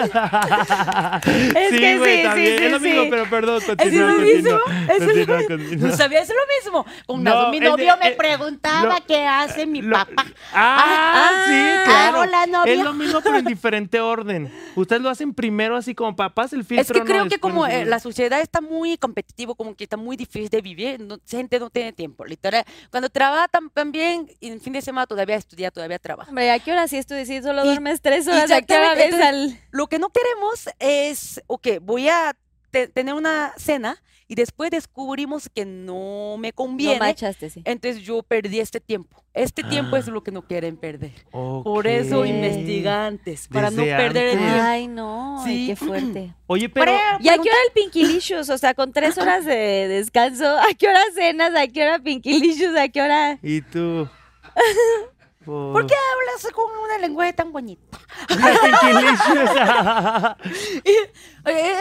[1.55, 3.07] Es que güey, sí, también, sí, es lo sí, mismo, sí.
[3.09, 5.87] pero perdón, Es continúa, lo mismo, continúa, es lo mismo.
[5.87, 6.35] No sabía, es lo
[6.71, 6.85] mismo.
[7.05, 10.25] Con No, es novio me eh, preguntaba lo- qué hace mi Lo- papá.
[10.53, 12.19] Ah, sí, Ah, claro.
[12.21, 12.73] hola, novio.
[12.73, 14.51] Es lo mismo, pero en diferente orden.
[14.75, 17.65] Ustedes lo hacen primero así como papás, el filtro Es que no, creo que como
[17.67, 21.59] eh, la sociedad está muy competitivo, como que está muy difícil de vivir, no, gente
[21.59, 22.63] no tiene tiempo, literal.
[22.89, 26.29] Cuando trabaja tam- también, en fin de semana todavía estudia, todavía trabaja.
[26.29, 28.51] Hombre, ¿a qué hora si tú decís solo Y- duermes tres horas?
[28.51, 29.59] ¿A qué hora exactamente, ves al...?
[29.71, 32.35] Lo que no queremos es, ok, voy a
[32.71, 36.99] te- tener una cena y después descubrimos que no me No conviene.
[36.99, 37.61] machaste, sí.
[37.65, 39.21] entonces yo perdí este tiempo.
[39.33, 40.11] Este tiempo es Ah.
[40.11, 41.11] lo que no quieren perder.
[41.31, 44.57] Por eso investigantes, para no perder el tiempo.
[44.61, 46.33] Ay, no, ay, qué fuerte.
[46.47, 46.85] Oye, pero...
[46.93, 48.49] Pero- ¿Y a qué hora el Pinkilicious?
[48.49, 51.53] O sea, con tres horas de descanso, ¿a qué hora cenas?
[51.53, 52.73] ¿A qué hora Pinkilicious?
[52.77, 53.37] ¿A qué hora...?
[53.43, 54.07] ¿Y tú?
[55.45, 57.97] ¿Por qué hablas con una lenguaje tan bonita?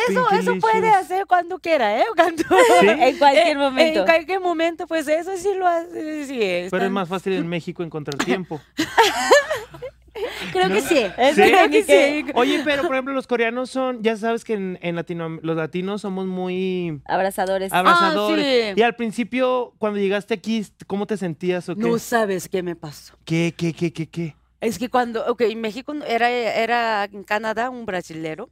[0.08, 2.04] Eso, eso puede hacer cuando quiera, ¿eh?
[2.16, 2.42] Cuando,
[2.82, 4.00] En cualquier Eh, momento.
[4.00, 6.26] En cualquier momento, pues eso sí lo hace.
[6.26, 8.60] Sí, Pero es más fácil en México encontrar tiempo.
[10.52, 11.06] Creo que sí.
[11.34, 12.32] Creo que sí.
[12.34, 16.02] Oye, pero por ejemplo, los coreanos son, ya sabes que en, en Latino, los latinos
[16.02, 17.72] somos muy Abrazadores.
[17.72, 18.74] abrazadores.
[18.74, 18.80] sí.
[18.80, 21.82] Y al principio, cuando llegaste aquí, ¿cómo te sentías o qué?
[21.82, 23.14] No sabes qué me pasó.
[23.24, 24.36] ¿Qué, qué, qué, qué, qué?
[24.60, 28.50] Es que cuando, ok, en México era, era en Canadá un brasilero,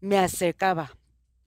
[0.00, 0.90] me acercaba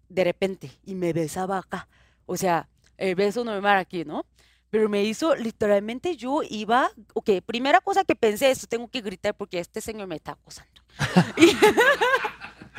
[0.07, 1.88] de repente y me besaba acá.
[2.26, 2.68] O sea,
[2.98, 4.26] el beso normal aquí, ¿no?
[4.69, 9.33] Pero me hizo, literalmente yo iba, ok, primera cosa que pensé es, tengo que gritar
[9.35, 10.81] porque este señor me está acosando.
[11.37, 11.55] y,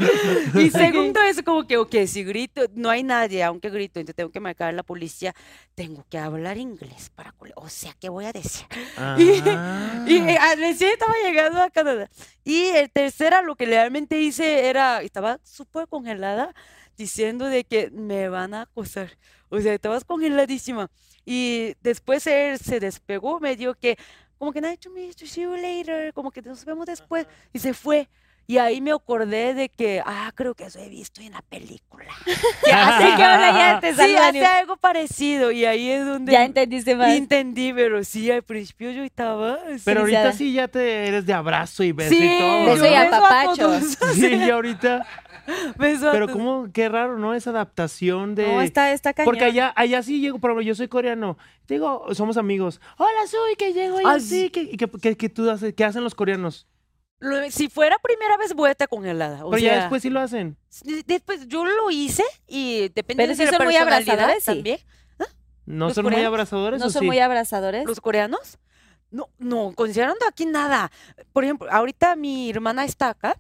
[0.59, 4.31] y segundo es como que, ok, si grito, no hay nadie, aunque grito, entonces tengo
[4.31, 5.35] que marcar a la policía,
[5.75, 8.67] tengo que hablar inglés para, o sea, ¿qué voy a decir?
[9.19, 10.05] Y, Ah.
[10.07, 12.09] y eh, ah, recién estaba llegando a Canadá.
[12.45, 16.55] Y el tercera, lo que realmente hice era, estaba súper congelada,
[16.97, 19.19] diciendo de que me van a acosar.
[19.49, 20.91] O sea, estabas congeladísima.
[21.33, 23.97] Y después él se despegó, me dijo que,
[24.37, 27.25] como que, nice to meet you, see you later, como que nos vemos después.
[27.53, 28.09] Y se fue.
[28.51, 32.07] Y ahí me acordé de que, ah, creo que eso he visto en la película.
[32.27, 35.53] Así que ahora ya te Sí, hace algo parecido.
[35.53, 37.15] Y ahí es donde Ya entendiste más.
[37.15, 39.59] entendí, pero sí, al principio yo estaba...
[39.85, 42.65] Pero ahorita sí ya te eres de abrazo y beso Sí, y todo.
[42.67, 43.55] Beso y beso a apapacho.
[43.63, 43.85] todos.
[44.15, 45.07] Sí, y ahorita.
[45.79, 47.35] Beso Pero cómo, qué raro, ¿no?
[47.35, 48.47] Esa adaptación de.
[48.47, 49.27] No, está, está cañón.
[49.33, 51.39] Porque allá, allá sí llego, por ejemplo, yo soy coreano.
[51.67, 52.81] Digo, somos amigos.
[52.99, 54.43] Hola, soy que llego y Ah, así.
[54.43, 54.51] sí.
[54.51, 56.67] Que, que, que- que tú haces, ¿Qué hacen los coreanos?
[57.21, 59.45] Lo- si fuera primera vez, voy a estar congelada.
[59.45, 60.57] O Pero sea, ya después sí lo hacen.
[61.07, 64.47] después yo lo hice y depende Pero de la son muy abrazadores, sí.
[64.47, 64.79] también.
[65.67, 67.07] ¿No ¿Los son muy abrazadores ¿No o son sí?
[67.07, 67.85] muy abrazadores?
[67.87, 68.59] ¿Los coreanos?
[69.11, 70.91] No, no, considerando aquí nada.
[71.33, 73.37] Por ejemplo, ahorita mi hermana está acá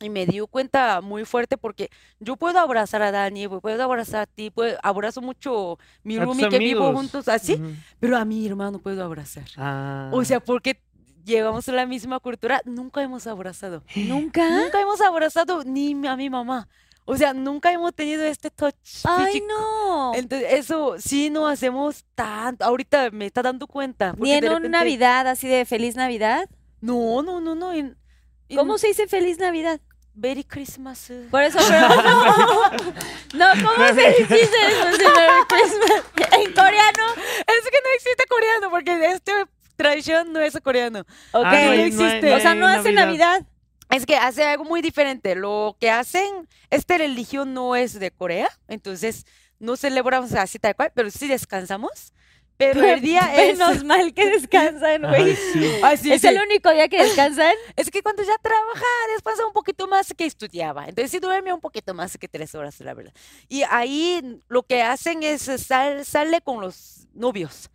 [0.00, 4.26] y me dio cuenta muy fuerte porque yo puedo abrazar a Dani, puedo abrazar a
[4.26, 7.60] ti, puedo, abrazo mucho mi roomie que vivo juntos así,
[8.00, 9.44] pero a mi hermano puedo abrazar.
[9.56, 10.08] Ah.
[10.12, 10.80] O sea, porque
[11.24, 13.82] llevamos la misma cultura, nunca hemos abrazado.
[13.96, 14.48] ¿Nunca?
[14.48, 16.68] Nunca hemos abrazado ni a mi mamá.
[17.04, 18.74] O sea, nunca hemos tenido este touch
[19.04, 19.46] Ay, físico.
[19.48, 20.12] no.
[20.14, 22.64] Entonces, eso sí no hacemos tanto.
[22.64, 24.14] Ahorita me está dando cuenta.
[24.18, 26.48] Ni en una Navidad así de Feliz Navidad.
[26.80, 27.72] No, no, no, no.
[27.72, 27.96] en-
[28.48, 29.80] en ¿Cómo se dice Feliz Navidad?
[30.14, 31.10] Merry Christmas.
[31.30, 32.70] Por eso, pero no.
[33.34, 34.84] No, ¿cómo se dice eso?
[34.84, 36.04] Merry Christmas?
[36.38, 37.04] En coreano.
[37.38, 39.32] Es que no existe coreano, porque este
[39.82, 41.00] tradición no es coreano.
[41.32, 41.44] Ok.
[41.44, 42.30] Ah, no hay- no hay- existe.
[42.30, 43.42] no o sea, no hace Navidad.
[43.90, 45.34] Es que hace algo muy diferente.
[45.34, 49.26] Lo que hacen, esta religión no es de Corea, entonces
[49.58, 52.12] no celebramos así tal cual, pero sí descansamos.
[52.56, 53.58] Pero el día es...
[53.58, 55.34] Menos mal que descansan, güey.
[55.36, 55.70] Sí.
[56.00, 56.26] Sí, ¿Es sí.
[56.28, 57.52] el único día que descansan?
[57.76, 58.84] Es que cuando ya trabaja,
[59.14, 60.84] descansa un poquito más que estudiaba.
[60.86, 63.12] Entonces sí duerme un poquito más que tres horas, la verdad.
[63.48, 67.68] Y ahí lo que hacen es sal, sale con los novios.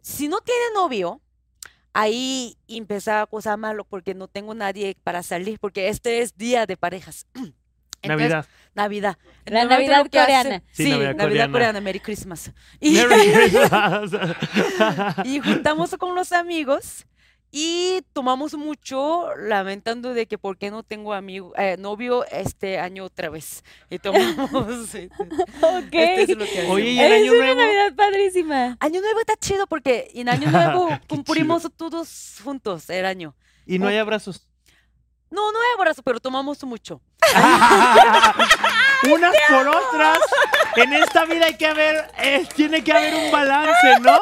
[0.00, 1.20] Si no tiene novio,
[1.94, 6.66] ahí empieza a cosa malo porque no tengo nadie para salir, porque este es día
[6.66, 7.26] de parejas.
[8.04, 8.46] Entonces, Navidad.
[8.74, 9.18] Navidad.
[9.44, 10.62] La Navidad lo que hace- coreana.
[10.72, 11.52] Sí, Sí, Navidad Navidad, coreana.
[11.52, 11.80] coreana.
[11.80, 12.52] Merry Christmas.
[12.80, 14.10] Y, Merry Christmas.
[15.24, 17.06] y juntamos con los amigos
[17.54, 23.04] y tomamos mucho lamentando de que por qué no tengo amigo, eh, novio este año
[23.04, 23.62] otra vez.
[23.90, 24.50] Y tomamos.
[24.94, 25.10] este,
[25.60, 25.92] Ok.
[25.92, 27.60] este es lo que Oye, ¿y el es año una nuevo?
[27.60, 28.76] Navidad padrísima.
[28.80, 33.34] Año nuevo está chido porque en año nuevo cumplimos todos juntos el año.
[33.66, 34.48] y no hay abrazos.
[35.30, 37.00] No, no hay abrazo, pero tomamos mucho.
[39.10, 40.18] Unas por otras.
[40.76, 44.18] En esta vida hay que haber, eh, tiene que haber un balance, ¿no?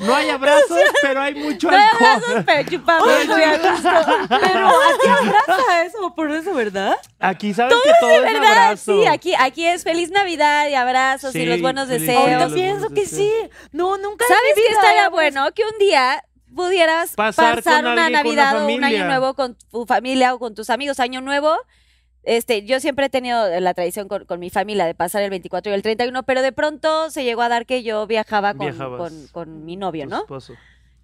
[0.00, 2.06] No hay abrazos, pero hay mucho No hay alcohol.
[2.08, 3.90] abrazos, pero chupamos muy a gusto.
[4.28, 6.96] Pero aquí abraza eso, por eso, ¿verdad?
[7.18, 8.48] Aquí saben que todo es ¿Verdad?
[8.50, 9.00] abrazo.
[9.00, 12.22] Sí, aquí, aquí es feliz Navidad y abrazos y los buenos feliz deseos.
[12.28, 13.18] Ahorita pienso que deseos.
[13.20, 13.32] sí.
[13.72, 14.24] No, nunca.
[14.26, 15.52] ¿Sabes qué estaría bueno?
[15.54, 16.24] Que un día
[16.54, 19.86] pudieras Pasar pasar, con una alguien, con la Navidad o un año nuevo con tu
[19.86, 20.98] familia o con tus amigos.
[20.98, 21.54] Año nuevo,
[22.22, 25.72] este, yo siempre he tenido la tradición con, con mi familia de pasar el 24
[25.72, 29.26] y el 31, pero de pronto se llegó a dar que yo viajaba con, con,
[29.32, 30.20] con mi novio, ¿no?
[30.20, 30.54] esposo.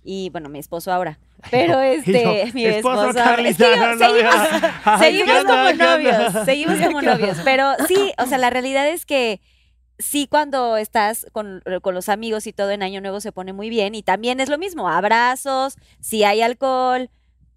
[0.09, 1.19] Y bueno, mi esposo ahora.
[1.51, 3.17] Pero este, yo, mi esposo, es
[3.57, 4.35] que yo- seguimos,
[5.01, 7.39] seguimos como novios, seguimos como novios.
[7.45, 9.41] Pero sí, o sea, la realidad es que
[9.99, 13.69] sí cuando estás con, con los amigos y todo en Año Nuevo se pone muy
[13.69, 13.95] bien.
[13.97, 17.11] Y también es lo mismo, abrazos, si hay alcohol,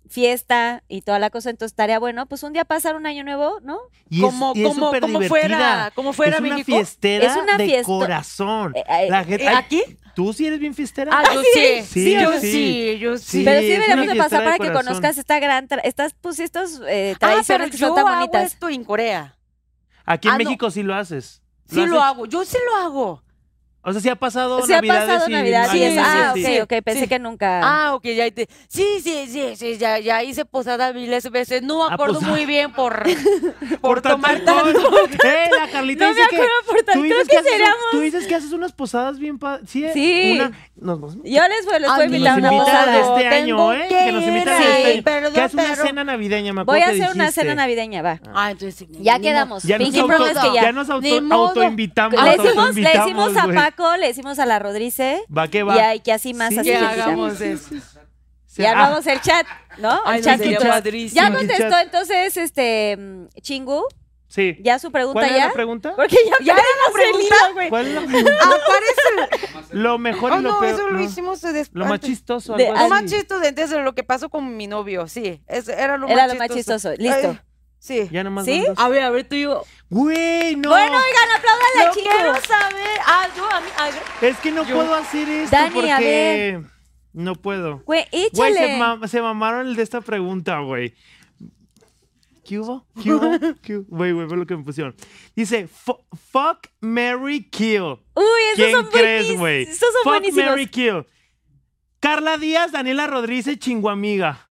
[0.10, 3.60] fiesta y toda la cosa, entonces estaría bueno, pues un día pasar un Año Nuevo,
[3.62, 3.80] ¿no?
[4.10, 4.88] Y es- como, y es como,
[5.28, 6.66] fuera, como fuera es una México.
[6.78, 8.74] fiestera Es una de fiesta- corazón.
[8.76, 9.84] Eh, eh, La gente, ¿Eh, ¿Aquí?
[10.16, 11.12] ¿Tú sí eres bien fiestera?
[11.18, 11.82] Ah, yo sí.
[11.84, 12.52] Sí, yo sí.
[12.52, 13.24] sí, yo sí.
[13.40, 16.40] Sí, Pero sí deberíamos de pasar de para que conozcas esta gran, tra- estas, pues
[16.40, 18.52] estos eh, Ah, pero que yo son tan hago bonitas.
[18.54, 19.38] esto en Corea.
[20.06, 20.44] Aquí en Ah, no.
[20.44, 21.42] México sí lo haces.
[21.72, 23.24] Sí lo hago, yo sí lo hago.
[23.82, 26.32] O sea, sí ha pasado Sí ha Navidades pasado y Navidad Sí, es, sí, ah,
[26.36, 26.60] sí, ok, sí.
[26.60, 27.08] ok, pensé Sí.
[27.08, 27.62] que nunca.
[27.64, 28.48] Ah, ok, ya te...
[28.68, 31.62] Sí, sí, sí, sí, ya, ya hice posada miles veces.
[31.64, 32.32] No me Ah, acuerdo posada.
[32.34, 33.04] muy bien por,
[33.80, 34.72] por, Por tomar tanto.
[35.24, 37.52] Eh, la Carlita No me dice que acuerdo por tanto, tú dices que, que haces,
[37.52, 40.32] seríamos- tú dices que haces unas posadas bien pa- sí, eh, Sí.
[40.36, 42.92] una nos, nos- Yo les voy, les voy a invitar a una posada.
[42.92, 43.86] de este año, ¿eh?
[43.90, 45.04] que nos invitan ir de este año.
[45.04, 47.56] perdón, que es una pero- cena navideña, me Voy acuerdo a que hacer una cena
[47.56, 48.20] navideña, va.
[48.34, 49.64] Ah, entonces sí, Ya quedamos.
[49.64, 50.72] Ya nos, Pinky auto, Promise que ya.
[50.74, 52.14] nos autoinvitamos.
[52.24, 52.76] Le autoinvitamos,
[53.06, 53.56] decimos a güey.
[53.72, 55.24] Paco, le decimos a la Rodrice.
[55.36, 55.96] Va que va.
[55.96, 56.70] Y, que así más Sí, así.
[56.70, 57.76] Le hagamos eso.
[58.58, 59.46] Ya ah, vamos el chat,
[59.78, 60.02] ¿no?
[60.06, 60.86] Ay, el no, chat.
[61.14, 62.98] Ya contestó entonces este
[63.42, 63.84] Chingu.
[64.28, 64.58] Sí.
[64.62, 65.48] Ya su pregunta ¿Cuál es ya.
[65.48, 65.96] la pregunta?
[65.96, 67.36] Porque ya, ¿Ya era la pregunta?
[67.54, 67.70] güey.
[67.70, 68.32] ¿Cuál es la pregunta?
[68.44, 69.68] Aparece.
[69.72, 70.74] Lo mejor Oh, y lo no, peor.
[70.76, 71.04] eso lo no.
[71.04, 71.70] hicimos después.
[71.74, 72.56] Lo más chistoso.
[72.56, 75.42] De- algo Lo más chistoso de lo que pasó con mi novio, sí.
[75.48, 76.92] Es- era lo Era más lo más chistoso.
[76.96, 77.16] chistoso.
[77.16, 77.30] Listo.
[77.32, 77.40] Ay,
[77.80, 78.10] sí.
[78.12, 78.64] Ya nomás ¿Sí?
[78.78, 79.64] A ver, a ver, tú y yo.
[79.90, 80.70] Güey, no.
[80.70, 82.10] Bueno, oigan, apláudale a Lo Chingu.
[82.10, 83.00] quiero saber.
[83.06, 83.68] Ah, yo, a mí.
[83.78, 84.26] a.
[84.26, 86.62] Es que no Yo- puedo hacer esto Dani, porque a ver.
[87.14, 87.80] no puedo.
[87.86, 88.78] Güey, Güey, se, échale.
[88.78, 90.94] ma- se mamaron el de esta pregunta, güey.
[92.46, 92.86] ¿Qué hubo?
[93.02, 93.32] ¿Qué hubo?
[93.64, 93.86] ¿Qué hubo?
[93.98, 94.96] Güey, güey, ve lo que me pusieron.
[95.36, 97.82] Dice, "Fu- fuck, Mary kill.
[98.16, 99.06] Uy, esos ¿Quién son crees,
[99.38, 99.40] buenísimos.
[99.40, 99.64] güey?
[99.64, 100.46] Esos son Fuck, buenísimos.
[100.52, 101.06] Mary kill.
[102.00, 104.49] Carla Díaz, Daniela Rodríguez, Chinguamiga.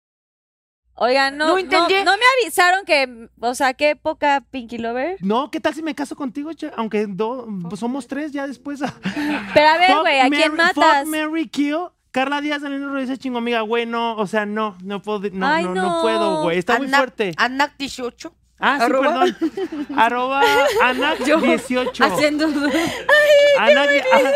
[0.96, 1.96] Oigan, no, No no, entendí.
[2.06, 5.18] no me avisaron que, o sea, qué poca Pinky Lover.
[5.22, 6.72] No, ¿qué tal si me caso contigo, che?
[6.76, 8.80] Aunque do- pues somos tres ya después.
[9.54, 11.04] Pero a ver, Fuck, güey, ¿a quién Mary- matas?
[11.04, 11.78] Fuck, Mary kill.
[12.12, 13.62] Carla Díaz, Daniela Rodríguez, Chinguamiga.
[13.62, 16.02] Güey, no, o sea, no, no puedo, no, Ay, no, no no.
[16.04, 16.60] puedo, güey.
[16.60, 17.32] Está muy fuerte.
[17.38, 18.32] Anac 18.
[18.66, 19.26] Ah, sí, Arroba.
[19.26, 19.88] perdón.
[19.98, 20.42] Arroba
[20.84, 22.00] Anac18.
[22.00, 22.48] Haciendo.
[23.60, 23.90] Anac,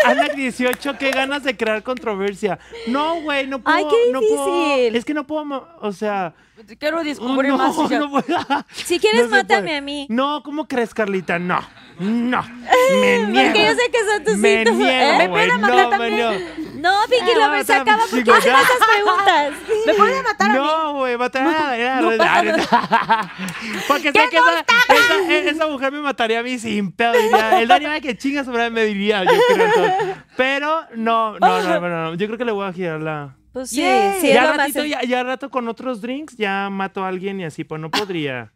[0.06, 2.60] a- Anac 18, qué ganas de crear controversia.
[2.88, 3.76] No, güey, no puedo.
[3.78, 6.34] Ay, qué no puedo- es que no puedo, o sea.
[6.80, 7.78] Quiero descubrir no, más.
[7.92, 8.38] no puedo.
[8.74, 10.08] Si quieres, No mátame a mí.
[10.10, 11.40] No, ¿cómo crees, Carlita?
[11.40, 11.60] No,
[12.00, 12.44] no.
[12.92, 13.48] Me niego.
[13.48, 15.18] Porque yo sé que son tus Me hitos, niego, ¿eh?
[15.18, 16.82] ¿Me pueden matar No, me también?
[16.82, 19.54] No, Pinky Ah, Lover, se mátame, acaba porque hacen esas preguntas.
[19.86, 20.60] ¿Me pueden matar a mí?
[20.60, 22.10] No, güey, matar a no
[23.88, 27.14] Porque sé que esa, esa, esa mujer me mataría a mí sin pedo.
[27.14, 30.16] Diría, el Dani que chinga sobre me diría, yo creo.
[30.36, 33.36] Pero no, no, no, no, no, Yo creo que le voy a girar la.
[33.54, 33.84] Pues sí,
[34.22, 37.64] sí, ya ratito, ya, ya rato con otros drinks, ya mato a alguien y así,
[37.64, 38.54] pues no podría.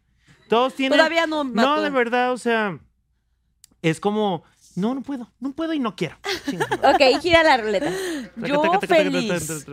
[0.48, 0.96] Todos tienen.
[0.96, 1.82] Todavía no No, mato.
[1.82, 2.78] de verdad, o sea.
[3.82, 4.44] Es como.
[4.74, 6.16] No, no puedo, no puedo y no quiero.
[6.82, 7.90] Ok, gira la ruleta.
[8.36, 9.66] Yo feliz.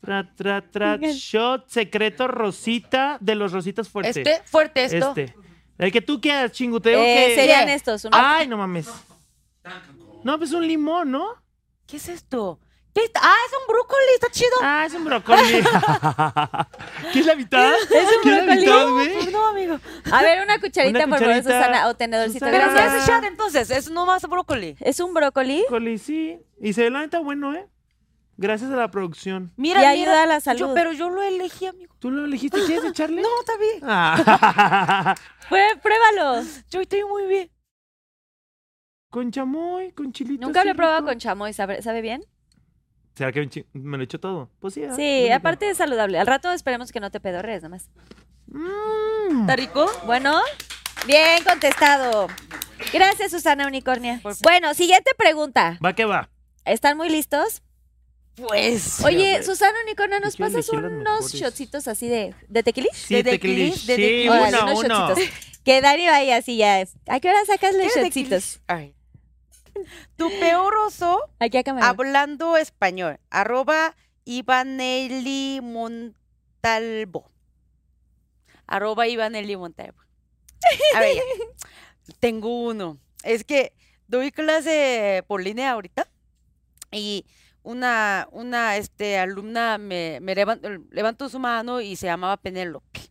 [0.00, 4.16] Tra, tra, tra, shot secreto rosita de los rositas fuertes.
[4.16, 5.10] Este, fuerte esto.
[5.10, 5.34] Este.
[5.76, 6.80] El que tú quieras, chingo.
[6.80, 7.34] Te digo Eh, que...
[7.34, 8.08] serían estos.
[8.10, 8.88] Ay, no mames.
[10.24, 11.34] No, pues un limón, ¿no?
[11.86, 12.58] ¿Qué es esto?
[13.22, 14.50] Ah, es un brócoli, está chido.
[14.62, 15.40] Ah, es un brócoli.
[17.12, 17.72] ¿Qué es la mitad?
[17.82, 18.60] un ¿Qué es la brócoli.
[18.60, 19.32] mitad, güey?
[19.32, 19.78] No, amigo.
[20.10, 21.42] A ver, una cucharita, Una por favor.
[21.42, 22.46] Susana, o tenedorcito.
[22.46, 22.58] Susana.
[22.58, 23.02] Pero ¿qué Gracias.
[23.02, 23.70] es chat entonces?
[23.70, 24.76] Es nomás brócoli.
[24.80, 26.38] Es un brócoli Brócoli, sí.
[26.60, 27.66] Y se ve la neta bueno, ¿eh?
[28.36, 29.52] Gracias a la producción.
[29.56, 30.12] Mira, y mira.
[30.12, 30.70] ayuda a la Yo- salud.
[30.74, 31.94] pero yo lo elegí, amigo.
[32.00, 32.58] ¿Tú lo elegiste?
[32.66, 33.22] ¿Quieres echarle?
[33.22, 33.80] No, está bien.
[33.82, 35.14] Ah.
[35.48, 36.42] Prue- pruébalo.
[36.70, 37.50] Yo estoy muy bien.
[39.10, 40.44] con chamoy, con chilito.
[40.46, 42.22] Nunca lo he probado con chamoy, ¿sabe, sabe bien?
[43.14, 44.48] ¿Será que me lo echo todo?
[44.60, 44.82] Pues sí.
[44.82, 44.90] ¿eh?
[44.96, 45.34] Sí, Rico.
[45.34, 46.18] aparte es saludable.
[46.18, 47.90] Al rato esperemos que no te pedorres, nada más.
[48.46, 49.42] Mm.
[49.42, 49.86] ¿Está rico?
[50.06, 50.40] Bueno,
[51.06, 52.28] bien contestado.
[52.92, 54.20] Gracias, Susana Unicornia.
[54.42, 55.78] Bueno, siguiente pregunta.
[55.84, 56.30] Va que va.
[56.64, 57.62] ¿Están muy listos?
[58.36, 59.04] Pues.
[59.04, 59.42] Oye.
[59.42, 62.90] Susana Unicornia, ¿nos pasas unos shotcitos así de, de tequilis?
[62.94, 63.84] Sí, ¿De tequilis.
[63.84, 63.86] tequilis?
[63.86, 64.30] ¿De Sí, tequilis?
[64.30, 65.08] Órale, uno, unos uno.
[65.08, 65.34] shotcitos.
[65.64, 66.82] Que Dani vaya así ya.
[67.08, 68.30] ¿A qué hora sacas los ¿Qué de shotcitos?
[68.30, 68.60] tequilis?
[68.66, 68.94] Ay.
[70.16, 71.88] Tu peor oso Aquí a cámara.
[71.88, 73.18] hablando español.
[73.30, 77.30] Arroba Ivanelli Montalvo.
[78.66, 79.98] Arroba Ivanelli Montalvo.
[80.94, 81.22] A ver, ya.
[82.20, 82.98] tengo uno.
[83.22, 83.72] Es que
[84.06, 86.08] doy clase por línea ahorita
[86.92, 87.24] y
[87.62, 93.09] una, una este, alumna me, me levan- levantó su mano y se llamaba Penélope.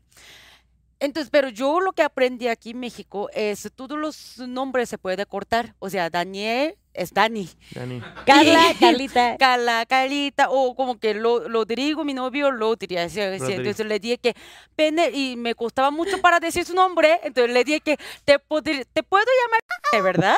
[1.02, 5.26] Entonces, pero yo lo que aprendí aquí en México es todos los nombres se puede
[5.26, 5.74] cortar.
[5.80, 7.50] O sea, Daniel es Dani.
[7.72, 8.02] Dani.
[8.26, 9.38] Carla, Carlita.
[9.38, 13.04] Cala, Calita, o como que lo, Rodrigo, mi novio, lo diría.
[13.04, 14.36] Entonces le dije que
[14.76, 18.86] pene, y me costaba mucho para decir su nombre, entonces le dije que te, podr-
[18.92, 20.38] te puedo llamar, ¿verdad?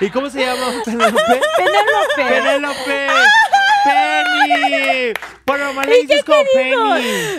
[0.00, 1.40] ¿Y cómo se llama Penélope?
[1.58, 2.16] Penélope.
[2.16, 3.08] ¡Penélope!
[3.84, 5.12] ¡Penny!
[5.44, 6.70] Por lo mal le dices como Penny.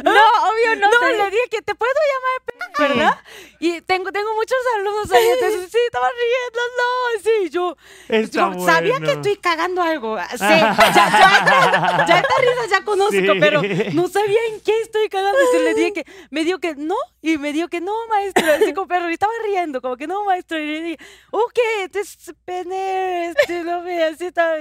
[0.03, 0.89] No, obvio no.
[0.91, 2.41] No, te- le dije que te puedo llamar,
[2.77, 3.17] P, ¿verdad?
[3.59, 7.77] Y tengo, tengo muchos alumnos ahí, entonces sí, estaba riendo, no, sí, yo,
[8.09, 9.11] Está yo sabía que bueno.
[9.21, 13.39] estoy cagando algo, sí, ya, ya, ya esta risa ya conozco, Sí.
[13.39, 13.61] pero
[13.93, 17.37] no sabía en qué estoy cagando, entonces le dije que, me dijo que no, y
[17.37, 20.59] me dijo que no, maestro, así como perro, y estaba riendo, como que no, maestro,
[20.59, 20.97] y le dije,
[21.31, 24.55] ok, entonces, pene, este, no me, así estaba,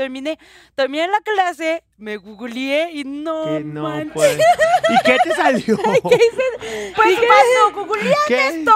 [0.00, 0.38] terminé,
[0.74, 4.12] terminé la clase, me googleé y no, Que no, manches.
[4.14, 4.38] pues.
[4.38, 5.76] ¿Y qué te salió?
[6.96, 8.48] Pues cuando googleas ¿Qué?
[8.48, 8.72] esto,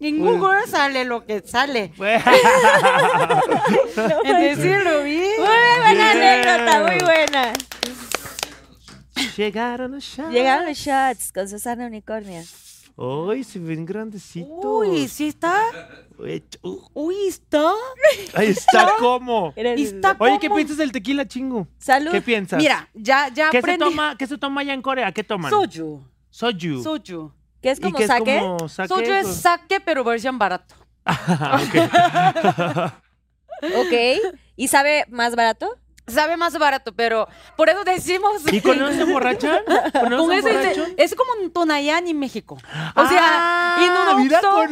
[0.00, 1.92] en Pues- Google sale lo que sale.
[1.96, 2.22] Pues-
[4.24, 5.18] Entonces sí lo vi.
[5.18, 6.22] Muy buena Bien.
[6.22, 7.52] anécdota, muy buena.
[9.36, 10.30] Llegaron los shots.
[10.30, 12.42] Llegaron los shots con Susana Unicornia.
[12.96, 14.64] Uy, se ven grandecitos.
[14.64, 15.62] Uy, sí está.
[16.18, 17.72] Uy, uh, Uy, está.
[18.34, 19.52] Ahí está como.
[19.56, 21.66] Está Oye, ¿qué piensas del tequila chingo?
[21.78, 22.10] Salud.
[22.10, 22.58] ¿Qué piensas?
[22.58, 25.12] Mira, ya, ya ¿Qué se, toma, ¿Qué se toma allá en Corea?
[25.12, 25.50] ¿Qué toman?
[25.50, 26.04] Soju.
[26.30, 26.82] Soju.
[26.82, 27.32] Soju.
[27.62, 28.38] ¿Qué es ¿Y como qué es saque?
[28.38, 28.88] como sake?
[28.88, 30.74] Soju es sake, pero versión barato.
[31.06, 33.00] Ah, ok.
[33.62, 33.92] Ok.
[34.56, 35.76] ¿Y sabe más barato?
[36.10, 38.42] Sabe más barato, pero por eso decimos.
[38.52, 39.60] ¿Y con eso se emborrachan?
[39.92, 42.58] ¿Con eso Con se eso es, como un Tonayán en México.
[42.96, 44.66] O sea, y Ah, no mira, es como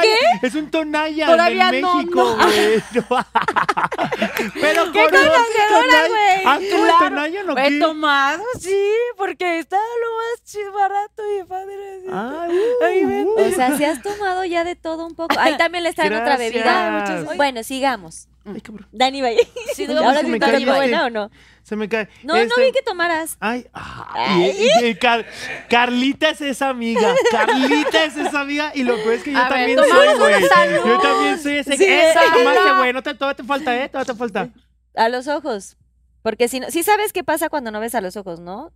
[0.00, 2.36] que Es un Tonaya Todavía en no, México, no.
[2.36, 2.82] güey.
[4.60, 6.42] Pero ¡Qué conocedora, güey!
[6.46, 6.98] ¿Ah, tú Claro.
[6.98, 7.78] Tonaya no He qué?
[7.80, 8.76] tomado, sí,
[9.16, 11.96] porque está lo más barato y padre.
[11.98, 12.06] así.
[12.10, 12.46] Ah,
[12.84, 13.30] Ahí uh, vende.
[13.30, 13.48] uh.
[13.48, 15.34] O sea, si has tomado ya de todo un poco.
[15.38, 17.04] Ahí también le están otra bebida.
[17.06, 18.28] Ay, Bueno, sigamos.
[18.46, 18.86] Ay, cabrón.
[18.92, 19.38] Dani Valle.
[19.74, 20.64] Sí, Ay, Ahora se sí me este.
[20.66, 21.30] buena o no.
[21.62, 22.08] Se me cae.
[22.24, 23.36] No, no Este- vi que tomaras.
[23.40, 25.24] Ay, ay, y- y Car-
[25.70, 27.14] Carlita es esa amiga.
[27.30, 28.70] Carlita es esa amiga.
[28.74, 30.42] Y lo peor es que yo A también soy, güey.
[30.86, 31.76] Yo también soy ese.
[31.76, 31.84] Sí.
[31.84, 32.64] esa más No.
[32.64, 32.92] que güey.
[32.92, 33.88] No te, todavía te falta, ¿eh?
[33.88, 34.48] Todavía te falta.
[34.94, 35.76] A los ojos.
[36.22, 38.72] Porque si no, sí sabes qué pasa cuando no ves a los ojos, ¿no?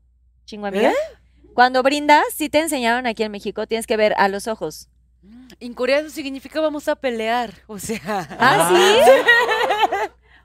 [0.46, 0.92] Chingo amiga.
[1.54, 4.88] Cuando brindas, sí te enseñaron aquí en México, tienes que ver a los ojos.
[5.60, 7.52] En Corea eso significa vamos a pelear.
[7.66, 8.28] O sea.
[8.38, 9.00] ¿Ah, sí?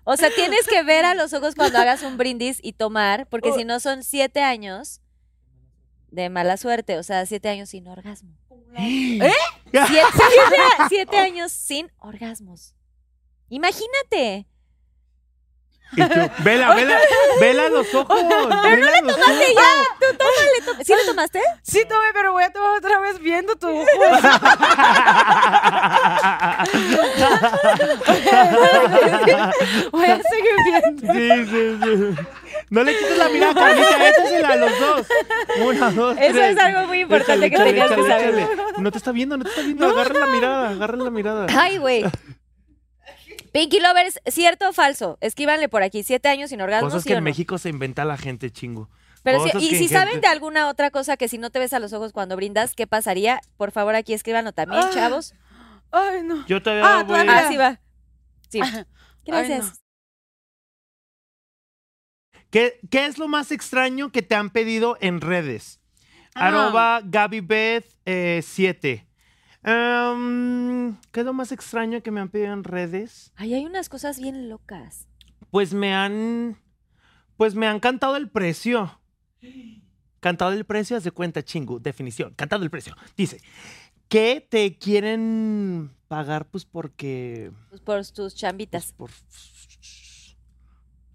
[0.06, 3.54] O sea, tienes que ver a los ojos cuando hagas un brindis y tomar, porque
[3.54, 5.00] si no son siete años
[6.12, 8.36] de mala suerte, o sea, siete años sin orgasmo.
[8.76, 9.32] ¿Eh?
[9.72, 12.76] Siete, siete- siete años sin orgasmos.
[13.50, 14.48] Imagínate.
[15.96, 16.98] Y tú, vela, vela,
[17.40, 18.20] vela los ojos.
[18.64, 21.40] Pero no le tomaste Ya, tú tómale, tó- ¿Sí le tomaste?
[21.62, 23.86] Sí, tomé, pero voy a tomar otra vez viendo tu ojo.
[29.92, 31.14] voy a seguir viendo.
[31.14, 32.24] Sí, sí, sí.
[32.70, 35.08] No le quites la mirada, Carlita, échasela a los dos.
[35.66, 36.58] Una, dos, Eso tres.
[36.58, 38.48] es algo muy importante que Échale, tengas que saber.
[38.78, 39.86] No te está viendo, no te está viendo.
[39.88, 41.48] Agarra la mirada, agarra la mirada.
[41.58, 42.04] Ay, güey.
[43.52, 45.18] Pinky Lovers, ¿cierto o falso?
[45.22, 46.02] Escríbanle por aquí.
[46.04, 47.30] Siete años sin orgasmo, Cosas ¿sí que o en no?
[47.30, 48.90] México se inventa la gente, chingo.
[49.22, 51.80] Pero Cosas y si saben de alguna otra cosa que si no te ves a
[51.80, 53.40] los ojos cuando brindas, ¿qué pasaría?
[53.58, 54.90] Por favor, aquí escríbanlo también, Ah.
[54.92, 55.34] chavos.
[55.96, 56.46] Ay, no.
[56.48, 57.20] Yo todavía Ah, voy...
[57.20, 57.38] todavía.
[57.38, 57.80] Ah, sí va.
[58.50, 58.60] Sí.
[58.62, 58.84] Ay,
[59.26, 59.80] Gracias.
[62.50, 65.80] ¿Qué, qué es lo más extraño que te han pedido en redes?
[66.36, 66.48] Ah.
[66.48, 69.08] Arroba GabyBeth7.
[69.66, 73.32] Em, ¿Qué es lo más extraño que me han pedido en redes?
[73.36, 75.08] Ay, hay unas cosas bien locas.
[75.52, 76.58] Pues me han.
[77.38, 79.00] Pues me han cantado el precio.
[80.20, 81.80] Cantado el precio, haz de cuenta, chingu.
[81.80, 82.34] Definición.
[82.36, 82.96] Cantado el precio.
[83.18, 83.42] Dice
[84.14, 87.52] que te quieren pagar, pues porque.
[87.70, 88.94] Pues por tus pues, chambitas.
[88.94, 89.10] por.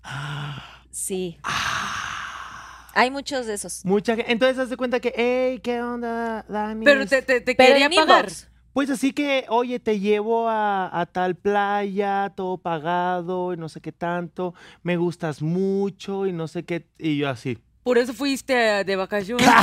[0.03, 1.39] Ah, Sí.
[1.45, 2.89] ah.
[2.95, 3.85] Hay muchos de esos.
[3.85, 4.33] Mucha gente.
[4.33, 6.85] Entonces, haz de cuenta que, hey, ¿qué onda, Dani?
[6.85, 8.25] Pero te, te, te Pero quería pagar.
[8.25, 8.49] inbox.
[8.73, 13.81] Pues así que, oye, te llevo a, a tal playa, todo pagado, y no sé
[13.81, 17.59] qué tanto, me gustas mucho, y no sé qué, y yo así.
[17.83, 18.55] Por eso fuiste
[18.85, 19.47] de vacaciones.
[19.55, 19.63] Por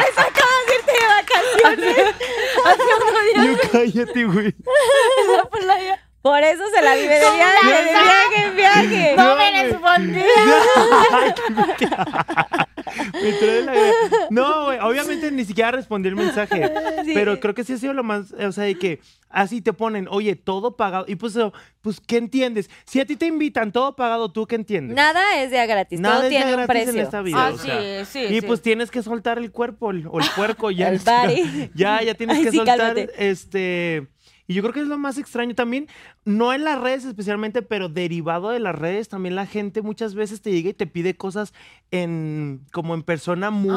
[0.00, 0.39] eso
[1.00, 3.56] de irte de vacaciones.
[3.62, 4.46] Yo cállate, güey.
[4.46, 6.09] en la playa.
[6.22, 9.14] Por eso se la vive de viaje, de viaje en viaje.
[9.16, 10.20] No me respondí.
[13.22, 13.92] Me trae la idea.
[14.30, 16.70] No, güey, obviamente ni siquiera respondí el mensaje.
[17.14, 20.08] Pero creo que sí ha sido lo más, o sea, de que así te ponen,
[20.10, 21.04] oye, todo pagado.
[21.08, 21.38] Y pues,
[21.82, 22.68] pues, ¿qué entiendes?
[22.84, 24.96] Si a ti te invitan todo pagado, ¿tú qué entiendes?
[24.96, 26.92] Nada es de a gratis, Nada todo es de tiene un gratis precio.
[26.92, 27.36] en esta vida.
[27.46, 28.04] Ah, o sí, sea.
[28.04, 28.46] sí, Y sí.
[28.46, 30.88] pues tienes que soltar el cuerpo el- o el puerco ya.
[31.24, 31.70] El.
[31.74, 33.10] Ya, ya tienes Ay, que sí, soltar cálmate.
[33.18, 34.08] este.
[34.50, 35.86] Y yo creo que es lo más extraño también,
[36.24, 40.42] no en las redes especialmente, pero derivado de las redes, también la gente muchas veces
[40.42, 41.54] te llega y te pide cosas
[41.92, 43.70] en como en persona muy,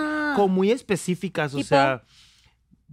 [0.00, 0.32] Ah.
[0.34, 1.54] como muy específicas.
[1.54, 2.02] O sea,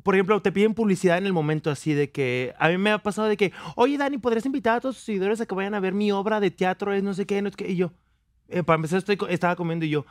[0.03, 2.99] por ejemplo, te piden publicidad en el momento así de que a mí me ha
[2.99, 5.79] pasado de que, oye Dani, ¿podrías invitar a todos tus seguidores a que vayan a
[5.79, 6.93] ver mi obra de teatro?
[6.93, 7.71] Es no sé qué, no sé qué.
[7.71, 7.91] Y yo,
[8.49, 10.05] eh, para empezar, estoy, estaba comiendo y yo,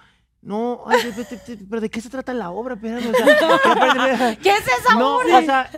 [0.44, 2.74] no, ay, pe- pe- pe- pero ¿de qué se trata la obra?
[2.74, 5.38] Espérame, o sea, ¿Qué es esa no, obra?
[5.38, 5.70] o sea,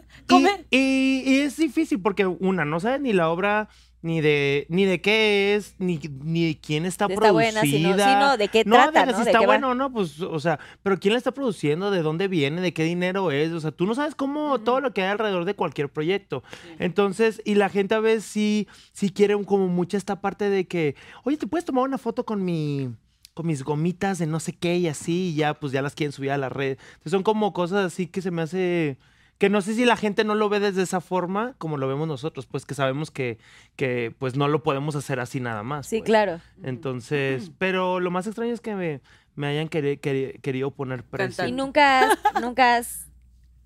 [0.71, 3.69] y, y- y es difícil porque una, no sabes ni la obra,
[4.03, 7.33] ni de, ni de qué es, ni, ni de quién está Está producida.
[7.33, 9.19] buena, sino, sino de qué no, trata, de ¿no?
[9.19, 12.03] si ¿De está bueno o no, pues, o sea, pero quién la está produciendo, de
[12.03, 15.03] dónde viene, de qué dinero es, o sea, tú no sabes cómo, todo lo que
[15.03, 16.45] hay alrededor de cualquier proyecto.
[16.79, 20.67] Entonces, y la gente a veces sí, sí quiere un- como mucha esta parte de
[20.69, 20.95] que,
[21.25, 22.91] oye, ¿te puedes tomar una foto con mi
[23.37, 26.11] con mis gomitas de no sé qué y así, y ya pues ya las quieren
[26.13, 26.79] subir a la red.
[26.95, 28.97] Entonces son como cosas así que se me hace
[29.37, 32.09] que no sé si la gente no lo ve desde esa forma como lo vemos
[32.09, 33.37] nosotros, pues que sabemos que,
[33.77, 35.87] que pues no lo podemos hacer así nada más.
[35.87, 36.07] Sí, pues.
[36.07, 36.41] claro.
[36.63, 39.03] Entonces, pero lo más extraño es que me,
[39.35, 41.47] me hayan queri- queri- querido poner precio.
[41.47, 42.09] Y nunca
[42.41, 43.06] nunca has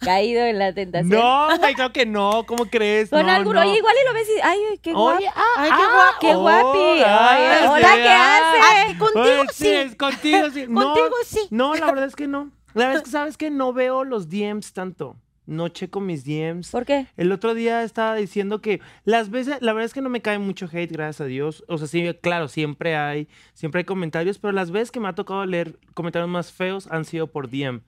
[0.00, 1.10] caído en la tentación.
[1.10, 3.10] No, güey, claro que no, ¿cómo crees?
[3.10, 3.68] Con no, alguno, no.
[3.68, 5.18] oye, igual y lo ves y, ay, qué guapo.
[5.18, 6.18] Oye, ah, Ay, qué ah, guapo.
[6.20, 6.78] Qué guapi.
[6.78, 8.84] oh, Ay, ah, hola, ¿qué ah.
[8.86, 8.98] hace?
[8.98, 9.68] contigo sí.
[9.68, 10.66] es contigo sí.
[10.68, 11.40] No, Contigo sí.
[11.50, 12.50] No, la verdad es que no.
[12.74, 15.16] La verdad es que, ¿sabes que No veo los DMs tanto.
[15.46, 16.70] No checo mis DMs.
[16.70, 17.08] ¿Por qué?
[17.16, 20.38] El otro día estaba diciendo que las veces, la verdad es que no me cae
[20.38, 21.64] mucho hate, gracias a Dios.
[21.66, 25.14] O sea, sí, claro, siempre hay, siempre hay comentarios, pero las veces que me ha
[25.14, 27.82] tocado leer comentarios más feos han sido por DM.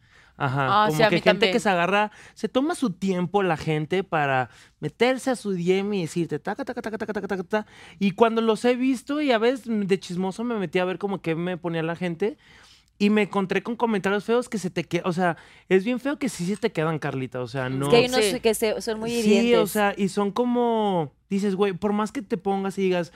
[0.45, 0.67] Ajá.
[0.85, 1.53] Ah, como sí, que gente también.
[1.53, 4.51] que se agarra, se toma su tiempo la gente para
[4.81, 7.67] meterse a su DM y decirte taca, taca, taca, taca, taca, taca, taca.
[7.99, 11.21] Y cuando los he visto y a veces de chismoso me metí a ver como
[11.23, 12.37] que me ponía la gente.
[12.99, 15.07] Y me encontré con comentarios feos que se te quedan.
[15.09, 15.37] O sea,
[15.69, 17.41] es bien feo que sí se te quedan, Carlita.
[17.41, 17.87] O sea, no.
[17.87, 18.39] Es que hay unos Sí.
[18.41, 19.59] que se- son muy Sí, hirientes.
[19.59, 23.13] o sea, y son como, dices, güey, por más que te pongas y digas,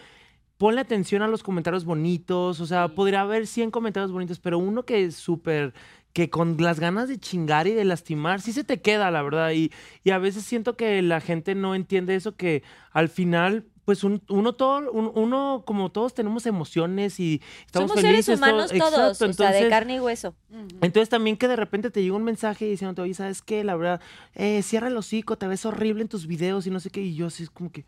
[0.59, 4.85] ponle atención a los comentarios bonitos, o sea, podría haber 100 comentarios bonitos, pero uno
[4.85, 5.73] que es súper,
[6.17, 9.51] que con las ganas de chingar y de lastimar, sí se te queda, la verdad,
[9.53, 9.71] y,
[10.03, 12.63] y a veces siento que la gente no entiende eso, que
[12.93, 13.67] al final...
[13.85, 18.25] Pues un- uno todo, un- uno como todos tenemos emociones y estamos Somos felices.
[18.27, 20.35] seres humanos todos- todos, exacto, o sea, de entonces- carne y hueso.
[20.81, 23.63] entonces también que de repente te llega un mensaje diciéndote, oye, ¿sabes qué?
[23.63, 24.01] La verdad,
[24.35, 27.01] eh, cierra el hocico, te ves horrible en tus videos y no sé qué.
[27.01, 27.85] Y yo así es como que,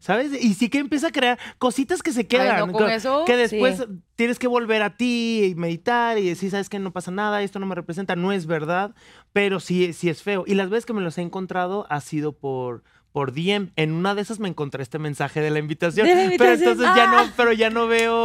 [0.00, 0.32] ¿sabes?
[0.42, 2.66] Y sí que empieza a crear cositas que se quedan.
[2.66, 3.84] no, con que- eso, Que después sí.
[4.16, 6.80] tienes que volver a ti y meditar y decir, ¿sabes qué?
[6.80, 8.94] No pasa nada, esto no me representa, no es verdad,
[9.32, 10.42] pero sí, sí es feo.
[10.46, 12.82] Y las veces que me los he encontrado ha sido por
[13.12, 13.70] por DM.
[13.76, 16.06] En una de esas me encontré este mensaje de la invitación.
[16.06, 16.68] De la Pero invitación.
[16.68, 16.72] Ah.
[16.72, 18.24] entonces ya no, pero ya no veo,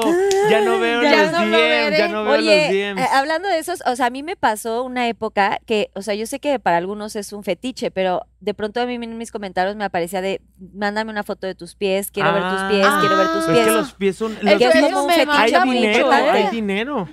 [0.49, 3.01] ya no veo Ya los no DMs, ya no veo Oye, los DMs.
[3.01, 6.13] eh, hablando de esos, o sea, a mí me pasó una época que, o sea,
[6.15, 9.31] yo sé que para algunos es un fetiche, pero de pronto a mí en mis
[9.31, 10.41] comentarios me aparecía de,
[10.73, 12.97] mándame una foto de tus pies, quiero ver tus pies, Ah.
[12.99, 13.65] quiero ver tus Es pies.
[13.65, 14.33] que los pies son.
[14.37, 17.09] Es los que es pies- como un fetiche hay dinero, hay dinero.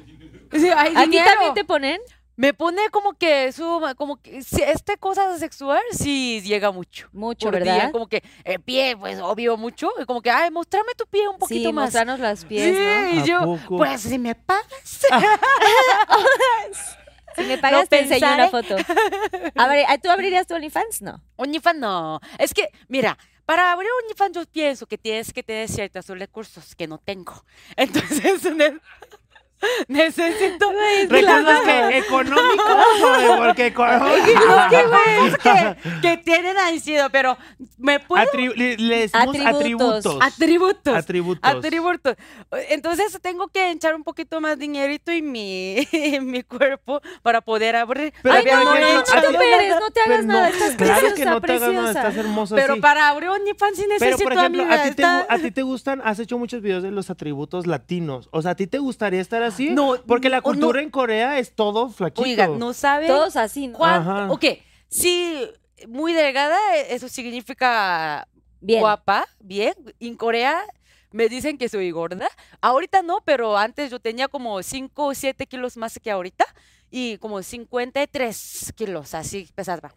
[0.52, 1.30] Sí, hay ¿A ti dinero.
[1.30, 1.98] también te ponen?
[2.36, 7.08] Me pone como que su, como que si esta cosa sexual sí llega mucho.
[7.12, 7.92] Mucho, por día, ¿verdad?
[7.92, 11.38] como que el pie, pues obvio mucho, y como que, ay, mostrame tu pie un
[11.38, 11.86] poquito sí, más.
[11.86, 13.08] mostrarnos los pies, sí, ¿no?
[13.14, 13.76] y ¿A yo, poco?
[13.78, 14.66] pues si me pagas.
[17.36, 18.76] Si me pagas, te enseño una foto.
[19.56, 21.02] A ver, ¿tú abrirías tu OnlyFans?
[21.02, 21.22] No.
[21.36, 22.20] OnlyFans no.
[22.38, 26.86] Es que, mira, para abrir OnlyFans yo pienso que tienes que tener ciertos recursos que
[26.86, 27.44] no tengo.
[27.76, 28.42] Entonces,
[29.88, 30.72] necesito...
[31.08, 32.76] ¿Recuerdas que económicos
[33.38, 34.22] porque económicos?
[34.70, 34.82] Que
[35.42, 37.36] que, que tienen ansiedad, pero
[37.78, 38.24] me puedo...
[38.24, 40.18] Atri- le, le decimos Atributos.
[40.20, 40.22] atributos.
[40.22, 40.94] Atributos.
[40.96, 41.50] Atributos.
[41.50, 42.16] Atributos.
[42.70, 47.76] Entonces tengo que echar un poquito más dinerito en mi, en mi cuerpo para poder
[47.76, 48.12] abrir.
[48.22, 50.48] Pero Ay, no, no, no, no te operes, no te hagas Pero nada.
[50.48, 53.84] Estás claro preciosa, que no te hagas nada, estás hermoso Pero para abrir OnlyFans sí
[53.88, 56.82] Pero, necesito por ejemplo, a ti, te, a ti te gustan, has hecho muchos videos
[56.82, 58.28] de los atributos latinos.
[58.32, 59.70] O sea, ¿a ti te gustaría estar así?
[59.70, 60.84] No, Porque la cultura no.
[60.84, 62.22] en Corea es todo flaquito.
[62.22, 64.30] Oiga, no sabe Todos así, Ajá.
[64.30, 64.44] Ok,
[64.88, 65.48] sí,
[65.88, 66.58] muy delgada,
[66.88, 68.26] eso significa
[68.60, 68.80] Bien.
[68.80, 69.74] guapa, bien.
[70.00, 70.62] En Corea
[71.10, 72.28] me dicen que soy gorda.
[72.60, 76.44] Ahorita no, pero antes yo tenía como 5 o 7 kilos más que ahorita
[76.90, 79.94] y como 53 kilos, así pesaba.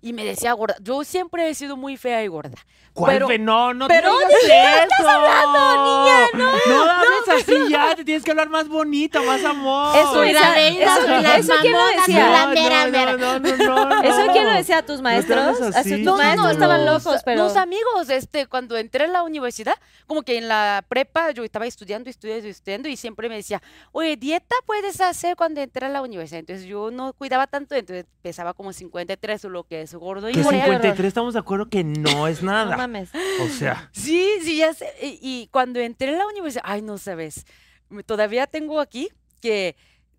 [0.00, 0.76] Y me decía gorda.
[0.80, 2.56] Yo siempre he sido muy fea y gorda.
[2.92, 3.38] ¿Cuál pero- fe?
[3.38, 4.40] No, no pero- te digas
[5.00, 5.08] eso.
[5.44, 6.52] niña, no.
[6.66, 9.96] No hables así ya, te tienes que hablar más bonito, más amor.
[9.96, 13.16] Eso Soy es la a- reina, eso- soy la No, mera, no, mera.
[13.16, 14.02] no, no, no, no.
[14.02, 15.60] ¿Eso quién lo decía a tus maestros?
[15.74, 17.42] A así, tus No, no, maestros no, estaban locos, pero...
[17.44, 19.74] Los amigos, este, cuando entré a la universidad,
[20.06, 23.60] como que en la prepa yo estaba estudiando, estudiando, estudiando y siempre me decía,
[23.92, 26.40] oye, dieta puedes hacer cuando entré a la universidad.
[26.40, 30.28] Entonces yo no cuidaba tanto, entonces pesaba como 53 o lo que es gordo.
[30.30, 32.76] Y Que Corea- 53 estamos de acuerdo que no es No nada.
[32.76, 33.10] mames.
[33.42, 34.92] O sea, Sí, sí, ya sé.
[35.02, 37.44] Y, y cuando entré a la universidad, ay, no sabes,
[38.06, 39.08] todavía tengo aquí
[39.40, 39.76] que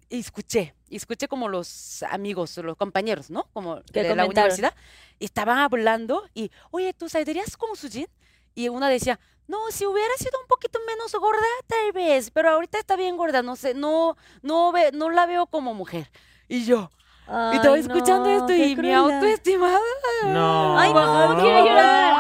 [0.10, 3.48] escuché, escuché como los amigos, los compañeros, ¿no?
[3.54, 4.74] Como ¿Qué de la universidad,
[5.20, 8.08] estaban hablando y, oye, ¿tú saldrías como Sujin?
[8.54, 12.78] Y una decía, no, si hubiera sido un poquito menos gorda, tal vez, pero ahorita
[12.80, 16.10] está bien gorda, no sé, no, no, ve, no la veo como mujer.
[16.48, 16.92] Y yo,
[17.28, 19.00] y estaba Ay, escuchando no, esto y mi crueldad.
[19.14, 19.78] autoestima.
[20.26, 20.78] no.
[20.80, 22.14] Ay, no, quiero llorar.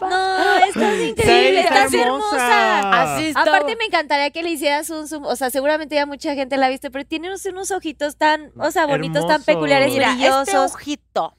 [0.00, 3.02] No, estás increíble, está estás hermosa.
[3.14, 3.56] Así estaba.
[3.56, 6.66] Aparte me encantaría que le hicieras un zoom, o sea, seguramente ya mucha gente la
[6.66, 9.46] ha visto, pero tiene unos, unos ojitos tan, o sea, bonitos, tan Hermosos.
[9.46, 10.74] peculiares, Mira, este brillosos.
[10.74, 11.36] ojito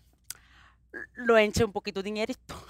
[1.15, 2.55] lo enche un poquito de dinerito.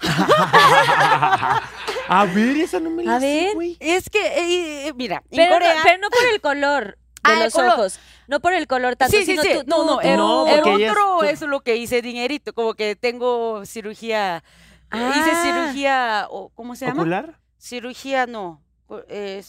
[2.08, 3.54] A ver, esa no me la A sé, ver.
[3.54, 3.76] güey.
[3.80, 5.74] Es que, eh, eh, mira, en Pero, Corea...
[5.74, 7.70] no, pero no por el color Ah, el los color.
[7.72, 7.98] ojos,
[8.28, 9.48] no por el color tanto, sí, sí, sino sí.
[9.54, 12.52] tú- no, no, tú- el, No, el es otro tu- es lo que hice dinerito,
[12.52, 14.42] como que tengo cirugía,
[14.90, 15.12] Ah.
[15.16, 17.02] hice cirugía, o, ¿cómo se llama?
[17.02, 17.38] ¿Ocular?
[17.58, 18.62] Cirugía, no,
[19.08, 19.42] eh,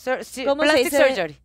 [0.45, 0.97] ¿Cómo se plastic dice?
[0.97, 1.37] surgery.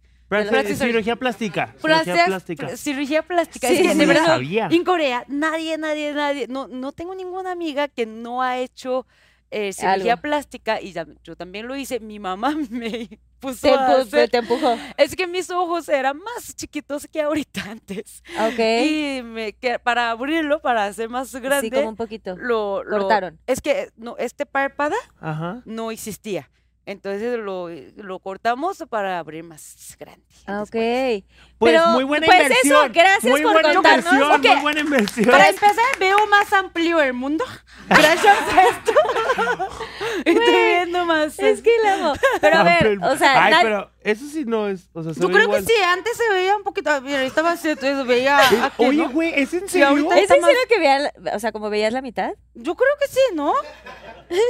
[0.77, 1.74] Cirugía plástica.
[1.81, 2.66] Cirugía plástica.
[2.69, 3.66] pl- cirugía plástica.
[3.69, 4.69] Sí, es que de verdad, sabía.
[4.70, 9.07] en Corea, nadie, nadie, nadie, no, no tengo ninguna amiga que no ha hecho
[9.51, 10.23] eh, cirugía Algo.
[10.23, 11.98] plástica y ya- yo también lo hice.
[11.98, 14.76] Mi mamá me puso te, a empu- hacer- te empujó.
[14.96, 18.22] Es que mis ojos eran más chiquitos que ahorita antes.
[18.38, 18.58] Ok.
[18.58, 22.36] Y me, que para abrirlo, para hacer más grande, sí, como un poquito.
[22.36, 23.38] lo, lo- cortaron.
[23.46, 25.62] Es que no, este párpado Ajá.
[25.64, 26.50] no existía.
[26.86, 30.24] Entonces lo, lo cortamos para abrir más grande.
[30.47, 31.23] Ah, después.
[31.23, 31.24] ok.
[31.59, 32.77] Pues Pero, muy buena pues inversión.
[32.85, 34.12] eso, gracias muy por buena contarnos.
[34.12, 35.27] inversión, muy buena inversión.
[35.27, 37.44] Para empezar, veo más amplio el mundo.
[37.89, 38.93] Gracias a esto.
[40.24, 41.39] Estoy viendo más.
[41.39, 42.15] Es que la.
[42.40, 44.89] Pero a ver, o sea, Ay, pero eso sí no es.
[44.93, 45.65] O sea, se Yo ve creo igual.
[45.65, 47.01] que sí, antes se veía un poquito.
[47.02, 48.39] Mira, estaba así, entonces veía.
[48.52, 49.11] Eh, aquí, Oye, ¿no?
[49.11, 49.89] güey, ¿es en serio?
[50.15, 52.32] ¿es en más- serio que vean, o sea, como veías la mitad?
[52.55, 53.52] Yo creo que sí, ¿no?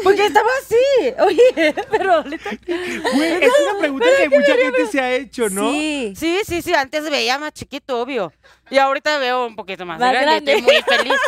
[0.04, 1.14] Porque estaba así.
[1.20, 2.50] Oye, pero ahorita.
[3.14, 5.70] Güey, es una pregunta que mucha gente se ha hecho, ¿no?
[5.70, 6.12] Sí.
[6.16, 6.74] Sí, sí, sí.
[6.74, 8.32] Antes veía más chiquito, obvio.
[8.70, 10.52] Y ahorita veo un poquito más, Más grande.
[10.52, 10.52] grande.
[10.54, 11.20] Estoy muy feliz.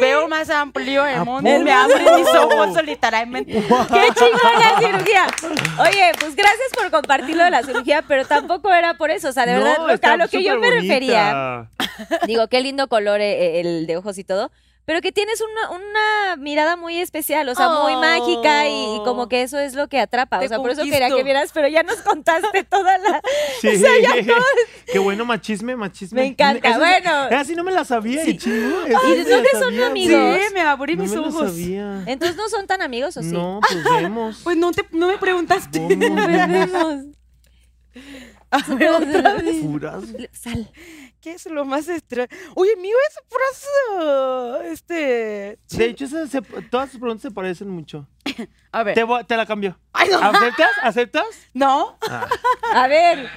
[0.00, 1.48] veo más amplio el ¿A mundo.
[1.60, 3.52] Me abren mis ojos literalmente.
[3.52, 3.60] ¡Qué
[4.14, 5.26] chingón la cirugía!
[5.80, 9.28] Oye, pues gracias por compartir lo de la cirugía, pero tampoco era por eso.
[9.28, 10.94] O sea, de verdad, No, lo- está a lo que yo me superbonita.
[10.94, 11.68] refería.
[12.26, 14.50] Digo, qué lindo color eh, el de ojos y todo.
[14.84, 18.00] Pero que tienes una, una mirada muy especial, o sea, muy Oh.
[18.00, 20.40] mágica y, y como que eso es lo que atrapa.
[20.40, 23.20] Te o sea, por eso quería que vieras, pero ya nos contaste toda la.
[23.60, 23.68] Sí.
[23.68, 24.44] O sea, ya todo-
[24.92, 26.20] Qué bueno, machisme, machisme.
[26.22, 27.26] Me encanta, bueno.
[27.28, 28.32] esa sí no me la sabía, Sí.
[28.32, 28.86] y chingo.
[28.88, 28.90] ¿Y
[29.22, 30.36] dónde la son sabía, amigos?
[30.40, 31.50] Sí, me abrí No mis me lo ojos.
[31.50, 32.02] sabía.
[32.06, 33.28] Entonces no son tan amigos, ¿o sí?
[33.30, 34.40] No, pues vemos.
[34.42, 35.78] Pues no, te, no me preguntaste.
[35.80, 36.26] ¿Cómo?
[36.26, 37.04] Vemos.
[38.50, 39.56] A ver, otra vez.
[39.62, 40.04] Puras.
[40.32, 40.70] Sal.
[41.22, 42.28] ¿Qué es lo más extraño?
[42.56, 44.66] Oye, mío es puras.
[44.66, 45.56] Este.
[45.70, 48.08] De hecho, se- todas sus preguntas se parecen mucho.
[48.72, 48.94] A ver.
[49.26, 49.78] Te, la cambio.
[49.92, 50.18] Ay, no.
[50.18, 50.70] ¿Aceptas?
[50.82, 51.26] ¿Aceptas?
[51.54, 51.96] No.
[52.10, 52.26] Ah,
[52.74, 53.30] A ver,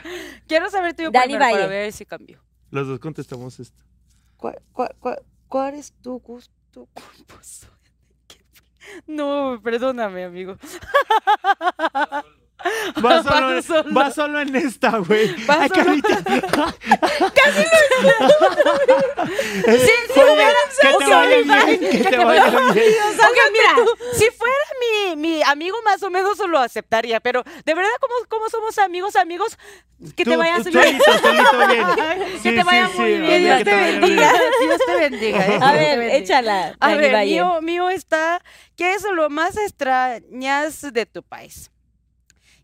[0.47, 2.41] Quiero saber tú Dani primero para ver si cambió.
[2.71, 3.79] Los dos contestamos esto.
[4.37, 7.67] ¿Cuál, cuál, cuál, cuál es tu gusto culposo?
[9.07, 10.57] No, perdóname, amigo.
[13.05, 13.93] Va solo, Va solo.
[13.93, 15.35] va solo en esta, güey.
[15.45, 15.83] Va Ay, solo.
[15.83, 16.23] Carlita.
[19.65, 22.93] Sí, sí, Oye, hubiera- que te vaya bien, que te vaya bien.
[23.51, 23.75] Mira,
[24.13, 28.49] si fuera mi, mi amigo, más o menos lo aceptaría, pero de verdad, como, como
[28.49, 29.57] somos amigos, amigos,
[30.15, 30.83] que te Tú- vayas tú bien.
[31.01, 31.85] solito, solito bien.
[32.33, 33.23] que Sí, te vaya sí, muy sí, bien.
[33.25, 34.31] oye, Dios que te te vaya bendiga.
[34.31, 34.43] bien.
[34.61, 35.47] Dios te bendiga.
[35.47, 36.75] eh, A te ver, échala.
[36.79, 38.41] A ver, mío, mío está,
[38.75, 41.71] ¿qué es lo más extrañas de tu país?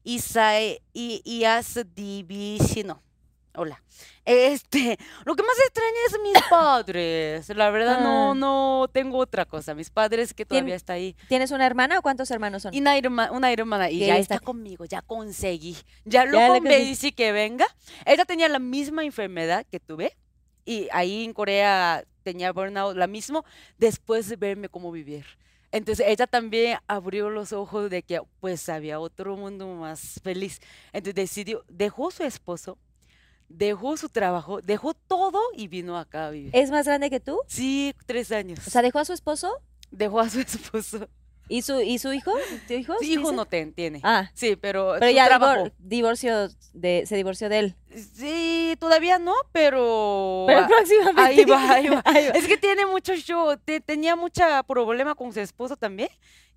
[0.03, 2.99] Isae y, y has división.
[3.53, 3.84] Hola.
[4.23, 7.49] Este, lo que más extraña es mis padres.
[7.49, 8.36] La verdad, no, Ah.
[8.36, 9.73] no tengo otra cosa.
[9.76, 11.15] Mis padres que todavía está ahí.
[11.28, 12.73] ¿Tienes una hermana o cuántos hermanos son?
[12.76, 15.76] Una hermana, una hermana, y ya está está- conmigo, ya conseguí.
[16.06, 17.65] Ya lo convencí que venga.
[18.06, 20.15] Ella tenía la misma enfermedad que tuve.
[20.64, 23.44] Y ahí en Corea tenía burnout, la misma,
[23.78, 25.26] después de verme cómo vivir.
[25.72, 30.60] Entonces ella también abrió los ojos de que pues había otro mundo más feliz.
[30.93, 32.77] Entonces decidió, dejó su esposo,
[33.48, 36.56] dejó su trabajo, dejó todo y vino acá a vivir.
[36.56, 37.39] ¿Es más grande que tú?
[37.48, 38.68] Sí, tres años.
[38.68, 39.61] O sea, dejó a su esposo
[39.91, 41.07] dejó a su esposo.
[41.52, 42.32] Y su y su hijo.
[42.68, 42.94] ¿Tu hijo?
[42.99, 43.99] Su hijo no ten- tiene.
[44.03, 47.76] Ah, Sí, pero, pero ya divor- divorcio de se divorció de él.
[48.14, 51.22] Sí, todavía no, pero, Pero próximamente.
[51.22, 52.02] ahí va, ahí va.
[52.06, 52.34] Ahí va.
[52.36, 56.10] Es que tiene mucho show, te- tenía mucha problema con su esposo también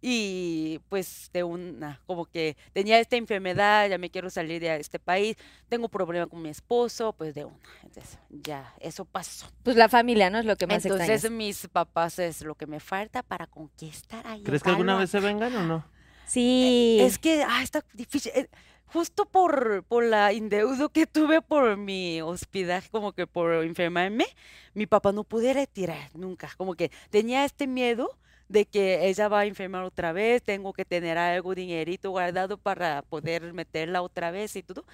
[0.06, 4.98] y pues de una, como que tenía esta enfermedad, ya me quiero salir de este
[4.98, 5.34] país,
[5.70, 7.56] tengo problema con mi esposo, pues de una.
[7.82, 9.46] Entonces, ya, eso pasó.
[9.62, 10.38] Pues la familia, ¿no?
[10.38, 11.38] Es lo que más Entonces, extrañas.
[11.38, 14.42] mis papás es lo que me falta para conquistar ahí.
[14.42, 15.86] ¿Crees que alguna vez se vengan o no?
[16.26, 16.98] Sí.
[17.00, 18.30] Es que, ah, está difícil.
[18.34, 18.48] eh,
[18.92, 24.26] Justo por, por la indeudo que tuve por mi hospedaje, como que por enfermarme,
[24.74, 26.50] mi papá no pude retirar nunca.
[26.58, 28.18] Como que tenía este miedo
[28.48, 33.02] de que ella va a enfermar otra vez, tengo que tener algo, dinerito guardado para
[33.02, 34.84] poder meterla otra vez y todo.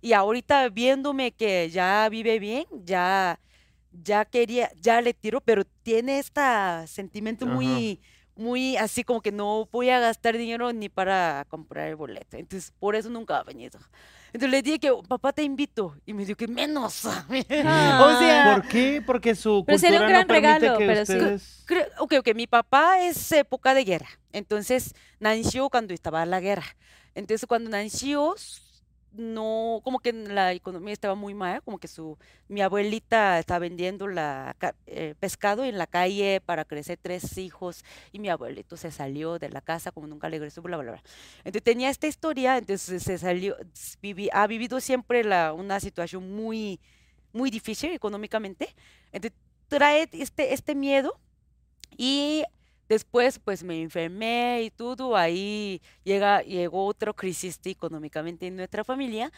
[0.00, 3.40] Y ahorita viéndome que ya vive bien, ya,
[3.92, 6.40] ya quería, ya le tiro, pero tiene este
[6.86, 7.54] sentimiento Ajá.
[7.54, 8.00] muy,
[8.36, 12.36] muy así como que no voy a gastar dinero ni para comprar el boleto.
[12.36, 13.78] Entonces, por eso nunca ha venido.
[14.32, 17.04] Entonces le dije que papá te invito y me dijo que menos.
[17.04, 17.10] o
[18.18, 19.02] sea, ¿Por qué?
[19.04, 21.12] Porque su Pero sería un cultura no gran permite regalo, que pero sí.
[21.12, 21.62] ustedes...
[21.66, 24.08] creo, ok, ok, mi papá es época de guerra.
[24.32, 26.76] Entonces, nació cuando estaba la guerra.
[27.14, 28.34] Entonces, cuando nació,
[29.12, 32.16] no, como que la economía estaba muy mal, como que su,
[32.48, 34.56] mi abuelita estaba vendiendo la,
[34.86, 39.48] eh, pescado en la calle para crecer tres hijos y mi abuelito se salió de
[39.50, 41.02] la casa como nunca regresó, bla, bla, bla.
[41.38, 43.56] Entonces tenía esta historia, entonces se salió,
[44.02, 46.80] vivi- ha vivido siempre la, una situación muy,
[47.32, 48.74] muy difícil económicamente.
[49.12, 49.38] Entonces
[49.68, 51.18] trae este, este miedo
[51.96, 52.44] y
[52.90, 59.32] después pues me enfermé y todo, ahí llega, llegó otra crisis económicamente en nuestra familia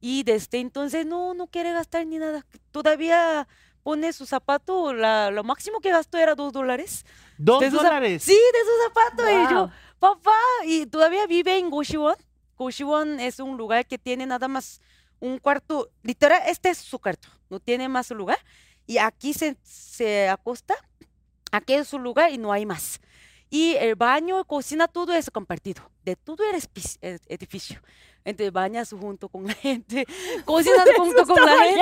[0.00, 2.44] y desde entonces no, no quiere gastar ni nada.
[2.72, 3.46] Todavía
[3.84, 7.06] pone su zapato, la, lo máximo que gastó era dos dólares.
[7.38, 8.24] ¿Dos de dólares?
[8.24, 9.30] Sí, de su zapato.
[9.30, 9.70] Y yo,
[10.00, 12.16] papá, y todavía vive en Goshiwon.
[12.56, 14.80] Goshiwon es un lugar que tiene nada más
[15.20, 18.38] un cuarto, literal, este es su cuarto, no tiene más lugar.
[18.86, 20.74] Y aquí se, se acosta,
[21.52, 23.00] aquí es su lugar y no hay más.
[23.50, 26.56] Y el baño, cocina, todo es compartido, de todo el
[27.00, 27.80] ed- edificio.
[28.24, 30.04] Entonces bañas junto con la gente,
[30.44, 31.80] cocinas junto con la gente.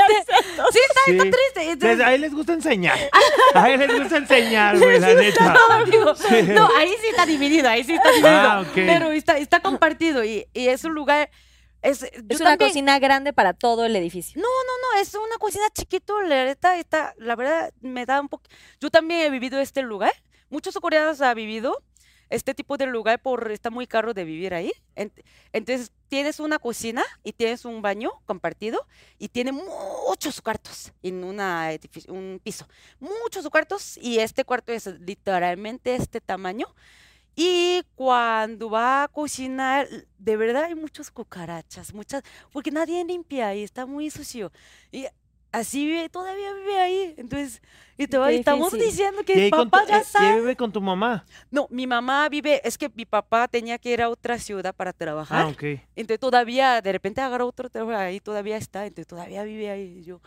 [0.71, 1.11] Sí, está, Sí.
[1.11, 1.61] está triste.
[1.61, 2.97] Les- Entonces, a él les gusta enseñar.
[3.55, 5.57] A él les gusta enseñar, güey, la neta.
[5.71, 6.15] amigo.
[6.55, 8.29] No, ahí sí está dividido, ahí sí está dividido.
[8.31, 8.75] Ah, ok.
[8.75, 11.31] Pero está, está compartido y, y es un lugar.
[11.83, 14.41] Es, Es una también- cocina grande para todo el edificio.
[14.41, 18.29] No, no, no, es una cocina chiquito, la neta, está, la verdad, me da un
[18.29, 18.45] poco.
[18.81, 20.13] Yo también he vivido este lugar.
[20.51, 21.83] Muchos coreanos han vivido
[22.29, 24.73] este tipo de lugar por está muy caro de vivir ahí.
[24.97, 25.23] Ent-
[25.53, 28.85] Entonces tienes una cocina y tienes un baño compartido
[29.19, 31.71] y tiene muchos cuartos en una
[32.09, 32.67] un piso.
[32.99, 36.67] Muchos cuartos y este cuarto es literalmente este tamaño.
[37.39, 39.87] Y cuando va a cocinar,
[40.19, 44.51] de verdad hay muchas cucarachas, muchas, porque nadie limpia y está muy sucio.
[44.91, 45.05] Y
[45.53, 47.15] así vive, todavía vive ahí.
[47.19, 47.61] Entonces,
[47.99, 50.27] y te va- estamos diciendo Y que papá tu- ya eh, y sabe.
[50.29, 51.27] ahí vive con tu mamá.
[51.51, 54.95] No, mi mamá vive, es que mi papá tenía que ir a otra ciudad para
[54.95, 55.45] trabajar.
[55.45, 55.63] Ah, ok.
[55.95, 59.99] Entonces todavía, de repente agarró otro trabajo ahí, todavía está, entonces todavía vive ahí.
[60.01, 60.23] Y yo,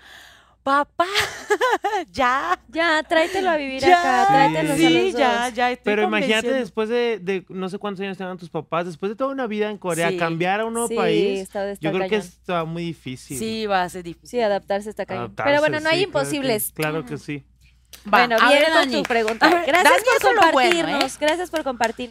[0.64, 1.06] papá,
[2.12, 2.60] ya.
[2.70, 5.54] Ya, tráetelo a vivir Ya, acá, tráetelos a sí, los ya, dos.
[5.54, 5.72] ya.
[5.72, 9.16] Estoy Pero imagínate después de, de no sé cuántos años tengan tus papás, después de
[9.16, 10.18] toda una vida en Corea, Sí.
[10.18, 13.38] cambiar a un nuevo Sí, país, está- está yo creo que está muy difícil.
[13.38, 14.30] Sí, va a ser difícil.
[14.30, 15.26] Sí, adaptarse está cañón.
[15.26, 16.72] adaptarse, Pero bueno, no hay sí, claro que- imposibles.
[16.76, 17.44] Claro que, sí.
[18.06, 18.94] Va, bueno, a bien con Dani.
[18.94, 19.48] tu pregunta.
[19.48, 20.52] A ver, Gracias Dani es por bueno, ¿eh?
[20.54, 21.20] compartirnos.
[21.20, 22.10] Gracias por compartir.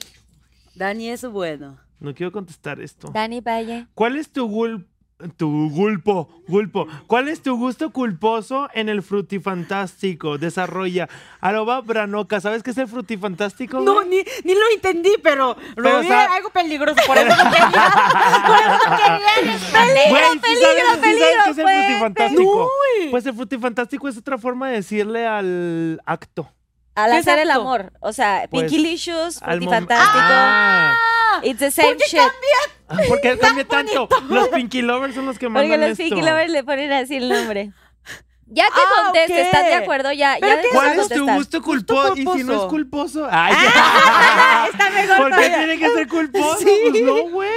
[0.75, 1.79] Dani es bueno.
[2.01, 3.11] No quiero contestar esto.
[3.13, 3.87] Dani Valle.
[3.95, 4.49] ¿Cuál es tu
[5.37, 6.87] tu gulpo, gulpo?
[7.09, 10.39] ¿Cuál es tu gusto culposo en el frutifantástico?
[10.39, 11.09] Desarrolla.
[11.41, 13.81] Arroba Branoca, ¿sabes qué es el frutifantástico?
[13.81, 17.01] No, ni, ni lo entendí, pero, Pero, lo o vi sea- algo peligroso.
[17.07, 17.67] Por eso no quería.
[18.47, 20.09] por eso quería.
[20.11, 22.71] Güey, ¿sí peligro, sabes, sí peligro, sabes qué es el frutifantástico?
[23.11, 26.49] Pues el frutifantástico es otra forma de decirle al acto.
[27.05, 27.93] Al ¿Qué hacer el amor.
[28.01, 30.19] O sea, Pues, Pinkylicious, al mom- Frutifantástico.
[30.21, 30.95] Ah,
[31.43, 32.21] It's the same shit.
[33.09, 34.09] ¿Por qué cambia tanto?
[34.29, 36.03] Los Pinky Lovers son los que Porque mandan los esto.
[36.03, 37.73] Pinky Lovers le ponen así el nombre.
[38.47, 39.13] Ya que Ah.
[39.43, 40.11] ¿estás de acuerdo?
[40.13, 42.15] Ya, ¿Pero ya qué ¿Cuál es tu gusto culposo?
[42.17, 42.69] Y si no es culposo.
[42.69, 43.29] culposo.
[43.31, 44.67] Ay, ya.
[44.73, 45.59] Está mejor ¿Por qué todavía.
[45.59, 46.59] tiene que ser culposo?
[46.91, 47.51] Pues no, güey.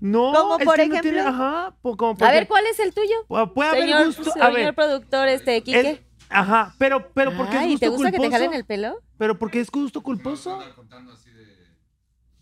[0.00, 1.00] No, ¿Como por que no ejemplo?
[1.00, 3.26] tiene- ajá, como por A ver, ejemplo, ¿cuál es el tuyo?
[3.28, 4.30] pu- puede haber Señor, gusto.
[4.30, 6.04] A señor ver, productor, este, es- Quique.
[6.34, 8.30] Ajá, pero, pero ¿por qué es Ay, gusto ¿te gusta que culposo?
[8.30, 9.00] te jalen el pelo?
[9.18, 10.60] Pero ¿por qué es gusto culposo?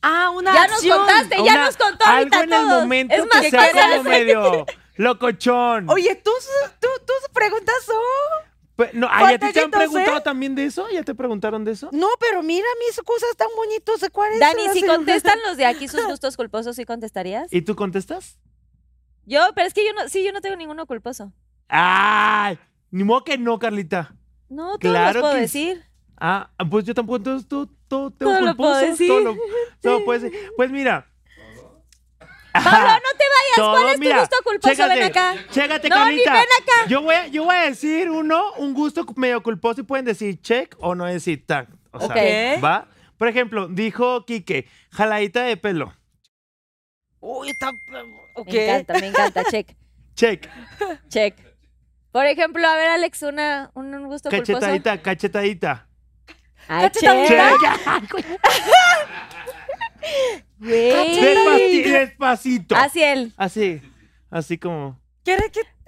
[0.04, 0.98] Ah, una Ya nos acción.
[0.98, 4.02] contaste, ya Una- nos contó ahorita Algo en el momento Es más, que sea como
[4.02, 4.66] medio
[4.96, 5.88] locochón.
[5.90, 6.30] Oye, tú,
[6.80, 7.96] tú, tus preguntas son.
[8.74, 10.22] Pe- no, ah, ¿ya te, te han preguntado ¿eh?
[10.22, 10.88] también de eso?
[10.90, 11.88] ¿Ya te preguntaron de eso?
[11.92, 14.00] No, pero mira mis cosas tan bonitos.
[14.10, 17.52] ¿Cuáles Dani, si contestan los de aquí sus gustos culposos, ¿sí contestarías?
[17.52, 18.38] ¿Y tú contestas?
[19.24, 21.32] Yo, pero es que yo no, sí, yo no tengo ninguno culposo.
[21.68, 22.58] ¡Ay!
[22.92, 24.14] Ni modo que no, Carlita.
[24.48, 25.84] No, todos Claro los puedo que decir.
[26.16, 29.08] Ah, pues yo tampoco, entonces tú, tú, tú, Todo lo puedo decir.
[29.08, 29.36] Todo lo,
[29.80, 30.38] todo puedes decir.
[30.56, 31.08] Pues mira.
[32.52, 33.56] Pablo, no te vayas.
[33.56, 34.74] Todo, ¿Cuál es tu gusto culposo?
[34.74, 35.34] chécate, ven acá.
[35.50, 36.32] Chécate, No, ni Carlita.
[36.34, 36.88] ven acá.
[36.88, 40.40] Yo voy, a, yo voy a decir uno, un gusto medio culposo y pueden decir
[40.42, 41.68] check o no decir tag.
[41.92, 42.60] O sea.
[42.60, 42.88] ¿va?
[43.16, 45.94] Por ejemplo, dijo Quique, jaladita de pelo.
[47.20, 47.70] Uy, está.
[48.34, 48.48] Ok.
[48.52, 49.44] Me encanta, me encanta.
[49.44, 49.76] Check,
[50.14, 50.48] Check.
[51.08, 51.51] check.
[52.12, 54.52] Por ejemplo, a ver, Alex, una, un, un gusto culposo.
[54.52, 55.86] Cachetadita, cachetadita.
[56.68, 57.50] Ay, Cachetadita.
[57.58, 57.80] check.
[57.90, 58.12] Check.
[60.58, 61.16] Güey.
[61.16, 62.76] Despaci- despacito.
[62.76, 63.32] Así él.
[63.36, 63.80] Así.
[64.30, 65.00] Así como.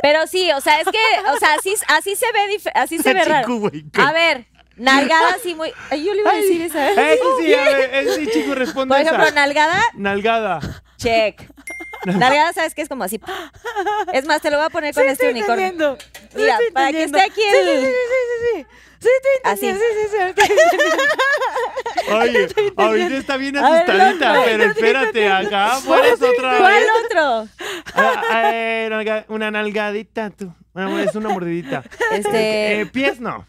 [0.02, 3.14] Pero sí, o sea, es que, o sea, así, así se ve, dif- así se
[3.14, 3.70] ve raro.
[3.98, 4.46] A ver,
[4.76, 5.72] nalgada así muy.
[5.90, 6.90] Ay, yo le iba a decir esa.
[6.90, 9.34] Ese sí, a ver, ese sí, chico, responde Por ejemplo, esa.
[9.34, 10.60] nalgada, Nalgada.
[10.96, 11.42] check.
[12.06, 12.82] Nalgada, ¿sabes qué?
[12.82, 13.20] Es como así.
[14.12, 15.66] Es más, te lo voy a poner con Sí, este estoy unicornio.
[15.66, 15.98] entendiendo.
[16.30, 17.92] Sí, Mira, estoy para que esté aquí el- Sí, sí, sí,
[18.28, 18.66] sí, sí.
[19.00, 19.66] Sí, estoy Así.
[19.72, 20.16] Sí, sí, sí.
[22.12, 24.42] Oye, ahorita está bien ver, asustadita, otro.
[24.44, 26.86] pero espérate, acá fueres otra ¿Cuál vez.
[27.04, 27.48] otro?
[27.94, 30.52] Ah, eh, una nalgadita, tú.
[30.72, 31.84] Bueno, es una mordidita.
[32.12, 32.80] Este.
[32.80, 33.46] Eh, pies no.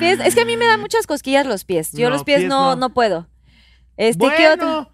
[0.00, 1.92] pies- es que a mí me dan muchas cosquillas los pies.
[1.92, 2.76] Yo No, los pies, pies no, no.
[2.76, 3.28] no puedo.
[3.96, 4.66] Este, ¿qué otro?
[4.66, 4.93] Bueno.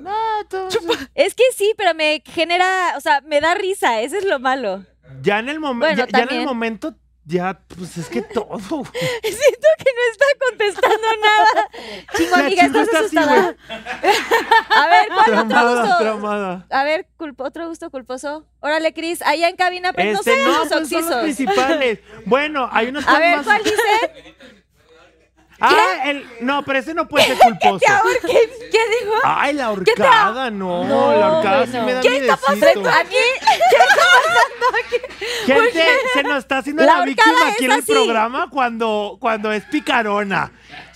[0.00, 0.14] No,
[0.48, 0.68] tú-
[1.14, 4.84] Es que sí, pero me genera, o sea, me da risa, eso es lo malo.
[5.22, 6.94] Ya en el momento, Bueno, ya, ya en el momento,
[7.24, 8.58] ya, pues es que todo.
[8.58, 11.68] Siento que no está contestando nada.
[12.16, 13.56] Chingo, amiga, ¿estás está así, asustada?
[14.70, 15.98] A ver, ¿cuál otro Traumada, gusto?
[16.00, 16.66] traumada.
[16.70, 18.46] A ver, culpo- otro gusto culposo.
[18.60, 21.22] Órale, Cris, allá en cabina, pero Este, no sé no, los pues son los oxisos.
[21.22, 22.00] principales.
[22.26, 23.44] Bueno, hay unos A ver, más.
[23.46, 24.34] ¿cuál dice?
[25.64, 27.78] Ah, el, no, pero ese no puede ser culposo.
[28.26, 29.14] ¿Qué, ¿Qué dijo?
[29.22, 31.86] Ay, la horcada, no, No, la horcada sí bueno.
[31.86, 32.90] me da ¿Qué miedecito.
[32.90, 33.14] A mí,
[35.46, 35.84] Gente,
[36.14, 37.92] se nos está haciendo La la, víctima aquí en el así.
[37.92, 40.52] programa cuando, cuando es picarona.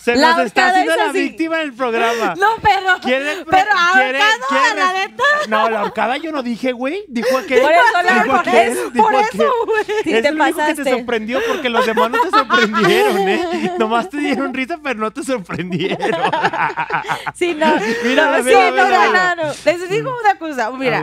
[0.06, 1.18] Se La nos está haciendo es la así.
[1.18, 2.34] víctima en el programa.
[2.38, 2.96] No, pero.
[3.02, 3.46] ¿Quiere pero
[3.94, 5.24] quiere- ahorcado quiere a la neta.
[5.48, 7.04] No, la horcada yo no dije, güey.
[7.08, 7.60] Dijo aquel.
[7.60, 7.82] Por eso,
[8.14, 9.40] dijo por aquel, eso, dijo por aquel.
[9.40, 9.84] eso, güey.
[10.04, 10.90] Sí, es te lo único que te pasaste.
[10.98, 13.72] sorprendió porque los demás no te sorprendieron, ¿eh?
[13.78, 15.98] Nomás te dieron risa, pero no te sorprendieron.
[17.34, 17.66] sí, no.
[18.04, 19.52] Mira, no, sí, no, no, no.
[19.64, 21.02] Les digo una cosa, mira, en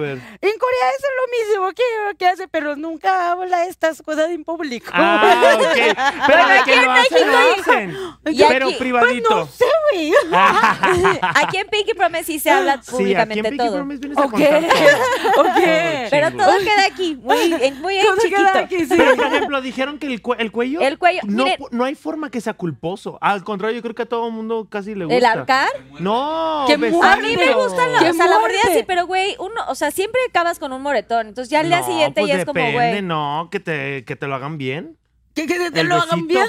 [0.58, 4.90] Corea eso es lo mismo que, que hace, pero nunca habla estas cosas en público.
[4.94, 5.98] Ah, ok.
[6.28, 7.98] Pero aquí que en lo hacen, lo México, hacen.
[8.24, 9.36] Pero aquí- privadito.
[9.36, 10.14] No sé, güey.
[11.22, 13.74] Aquí en Pinky Promise sí se habla Sí, aquí en públicamente Pinky todo.
[13.76, 14.32] Promise vienes a Ok.
[14.32, 15.44] contar todo.
[15.44, 15.64] Ok.
[16.10, 18.38] Pero todo queda aquí, muy, en- muy Todo chiquito.
[18.42, 18.94] queda aquí, sí.
[18.96, 20.82] Pero, por ejemplo, dijeron que el, cue- el cuello.
[20.82, 21.60] El cuello, No, miren.
[21.72, 23.18] no hay forma que sea culposo.
[23.22, 25.18] Al contrario, yo creo que a todo el mundo casi le gusta.
[25.18, 25.70] ¿El ahorcar?
[26.00, 27.04] No, ¡Qué besarlo.
[27.04, 29.76] A mí me gustan los, ¡Qué o sea, la mordida sí, pero güey, uno, o
[29.76, 31.28] sea, siempre acabas con un moretón.
[31.28, 33.02] Entonces ya al día No, siguiente pues ya es como, güey.
[33.02, 34.98] No, que te, que te lo hagan bien.
[35.36, 36.46] Que, que te lo hagan bien.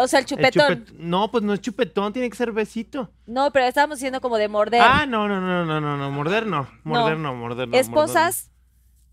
[0.00, 0.84] O sea, el El chupetón.
[0.86, 3.10] chupet- No, pues no es chupetón, tiene que ser besito.
[3.26, 4.80] No, pero estábamos diciendo como de morder.
[4.82, 6.68] Ah, no, no, no, no, no, no, morder no.
[6.84, 7.72] Morder no, morder no.
[7.72, 8.50] morder Esposas,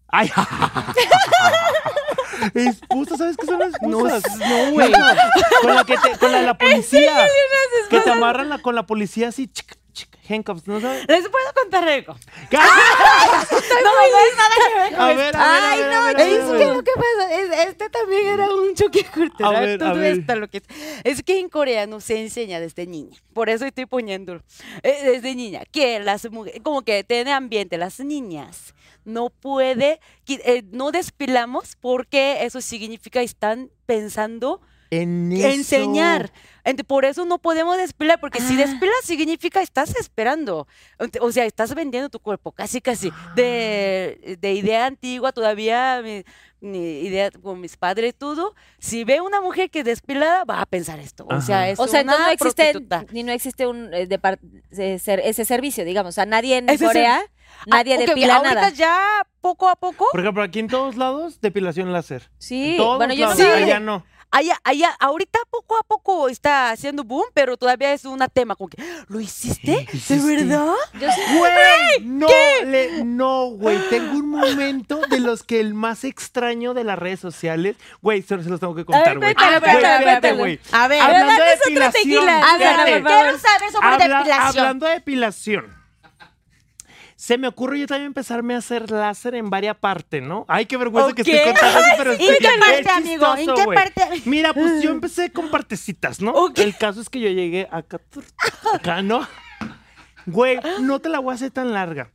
[0.07, 0.30] Ay,
[2.53, 4.24] esposa, ¿sabes qué son las esposas?
[4.40, 4.91] no, güey.
[5.62, 7.26] Con la que te, con la policía.
[7.90, 9.78] Que te amarran la- con la policía así, chic, chic,
[10.30, 11.05] handcuffs, ¿no sabes?
[11.07, 12.15] Les puedo contar algo.
[12.49, 12.57] ¿Qué?
[12.57, 12.63] No,
[13.84, 15.17] no es nada que ver con A esto.
[15.17, 16.57] ver, a ver, a Ay, ver, no, a ver, a es ver.
[16.59, 19.55] que lo que pasa es, este también era un choque cultural.
[19.55, 20.19] A ver, a todo ver.
[20.19, 20.61] esto lo que
[21.03, 24.41] es que en coreano se enseña desde niña, por eso estoy poniéndolo,
[24.84, 28.73] eh, desde niña, que las mujeres, como que tiene ambiente, las niñas
[29.03, 34.61] no puede, eh, no despilamos porque eso significa están pensando
[34.91, 35.48] En eso.
[35.48, 36.32] enseñar.
[36.88, 40.68] Por eso no podemos despilar, porque si despilas significa estás esperando.
[41.22, 43.12] O sea, estás vendiendo tu cuerpo, casi, casi.
[43.36, 46.24] De, de idea antigua, todavía mi,
[46.62, 48.56] mi idea con mis padres, todo.
[48.80, 51.28] Si ve una mujer que es despilada, va a pensar esto.
[51.30, 53.06] O sea, es O sea, una entonces no existe, prostituta.
[53.14, 56.10] ni no existe un eh, ser- ese servicio, digamos.
[56.10, 57.22] O sea, nadie en Ese Corea,
[57.68, 58.70] nadie Ah, ok, ok, depila ahorita nada.
[58.72, 62.30] ya, poco a poco, Por ejemplo, aquí en todos lados, depilación láser.
[62.40, 64.03] Sí, En todos bueno, yo allá no.
[64.38, 68.70] Allá, allá, ahorita poco a poco está haciendo boom, pero todavía es un tema como
[68.70, 69.88] que, ¿lo hiciste?
[70.10, 70.74] ¿De verdad?
[70.99, 71.07] Yo
[71.38, 72.28] Güey, no,
[72.66, 73.78] le, no, güey.
[73.90, 78.41] Tengo un momento de los que el más extraño de las redes sociales, güey, se
[78.44, 79.34] se los tengo que contar, güey.
[79.34, 80.38] cuéntalo, Güey, espérate, cuéntalo.
[80.38, 80.60] güey.
[80.72, 82.30] A ver, Hablando de depilación.
[82.30, 84.41] A ver, a ver, quiero saber sobre Habla- depilación.
[84.60, 85.85] Hablando de depilación.
[87.26, 90.45] Se me ocurre yo también empezarme a hacer láser en varias partes, ¿no?
[90.47, 93.31] Ay, qué vergüenza que estoy contando eso, pero ¿En qué parte, amigo?
[93.31, 94.02] ¿En chistoso, qué parte?
[94.26, 96.30] Mira, pues yo empecé con partecitas, ¿no?
[96.34, 96.60] Ok.
[96.60, 97.99] El caso es que yo llegué acá,
[98.72, 99.27] acá, ¿no?
[100.27, 102.11] Güey, no te la voy a hacer tan larga.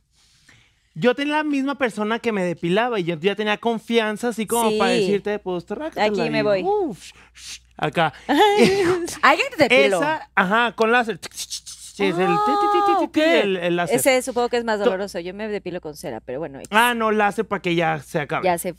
[0.95, 4.69] Yo tenía la misma persona que me depilaba y yo ya tenía confianza, así como
[4.69, 4.77] Sí.
[4.77, 6.63] para decirte, pues, trácatela Aquí me y, voy.
[6.63, 7.11] uf,
[7.75, 8.13] acá.
[9.21, 9.97] Alguien te depiló.
[9.97, 11.19] Esa, ajá, con láser.
[11.93, 13.17] Sí, es el, ti, ti, ti, ti, ti, ok.
[13.43, 13.97] el, el láser.
[13.97, 15.19] Ese supongo que es más doloroso.
[15.19, 18.45] Yo me depilo con cera, pero bueno, Ah, no, láser para que ya se acabe.
[18.45, 18.75] ya se...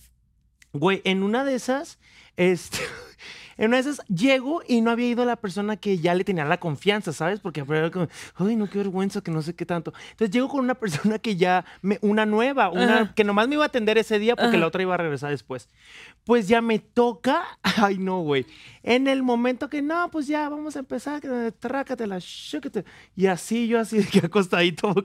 [0.73, 1.99] Güey, en una de esas,
[2.37, 2.79] este,
[3.57, 6.45] en una de esas llego y no había ido la persona que ya le tenía
[6.45, 7.41] la confianza, ¿sabes?
[7.41, 9.93] Porque era como, ay, no, qué vergüenza, que no sé qué tanto.
[10.11, 13.65] Entonces llego con una persona que ya, me, una nueva, una que nomás me iba
[13.65, 15.69] a atender ese día porque la otra iba a regresar después.
[16.25, 18.47] Pues ya me toca, ay, no, güey.
[18.85, 22.85] En el momento que, no, pues ya, vamos a empezar, que trácatela, shúquete.
[23.15, 24.95] Y así, yo así, que acostadito.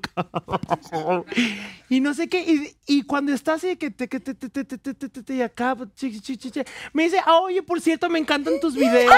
[1.89, 4.77] Y no sé qué, y, cuando está así, que te, que te, te, te, te,
[4.77, 5.89] te, te, te, y acá, pues,
[6.91, 9.13] me dice, ah, oye, por cierto, me encantan tus videos.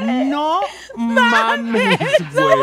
[0.00, 0.60] No
[0.96, 1.98] mames,
[2.32, 2.58] güey.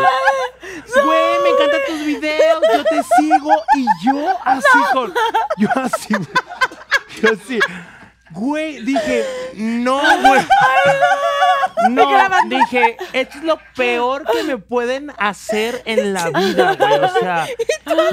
[1.03, 5.13] Güey, me encantan tus videos, yo te sigo y yo así con.
[5.57, 6.15] Yo así.
[7.21, 7.59] Yo así.
[8.31, 9.25] Güey, dije,
[9.55, 10.41] no, güey.
[11.89, 12.09] No,
[12.47, 16.99] dije, esto es lo peor que me pueden hacer en la vida, güey.
[16.99, 17.47] O sea,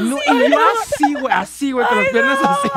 [0.01, 2.69] no, y yo así, güey, así, güey, con las piernas así.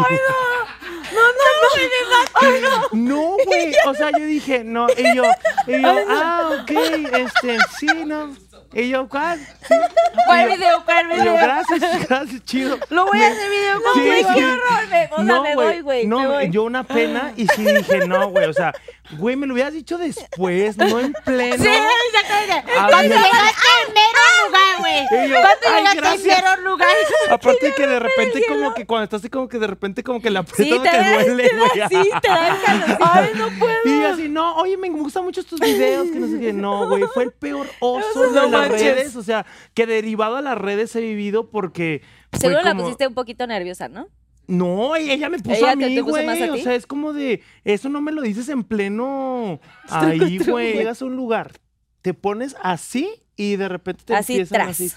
[2.92, 3.74] No, güey.
[3.86, 4.88] O sea, yo dije, no.
[4.96, 5.24] Y yo,
[5.68, 8.36] y yo, ah, ok, este, sí, no.
[8.76, 9.40] Y yo, ¿cuál?
[9.40, 9.74] Sí.
[10.28, 10.84] ¿Cuál video?
[10.84, 11.36] ¿Cuál y yo, video?
[11.36, 12.78] gracias, gracias, chido.
[12.90, 14.30] Lo voy a hacer video con Sí, güey, sí.
[14.36, 17.64] qué horror, me- o sea, me voy, güey, No, me yo una pena y sí
[17.64, 18.74] dije, no, güey, o sea,
[19.18, 21.64] güey, me lo hubieras dicho después, no en pleno.
[21.64, 22.72] Sí, exactamente.
[22.74, 25.06] Cuando llegaste en mero lugar, güey.
[25.10, 26.90] Cuando llegaste en mero lugar.
[27.30, 30.30] Aparte que de repente como que cuando estás así como que de repente como que
[30.30, 31.70] la aprietas Sí, te duele, güey.
[31.90, 32.98] sí, te da el.
[33.02, 33.76] Ay, no puedo.
[33.86, 36.54] Y así, no, oye, me gustan mucho tus videos, que no sé qué.
[36.54, 39.16] No, güey, fue el peor oso de las redes.
[39.16, 42.02] O sea, que derivado a las redes he vivido porque.
[42.34, 44.08] Seguro la pusiste un poquito nerviosa, ¿no?
[44.48, 46.50] No, ella me puso ¿Ella a mí, güey.
[46.50, 49.60] O sea, es como de, eso no me lo dices en pleno
[49.90, 50.74] ahí, güey.
[50.74, 51.54] Llegas a un lugar,
[52.02, 54.70] te pones así y de repente te Así, empiezan tras.
[54.70, 54.92] así.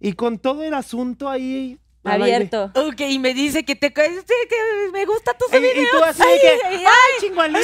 [0.00, 1.78] Y con todo el asunto ahí.
[2.04, 2.70] Abierto.
[2.74, 4.56] Ok, y me dice que te que que
[4.92, 5.88] me gusta tus Y, videos.
[5.88, 7.54] y tú así de que, ay, chingualín.
[7.54, 7.60] Me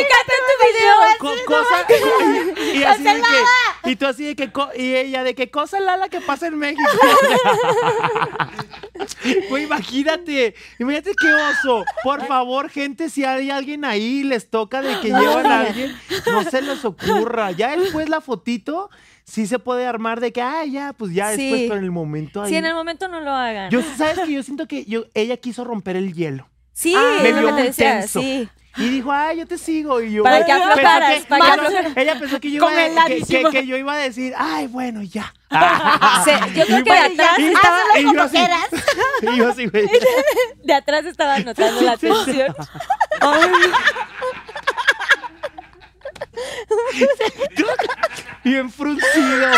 [0.00, 0.94] encanta tu video.
[1.18, 1.86] Co- cosa
[2.74, 5.50] y, y así de que y tú así de que co- y ella de que
[5.50, 6.82] cosa lala que pasa en México
[9.50, 15.00] Güey, imagínate imagínate qué oso por favor gente si hay alguien ahí les toca de
[15.00, 15.96] que llevan a alguien
[16.26, 18.90] no se les ocurra ya después la fotito
[19.26, 21.42] sí se puede armar de que ah ya pues ya Sí.
[21.42, 23.70] después pero en el momento ahí Sí, en el momento no lo hagan.
[23.70, 27.32] yo sabes que yo siento que yo ella quiso romper el hielo sí, Ah, me
[27.32, 28.20] vio que muy tenso.
[28.20, 28.48] sí.
[28.78, 30.02] Y dijo, ah, yo te sigo.
[30.02, 31.96] Y yo, Para que aflojaras, para que aflojaras.
[31.96, 35.00] Ella pensó que yo, iba, el que- que, que yo iba a decir, ay, bueno,
[35.02, 35.32] ya.
[36.26, 38.36] Se- yo creo Y que de atrás, y- estaba, y yo así,
[39.32, 39.88] Y yo así, güey.
[40.62, 42.54] de atrás estaba notando la tensión.
[48.44, 49.48] Bien fruncido.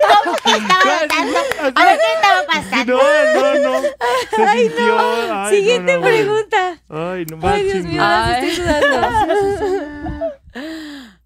[0.00, 1.38] ¿Cómo que estaba pasando?
[1.74, 2.96] A ver, ¿qué estaba pasando?
[2.96, 3.02] No,
[3.34, 3.88] no, no.
[4.30, 4.72] Se ay.
[4.78, 5.44] No.
[5.44, 6.78] Ay, Siguiente no, no, pregunta.
[6.88, 8.48] Ay, no Ay, Dios mío, ay.
[8.48, 8.96] estoy sudando.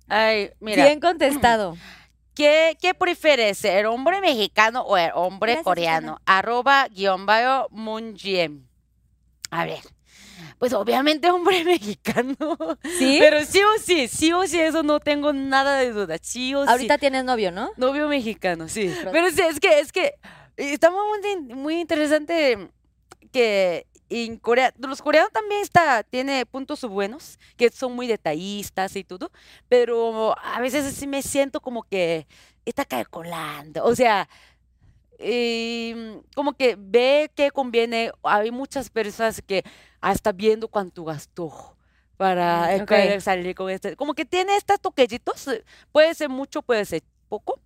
[0.09, 0.85] Ay, mira.
[0.85, 1.77] Bien contestado.
[2.35, 6.21] ¿Qué, ¿Qué, prefieres, el hombre mexicano o el hombre Gracias, coreano?
[6.27, 8.17] Arroba guion bajo Moon
[9.51, 9.81] A ver
[10.59, 12.37] pues obviamente hombre mexicano.
[12.99, 13.17] ¿Sí?
[13.21, 16.17] Pero sí o sí, sí o sí, eso no tengo nada de duda.
[16.21, 17.01] Sí o Ahorita sí.
[17.01, 17.71] tienes novio, ¿no?
[17.77, 18.93] Novio mexicano, sí.
[18.99, 20.15] Pero- Pero sí, es que, es que
[20.57, 22.71] está muy, muy interesante
[23.33, 29.03] que en Corea, los coreanos también está, tiene puntos buenos, que son muy detallistas y
[29.03, 29.33] todo,
[29.69, 32.27] pero a veces sí me siento como que
[32.65, 34.29] está calculando, o sea,
[35.19, 39.63] em, como que ve que conviene, hay muchas personas que
[40.11, 41.77] hasta viendo cuánto gastó
[42.17, 42.89] para Mm, eh, ok.
[42.89, 47.03] querer salir con este, como que tiene estos toquecitos, eh, puede ser mucho, puede ser
[47.29, 47.61] poco,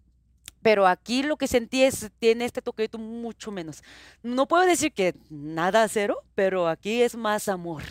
[0.62, 3.82] pero aquí lo que sentí es, tiene este toquecito mucho menos.
[4.22, 7.82] No puedo decir que nada cero, pero aquí es más amor.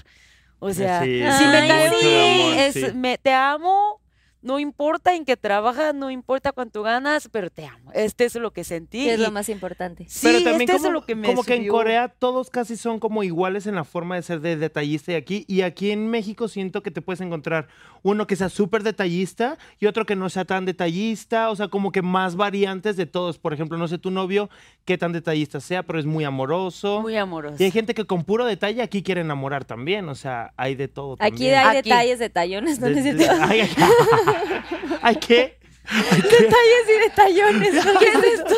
[0.60, 2.06] O sea, Sí, si me Ay, caes sí.
[2.16, 2.92] amor, es, sí.
[2.94, 4.02] me, te amo,
[4.42, 7.92] no importa en qué trabajas, no importa cuánto ganas, pero te amo.
[7.94, 9.06] Este es lo que sentí.
[9.06, 10.06] Que es lo más importante.
[10.08, 11.68] sí, Pero también este como, es lo que me como que en.
[11.68, 15.46] Corea todos casi son como iguales en la forma de ser de detallista y aquí
[15.48, 17.68] y aquí en México siento que te puedes encontrar
[18.04, 21.92] uno que sea súper detallista y otro que no sea tan detallista, o sea, como
[21.92, 23.38] que más variantes de todos.
[23.40, 24.50] Por ejemplo, no sé tu novio
[24.86, 27.02] qué tan detallista sea, pero es muy amoroso.
[27.02, 27.58] Muy amoroso.
[27.60, 30.88] y hay gente que con puro detalle aquí quiere enamorar también, o sea, hay de
[30.88, 31.90] todo Aquí hay Aquí.
[31.90, 32.88] detalles, detallones, ¿no?
[32.88, 33.36] De- de- cierto?
[34.28, 35.58] ay, ay, ¿Hay qué?
[35.90, 37.86] Detalles y detallones.
[38.00, 38.56] ¿Qué es esto?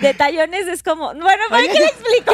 [0.00, 1.14] Detallones es como.
[1.14, 2.32] Bueno, ¿para qué le explico?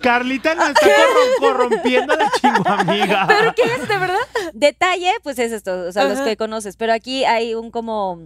[0.00, 3.26] Carlita nos está corrom- corrompiendo a la chinguamiga.
[3.28, 4.18] ¿Pero qué es, de verdad?
[4.52, 6.76] Detalle, pues es esto, o sea, los que conoces.
[6.76, 8.18] Pero aquí hay un como.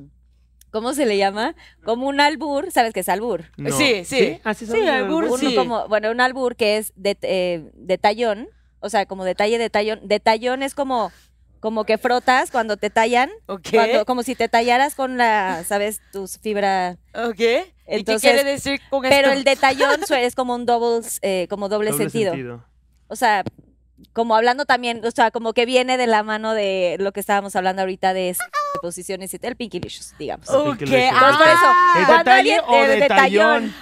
[0.71, 1.55] ¿Cómo se le llama?
[1.85, 2.71] Como un albur.
[2.71, 3.45] ¿Sabes qué es albur?
[3.57, 3.75] No.
[3.77, 4.41] Sí, sí.
[4.45, 5.55] Así Sí, son los albur, sí.
[5.55, 8.49] como, bueno, un albur que es de, eh, detallón,
[8.81, 10.01] o sea, como detalle, detallón.
[10.03, 11.13] Detallón es como,
[11.61, 13.69] como que frotas cuando te tallan, Ok.
[13.73, 16.01] cuando, como si te tallaras con la, ¿sabes?
[16.13, 16.97] Tus fibra.
[17.15, 17.39] Ok.
[17.41, 21.69] ¿Y Entonces, qué quiere decir con Pero el detallón es como un double, eh, como
[21.69, 22.65] doble, Doble sentido.
[23.09, 23.45] O sea,
[24.13, 27.55] como hablando también, o sea, como que viene de la mano de lo que estábamos
[27.57, 28.37] hablando ahorita de
[28.83, 30.49] posiciones y el Pinky Licious, digamos.
[30.51, 30.83] Ok.
[30.83, 33.75] Entonces, por eso, ah, ¿Es cuando detalle alguien- o eh, detallón?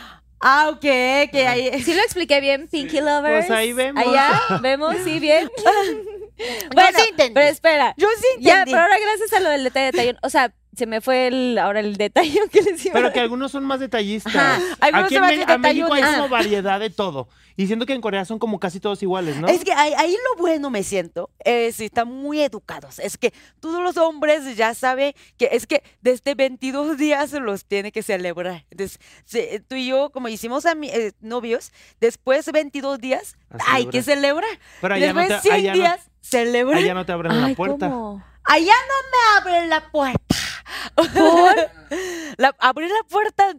[0.46, 1.82] Ah, ok, que hay...
[1.82, 3.46] ¿Sí lo expliqué bien, Pinky Lovers?
[3.46, 4.04] Pues ahí vemos.
[4.06, 5.50] Allá, vemos, sí, bien.
[6.74, 7.34] Bueno, sí entendí.
[7.34, 7.94] pero espera.
[7.96, 8.72] Yo sí Ya, entendí.
[8.72, 11.80] pero ahora gracias a lo del detalle, detallón, o sea, se me fue el, ahora
[11.80, 14.34] el detallón que les iba a Pero que algunos son más detallistas.
[14.34, 17.28] Ajá, algunos Aquí son en más Me- a México hay como variedad de todo.
[17.56, 19.46] Y siento que en Corea son como casi todos iguales, ¿no?
[19.46, 22.98] Es que ahí, ahí lo bueno me siento, es están muy educados.
[22.98, 27.92] Es que todos los hombres ya saben que es que desde 22 días los tiene
[27.92, 28.64] que celebrar.
[28.70, 28.98] Entonces,
[29.68, 31.70] tú y yo, como hicimos ami- eh, novios,
[32.00, 34.50] después de 22 días A hay que celebrar.
[34.80, 36.78] Pero allá no después te, 100 allá no- días, celebra.
[36.78, 37.88] allá no te abren Ay, la puerta.
[37.88, 38.24] ¿cómo?
[38.46, 40.18] Allá no me abren la puerta.
[42.36, 43.54] La, abrir la puerta,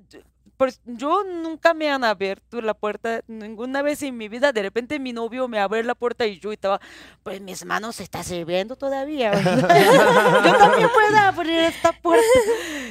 [0.57, 4.51] pues yo nunca me han abierto la puerta ninguna vez en mi vida.
[4.51, 6.79] De repente mi novio me abre la puerta y yo estaba,
[7.23, 9.31] pues mis manos se está sirviendo todavía.
[9.41, 12.23] yo también puedo abrir esta puerta.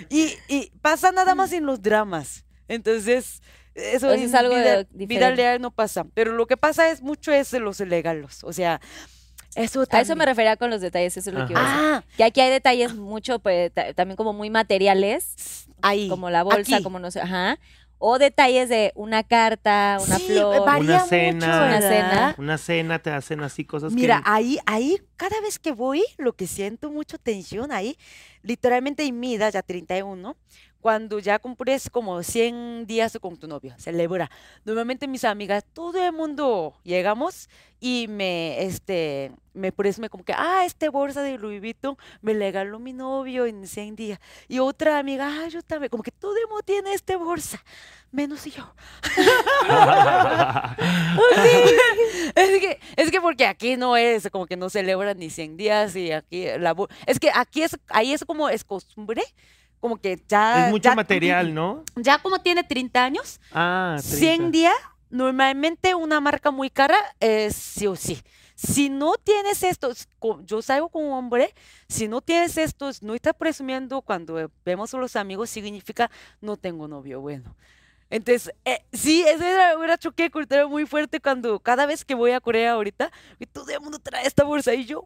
[0.09, 2.45] Y, y pasa nada más en los dramas.
[2.69, 3.43] Entonces,
[3.75, 6.05] eso es algo vida, de- vida real no pasa.
[6.15, 8.45] Pero lo que pasa es mucho es los legalos.
[8.45, 8.81] O sea,
[9.57, 11.81] eso A eso me refería con los detalles, eso es lo que iba a decir.
[11.85, 16.09] Ah, Que aquí hay detalles mucho, pues, ta- también como muy materiales, ahí.
[16.09, 16.85] como la bolsa, aquí.
[16.85, 17.59] como no sé, ajá.
[17.99, 20.67] O detalles de una carta, una Sí, flor.
[20.67, 21.67] varía Una mucho, cena.
[21.67, 22.35] Una cena.
[22.39, 24.31] Una cena, te hacen así cosas Mira, que...
[24.31, 27.97] ahí, ahí, cada vez que voy, lo que siento mucho tensión ahí,
[28.43, 30.37] literalmente en mi edad, ya 31,
[30.85, 34.31] cuando ya cumples como 100 días con tu novio, celebra.
[34.67, 37.49] Normalmente mis amigas, todo el mundo llegamos
[37.81, 42.81] y me, este, me presume como que, ah, este bolsa de Louis Vuitton me regaló
[42.81, 44.19] mi novio en 100 días.
[44.47, 47.65] Y otra amiga, ah, yo también, como que todo el mundo tiene este bolsa,
[48.13, 48.75] menos yo.
[52.35, 55.97] Es que, es que porque aquí no es, como que no celebran ni 100 días
[55.97, 56.77] y aquí la...
[57.07, 59.23] Es que aquí es, ahí es como es costumbre,
[59.85, 60.65] como que ya...
[60.65, 61.85] es mucho ya- material, ¿no?
[61.95, 64.51] Ya como tiene 30 años, Ah, 100 30.
[64.51, 64.75] días,
[65.11, 68.19] normalmente una marca muy cara es sí o sí.
[68.55, 70.09] Si no tienes estos,
[70.47, 71.53] yo salgo con un hombre,
[71.87, 76.89] si no tienes estos, no estás presumiendo cuando vemos a los amigos, significa no tengo
[76.89, 77.55] novio bueno.
[78.09, 82.31] Entonces, eh, sí, ese era un choque cultural muy fuerte cuando cada vez que voy
[82.31, 85.05] a Corea ahorita, y todo el mundo trae esta bolsa y yo,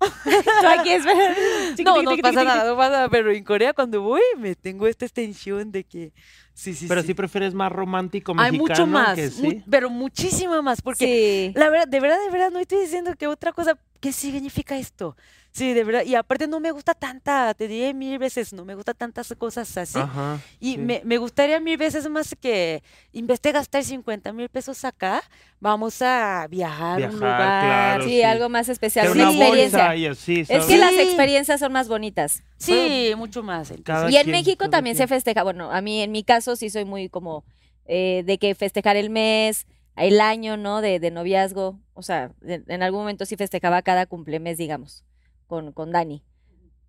[0.00, 1.34] Tú aquí espera.
[1.84, 3.08] No, no pasa nada, no pasa nada.
[3.08, 6.12] Pero en Corea cuando voy me tengo esta extensión de que...
[6.54, 7.08] Sí, sí, Pero sí.
[7.08, 9.62] sí prefieres más romántico Hay mexicano mucho más, que mu- sí.
[9.70, 11.58] pero muchísimo más, porque Sí.
[11.58, 15.16] la verdad, de verdad, de verdad, no estoy diciendo que otra cosa, ¿qué significa esto?
[15.50, 18.74] Sí, de verdad, y aparte no me gusta tanta, te diré mil veces, no me
[18.76, 19.98] gusta tantas cosas así.
[19.98, 20.38] Ajá.
[20.60, 20.78] Y sí.
[20.78, 25.22] me, me gustaría mil veces más que en vez de gastar 50 mil pesos acá,
[25.58, 27.64] vamos a viajar a un Viajar, lugar.
[27.64, 28.04] claro.
[28.04, 28.22] Sí, sí.
[28.22, 29.94] algo más especial, una experiencia.
[29.94, 32.44] Es que las experiencias son más bonitas.
[32.58, 33.70] Sí, mucho más.
[33.70, 34.12] entonces.
[34.12, 35.42] Y en quien, México también se festeja.
[35.42, 37.42] Bueno, a mí, en mi caso, sí soy muy como
[37.86, 39.66] eh, de que festejar el mes,
[40.04, 40.80] el año, ¿no?
[40.80, 41.78] De, de noviazgo.
[41.94, 45.04] O sea, en, en algún momento sí festejaba cada cumplemes, digamos,
[45.46, 46.22] con, con Dani.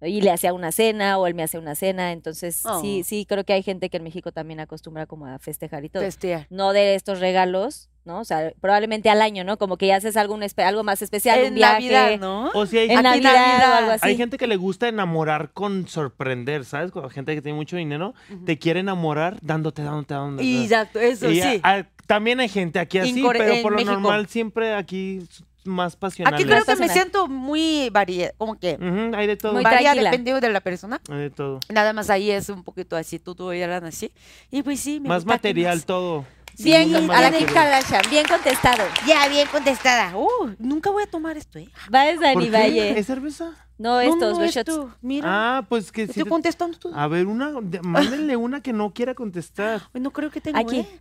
[0.02, 2.14] Y le hacía una cena o él me hacía una cena.
[2.14, 3.04] Entonces, sí, Oh.
[3.04, 6.04] sí, creo que hay gente que en México también acostumbra como a festejar y todo.
[6.04, 6.48] Festear.
[6.50, 8.22] no de estos regalos, ¿no?
[8.22, 9.58] O sea, probablemente al año, ¿no?
[9.58, 11.92] Como que ya haces algo, un espe- algo más especial, un En viaje.
[11.92, 12.50] Navidad, ¿no?
[12.54, 13.72] O si hay, En gente, Navidad, Navidad.
[13.74, 14.08] o algo así.
[14.08, 16.92] hay gente que le gusta enamorar con sorprender, ¿sabes?
[16.92, 18.14] Con gente que tiene mucho dinero,
[18.46, 20.64] te quiere enamorar dándote, dándote, dándote.
[20.64, 21.60] Exacto, eso Y sí.
[21.62, 23.94] a- a- también hay gente aquí así, pero por lo México.
[23.94, 25.20] normal siempre aquí
[25.64, 26.34] más pasional.
[26.34, 28.80] Aquí creo que me siento muy variada, como que
[29.16, 29.54] hay de todo.
[29.54, 30.10] Muy varía tranquila.
[30.10, 31.00] dependiendo de la persona.
[31.08, 31.60] Hay de todo.
[31.72, 34.12] Nada más ahí es un poquito así, todo eran así.
[34.50, 36.26] Y pues sí, me Más material más- todo.
[36.58, 37.32] Bien, Sí, a la.
[37.32, 38.84] Kardashian, bien contestado.
[39.08, 40.18] Ya, bien contestada.
[40.18, 41.70] Uh, nunca voy a tomar esto, ¿eh?
[41.92, 42.50] Vas, ¿Por Dani?
[42.50, 43.00] Valle.
[43.00, 43.52] ¿Es cerveza?
[43.78, 44.58] No, No, estos, no, shots.
[44.58, 45.28] esto, Mira,
[45.60, 46.10] Ah, pues que sí.
[46.12, 46.92] estoy te- contestando tú.
[46.94, 49.84] A ver, una, de- mándenle una que no quiera contestar.
[49.94, 50.80] Ay, no creo que tengo, Aquí.
[50.80, 51.00] ¿eh?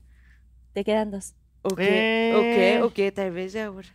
[0.72, 1.34] Te quedan dos.
[1.62, 2.80] Ok, Eh.
[2.82, 3.88] ok, ok, tal vez ahora.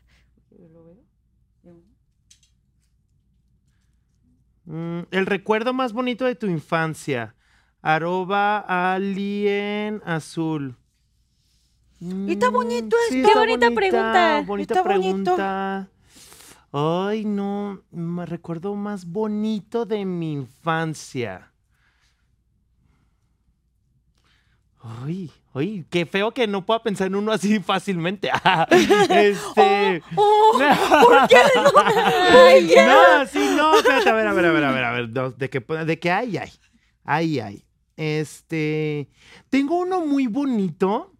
[4.66, 7.36] Mm, el recuerdo más bonito de tu infancia.
[7.82, 8.60] Arroba
[8.94, 10.78] alien azul.
[12.00, 13.28] Y está Mm, bonito sí, esto.
[13.28, 14.44] Qué está bonita pregunta.
[14.46, 15.14] Bonita Está bonito.
[15.36, 15.90] pregunta.
[16.72, 17.82] Ay, no.
[17.92, 21.53] Me recuerdo más bonito de mi infancia.
[24.86, 28.30] Ay, ay, qué feo que no pueda pensar en uno así fácilmente.
[29.10, 30.04] este.
[30.16, 30.60] Oh,
[31.02, 31.38] ¿Por qué
[32.86, 33.26] no?
[33.28, 35.62] sí, no, espérate, a ver, a ver, a ver, a ver, a ver, de que,
[35.62, 36.52] de que hay, hay,
[37.06, 37.66] hay, hay.
[37.96, 39.10] Este,
[39.50, 41.14] tengo uno muy bonito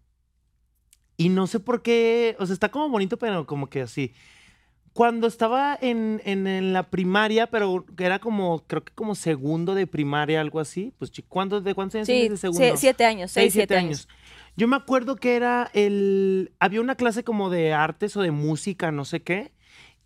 [1.16, 4.12] y no sé por qué, o sea, está como bonito, pero como que así.
[4.94, 9.74] Cuando estaba en, en, en la primaria, pero que era como, creo que como segundo
[9.74, 12.74] de primaria, algo así, pues, ¿cuánto, ¿de cuántos años Sí, tienes de segundo?
[12.74, 14.08] sie- siete años, seis, siete años.
[14.56, 16.52] Yo me acuerdo que era el.
[16.60, 19.52] Había una clase como de artes o de música, no sé qué.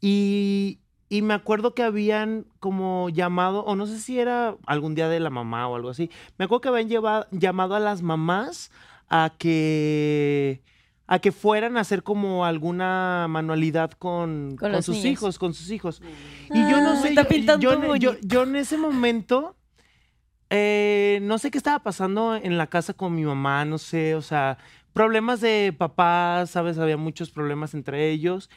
[0.01, 0.79] Y,
[1.11, 5.21] y me acuerdo que habían como llamado, o no sé si era algún día de
[5.21, 6.11] la mamá o algo así.
[6.39, 8.71] Me acuerdo que habían llevado, llamado a las mamás
[9.09, 10.63] a que
[11.09, 15.11] a que fueran a hacer como alguna manualidad con, Con sus niños.
[15.13, 16.01] hijos, con sus hijos.
[16.53, 19.57] Y yo no Ah, sé, está yo- pintando yo, yo- en ese momento,
[20.51, 24.23] eh, no sé qué estaba pasando en la casa con mi mamá, no sé, o
[24.23, 24.59] sea,
[24.93, 26.79] problemas de papá, ¿sabes?
[26.79, 28.49] Había muchos problemas entre ellos.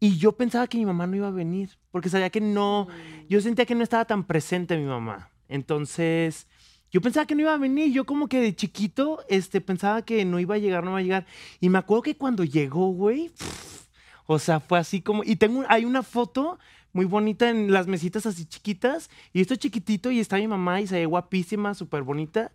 [0.00, 2.86] Y yo pensaba que mi mamá no iba a venir, porque sabía que no,
[3.28, 5.30] yo sentía que no estaba tan presente mi mamá.
[5.48, 6.46] Entonces,
[6.90, 10.24] yo pensaba que no iba a venir, yo como que de chiquito, este, pensaba que
[10.24, 11.26] no iba a llegar, no iba a llegar.
[11.60, 13.30] Y me acuerdo que cuando llegó, güey,
[14.26, 16.58] o sea, fue así como, y tengo, hay una foto
[16.92, 20.86] muy bonita en las mesitas así chiquitas, y esto chiquitito, y está mi mamá, y
[20.86, 22.50] se ve guapísima, súper bonita,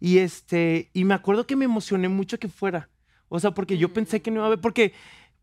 [0.00, 2.90] y este, y me acuerdo que me emocioné mucho que fuera,
[3.28, 4.92] o sea, porque yo pensé que no iba a haber, porque,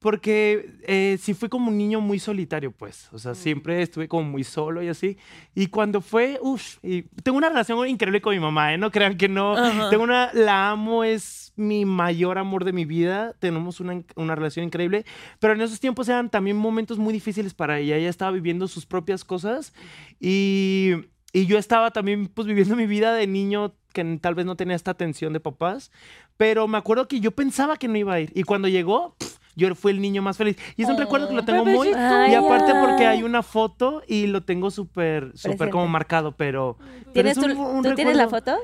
[0.06, 4.30] porque eh, sí fui como un niño muy solitario, pues, o sea, siempre estuve como
[4.30, 5.18] muy solo y así,
[5.56, 6.78] y cuando fue, uff,
[7.24, 8.78] tengo una relación increíble con mi mamá, ¿eh?
[8.78, 9.90] No crean que no, Ajá.
[9.90, 14.68] tengo una, la amo, es mi mayor amor de mi vida, tenemos una, una relación
[14.68, 15.06] increíble,
[15.40, 17.96] pero en esos tiempos eran también momentos muy difíciles para ella.
[17.98, 19.74] Ella estaba viviendo sus propias cosas
[20.20, 20.92] y,
[21.34, 24.76] y yo estaba también pues viviendo mi vida de niño que tal vez no tenía
[24.76, 25.92] esta atención de papás,
[26.38, 29.45] pero me acuerdo que yo pensaba que no iba a ir y cuando llegó, pf,
[29.56, 30.58] yo fui el niño más feliz.
[30.78, 31.90] Y es un recuerdo que lo tengo muy...
[31.94, 33.18] Ay, Y aparte porque ay.
[33.18, 36.78] hay una foto y lo tengo súper, súper como marcado, pero...
[36.80, 38.58] pero ¿Tienes es tu- un- un ¿Tú tienes la foto?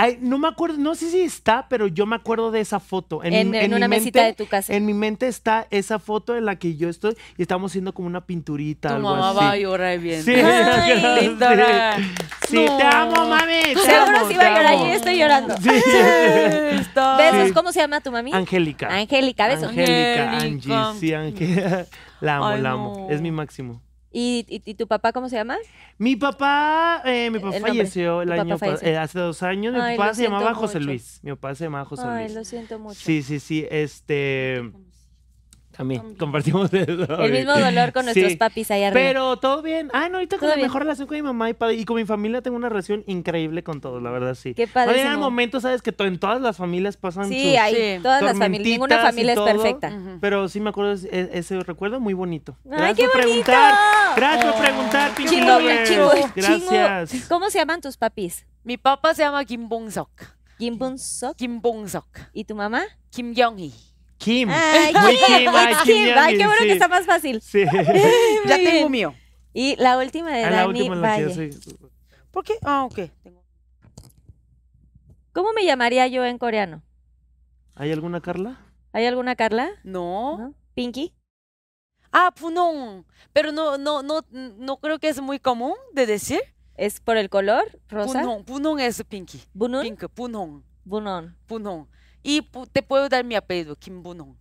[0.00, 3.22] Ay, no me acuerdo, no sé si está, pero yo me acuerdo de esa foto.
[3.24, 4.72] En- mi- en una mesita mente- de tu casa.
[4.72, 8.06] En mi mente está esa foto en la que yo estoy y estamos haciendo como
[8.06, 9.38] una pinturita, Tu algo mamá así.
[9.38, 10.22] va a llorar bien.
[10.22, 10.92] Sí, Ay,
[12.48, 13.60] sí, sí, te amo, mami.
[13.74, 14.74] te Seguro amo, sí va a llorar.
[14.78, 15.56] Yo estoy llorando.
[15.56, 15.68] Sí.
[16.94, 17.48] Besos.
[17.48, 17.52] Sí.
[17.52, 18.32] ¿Cómo se llama tu mami?
[18.32, 18.88] Angélica.
[18.94, 19.68] Angélica, besos.
[19.70, 20.88] Angélica, Angélica.
[20.90, 21.86] Angie, sí, Angélica.
[22.20, 23.06] La amo, Ay, la amo.
[23.08, 23.14] no.
[23.14, 23.80] Es mi máximo.
[24.10, 25.56] ¿Y, y, y tu papá cómo se llama?
[25.98, 27.78] Mi papá, eh, mi papá El nombre.
[27.78, 28.88] falleció el papá año falleció.
[28.88, 29.74] eh, hace dos años.
[29.74, 30.86] Mi Ay, papá se llamaba siento José mucho.
[30.86, 31.20] Luis.
[31.22, 32.34] Mi papá se llamaba José Ay, Luis.
[32.36, 32.98] lo siento mucho.
[33.00, 33.66] Sí, sí, sí.
[33.70, 34.70] Este.
[35.78, 37.22] También compartimos eso.
[37.22, 38.36] El mismo dolor con nuestros Sí.
[38.36, 39.00] papis ahí arriba.
[39.00, 39.88] Pero todo bien.
[39.94, 40.66] Ah, no, ahorita con Todo la bien.
[40.66, 43.62] mejor relación con mi mamá y, padre, y con mi familia tengo una relación increíble
[43.62, 44.54] con todos, la verdad, sí.
[44.54, 47.50] Qué Va a llegar el momento, sabes, que to- en todas las familias pasan Sí,
[47.50, 48.02] sus- hay Sí.
[48.02, 48.68] todas las familias.
[48.68, 49.92] Ninguna familia es perfecta.
[50.20, 52.56] Pero sí me acuerdo de ese, ese recuerdo muy bonito.
[52.64, 53.44] ¡Ay, Gracias qué por bonito!
[53.44, 53.74] preguntar.
[54.16, 57.10] Gracias por preguntar, Pinky Chingo, chingo, Gracias.
[57.10, 57.24] chingo.
[57.28, 58.44] ¿Cómo se llaman tus papis?
[58.64, 60.10] Mi papá se llama Kim Bong Sok.
[60.58, 61.36] Kim Bun Sok.
[61.36, 62.04] Kim Bong Sok.
[62.32, 62.82] ¿Y tu mamá?
[63.10, 63.72] Kim Young-hee.
[64.18, 64.48] Kim.
[64.50, 66.14] Ay, Kim, Kim, ay, Kim Kim.
[66.18, 66.66] Ay, qué bueno sí.
[66.66, 67.40] que está más fácil.
[67.40, 67.64] Sí.
[68.46, 68.90] Ya Muy tengo bien.
[68.90, 69.14] mío.
[69.54, 71.52] Y la última de A la Dani última la que yo Valle.
[71.52, 71.76] soy.
[72.30, 72.54] ¿Por qué?
[72.62, 72.98] Ah, ok.
[75.32, 76.82] ¿Cómo me llamaría yo en coreano?
[77.74, 78.58] ¿Hay alguna, Carla?
[78.92, 79.70] ¿Hay alguna Carla?
[79.84, 80.36] No.
[80.38, 80.54] ¿No?
[80.74, 81.14] ¿Pinky?
[82.10, 83.04] Ah, Punong.
[83.32, 86.40] Pero no, no, no, no creo que es muy común de decir.
[86.76, 87.64] ¿Es por el color?
[87.88, 88.20] ¿Rosa?
[88.22, 88.44] Punong.
[88.44, 89.42] Punong es pinky.
[89.52, 89.82] ¿Bunun?
[89.82, 90.08] Pink.
[90.08, 90.62] Punong.
[90.84, 91.36] Bunón.
[91.46, 91.86] Punong.
[92.22, 92.42] Y
[92.72, 94.36] te puedo dar mi apellido, Kim Bunong.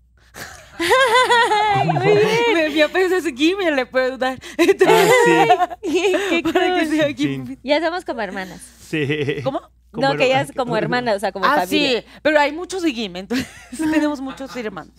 [2.73, 4.39] mi, apellido es Kim le puedo dar.
[4.57, 5.11] Entonces,
[5.57, 8.61] ah, ¿Qué, qué Ya somos como hermanas.
[8.79, 9.41] Sí.
[9.43, 9.61] ¿Cómo?
[9.93, 12.01] no, que ella es como hermana, o sea, como ah, familia.
[12.01, 13.47] sí, pero hay muchos de Kim, entonces
[13.91, 14.93] tenemos muchos hermanos.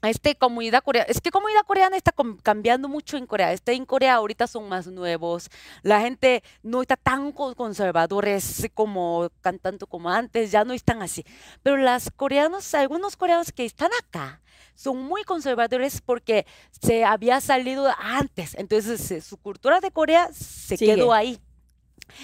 [0.01, 2.13] este comunidad coreana, es que comunidad coreana está
[2.43, 3.51] cambiando mucho en Corea.
[3.51, 5.49] Este en Corea ahorita son más nuevos.
[5.81, 11.25] La gente no está tan co- conservadores como cantando como antes, ya no están así.
[11.63, 14.41] Pero las coreanos, algunos coreanos que están acá
[14.75, 16.45] son muy conservadores porque
[16.81, 18.55] se había salido antes.
[18.55, 20.95] Entonces eh, su cultura de Corea se Sigue.
[20.95, 21.39] quedó ahí.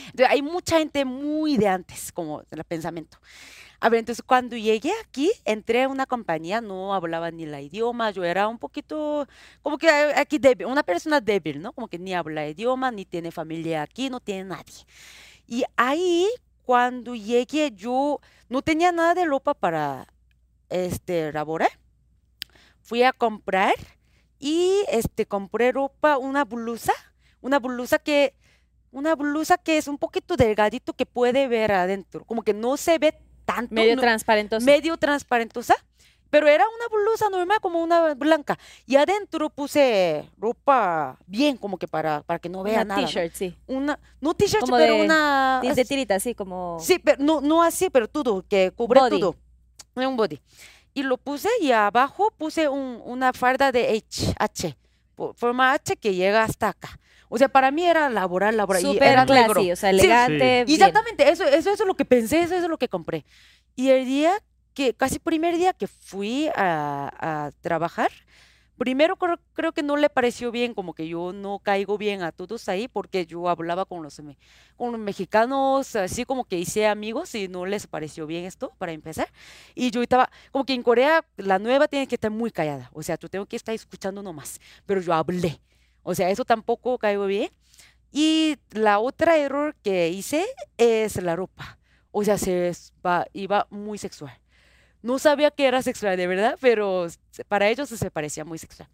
[0.07, 3.19] Entonces, hay mucha gente muy de antes, como el pensamiento.
[3.85, 8.09] A ver, entonces cuando llegué aquí, entré a una compañía, no hablaba ni la idioma,
[8.09, 9.27] yo era un poquito,
[9.61, 11.71] como que eh, aquí débil, una persona débil, ¿no?
[11.71, 14.87] Como que ni habla idioma, ni tiene familia aquí, no tiene nadie.
[15.45, 16.27] Y ahí,
[16.63, 20.07] cuando llegué, yo no tenía nada de ropa para
[20.69, 21.69] este, laborar.
[22.81, 23.75] Fui a comprar
[24.39, 26.93] y este, compré ropa, una blusa,
[27.39, 28.33] una blusa que
[28.91, 32.97] una blusa que es un poquito delgadito que puede ver adentro, como que no se
[32.97, 33.13] ve
[33.45, 34.65] tanto, Medio no- transparentoso.
[34.65, 35.75] medio transparentosa,
[36.29, 41.87] pero era una blusa normal como una blanca y adentro puse ropa bien como que
[41.87, 43.07] para, para que no vea Una nada, ¿no?
[43.07, 43.55] t-shirt, sí.
[43.67, 46.77] Una no t-shirt, pero de- una De, tirita, sí, como...
[46.81, 49.19] Sí, pero no, no así, pero todo, que cubre Body.
[49.19, 49.35] todo.
[49.95, 50.41] Un body.
[50.93, 54.77] Y lo puse y abajo puse un- una farda de H, H,
[55.35, 56.99] forma H que llega hasta acá.
[57.29, 58.81] O sea, para mí era laboral, laboral.
[58.81, 59.61] y Súper era negro.
[59.61, 60.63] o sea, Sí, elegante.
[60.65, 60.69] bien.
[60.69, 63.25] Exactamente, eso, eso, eso es lo que pensé, eso es lo que compré.
[63.75, 64.33] Y el día
[64.73, 67.11] que, casi primer día que fui a,
[67.47, 68.11] a trabajar,
[68.77, 72.31] primero creo, creo que no le pareció bien, como que yo no caigo bien a
[72.31, 74.21] todos ahí, porque yo hablaba con los,
[74.75, 78.91] con los mexicanos, así como que hice amigos y no les pareció bien esto, para
[78.91, 79.29] empezar.
[79.75, 83.01] Y yo estaba, como que en Corea la nueva tiene que estar muy callada, o
[83.01, 85.59] sea, tú tengo que estar escuchando nomás, pero yo hablé.
[86.05, 87.49] O sea, eso tampoco caigo bien.
[88.11, 90.45] Y la otra error que hice
[90.77, 91.77] es la ropa.
[92.11, 92.71] O sea, se
[93.05, 94.31] va- iba muy sexual.
[95.01, 97.05] no sabía que era sexual, de verdad, pero
[97.47, 98.89] para ellos se parecía muy sexual.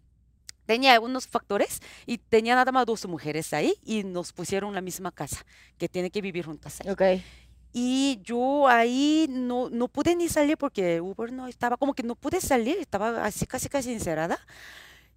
[0.66, 5.10] Tenía unos factores y tenía nada más dos mujeres ahí y nos pusieron la misma
[5.10, 5.44] casa,
[5.78, 6.90] que tiene que vivir juntas ahí.
[6.90, 7.02] Ok.
[7.72, 12.14] Y yo ahí no, no pude ni salir porque Uber no estaba, como que no
[12.14, 14.38] pude salir, estaba así casi casi encerrada.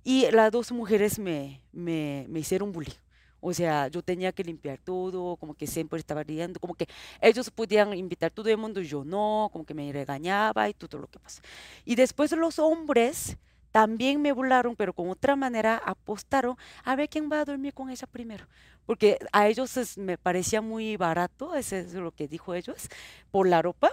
[0.06, 2.94] Y las dos mujeres me, me, me hicieron bullying.
[3.41, 6.88] O sea, yo tenía que limpiar todo, como que siempre estaba riendo, como que
[7.22, 11.07] ellos podían invitar todo el mundo, yo no, como que me regañaba y todo lo
[11.07, 11.41] que pasa.
[11.86, 13.38] Y después los hombres
[13.72, 17.90] también me burlaron, pero con otra manera apostaron a ver quién va a dormir con
[17.90, 18.48] ella primero.
[18.86, 22.90] Porque a ellos es- me parecía muy barato, eso es lo que dijo ellos,
[23.32, 23.91] por la ropa.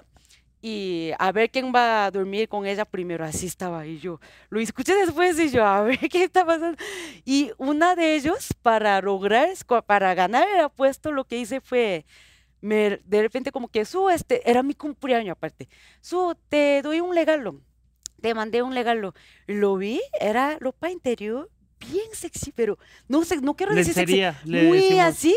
[0.64, 3.24] Y a ver quién va a dormir con ella primero.
[3.24, 3.84] Así estaba.
[3.84, 6.78] Y yo lo escuché después y yo, a ver qué está pasando.
[7.24, 9.48] Y una de ellos, para lograr,
[9.86, 12.06] para ganar el apuesto, lo que hice fue,
[12.60, 15.68] me, de repente como que, su, este, era mi cumpleaños aparte.
[16.00, 17.60] Su, te doy un regalo.
[18.20, 19.14] Te mandé un regalo.
[19.48, 21.50] Lo vi, era ropa interior,
[21.90, 22.78] bien sexy, pero
[23.08, 24.20] no sé, no quiero decir sexy.
[24.20, 25.04] Lencería, Muy decimos.
[25.06, 25.36] así,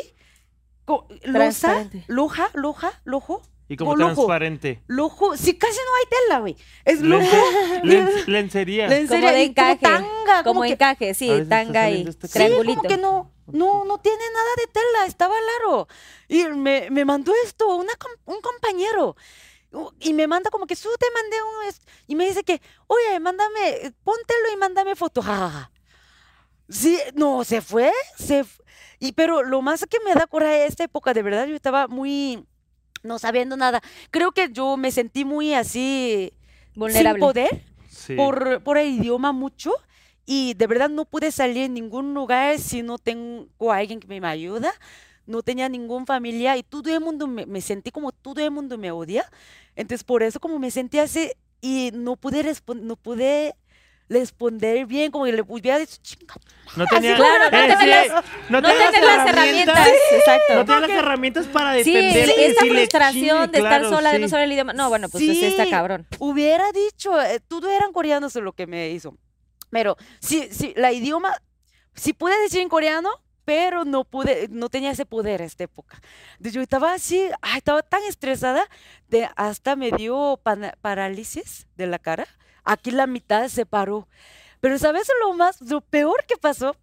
[1.23, 4.13] losa, loja, loja, lojo, Y como o lojo.
[4.13, 4.83] transparente.
[4.87, 5.35] lojo.
[5.37, 6.55] Sí, casi no hay tela, güey.
[6.83, 8.87] Es Lence- len- lencería.
[8.89, 12.33] lencería de y como encaje, tanga, Como como que, encaje, sí, tanga y este sí,
[12.33, 12.75] triangulito.
[12.77, 15.87] como que no, no, no tiene nada de tela, estaba claro.
[16.27, 17.93] Y me, me mandó esto una,
[18.25, 19.15] un compañero.
[19.99, 21.67] Y me manda como que, su te mandé un...
[21.67, 25.21] es-", Y me dice que, oye, mándame, póntelo y mándame foto.
[25.21, 25.71] jajaja".
[26.69, 28.45] Sí, no, se fue, se
[28.99, 31.87] Y pero lo más que me da coraje de esta época, de verdad, yo estaba
[31.87, 32.45] muy...
[33.05, 33.81] No sabiendo nada.
[34.11, 36.33] Creo que yo me sentí muy así...
[36.75, 37.11] Vulnerable.
[37.13, 38.15] Sin poder Sí.
[38.15, 39.71] por, por el idioma mucho
[40.25, 44.07] y de verdad no pude salir en ningún lugar si no tengo a alguien que
[44.07, 44.73] me ayuda.
[45.25, 48.77] No tenía ningún familia y todo el mundo me, me sentí como todo el mundo
[48.77, 49.25] me odia.
[49.75, 52.43] Entonces por eso como me sentí así y no pude
[52.75, 53.55] no pude
[54.09, 56.35] responder bien, como que le hubiera dicho, chinga.
[56.75, 59.87] No tenía, claro, no eh, sí, las- no No tenía las herramientas.
[60.11, 60.53] Exacto.
[60.55, 62.29] No tenía las herramientas para Sí, defender.
[62.37, 64.73] esta frustración de estar sola, de no saber el idioma.
[64.73, 65.69] No, bueno, pues sí, está Sí.
[65.69, 66.05] cabrón.
[66.19, 69.17] Hubiera dicho, eh, todo eran coreanos lo que me hizo.
[69.71, 71.35] Pero sí, sí, la idioma,
[71.93, 73.09] sí pude decir en coreano,
[73.43, 75.99] pero no pude, no tenía ese poder esta época.
[76.39, 78.67] Yo estaba así, ay, estaba tan estresada,
[79.07, 80.39] de hasta me dio
[80.81, 82.27] parálisis de la cara.
[82.65, 84.07] Aquí la mitad se paró.
[84.59, 86.75] Pero ¿sabes lo más, lo peor que pasó?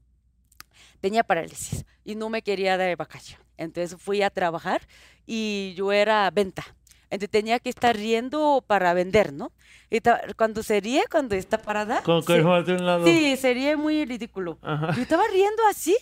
[1.00, 3.40] Tenía parálisis y no me quería dar vacación.
[3.56, 4.82] Entonces fui a trabajar
[5.26, 6.64] y yo era venta.
[7.10, 9.52] Entonces tenía que estar riendo para vender, ¿no?
[9.90, 9.98] Y
[10.36, 12.02] cuando se ríe, cuando está parada.
[12.02, 13.04] Con que se- de un lado.
[13.04, 14.58] Sí, sería muy ridículo.
[14.62, 14.92] Ajá.
[14.94, 15.94] Yo estaba riendo así,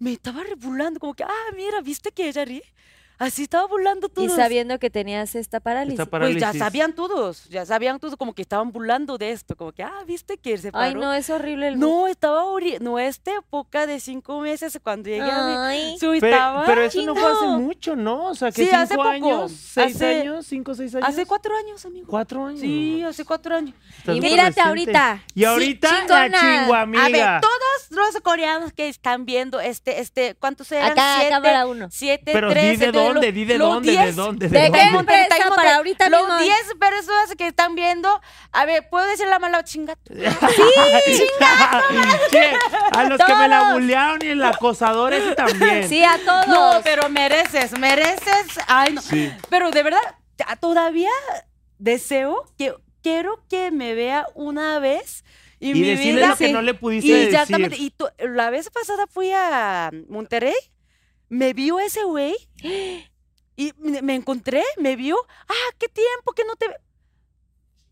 [0.00, 2.64] me estaba re- burlando, como que, ah, mira, ¿viste que ella ríe?
[3.20, 4.34] Así estaba burlando Y todos.
[4.34, 6.00] sabiendo que tenías esta parálisis.
[6.00, 9.72] Esta Pues ya sabían todos, ya sabían todos, como que estaban burlando de esto, como
[9.72, 10.84] que, ah, ¿viste que se paró?
[10.84, 15.10] Ay, no, es horrible el No, estaba horri- no, esta época de cinco meses cuando
[15.10, 15.54] llegué a mi...
[15.58, 15.96] Ay.
[16.00, 16.64] Su Pero, estaba...
[16.64, 18.24] pero eso no fue hace mucho, ¿no?
[18.30, 19.08] O sea, que Sí, cinco hace poco.
[19.08, 21.06] años, seis Hace- años, cinco, seis años.
[21.06, 22.06] Hace cuatro años, amigo.
[22.08, 22.60] Cuatro años.
[22.60, 23.74] Sí, hace cuatro años.
[23.98, 24.60] Estás Y mírate reciente.
[24.62, 25.22] ahorita.
[25.34, 25.98] Y ahorita la
[26.30, 26.40] chingona.
[26.60, 27.04] chinguamiga.
[27.04, 30.92] A ver, todos los coreanos que están viendo este, este, ¿cuántos eran?
[30.92, 31.88] Acá, siete, cámara uno.
[31.90, 32.78] siete, Pero tres,
[33.14, 34.92] dónde, di de los dónde, de diez- dónde, de ¿De qué dónde.
[34.92, 35.26] Monterrey,
[35.56, 36.38] Para ahorita Los mismo.
[36.38, 38.20] 10 personas que están viendo,
[38.52, 39.96] a ver, ¿puedo decir la mala chinga?
[42.30, 42.52] Che,
[42.92, 45.88] a los que me la bullearon y el acosador ese también.
[45.88, 46.46] Sí, a todos.
[46.48, 48.46] No, pero mereces, mereces.
[48.66, 49.02] Ay, no.
[49.02, 49.30] Sí.
[49.48, 50.00] Pero de verdad,
[50.60, 51.10] todavía
[51.78, 55.24] deseo que quiero que me vea una vez
[55.58, 56.52] y, Y mi decirle vida lo que sí.
[56.52, 57.28] no le pudiste y decir.
[57.28, 60.54] exactamente, y la vez pasada fui a Monterrey,
[61.30, 62.34] me vio ese güey
[63.56, 65.16] y me encontré, me vio,
[65.48, 66.80] ah, qué tiempo que no te ve-".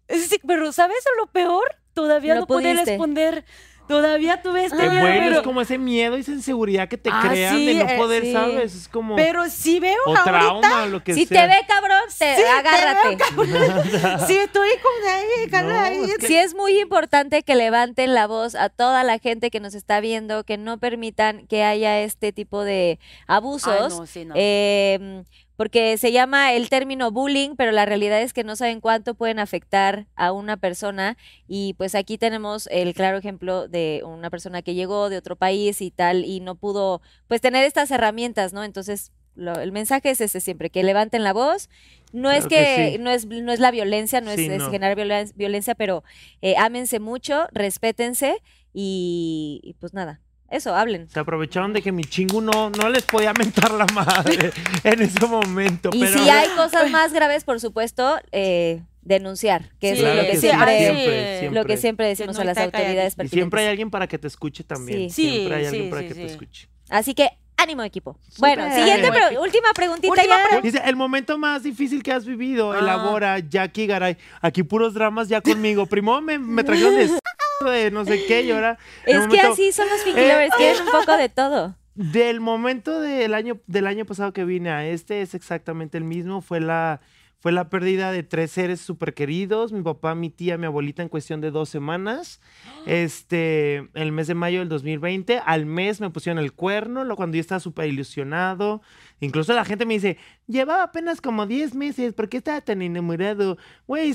[0.09, 1.77] Es decir, pero ¿sabes lo peor?
[1.95, 3.45] Todavía No no, pude responder.
[3.89, 6.99] Todavía tuve este Qué miedo, bueno, pero, es como ese miedo y esa inseguridad que
[6.99, 8.33] te Ah, crean de no eh, poder, sí.
[8.33, 8.75] ¿sabes?
[8.75, 9.17] Es como.
[9.17, 11.43] pero sí veo o ahorita trauma, lo que Si sea.
[11.43, 13.19] te ve cabrón, te, Sí, te agárrate.
[14.27, 16.01] Sí, estoy con ahí, No, ahí.
[16.11, 19.61] es que- Sí es muy importante que levanten la voz a toda la gente que
[19.61, 23.93] nos está viendo, que no permitan que haya este tipo de abusos.
[23.93, 24.35] Ay, no, sí, no.
[24.37, 25.25] eh,
[25.59, 29.41] porque se llama el término bullying, pero la realidad es que no saben cuánto pueden
[29.41, 31.17] afectar a una persona.
[31.49, 35.83] Y pues aquí tenemos el claro ejemplo de una persona que llegó de otro país
[35.83, 38.63] y tal, y no pudo pues tener estas herramientas, ¿no?
[38.63, 41.69] Entonces, lo- el mensaje es ese siempre, que levanten la voz.
[42.13, 42.99] No es que que, sí.
[43.03, 44.71] no es no es la violencia, no es, Sí, es no.
[44.71, 46.05] generar violen- violencia, pero
[46.41, 48.39] eh, ámense mucho, respétense
[48.73, 50.21] y, y pues nada,
[50.51, 51.09] eso, hablen.
[51.11, 54.51] Se aprovecharon de que mi chingu no, no les podía mentar la madre
[54.85, 55.91] en ese momento.
[55.93, 56.19] Y pero...
[56.19, 61.51] si hay cosas más graves, por supuesto, eh, denunciar, que es lo que sí, siempre,
[61.51, 62.07] lo que siempre.
[62.09, 65.11] decimos no a las autoridades Y siempre hay alguien para que te escuche también.
[65.11, 65.29] Sí.
[65.31, 66.69] Siempre hay Sí, alguien para sí, que te escuche.
[66.91, 68.19] Así que ánimo equipo.
[68.39, 69.43] Bueno, siguiente pre- equipo.
[69.43, 70.49] última preguntita Última ya.
[70.49, 72.79] pre- Dice, el momento más difícil que has vivido, Ah.
[72.79, 74.17] elabora Jackie Garay.
[74.41, 75.85] Aquí puros dramas ya conmigo.
[75.87, 77.05] Primero me, me trajeron de,
[77.65, 78.79] de no sé qué y ahora...
[79.05, 81.77] es que así son los Pinky Eh, Lovers, un poco de todo.
[81.95, 86.43] Del momento del año, del año pasado que vine a este es exactamente el mismo.
[86.43, 87.01] Fue la,
[87.41, 89.73] fue la pérdida de tres seres súper queridos.
[89.73, 92.41] Mi papá, mi tía, mi abuelita en cuestión de dos semanas.
[92.87, 95.43] Este, el mes de mayo del 2020.
[95.45, 98.81] Al mes me pusieron el cuerno, lo, cuando yo estaba súper ilusionado.
[99.21, 100.17] Incluso la gente me dice,
[100.47, 103.59] llevaba apenas como 10 meses, ¿por qué estaba tan enamorado?
[103.87, 104.15] Güey,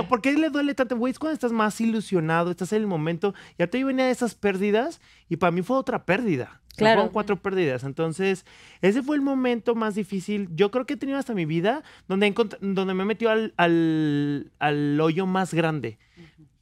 [0.00, 0.08] No.
[0.08, 0.96] ¿por qué le duele tanto?
[0.96, 3.34] Güey, es cuando estás más ilusionado, estás en el momento.
[3.58, 6.60] Y ahorita yo venía de esas pérdidas y para mí fue otra pérdida.
[6.74, 7.00] Claro.
[7.00, 7.84] fueron cuatro pérdidas.
[7.84, 8.46] Entonces,
[8.80, 10.48] ese fue el momento más difícil.
[10.54, 14.50] Yo creo que he tenido hasta mi vida donde, donde me he metido al, al,
[14.58, 15.98] al hoyo más grande.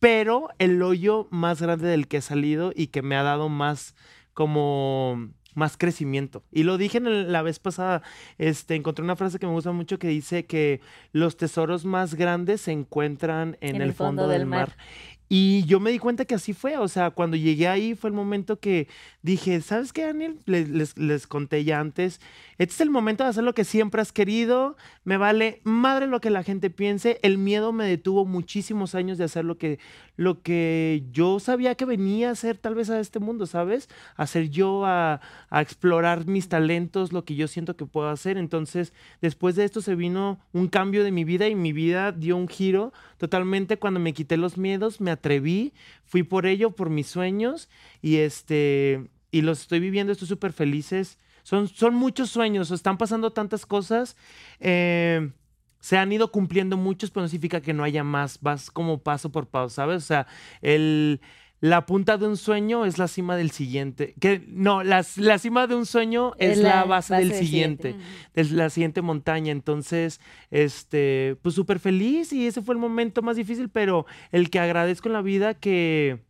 [0.01, 3.95] Pero el hoyo más grande del que he salido y que me ha dado más
[4.35, 5.29] como
[5.61, 6.43] más crecimiento.
[6.51, 8.03] Y lo dije en el- la vez pasada,
[8.39, 10.81] este, encontré una frase que me gusta mucho que dice que
[11.13, 14.77] los tesoros más grandes se encuentran en, el, fondo, del mar.
[15.29, 18.17] Y yo me di cuenta que así fue, o sea, cuando llegué ahí fue el
[18.17, 18.89] momento que
[19.23, 20.41] dije, ¿sabes qué, Daniel?
[20.47, 22.21] Les, les, les conté ya antes,
[22.61, 26.21] este es el momento de hacer lo que siempre has querido, me vale madre lo
[26.21, 29.79] que la gente piense, el miedo me detuvo muchísimos años de hacer lo que,
[30.17, 33.89] lo que yo sabía que venía a hacer tal vez a este mundo, ¿sabes?
[34.15, 38.37] A hacer yo, a, a explorar mis talentos, lo que yo siento que puedo hacer,
[38.37, 42.37] entonces después de esto se vino un cambio de mi vida y mi vida dio
[42.37, 43.79] un giro totalmente.
[43.79, 45.73] Cuando me quité los miedos, me atreví,
[46.05, 47.71] fui por ello, por mis sueños
[48.03, 51.17] y este y los estoy viviendo, estoy súper felices.
[51.43, 54.17] Son, son muchos sueños, están pasando tantas cosas.
[54.61, 55.31] eh,
[55.81, 58.39] se han ido cumpliendo muchos, pero no significa que no haya más.
[58.41, 59.97] Vas como paso por paso, ¿sabes?
[59.97, 60.27] O sea,
[60.61, 61.21] el,
[61.61, 64.15] la punta de un sueño es la cima del siguiente.
[64.21, 67.97] Que, no, la, la cima de un sueño es, la, base, del siguiente
[68.35, 69.53] es la siguiente montaña.
[69.53, 70.21] Entonces,
[70.51, 75.09] este, pues súper feliz y ese fue el momento más difícil, pero el que agradezco
[75.09, 76.21] en la vida que,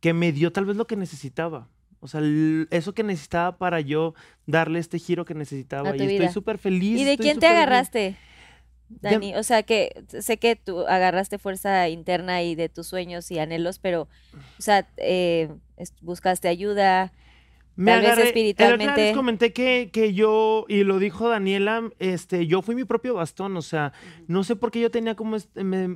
[0.00, 1.68] que me dio tal vez lo que necesitaba.
[2.04, 2.20] O sea,
[2.70, 4.14] eso que necesitaba para yo
[4.44, 5.96] darle este giro que necesitaba.
[5.96, 7.00] Y estoy súper feliz.
[7.00, 8.16] ¿Y de quién te agarraste,
[8.88, 9.36] De- Dani?
[9.36, 13.78] O sea, que sé que tú agarraste fuerza interna y de tus sueños y anhelos,
[13.78, 15.48] pero, o sea, eh,
[16.00, 17.12] buscaste ayuda.
[17.76, 19.00] Me Tal vez agarré- día espiritualmente.
[19.06, 23.56] les comenté que, que yo, y lo dijo Daniela, este, yo fui mi propio bastón,
[23.56, 23.92] o sea,
[24.26, 25.88] no sé por qué yo tenía como, este, me,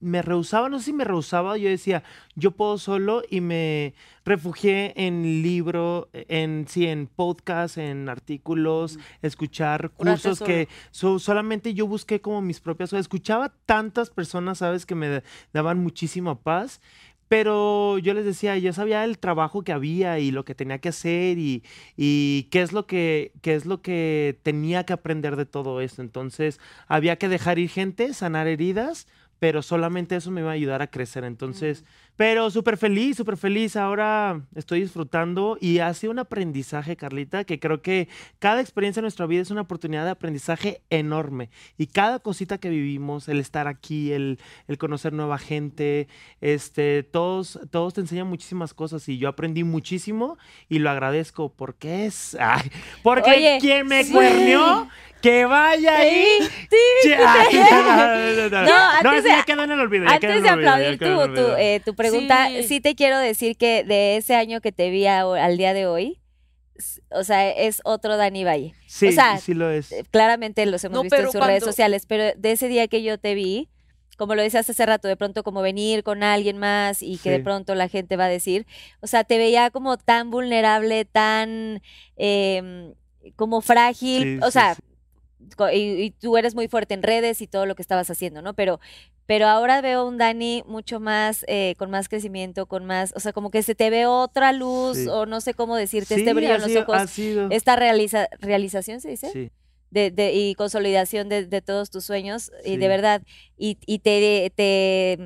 [0.00, 2.02] me rehusaba, no sé si me rehusaba, yo decía,
[2.34, 9.90] yo puedo solo y me refugié en libro, en, sí, en podcast, en artículos, escuchar
[9.90, 14.94] Curarte cursos que so- solamente yo busqué como mis propias, escuchaba tantas personas, sabes, que
[14.94, 15.22] me da-
[15.52, 16.80] daban muchísima paz.
[17.28, 20.88] Pero yo les decía, yo sabía el trabajo que había y lo que tenía que
[20.88, 21.62] hacer y,
[21.96, 26.02] y qué es lo que qué es lo que tenía que aprender de todo esto.
[26.02, 29.06] Entonces, había que dejar ir gente, sanar heridas,
[29.40, 31.24] pero solamente eso me iba a ayudar a crecer.
[31.24, 33.74] Entonces, pero súper feliz, súper feliz.
[33.74, 39.04] Ahora estoy disfrutando y ha sido un aprendizaje, Carlita, que creo que cada experiencia en
[39.04, 41.48] nuestra vida es una oportunidad de aprendizaje enorme.
[41.78, 44.38] Y cada cosita que vivimos, el estar aquí, el,
[44.68, 46.06] el conocer nueva gente,
[46.42, 50.36] este, todos, todos te enseñan muchísimas cosas y yo aprendí muchísimo
[50.68, 52.70] y lo agradezco porque es, ay,
[53.02, 54.12] porque Oye, quien me sí.
[54.12, 54.86] cuernió,
[55.20, 56.38] que vaya ahí.
[57.02, 58.72] Che- ay, no, no, no,
[59.10, 60.04] antes de- ya quedó en el olvido.
[60.06, 62.62] ya quedó Antes en de el olvido, ya aplaudir tu, tu, eh, tu pregunta, sí.
[62.64, 62.80] Sí.
[62.80, 66.20] te quiero decir que de ese año que te vi a- al día de hoy,
[67.10, 68.74] o sea, es otro Dani Valle.
[68.86, 69.92] Sí, sea, sí lo es.
[69.92, 73.02] Eh, Claramente los hemos No, visto en sus redes sociales, pero de ese día que
[73.02, 73.68] yo te vi,
[74.16, 77.36] como lo decías hace rato, de pronto como venir con alguien más y que de
[77.38, 77.42] Sí.
[77.42, 78.66] pronto la gente va a decir,
[79.00, 81.82] o sea, te veía como tan vulnerable, tan
[82.16, 82.92] em,
[83.36, 84.82] como frágil, Sí, o sí, sea, sí.
[85.72, 88.54] Y, y tú eres muy fuerte en redes y todo lo que estabas haciendo, ¿no?
[88.54, 88.80] Pero,
[89.26, 93.32] pero ahora veo un Dani mucho más, eh, con más crecimiento, con más, o sea,
[93.32, 95.06] como que se te ve otra luz, Sí.
[95.08, 97.10] o no sé cómo decirte, Sí, este brillo en los sido- ojos,
[97.50, 99.30] esta realiza- realización, ¿se dice?
[99.32, 99.50] sí.
[99.92, 102.76] de, de- y consolidación de, de todos tus sueños y Sí.
[102.76, 103.22] de verdad
[103.58, 105.18] y, y te, te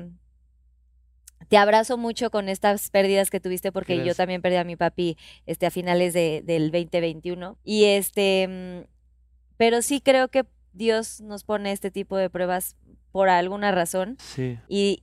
[1.47, 4.17] te abrazo mucho con estas pérdidas que tuviste porque yo Gracias.
[4.17, 8.94] también perdí a mi papi este a finales de, del 2021 y este mm,
[9.57, 12.75] pero sí creo que Dios nos pone este tipo de pruebas
[13.11, 14.57] por alguna razón Sí.
[14.67, 15.01] y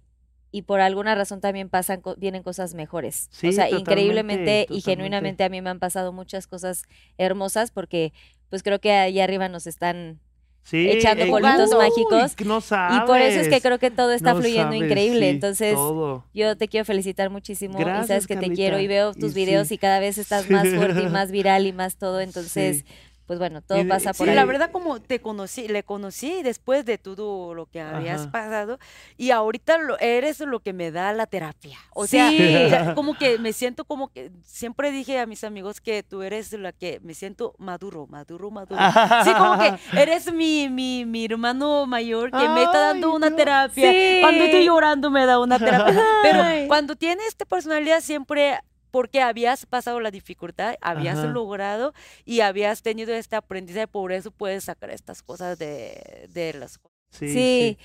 [0.54, 3.30] y por alguna razón también pasan vienen cosas mejores.
[3.32, 6.82] o Sí, sea, totalmente, increíblemente y genuinamente a mí me han pasado muchas cosas
[7.16, 8.12] hermosas porque
[8.50, 10.20] pues creo que ahí arriba nos están
[10.64, 12.36] Sí, echando polvitos uy, mágicos.
[12.44, 13.62] No Y por eso es que sabes.
[13.62, 15.20] creo que todo está No fluyendo sabes, increíble.
[15.20, 16.24] sí, Entonces, todo.
[16.34, 19.34] yo te quiero felicitar muchísimo y Gracias, sabes que te quiero y veo tus Y
[19.34, 22.20] videos y cada vez estás más fuerte y más viral y más todo.
[22.20, 22.84] Entonces.
[23.32, 24.36] Pues bueno, todo pasa por Sí, ahí.
[24.36, 28.30] la verdad como te conocí, le conocí después de todo lo que habías Ajá.
[28.30, 28.78] pasado
[29.16, 31.78] y ahorita lo- eres lo que me da la terapia.
[31.94, 32.36] O sea, Sí.
[32.68, 36.52] ya como que me siento como que siempre dije a mis amigos que tú eres
[36.52, 38.78] la que me siento maduro, maduro, maduro.
[39.24, 43.30] Sí, como que eres mi, mi, mi hermano mayor que me está dando Ay, una
[43.30, 43.36] no.
[43.36, 43.90] terapia.
[43.92, 44.18] Sí.
[44.20, 46.02] Cuando estoy llorando me da una terapia.
[46.22, 46.66] Pero Ay.
[46.68, 48.58] cuando tienes esta personalidad siempre
[48.92, 51.26] porque habías pasado la dificultad, habías Ajá.
[51.26, 51.92] logrado
[52.24, 56.96] y habías tenido este aprendizaje, por eso puedes sacar estas cosas de, de las cosas.
[57.10, 57.34] Sí, Sí.
[57.34, 57.78] sí.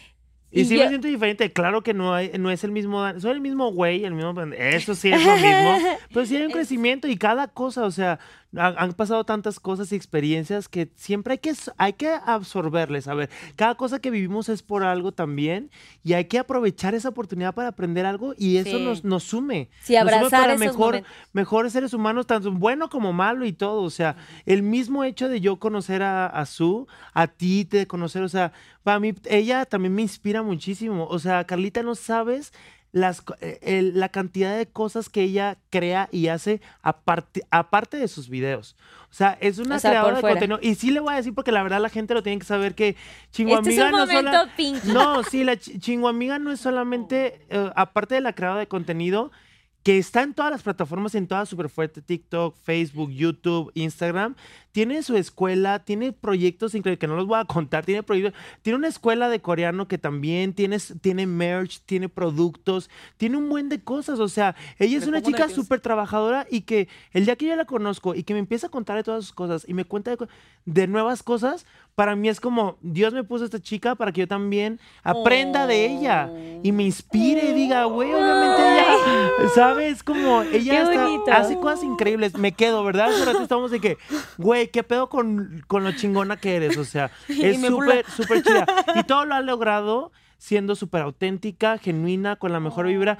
[0.49, 1.51] Y, Y sí yo- me siento diferente.
[1.51, 3.03] Claro que no, hay, no es el mismo.
[3.19, 4.33] Soy el mismo güey, el mismo.
[4.57, 5.77] Eso sí es lo mismo.
[6.13, 8.17] Pero sí hay un crecimiento y cada cosa, o sea,
[8.55, 13.07] ha- han pasado tantas cosas y experiencias que siempre hay que, hay que absorberles.
[13.07, 15.69] A ver, cada cosa que vivimos es por algo también
[16.03, 18.83] y hay que aprovechar esa oportunidad para aprender algo y eso Sí.
[18.83, 19.69] nos, nos sume.
[19.81, 21.03] Sí, nos sume abrazar para esos mejor,
[21.33, 23.81] mejores seres humanos, tanto bueno como malo y todo.
[23.81, 28.23] O sea, el mismo hecho de yo conocer a, a Su, a ti, de conocer,
[28.23, 28.53] o sea,
[28.83, 31.07] para mí, ella también me inspira muchísimo.
[31.07, 32.53] O sea, Carlita, no sabes
[32.91, 38.29] las, eh, la cantidad de cosas que ella crea y hace aparte, aparte de sus
[38.29, 38.75] videos.
[39.09, 40.33] O sea, es una O sea, por creadora de fuera.
[40.35, 40.59] contenido.
[40.61, 42.75] Y sí le voy a decir porque la verdad la gente lo tiene que saber
[42.75, 44.87] que Este es Chinguamiga un no sola- pinky.
[44.91, 49.31] no, sí, la chi- chinguamiga no es solamente, eh, aparte de la creadora de contenido,
[49.83, 54.35] que está en todas las plataformas, en todas súper fuerte, TikTok, Facebook, YouTube, Instagram,
[54.77, 58.77] tiene su escuela, tiene proyectos increíbles, que no los voy a contar, tiene proyectos, tiene
[58.77, 63.79] una escuela de coreano que también tiene, tiene merch, tiene productos, tiene un buen de
[63.79, 67.35] cosas, o sea, ella es una ¿cómo la chica súper trabajadora y que el día
[67.35, 69.73] que yo la conozco y que me empieza a contar de todas sus cosas y
[69.73, 70.27] me cuenta de,
[70.65, 71.65] de nuevas cosas,
[71.95, 75.65] para mí es como, Dios me puso a esta chica para que yo también aprenda
[75.65, 76.29] de ella
[76.61, 80.03] y me inspire y diga, güey, obviamente ella, ¿sabes?
[80.03, 82.37] Como ella está- hace cosas increíbles.
[82.37, 83.09] Me quedo, ¿verdad?
[83.25, 83.97] Rato estamos de que,
[84.37, 86.77] güey, ¿qué pedo con, con lo chingona que eres?
[86.77, 88.65] O sea, es súper, súper chida.
[88.95, 93.17] Y todo lo ha logrado siendo súper auténtica, genuina, con la mejor vibra.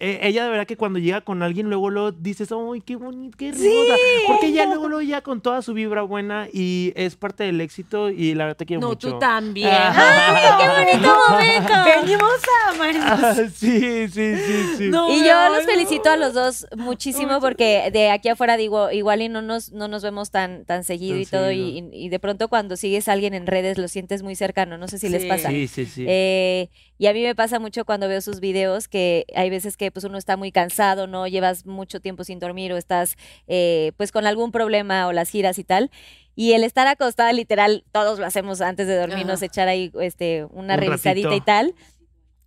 [0.00, 3.36] Eh, ella de verdad que cuando llega con alguien luego lo dices, ¡ay, qué bonito,
[3.36, 3.94] qué hermosa!
[4.28, 8.08] Porque ella luego, luego ya con toda su vibra buena y es parte del éxito
[8.08, 9.14] y la verdad te quiero No, mucho.
[9.14, 9.66] tú también.
[9.68, 10.58] Ajá.
[10.60, 10.68] ¡Qué
[11.00, 11.72] bonito momento!
[12.00, 13.04] Venimos a amarnos.
[13.24, 14.88] Ah, sí, sí, sí, sí.
[14.88, 18.92] No, Y me yo los felicito a los dos muchísimo porque de aquí afuera digo,
[18.92, 21.88] igual y no nos, no nos vemos tan, tan seguido Tan y todo, y, seguido.
[21.92, 24.98] y de pronto cuando sigues a alguien en redes lo sientes muy cercano, no sé
[24.98, 25.48] si les pasa.
[25.50, 26.04] Sí, sí, sí.
[26.06, 26.68] Eh,
[26.98, 30.04] y a mí me pasa mucho cuando veo sus videos que hay veces que pues
[30.04, 31.26] uno está muy cansado, ¿no?
[31.26, 35.58] Llevas mucho tiempo sin dormir o estás eh, pues con algún problema o las giras
[35.58, 35.90] y tal.
[36.34, 40.74] Y el estar acostada, literal, todos lo hacemos antes de dormirnos, echar ahí este, una
[40.74, 41.74] Un revisadita y tal.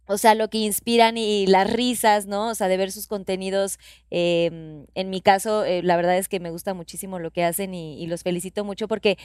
[0.07, 2.49] O sea, lo que inspiran y las risas, ¿no?
[2.49, 3.79] O sea, de ver sus contenidos.
[4.09, 7.73] eh, en mi caso, eh, la verdad es que me gusta muchísimo lo que hacen
[7.73, 9.17] y, y los felicito mucho porque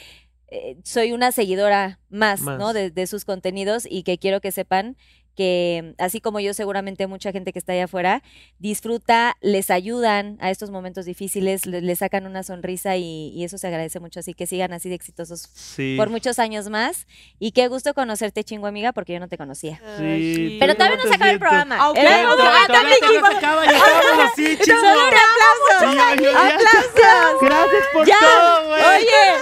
[0.49, 2.73] eh, soy una seguidora más, ¿no?
[2.73, 4.97] De sus contenidos y que quiero que sepan
[5.37, 8.23] que así como yo, seguramente mucha gente que está allá afuera
[8.59, 13.59] disfruta, les ayudan a estos momentos difíciles, le, les sacan una sonrisa y, y eso
[13.59, 14.21] se agradece mucho.
[14.21, 15.95] Así que sigan así de exitosos Sí.
[15.97, 17.07] por muchos años más.
[17.39, 19.81] Y qué gusto conocerte, chingo amiga, porque yo no te conocía.
[19.99, 20.57] Sí.
[20.59, 21.91] Pero ¿Tú todavía no te se acaba el programa.
[21.91, 21.97] Ok.
[21.99, 24.81] Era Pero como- todavía- todavía también no se acaba, ya estábamos así, chingo.
[24.81, 25.93] Solo un aplauso.
[25.93, 27.41] Sí, yo- yo ya- ¡Aplausos!
[27.43, 28.17] Gracias por Ya.
[28.21, 28.83] todo, güey.
[28.83, 29.41] Oye,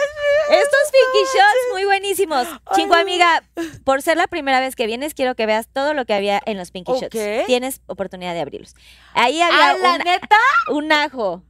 [0.50, 2.46] estos Pinky Shots muy buenísimos.
[2.74, 3.42] Chingo amiga,
[3.84, 6.56] por ser la primera vez que vienes, quiero que veas todo lo que había en
[6.58, 7.00] los Pinky Ok.
[7.14, 7.46] Shots.
[7.46, 8.74] Tienes oportunidad de abrirlos.
[9.14, 10.38] Ahí había ¿A la un, neta?
[10.70, 11.42] un ajo.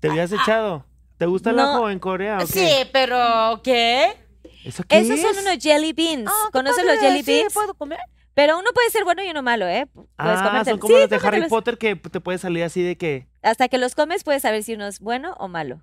[0.00, 0.84] ¿Te habías echado?
[1.18, 1.62] ¿Te gusta el No.
[1.62, 2.46] ajo en Corea o qué?
[2.46, 4.16] Sí, pero ¿qué?
[4.64, 6.28] ¿Eso qué Esos son unos jelly beans.
[6.30, 7.54] Ah, qué ¿Conoces padre, los jelly sí, beans?
[7.54, 7.98] ¿Puedo comer?
[8.34, 9.86] Pero uno puede ser bueno y uno malo, ¿eh?
[9.92, 11.48] Puedes Ah, son como Sí, los de Harry.
[11.48, 13.26] Potter que te puede salir así de que...
[13.42, 15.80] Hasta que los comes puedes saber si uno es bueno o malo.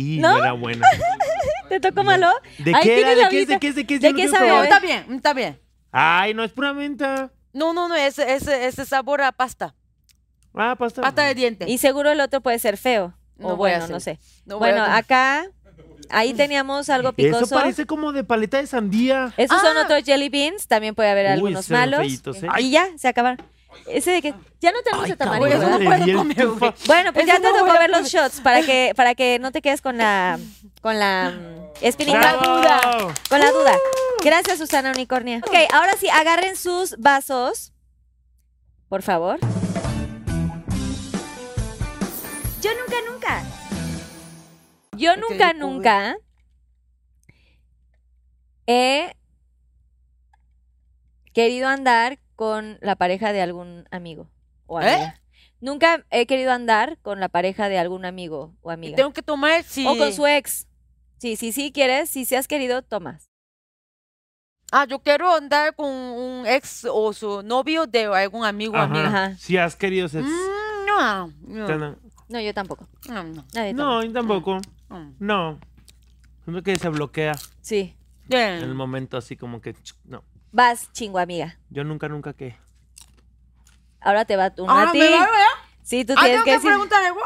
[0.00, 0.32] Y ¿No?
[0.32, 0.84] no era bueno.
[1.68, 2.28] ¿Te tocó malo?
[2.58, 3.10] ¿De Ahí qué tienes era?
[3.16, 3.48] ¿De la qué es?
[3.48, 3.74] ¿De qué es?
[3.76, 4.00] ¿De qué es?
[4.00, 4.48] ¿De Yo no qué quiero sabe?
[4.50, 5.60] No, está bien, está bien.
[5.92, 7.30] Ay, no es pura menta.
[7.52, 9.74] No, no, no, es ese, ese sabor a pasta.
[10.54, 11.02] Ah, pasta.
[11.02, 11.66] Pasta de diente.
[11.68, 13.14] Y seguro el otro puede ser feo.
[13.36, 14.18] No o voy a bueno, no sé.
[14.44, 15.46] No voy a bueno, acá,
[16.10, 17.44] ahí teníamos algo picoso.
[17.44, 19.32] Eso parece como de paleta de sandía.
[19.36, 19.82] Esos son Ah.
[19.84, 20.66] otros jelly beans.
[20.66, 22.00] También puede haber Uy, algunos se ven malos.
[22.00, 22.48] feitos, ¿eh?
[22.58, 23.44] Y ya, se acabaron.
[23.86, 26.46] Ese de que ya no tenemos Ay, tamarindo, le di el comer.
[26.86, 29.52] Bueno, pues Eso ya te no tocó ver los shots para que para que no
[29.52, 30.38] te quedes con la
[30.82, 31.32] con la
[31.80, 33.12] espinita ¡Bravo!
[33.28, 33.76] con la duda.
[34.22, 35.38] Gracias, Susana Unicornia.
[35.38, 37.72] Ok, ahora sí, agarren sus vasos.
[38.88, 39.38] Por favor.
[42.60, 43.42] Yo nunca, nunca.
[44.96, 46.16] Yo nunca, nunca
[48.66, 49.16] He
[51.32, 54.30] querido andar con la pareja de algún amigo
[54.64, 54.88] o ¿Eh?
[54.94, 55.20] amiga.
[55.60, 58.96] Nunca he querido andar con la pareja de algún amigo o amiga.
[58.96, 59.86] Tengo que tomar si...
[59.86, 60.66] O con su ex.
[61.18, 63.28] Sí, sí, sí quieres, si se has querido, tomas.
[64.72, 69.08] Ah, yo quiero andar con un ex o su novio de algún amigo o amiga.
[69.08, 69.34] Ajá.
[69.36, 70.08] Si has querido.
[70.08, 71.96] Mm, no, no, no,
[72.30, 72.88] No, yo tampoco.
[73.10, 74.62] no, no, Nadie no, yo tampoco.
[74.88, 75.14] no.
[75.18, 75.60] No.
[76.44, 77.94] Siento que se bloquea Sí.
[78.28, 78.54] Bien.
[78.54, 79.74] en el momento así como que...
[80.04, 80.24] No.
[80.52, 81.58] Vas, chingo amiga.
[81.70, 82.56] Yo nunca, nunca que...
[84.00, 84.98] Ahora te va una Ah, a ti.
[84.98, 85.46] ¿me va, verdad?
[85.82, 86.70] Sí, tú Ah, tienes tengo que que decir.
[86.70, 87.20] preguntar algo.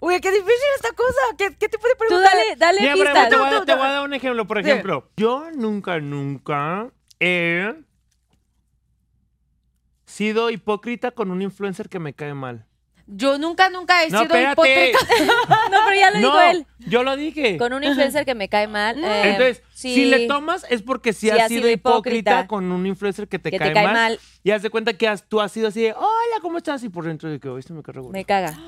[0.00, 1.20] Uy, qué difícil esta cosa.
[1.36, 2.30] ¿Qué, qué tipo de Tú pregunta?
[2.30, 3.28] dale, dale Mira, pero pistas.
[3.30, 4.46] te, voy a, Tú, te tú, voy a dar un ejemplo.
[4.46, 4.68] Por Sí.
[4.70, 7.74] ejemplo, yo nunca, nunca he
[10.06, 12.64] sido hipócrita con un influencer que me cae mal.
[13.08, 14.90] Yo nunca, nunca he No, sido espérate.
[14.90, 14.98] hipócrita.
[15.70, 16.66] No, pero ya lo no, dijo él.
[16.80, 17.56] yo lo dije.
[17.56, 19.02] Con un influencer que me cae mal.
[19.02, 22.30] eh, Entonces, sí, si le tomas es porque sí, Sí has has sido sido hipócrita,
[22.32, 22.46] hipócrita.
[22.48, 24.92] con un influencer que te, que cae, te cae mal, mal, Y haz de cuenta
[24.94, 26.82] que has- tú has sido así de, hola, ¿cómo estás?
[26.82, 28.08] Y por dentro de que, "Oye, este me bueno".
[28.10, 28.58] me caga.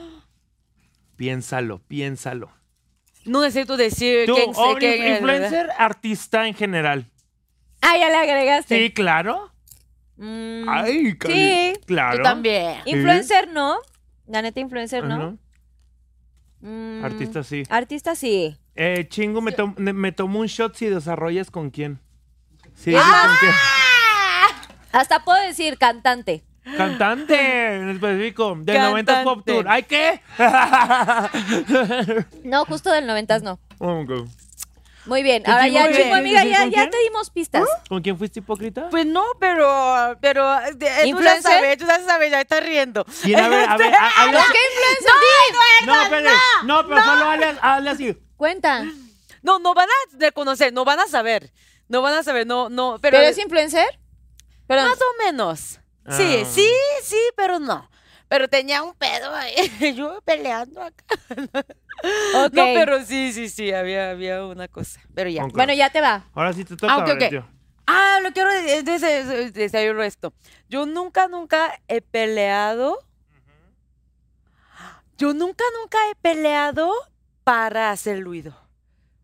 [1.17, 2.51] Piénsalo, piénsalo.
[3.25, 5.15] No necesito decir Tú, quién, o quién es, ¿verdad?
[5.17, 7.07] influencer, artista en general.
[7.83, 8.79] Ah, ya le agregaste.
[8.79, 9.53] Sí, claro.
[10.17, 11.73] Mm, Ay, Cali- sí.
[11.87, 12.19] claro.
[12.19, 12.77] Yo también.
[12.87, 13.79] Influencer no.
[14.29, 15.39] La neta, influencer no.
[16.61, 17.63] Mm, Artista sí.
[17.71, 18.57] Artista sí.
[18.75, 21.99] Eh, chingo, me, tom- me- tomo un shot si desarrollas con quién.
[22.75, 23.25] Sí, Ah.
[23.27, 23.53] ¿con quién?
[24.93, 26.43] Hasta puedo decir cantante.
[26.77, 28.57] Cantante en específico.
[28.61, 29.53] Del 90 Pop Cantante.
[29.53, 29.67] Tour.
[29.69, 30.21] ¿Ay qué?
[32.45, 33.59] No, justo del noventas no.
[33.79, 34.11] Ok.
[35.09, 35.43] Muy bien.
[35.43, 36.91] ¿Con Ahora ya, chingo, amiga, ¿Sí, ya, con ya quién?
[36.91, 37.65] te dimos pistas.
[37.89, 38.89] ¿Con quién fuiste hipócrita?
[38.91, 41.43] Pues no, pero, pero eh, tú ya ¿Influencer?
[41.43, 43.05] sabes, tú ya sabes, ya estás riendo.
[43.23, 43.41] ¿Quién?
[43.41, 43.95] A ver, a ver.
[43.95, 45.13] a- hazle- ¿Qué influencer?
[45.81, 45.87] Di.
[45.87, 46.37] No, espérate.
[46.65, 48.19] No, pero solo hazle, hazle así.
[48.37, 48.85] Cuenta.
[49.43, 51.53] No, no van a reconocer, no van a saber.
[51.89, 53.87] No van a saber, no, no, pero, ¿Pero es influencer?
[54.67, 54.91] Perdón.
[54.91, 55.61] más o menos.
[56.11, 56.47] Sí, Ah.
[56.51, 56.71] sí,
[57.03, 57.91] sí, pero no.
[58.29, 59.55] Pero tenía un pedo ahí,
[59.97, 61.05] yo peleando acá.
[62.47, 62.53] Ok.
[62.55, 65.01] No, pero sí, sí, sí, había, había una cosa.
[65.15, 65.45] Pero ya.
[65.47, 66.25] Bueno, ya te va.
[66.35, 66.93] Ahora sí te toca.
[66.95, 67.19] Ah, ok, ok.
[67.19, 67.39] Betty.
[67.87, 70.33] Ah, lo quiero de- de- de- decir esto.
[70.69, 72.99] Yo nunca, nunca he peleado.
[75.17, 76.93] Yo nunca, nunca he peleado
[77.45, 78.55] para hacer ruido.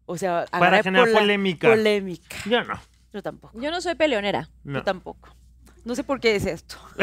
[0.07, 1.69] O sea, Para generar polémica.
[1.69, 2.37] Polémica.
[2.47, 2.81] Yo no.
[3.13, 3.59] Yo tampoco.
[3.61, 4.49] Yo no soy peleonera.
[4.65, 4.79] No.
[4.79, 5.29] Yo tampoco.
[5.85, 6.77] No sé por qué es esto.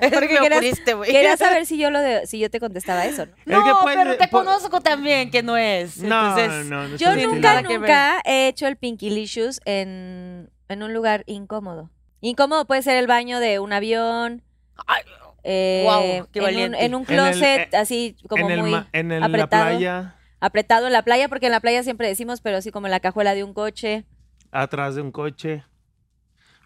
[0.00, 1.10] es Porque querías- ocurriste, güey.
[1.12, 3.32] Quería saber si yo lo de, si yo te contestaba eso, ¿no?
[3.44, 5.98] No, Es que puede- pero te conozco también que no es.
[5.98, 6.96] No, Entonces, no, no.
[6.96, 11.90] Yo nunca, nunca he hecho el Pinkylicious en, en un lugar incómodo.
[12.20, 14.42] Incómodo puede ser el baño de un avión.
[14.86, 15.02] Ay,
[15.42, 18.60] eh, Guau, qué en, un, en un En el- closet eh, así como en el,
[18.62, 19.64] muy en el- la apretado.
[19.66, 22.92] playa, apretado en la playa, porque en la playa siempre decimos, pero así como en
[22.92, 24.04] la cajuela de un coche.
[24.52, 25.64] atrás de un coche.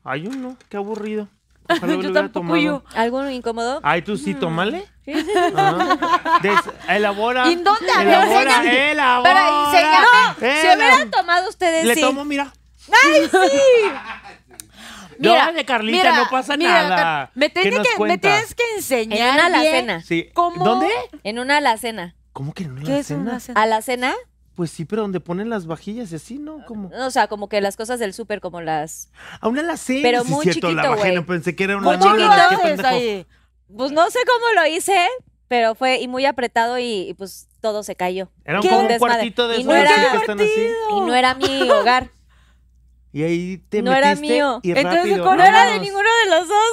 [0.04, 1.28] Ay, uno, qué aburrido.
[1.68, 2.82] Ojalá yo tampoco yo.
[2.94, 3.80] ¿Algo incómodo?
[3.82, 4.84] Ay, tú sí, tómale.
[5.56, 6.38] Ah.
[6.42, 7.48] Des- elabora.
[7.50, 7.86] ¿Y dónde?
[7.98, 8.90] Elabora, enséñame.
[8.92, 9.30] elabora.
[9.34, 10.60] Pero, enséñame.
[10.60, 12.00] Si Elab- hubieran tomado ustedes, Le sí.
[12.02, 12.52] tomo, mira.
[15.18, 17.30] Mira, Dale, Carlita, mira, no pasa mira, nada.
[17.34, 20.02] Me ¿Qué tienes nos que, me tienes que enseñar En una alacena.
[20.02, 20.28] Sí.
[20.32, 20.64] ¿Cómo?
[20.64, 20.88] ¿Dónde?
[21.24, 22.14] En una alacena.
[22.32, 23.20] ¿Cómo que en una ¿Qué es alacena?
[23.30, 23.60] una cena?
[23.62, 24.14] ¿Alacena?
[24.58, 26.66] Pues sí, pero donde ponen las vajillas y así, ¿no?
[26.66, 26.88] Como...
[26.88, 29.08] O sea, como que las cosas del súper, como las...
[29.40, 30.00] A una alacena.
[30.02, 31.24] Pero sí, muy cierto, la chiquito, güey.
[31.26, 32.88] Pensé que era una ¿Cómo lo alacena, qué haces pendejo.
[32.88, 33.26] ahí?
[33.76, 35.06] Pues no sé cómo lo hice,
[35.46, 38.32] pero fue y muy apretado y, y, pues todo se cayó.
[38.44, 40.66] Era como Un cuartito de Y esos no de era- que están así.
[40.90, 42.10] Y no era mi hogar.
[43.12, 44.58] Y ahí te No era mío.
[44.64, 45.24] y Entonces, rápido.
[45.24, 46.70] ¿cuál No era de ninguno de los dos.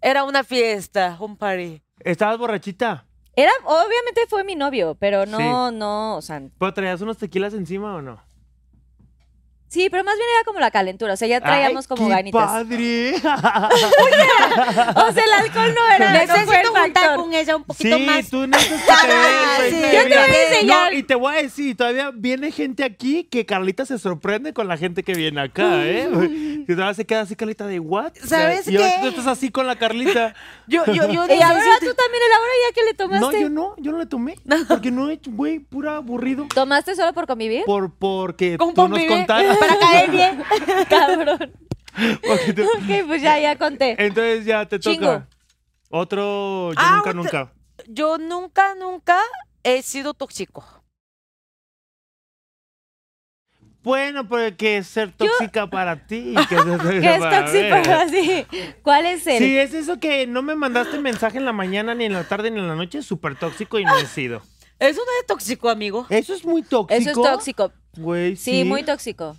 [0.00, 1.82] Era una fiesta, un party.
[1.98, 3.06] ¿Estabas borrachita?
[3.36, 5.76] Era, obviamente fue mi novio, pero no, Sí.
[5.76, 8.20] no, o sea, ¿Pero traías unos tequilas encima o no?
[9.68, 12.14] Sí, pero más bien era como la calentura, o sea, ya traíamos Ay, como qué
[12.14, 12.44] ganitas.
[12.46, 13.14] padre!
[13.14, 17.16] O sea, el alcohol no era, no fue el Necesito juntar factor.
[17.16, 18.28] con ella un poquito sí, más.
[18.30, 19.76] tú necesitas que te Ah, sí.
[19.94, 20.92] Yo te voy a enseñar.
[20.92, 24.68] No, y te voy a decir, todavía viene gente aquí que Carlita se sorprende con
[24.68, 26.08] la gente que viene acá, ¿eh?
[26.66, 28.12] Que todavía se queda así Carlita de, ¿what?
[28.24, 29.00] ¿Sabes y ahora qué?
[29.02, 30.34] tú estás así con la Carlita.
[30.66, 33.40] Yo, yo, yo Y ahora tú también, Laura, ya que le No, tomaste.
[33.42, 34.36] yo no, yo no le tomé.
[34.68, 36.46] Porque no he hecho, güey, pura aburrido.
[36.54, 37.64] ¿Tomaste solo por convivir?
[37.66, 39.53] Por, porque Con tú nos convivir, contaras.
[39.60, 40.42] Para caer bien.
[40.88, 41.52] Cabrón.
[42.26, 43.94] Porque tú- Ok, pues ya, ya conté.
[43.98, 44.94] Entonces ya te toca.
[44.94, 45.26] Chingo.
[45.90, 47.52] Otro, yo Ah, nunca, otro- nunca.
[47.88, 49.18] Yo nunca, nunca
[49.62, 50.64] he sido tóxico.
[53.82, 56.34] Bueno, pero que es ser tóxica para ti.
[56.48, 57.90] Que es, ¿Qué es tóxico ver.
[57.90, 58.46] así?
[58.82, 59.38] ¿Cuál es el?
[59.38, 62.50] Sí, es eso que no me mandaste mensaje en la mañana, ni en la tarde,
[62.50, 64.42] ni en la noche, súper tóxico y no he sido.
[64.78, 66.06] Eso no es tóxico, amigo.
[66.10, 67.00] Eso es muy tóxico.
[67.00, 67.72] Eso es tóxico.
[67.96, 68.64] Güey, Sí, sí.
[68.64, 69.36] muy tóxico.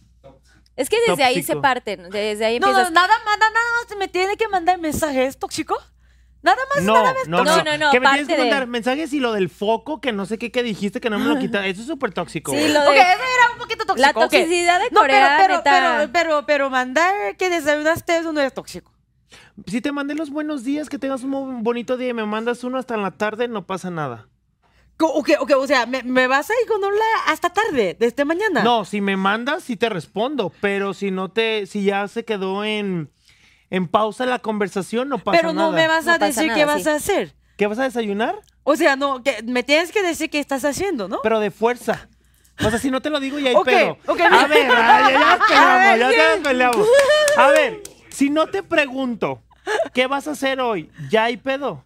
[0.75, 2.91] Es que desde ahí se parten, desde ahí No, empiezas.
[2.91, 5.77] no, nada más, nada más me tiene que mandar mensajes tóxico.
[6.41, 7.27] Nada más, No, nada más.
[7.27, 9.49] no, No, no, no, no, Que me tienes que de- mandar mensajes y lo del
[9.49, 11.65] foco, que no sé qué que dijiste, que no me lo quita.
[11.65, 12.51] Eso es súper tóxico.
[12.51, 12.71] Sí, güey.
[12.71, 14.07] lo de- Ok, eso era un poquito tóxico.
[14.07, 16.11] La toxicidad de No, Corea, pero, pero, neta.
[16.11, 18.91] pero, pero, pero mandar que desayunaste eso no es tóxico.
[19.65, 22.77] Si te mandé los buenos días, que tengas un bonito día y me mandas uno
[22.77, 24.27] hasta en la tarde, no pasa nada.
[24.97, 28.63] Ok, ok, o sea, me, me vas a ir con hola hasta tarde, desde mañana.
[28.63, 30.51] No, si me mandas, sí te respondo.
[30.61, 33.11] Pero si no te, si ya se quedó en,
[33.69, 35.67] en pausa la conversación, no pasa pero nada.
[35.69, 36.89] no me vas a decir nada, qué vas sí.
[36.89, 37.35] a hacer.
[37.57, 38.35] ¿Qué vas a desayunar?
[38.63, 41.19] O sea, no, que me tienes que decir qué estás haciendo, ¿no?
[41.21, 42.07] Pero de fuerza.
[42.65, 43.97] O sea, si no te lo digo, ya hay Ok, pedo.
[44.07, 46.87] ok, a ver, ay, ya, ya peleamos, ya, ver, ya peleamos.
[47.37, 49.41] A ver, si no te pregunto,
[49.93, 50.89] ¿qué vas a hacer hoy?
[51.09, 51.83] ¿Ya hay pedo?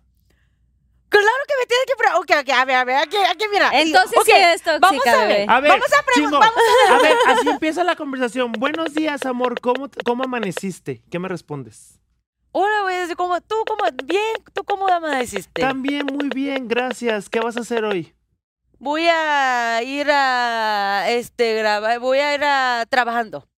[1.10, 2.40] Claro que me tienes que preguntar.
[2.40, 3.72] Ok, ok, a ver, a ver, aquí, aquí, mira.
[3.74, 5.50] Entonces Ok, sí es tóxica, Vamos a ver.
[5.50, 6.40] A ver, vamos a preguntar.
[6.40, 6.94] Vamos a ver.
[6.94, 8.52] A ver, así empieza la conversación.
[8.52, 9.60] Buenos días, amor.
[9.60, 11.02] ¿Cómo, cómo amaneciste?
[11.10, 12.00] ¿Qué me respondes?
[12.54, 15.62] Ahora voy a decir, ¿cómo, tú, cómo, bien, tú, cómo amaneciste?
[15.62, 17.30] También muy bien, gracias.
[17.30, 18.16] ¿Qué vas a hacer hoy?
[18.80, 23.49] Voy a ir a, este, grabar, voy a ir a trabajando.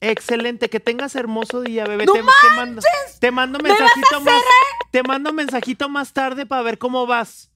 [0.00, 2.06] Excelente, que tengas hermoso día, bebé.
[2.06, 2.82] ¡No te, te mando,
[3.18, 4.42] te mando mensajito más.
[4.90, 7.50] Te mando mensajito más tarde para ver cómo vas.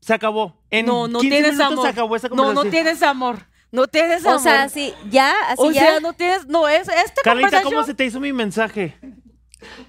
[0.00, 0.60] Se acabó.
[0.70, 1.84] En no, no 15 tienes amor.
[1.84, 3.46] se acabó esa no, no tienes amor.
[3.70, 4.36] No tienes amor.
[4.36, 7.72] O sea, sí, ya, así o ya, sea, no tienes, no, es, esta Carlita, conversación.
[7.72, 8.98] ¿cómo se te hizo mi mensaje?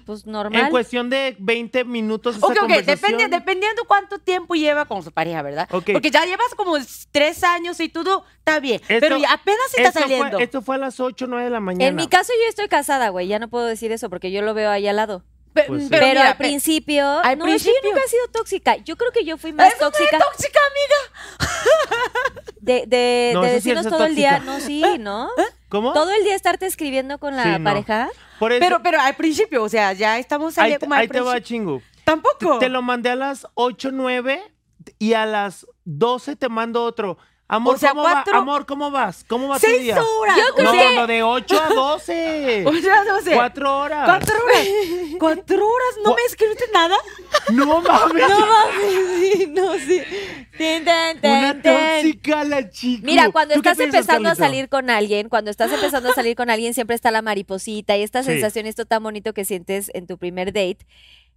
[0.06, 0.70] Pues En normal.
[0.70, 2.96] cuestión de 20 minutos esa Ok, ok, conversación.
[3.16, 5.68] depende, dependiendo cuánto tiempo lleva con su pareja, ¿verdad?
[5.70, 6.76] Porque ya llevas como
[7.12, 8.80] tres años y todo está bien.
[8.88, 10.32] Esto- pero apenas está esto saliendo.
[10.38, 11.86] Fue, esto fue a las 8 o 9 de la mañana.
[11.88, 14.54] En mi caso yo estoy casada, güey, ya no puedo decir eso porque yo lo
[14.54, 15.24] veo ahí al lado.
[15.52, 15.88] Pe- Pues sí.
[15.88, 17.80] Pero, mira, al principio, al no, que yo principio.
[17.90, 18.76] nunca he sido tóxica.
[18.78, 20.58] Yo creo que yo fui más tóxica tóxica,
[21.38, 21.38] amiga.
[22.60, 25.28] de, de, No, de decirnos todo el día, no, sí, ¿no?
[25.68, 25.92] ¿Cómo?
[25.92, 27.56] Todo el día estarte escribiendo con la Sí, no.
[28.38, 31.08] Por eso, Pero, pero al principio, o sea, ya estamos ahí, saliendo como al ahí
[31.08, 31.82] te va, chingo.
[32.04, 32.58] Tampoco.
[32.58, 34.42] Te lo mandé a las 8, 9
[34.98, 37.18] y a las 12 te mando otro.
[37.46, 38.38] Amor, O sea, ¿cómo cuatro- va?
[38.38, 39.22] Amor, ¿cómo vas?
[39.28, 40.02] ¿Cómo va tu Seis día?
[40.02, 40.36] horas.
[40.36, 42.64] Yo creo No, que- no, de 8 a 12.
[42.66, 43.34] O sea, no sé.
[43.34, 44.04] Cuatro horas.
[44.06, 44.66] Cuatro horas.
[45.20, 45.88] Cuatro horas.
[46.02, 46.96] ¿No Cu- me escribiste nada?
[47.52, 48.28] No mames.
[48.28, 50.00] No mames, sí, no, sí.
[51.22, 53.02] Una tóxica la chica.
[53.04, 56.14] Mira, cuando ¿Tú qué estás piensas, empezando a salir con alguien, cuando estás empezando a
[56.14, 58.30] salir con alguien, siempre está la mariposita y esta Sí.
[58.30, 60.78] sensación, esto tan bonito que sientes en tu primer date.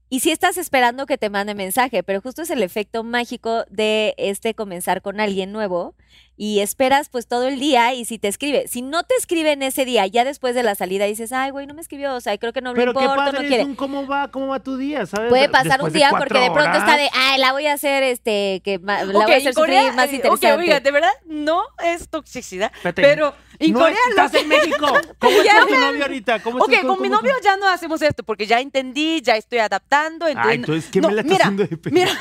[0.10, 4.16] Y si estás esperando que te mande mensaje, pero justo es el efecto mágico de
[4.18, 5.96] este comenzar con alguien nuevo
[6.40, 9.64] y esperas pues todo el día y si te escribe, si no te escribe en
[9.64, 12.38] ese día, ya después de la salida dices, ay, güey, no me escribió, o sea,
[12.38, 13.64] creo que no qué importa, padre no quiere.
[13.66, 15.30] un cómo va, cómo va tu día, ¿sabes?
[15.30, 17.74] Puede De- pasar después un día porque de pronto está de, ay, la voy a
[17.74, 20.52] hacer, este, que la voy a hacer en Corea, sufrir más eh, interesante.
[20.54, 22.72] Ok, oiga, de verdad, no es toxicidad.
[22.76, 24.88] Espérate, Pero en no, Corea lo estás en México.
[25.20, 26.40] ¿Cómo Ya está tu me- novio ahorita?
[26.44, 29.36] ¿Cómo Ok, estás- con mi cómo- novio ya no hacemos esto porque ya entendí, ya
[29.38, 30.28] estoy adaptando.
[30.28, 31.94] Entonces, Ay, entonces, ¿qué me la estás mira, haciendo de pedo?
[31.96, 32.12] Mira,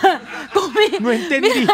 [0.54, 1.66] con mi- No entendí.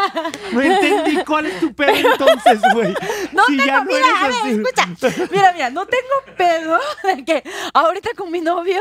[0.53, 2.32] No entendí cuál es tu pedo entonces,
[2.73, 2.95] güey.
[3.33, 4.51] No Si tengo, ya no mira, eres a ver, así.
[4.51, 5.29] escucha.
[5.31, 6.79] Mira, mira, no tengo pedo
[7.17, 8.81] de que ahorita con mi novio,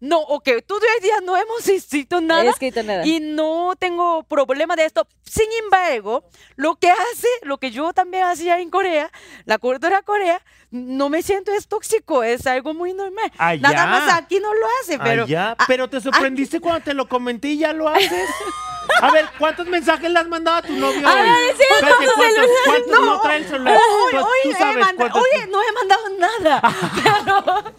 [0.00, 2.44] no, ok, todo el día no hemos escrito nada.
[2.44, 3.06] he escrito nada.
[3.06, 5.06] Y no tengo problema de esto.
[5.24, 6.24] Sin embargo,
[6.56, 9.10] lo que hace, lo que yo también hacía en Corea,
[9.44, 13.30] la cultura Corea, no me siento es tóxico, es algo muy normal.
[13.38, 13.60] Allá.
[13.62, 15.24] Nada más aquí no lo hace, pero.
[15.24, 18.10] Ah, ya, ah, pero te sorprendiste cuando te lo comenté y ya lo haces.
[19.02, 21.20] A ver, ¿cuántos mensajes le has mandado a tu novio A hoy?
[21.20, 23.76] ver, sí, Espérate, ¿cuántos ¿cuántos, cuántos No, no, trae el celular?
[23.76, 26.62] Hoy, Pues, hoy tú he sabes manda- cuántos- oye, no he mandado nada.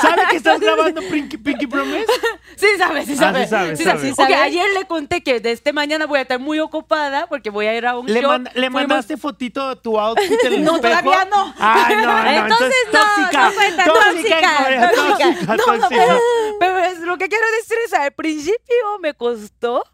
[0.00, 2.06] ¿Sabe que estás grabando Pinky, Pinky Promise?
[2.56, 4.00] sí sabes, sí Ah, sí sabe, sí sabe.
[4.08, 4.34] Sí sabe.
[4.34, 7.86] ayer le conté que desde mañana voy a estar muy ocupada porque voy a ir
[7.86, 8.30] a un ¿Le, show.
[8.30, 11.00] manda- ¿le Fuimos- mandaste fotito de tu outfit en el No, espejo?
[11.00, 11.54] todavía no.
[11.58, 12.30] Ay, no, no.
[12.30, 13.48] Entonces no, tóxica.
[13.48, 15.16] no cuenta, tóxica, tóxica, tóxica.
[15.34, 15.88] tóxica, No, tóxica.
[15.88, 16.20] pero,
[16.60, 19.84] pero es, lo que quiero decir es, al principio me costó,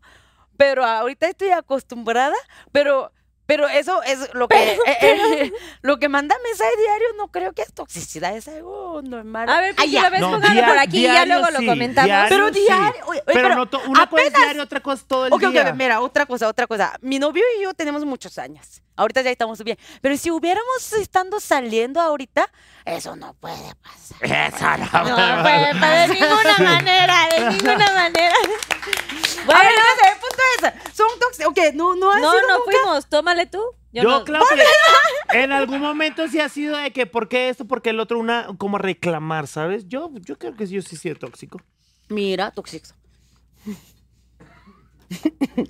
[0.63, 2.37] pero ahorita estoy acostumbrada,
[2.71, 3.11] pero...
[3.45, 7.63] Pero eso es lo que eh, eh, lo que manda mensaje diario no creo que
[7.63, 9.49] es toxicidad, es algo normal.
[9.51, 10.03] A ver, Ah, Pinky, ya.
[10.05, 12.07] lo ves, No, póngalo por aquí y ya luego sí, lo comentamos.
[12.07, 12.61] diario Pero sí.
[12.61, 15.33] diario, oye, Pero, pero no una cosa es apenas- diario, otra cosa es todo el
[15.33, 15.73] Ok, ok, día.
[15.75, 16.97] mira, otra cosa, otra cosa.
[17.03, 18.81] Mi novio y yo tenemos muchos años.
[18.97, 19.79] Ahorita ya estamos bien.
[20.01, 22.51] Pero si hubiéramos estando saliendo ahorita,
[22.85, 24.19] eso no puede pasar.
[24.23, 24.85] Esa no.
[24.85, 28.35] No, pues, pues, de ninguna manera, de ninguna manera.
[29.43, 30.43] A Bueno, ver, ese, el punto
[30.89, 31.51] es, son tóxicos.
[31.51, 33.61] Ok, no, no ha no, sido no nunca- fuimos, tómale tú.
[33.93, 34.25] Yo, Yo, no.
[34.25, 34.45] claro
[35.31, 37.99] que en algún momento sí ha sido de que por qué esto, por qué el
[38.01, 39.89] otro, una como reclamar, ¿sabes?
[39.89, 41.61] Yo, yo creo que sí, yo sí he sido tóxico.
[42.09, 42.89] Mira, tóxico.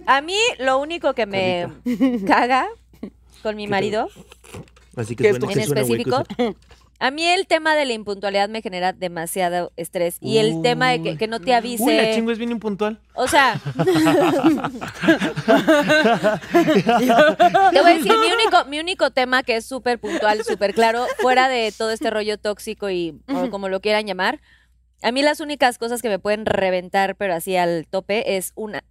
[0.07, 1.69] A mí lo único que me
[2.27, 2.69] caga
[3.43, 4.09] con mi marido
[4.97, 6.25] Así ¿Qué es suena- en específico.
[6.99, 10.19] A mí el tema de la impuntualidad me genera demasiado estrés.
[10.21, 11.83] Y el tema de que, que no te avise.
[11.83, 13.01] Uy, la chingo es bien impuntual.
[13.15, 13.61] O sea,
[16.53, 21.07] te voy a decir, mi único, mi único tema que es súper puntual, súper claro,
[21.21, 24.41] fuera de todo este rollo tóxico y o como lo quieran llamar,
[25.03, 28.85] a mí las únicas cosas que me pueden reventar, pero así al tope, es una,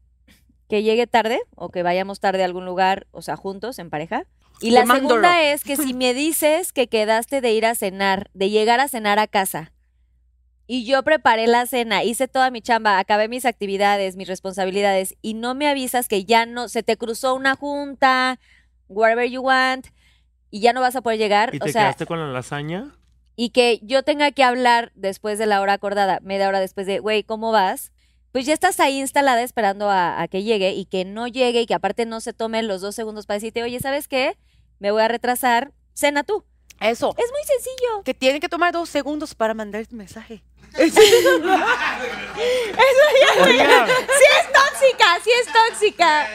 [0.67, 4.25] que llegue tarde o que vayamos tarde a algún lugar, o sea, juntos, en pareja.
[4.61, 5.09] Y la Tomándolo.
[5.21, 8.87] segunda es que si me dices que quedaste de ir a cenar, de llegar a
[8.87, 9.71] cenar a casa,
[10.67, 15.33] y yo preparé la cena, hice toda mi chamba, acabé mis actividades, mis responsabilidades, y
[15.33, 18.39] no me avisas que ya no, se te cruzó una junta,
[18.87, 19.87] whatever you want,
[20.49, 22.95] y ya no vas a poder llegar, ¿Y o te sea, quedaste con la lasaña?
[23.35, 26.99] y que yo tenga que hablar después de la hora acordada, media hora después de,
[26.99, 27.91] güey, ¿cómo vas?
[28.31, 31.65] Pues ya estás ahí instalada esperando a, a que llegue y que no llegue y
[31.65, 34.37] que aparte no se tome los dos segundos para decirte, oye, ¿sabes qué?
[34.81, 36.43] Me voy a retrasar, cena tú.
[36.79, 37.13] Eso.
[37.15, 38.01] Es muy sencillo.
[38.03, 40.41] Que tienen que tomar dos segundos para mandar el mensaje.
[43.43, 46.27] Oiga, Sí es tóxica, sí es tóxica.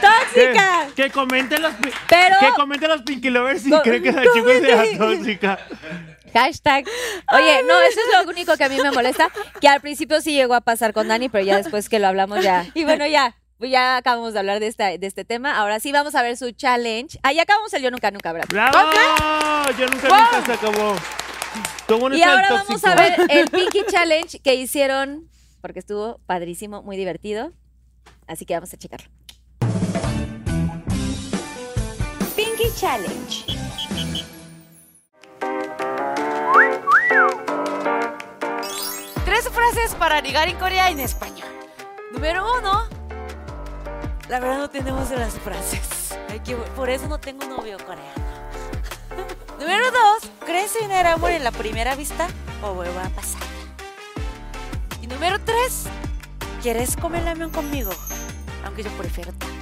[0.00, 0.86] Tóxica.
[0.96, 1.72] que, que comenten los,
[2.08, 5.58] Pero- que comenten los Pinky Lovers si creen que la chico sea tóxica.
[6.32, 6.84] Hashtag.
[7.32, 9.30] Oye, no, eso es lo único que a mí me molesta.
[9.60, 12.42] Que al principio sí llegó a pasar con Dani, pero ya después que lo hablamos
[12.42, 12.66] ya.
[12.74, 13.36] Y bueno, ya.
[13.62, 15.56] Pues Ya acabamos de hablar de, esta, de este tema.
[15.56, 17.20] Ahora sí vamos a ver su challenge.
[17.22, 18.48] Ah, ya acabamos el Yo Nunca Nunca, ¿verdad?
[18.48, 18.76] ¡Bravo!
[19.78, 20.96] Yo nunca nunca se acabó.
[22.00, 26.96] Bueno Y ahora vamos a ver el Pinky Challenge que hicieron, porque estuvo padrísimo, muy
[26.96, 27.52] divertido.
[28.26, 29.08] Así que vamos a checarlo.
[32.34, 33.44] Pinky Challenge.
[39.24, 41.46] Tres frases para ligar en Corea en español.
[42.10, 43.01] Número uno.
[44.29, 46.17] La verdad no tenemos las frases.
[46.29, 48.25] Hay que- por eso no tengo novio coreano.
[49.59, 50.29] Número dos.
[50.45, 52.27] ¿Crees en el amor en la primera vista
[52.61, 53.41] o vuelve a pasar?
[55.01, 55.85] Y número tres.
[56.61, 57.91] ¿Quieres comer ramen conmigo?
[58.65, 59.53] Aunque yo prefiero tacos.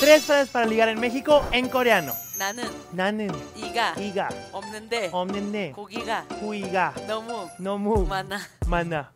[0.00, 2.12] Tres frases para ligar en México en coreano.
[2.38, 8.38] 나는 나는 이가 이가 없는데 없는데 고기가 구이가 너무 너무 많아.
[8.68, 9.10] 많아.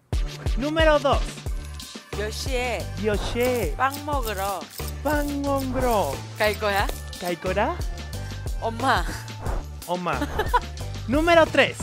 [0.58, 1.20] Número dos.
[2.17, 4.59] 몇 시에 요새 빵 먹으러
[5.03, 6.87] 빵 먹으러 갈 거야?
[7.21, 7.77] 갈 거라?
[8.59, 9.03] 엄마,
[9.85, 10.19] 엄마.
[11.07, 11.77] Número tres.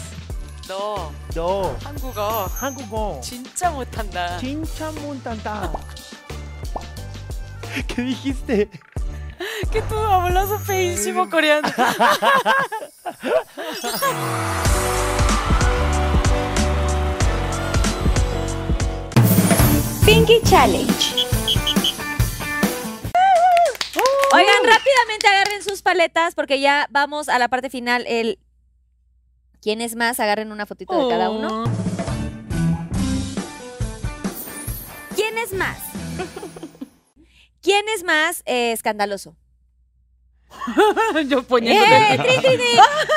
[0.66, 4.38] 너너 한국어 한국어 진짜 못한다.
[4.38, 5.72] 진짜 못한다.
[7.88, 8.68] ¿Qué dijiste?
[9.70, 11.68] que tú hablas feísimo coreano.
[20.04, 21.14] Pinky Challenge.
[24.34, 28.04] Oigan, rápidamente agarren sus paletas porque ya vamos a la parte final.
[28.06, 28.38] El
[29.62, 30.20] ¿Quién es más?
[30.20, 31.64] Agarren una fotito de cada uno.
[35.14, 35.78] ¿Quién es más?
[37.62, 39.36] ¿Quién es más eh, escandaloso?
[41.28, 41.42] Yo ¡Eh!
[41.48, 42.18] poniéndole.
[42.18, 42.66] tri, tri, tri!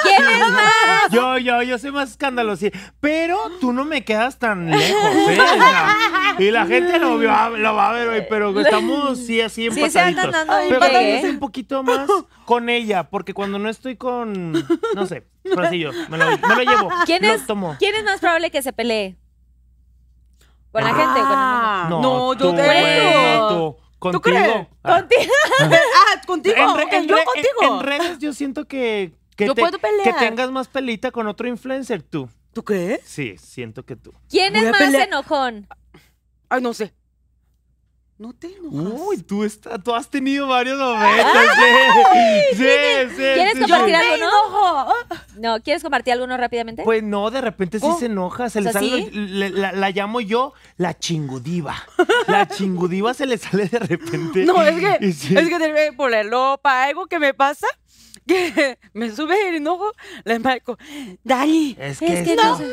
[0.03, 1.11] ¿Quién es más?
[1.11, 2.65] Yo, yo, yo soy más escandaloso.
[2.99, 5.37] Pero tú no me quedas tan lejos, ¿eh?
[6.39, 9.89] Y la gente lo, va- lo va a ver hoy, pero estamos sí así Sí,
[9.89, 10.31] se andan empataditos.
[10.47, 11.29] dando un pero pegue, tal vez ¿eh?
[11.29, 12.09] un poquito más
[12.45, 14.51] con ella, porque cuando no estoy con,
[14.95, 16.89] no sé, Francillo, me lo, me lo llevo.
[17.05, 17.75] ¿Quién lo es, tomo.
[17.79, 19.15] ¿Quién es más probable que se pelee?
[20.71, 21.37] ¿Con la gente o con el mundo?
[21.39, 23.77] Ah, no, yo tú, te güey, tú.
[23.99, 24.21] Contigo.
[24.23, 24.67] crees?
[24.83, 24.99] Ah.
[24.99, 25.31] Contigo.
[25.59, 26.55] Ah, contigo.
[26.55, 27.47] En, re- en yo re- contigo.
[27.61, 30.03] en- en redes yo siento que, que, Yo te- puedo pelear.
[30.03, 32.29] que tengas más pelita con otro influencer tú.
[32.53, 33.01] ¿Tú crees?
[33.05, 34.13] Sí, siento que tú.
[34.29, 35.07] ¿Quién Voy es más pelear.
[35.07, 35.67] enojón?
[36.49, 36.93] Ay, no sé.
[38.19, 38.99] No te enojas.
[38.99, 41.31] Uy, tú, está, tú has tenido varios momentos.
[42.51, 42.63] sí, sí,
[43.09, 44.01] sí, ¿Quieres sí, compartir sí.
[44.13, 44.93] algo, no?
[45.37, 46.81] No, ¿quieres compartir alguno rápidamente?
[46.83, 47.99] Pues no, de repente sí ¿Cómo?
[47.99, 49.09] se enoja, se le sale, ¿sí?
[49.11, 51.75] le- la, la llamo yo la chingudiva.
[52.27, 54.45] La chingudiva se le sale de repente.
[54.45, 55.35] No, es que, sí.
[55.37, 57.67] es que por la ropa, algo que me pasa,
[58.27, 59.91] que me sube el enojo,
[60.25, 60.77] le marco,
[61.23, 61.75] Dani.
[61.79, 62.65] Es Es que, no no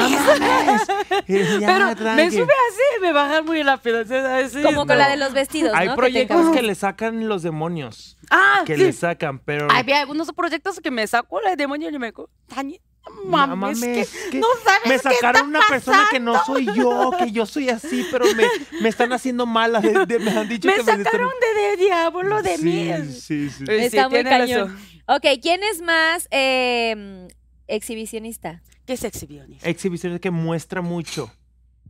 [0.00, 0.86] mames.
[1.26, 4.04] Pero me sube así, me baja muy rápido.
[4.04, 4.52] ¿sabes?
[4.52, 4.86] Sí, Como no.
[4.86, 5.94] con la de los vestidos, Hay ¿no?
[5.94, 8.17] Que te proyectos que le sacan los demonios.
[8.30, 8.82] Ah, Que sí.
[8.82, 9.68] le sacan, pero.
[9.70, 14.10] Había algunos proyectos que me sacó el demonio y me dijo, Dani, No mames, mames,
[14.10, 17.32] que que no sabes me qué está sacaron una persona que no soy yo, que
[17.32, 18.44] yo soy así, pero me,
[18.82, 19.80] me están haciendo mala.
[19.80, 22.92] de- de- me han dicho Me que me sacaron de, de diablo de sí, mí.
[23.12, 23.64] Sí, sí.
[23.66, 24.68] Eh, sí, Está muy cañón.
[24.68, 24.78] razón.
[25.06, 27.28] Ok, ¿quién es más eh,
[27.66, 28.62] exhibicionista?
[28.84, 29.64] ¿Qué es exhibiciones?
[29.64, 31.30] Exhibiciones que muestra mucho.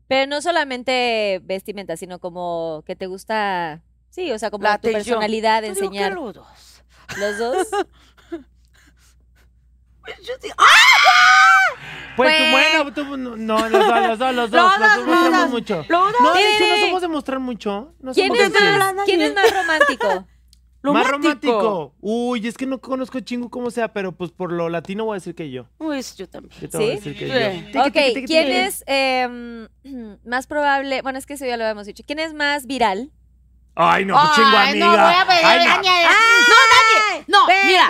[0.08, 4.88] Pero no solamente vestimenta, sino como que te gusta, sí, o sea, como La tu
[4.88, 5.04] atención.
[5.18, 6.12] personalidad de Yo digo enseñar.
[6.14, 6.46] los dos.
[7.18, 7.66] ¿Los dos?
[10.02, 10.32] Pues yo.
[10.56, 10.64] ¡Ah!
[12.16, 14.60] Pues tú, Pues- bueno, tú, no, los dos, los dos, los dos.
[14.62, 15.50] Los Nos dos, demostramos los dos.
[15.50, 15.76] mucho.
[15.76, 16.20] Los dos.
[16.22, 16.80] No, de hecho, no Sí.
[16.86, 17.94] somos demostrar mucho.
[18.00, 20.26] No ¿Quién somos es más, ¿quién es más romántico?
[20.80, 21.94] Más Romántico.
[22.00, 25.18] Uy, es que no conozco chingo cómo sea, pero pues por lo latino voy a
[25.18, 25.66] decir que yo.
[25.78, 26.58] Uy, sí, yo también.
[26.62, 26.94] Yo te voy a ¿Sí?
[26.96, 27.32] decir que Sí.
[27.74, 27.82] yo.
[27.84, 27.88] Tiqui,
[28.20, 28.84] Ok, ¿quién es
[30.24, 31.02] más probable?
[31.02, 32.04] Bueno, es que eso ya lo habíamos dicho.
[32.06, 33.10] ¿Quién es más viral?
[33.80, 34.86] Ay, no, pues chingo amiga.
[34.86, 35.74] no, voy a ver, Ay, no.
[35.76, 36.08] daña-
[37.28, 37.88] No, mira.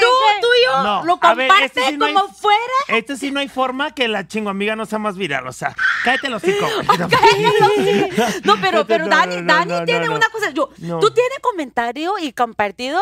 [0.00, 0.06] Tú,
[0.42, 2.60] tú y yo No, lo compartes este sí no hay- como fuera.
[2.88, 5.46] Este sí no hay forma que la chingo amiga no sea más viral.
[5.46, 6.66] O sea, cállate los hocico.
[8.44, 10.16] No, pero, No, pero no, Dani, Dani no, tiene no.
[10.16, 10.50] una cosa.
[10.50, 10.98] Yo, No.
[11.00, 13.00] tú tienes comentario y compartido.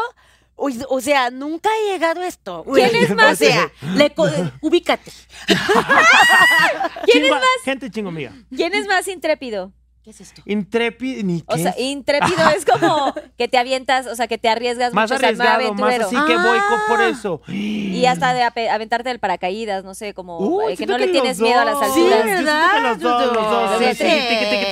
[0.62, 2.64] O, o sea, nunca ha llegado esto.
[2.74, 3.32] ¿Quién es más?
[3.32, 4.28] O sea, le co-
[4.60, 5.10] ubícate.
[7.06, 7.42] ¿Quién es más?
[7.64, 8.32] Gente chingo amiga.
[8.54, 9.72] ¿Quién es más intrépido?
[10.02, 10.40] ¿Qué es esto?
[10.46, 11.78] Intrépido, ni O qué sea, es.
[11.80, 15.32] intrépido es como que te avientas, o sea, que te arriesgas más mucho, o sea,
[15.32, 17.08] más arriesgado, más así que voy por Ah.
[17.10, 17.42] eso.
[17.48, 21.38] Y hasta de aventarte del paracaídas, no sé, como Uy, eh, que no le tienes
[21.38, 21.78] miedo a las.
[21.78, 22.08] Sí, alturas.
[22.18, 22.74] Yo siento ¿verdad?
[22.74, 23.80] que los dos, los dos.
[23.96, 24.04] Sí,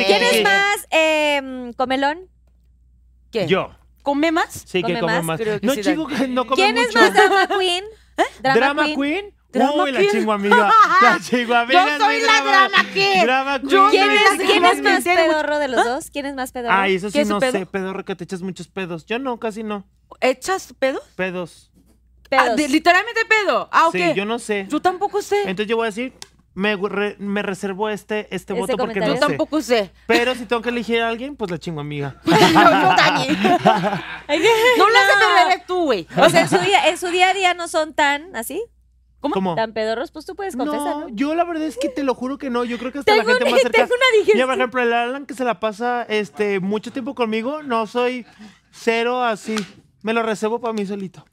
[0.07, 2.29] ¿Quién es más em, comelón?
[3.31, 3.47] ¿Qué?
[3.47, 3.71] Yo.
[4.03, 4.65] ¿Come más?
[4.67, 5.41] Sí, que ¿Come más?
[5.61, 7.85] No, sí, chico, no come ¿Quién es más drama queen?
[8.43, 9.35] ¿Drama Queen?
[9.59, 10.73] Drama Uy, la chingo amiga.
[11.03, 11.99] La chingo amiga.
[11.99, 13.23] Yo soy la drama queen.
[13.25, 13.71] Drama queen.
[13.71, 16.11] Yo ¿Quién soy es, la quién que es más mucho- pedorro de los dos?
[16.11, 16.75] ¿Quién es más pedorro?
[16.77, 17.53] Ay, eso ¿Qué sí no pedo?
[17.53, 19.07] sé, pedorro que te echas muchos pedos.
[19.07, 19.87] Yo no, casi no.
[20.21, 21.01] ¿Echas pedo?
[21.17, 21.71] Pedos.
[22.29, 22.49] Pedos.
[22.51, 23.69] Ah, de- literalmente pedo.
[23.73, 23.95] Ah, ok.
[23.95, 24.67] Sí, yo no sé.
[24.69, 25.41] Yo tampoco sé.
[25.43, 26.13] Entonces yo voy a decir,
[26.55, 29.21] me, re- me reservo este, este, Este voto porque no yo sé.
[29.21, 29.93] tampoco sé.
[30.07, 32.17] Pero si tengo que elegir a alguien, pues la chingo amiga.
[32.25, 32.39] yo, yo,
[32.97, 33.29] Dani.
[34.77, 36.07] no lo sé, pero eres tú, güey.
[36.17, 38.63] O sea, en su, día, en su día a día no son tan así,
[39.21, 39.55] ¿Cómo?
[39.57, 41.01] tan pedorros, pues tú puedes confesar, ¿no?
[41.01, 42.65] No, yo la verdad es que te lo juro que no.
[42.65, 43.79] Yo creo que hasta Tengo la gente una- más cerca.
[43.83, 44.37] tengo una digestión.
[44.37, 48.25] Mira, por ejemplo, el Alan que se la pasa este mucho tiempo conmigo, no soy
[48.71, 49.57] cero así.
[50.03, 51.25] Me lo reservo para mí solito.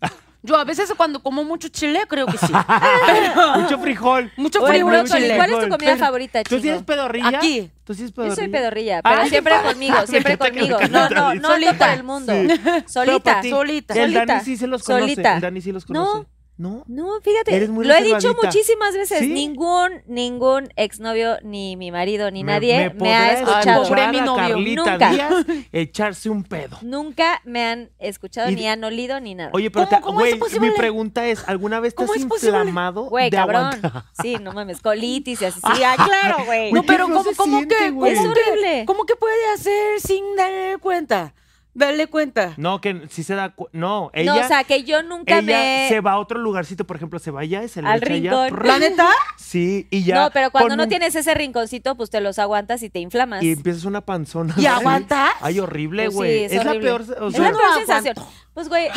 [0.41, 2.53] Yo a veces cuando como mucho chile, creo que sí.
[3.57, 4.31] mucho frijol.
[4.38, 5.35] Mucho frijol, chile.
[5.35, 6.73] ¿Cuál es tu comida Pero- favorita, ¿Tú sí chingo?
[6.73, 7.38] eres pedorrilla?
[7.38, 7.72] Aquí.
[7.83, 8.35] ¿Tú sí Yo pedorrilla?
[8.35, 10.77] soy pedorrilla, pero Ay, siempre conmigo, siempre conmigo.
[10.89, 11.77] No, no, no Solita.
[11.77, 12.33] por el mundo.
[12.33, 12.47] Sí.
[12.88, 13.41] Solita.
[13.41, 13.93] ti, Solita.
[13.95, 14.14] El.
[14.14, 15.01] Dani sí se los conoce.
[15.03, 15.35] Solita.
[15.35, 15.99] El Dani sí los No.
[16.05, 16.19] conoce.
[16.19, 16.34] ¿No?
[16.58, 16.84] No,
[17.22, 19.19] fíjate, Eres muy lo he dicho muchísimas veces.
[19.19, 19.27] ¿Sí?
[19.27, 23.84] Ningún, ningún exnovio, ni mi marido, ni Me- nadie me, ha escuchado.
[23.88, 24.56] Pobre mi novio.
[24.56, 25.09] Carlita Nunca.
[25.11, 25.34] Díaz
[25.74, 26.77] echarse un pedo.
[26.82, 29.50] Nunca me han escuchado, Y- ni han olido, ni nada.
[29.53, 30.69] Oye, pero ¿Cómo- te- cómo es güey, posible?
[30.69, 33.66] mi pregunta es, ¿alguna vez te has inflamado Güey, de cabrón.
[33.66, 34.03] aguantar?
[34.22, 35.59] Sí, no mames, colitis y así.
[35.59, 36.72] Sí, ah, claro, güey.
[36.72, 38.14] No, pero ¿cómo, cómo siente, que, güey.
[38.14, 38.84] Es horrible.
[38.85, 41.34] ¿Cómo que puede hacer sin darle cuenta?
[41.77, 42.53] Darle cuenta.
[42.55, 45.45] No, que sí se da cu- No, no, ella, o sea, que yo nunca ella
[45.45, 45.85] me...
[45.89, 48.05] se va a otro lugarcito, por ejemplo, se va allá y se le Al echa
[48.13, 48.49] rincón.
[48.49, 49.09] prr, ¿La neta?
[49.37, 50.15] Sí, y ya.
[50.15, 53.43] no, pero cuando no un- tienes ese rinconcito, pues te los aguantas y te inflamas.
[53.43, 54.53] Y empiezas una panzona.
[54.57, 54.79] ¿Y así.
[54.79, 55.31] aguantas?
[55.41, 56.43] Ay, horrible, Pues sí, güey.
[56.45, 57.01] es es la peor.
[57.19, 58.15] O es la no peor sensación.
[58.53, 58.87] Pues, güey.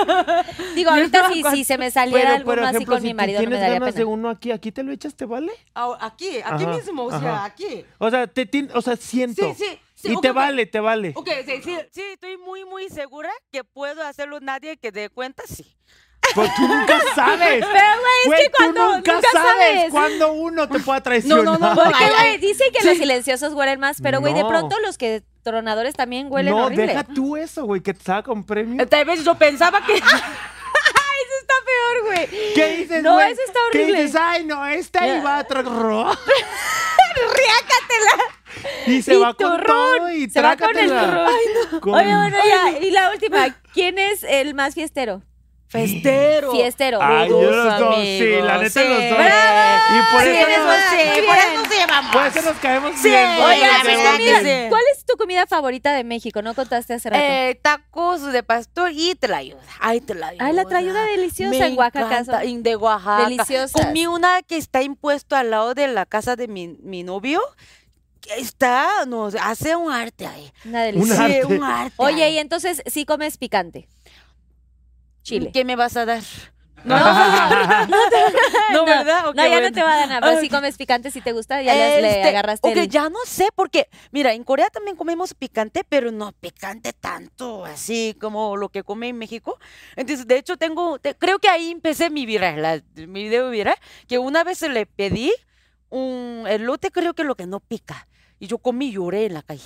[0.76, 3.14] Digo, ahorita no si, se me saliera pero, alguno por así ejemplo, con si mi
[3.14, 3.98] marido, no me daría ganas pena.
[3.98, 5.50] de uno aquí, aquí te lo echas, ¿te vale?
[5.74, 7.20] Aquí, aquí Ajá, mismo, o ajá.
[7.20, 7.84] sea, aquí.
[7.98, 9.42] O sea, te, o sea, siento.
[9.54, 11.12] Sí, sí, sí, Y te vale, te vale.
[11.14, 15.42] Ok, sí, sí, sí, estoy muy, muy segura que puedo hacerlo nadie que dé cuenta,
[15.46, 15.76] sí.
[16.34, 17.64] Pues tú nunca sabes.
[17.64, 17.86] Pero,
[18.26, 19.90] güey, es que tú cuando nunca, nunca sabes sabes.
[19.90, 21.44] cuándo uno te pueda traicionar.
[21.44, 21.74] no, no.
[21.74, 24.48] Porque, Ay, güey, dicen que los silenciosos huelen más, pero, güey, de No.
[24.48, 26.86] pronto los que tronadores también huelen no, horrible.
[26.86, 28.86] deja tú eso, güey, que te estaba con premio.
[28.88, 29.94] Tal vez yo pensaba que...
[31.42, 32.52] Está peor, güey.
[32.54, 33.32] ¿Qué dices, No, güey?
[33.32, 34.02] eso está ¿Qué horrible.
[34.04, 34.20] dices?
[34.22, 35.64] Ay, no, esta iba a tra-
[38.86, 39.66] Y se Y va con turrón.
[39.66, 41.26] todo y Se va con el turrón.
[41.28, 42.78] Ay, Con- Oye, bueno, ya.
[42.78, 43.56] Y la última.
[43.72, 45.22] ¿Quién es el más fiestero?
[45.68, 46.52] Festero.
[46.52, 46.98] Fiestero.
[47.00, 48.86] Ay, yo los dos, amigos, sí, la neta sí.
[48.86, 49.18] los dos.
[49.18, 49.96] ¡Bravo!
[49.96, 50.76] Y por Sí, eso nos.
[50.76, 52.12] Sí, por eso nos llevamos.
[52.12, 53.08] por eso nos caemos Sí.
[53.08, 53.26] bien.
[53.40, 53.60] Oye,
[54.12, 54.68] comida.
[54.68, 56.42] ¿cuál es tu comida favorita de México?
[56.42, 57.22] No contaste hace rato.
[57.24, 59.62] Eh, tacos de pastor y tlayuda.
[59.80, 60.44] Ay, tlayuda.
[60.44, 63.24] Ay, la tlayuda deliciosa Me en Oaxaca, encanta, de Oaxaca.
[63.24, 63.72] deliciosas.
[63.86, 67.40] Comí una que está impuesto al lado de la casa de mi, mi novio.
[68.36, 70.52] Está, no, hace un arte ahí.
[70.64, 71.12] Una delicia.
[71.12, 71.44] Un Sí, arte.
[71.46, 71.94] un arte.
[71.96, 72.34] Oye, ahí.
[72.34, 73.88] y entonces sí comes picante.
[75.22, 75.50] Chile.
[75.52, 76.22] ¿Qué me vas a dar?
[76.84, 76.96] No,
[78.72, 79.28] No, ¿verdad?
[79.28, 80.20] Ok, no, ya no te va a dar nada.
[80.28, 83.08] Pero si comes picante, si te gusta, ya le, le Este, agarraste Ok, el- ya
[83.08, 88.56] no sé, porque, mira, en Corea también comemos picante, pero no picante tanto, así como
[88.56, 89.58] lo que come en México.
[89.94, 93.76] Entonces, de hecho, tengo, te- creo que ahí empecé mi viral, la- mi video viral,
[94.08, 95.32] que una vez le pedí
[95.88, 98.08] un elote, creo que lo que no pica,
[98.42, 99.62] y yo comí y lloré en la calle.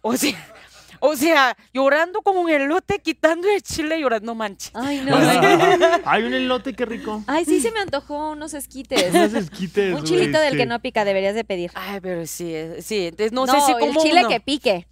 [0.00, 0.32] O sea,
[1.00, 4.70] o sea, llorando con un elote, quitando el chile y llorando, no manches.
[4.72, 5.14] Ay, no.
[6.06, 7.22] Hay un elote, qué rico.
[7.26, 9.10] Ay, sí se me antojó unos esquites.
[9.14, 10.56] Unos esquites, Un chilito del sí.
[10.56, 11.70] que no pica, deberías de pedir.
[11.74, 14.28] Ay, pero sí, eh, sí, entonces no, No, sé si el como chile uno.
[14.30, 14.86] que pique.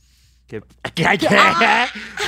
[0.46, 0.60] ¿Qué?
[0.94, 1.18] ¿Qué?
[1.18, 1.28] ¿Qué?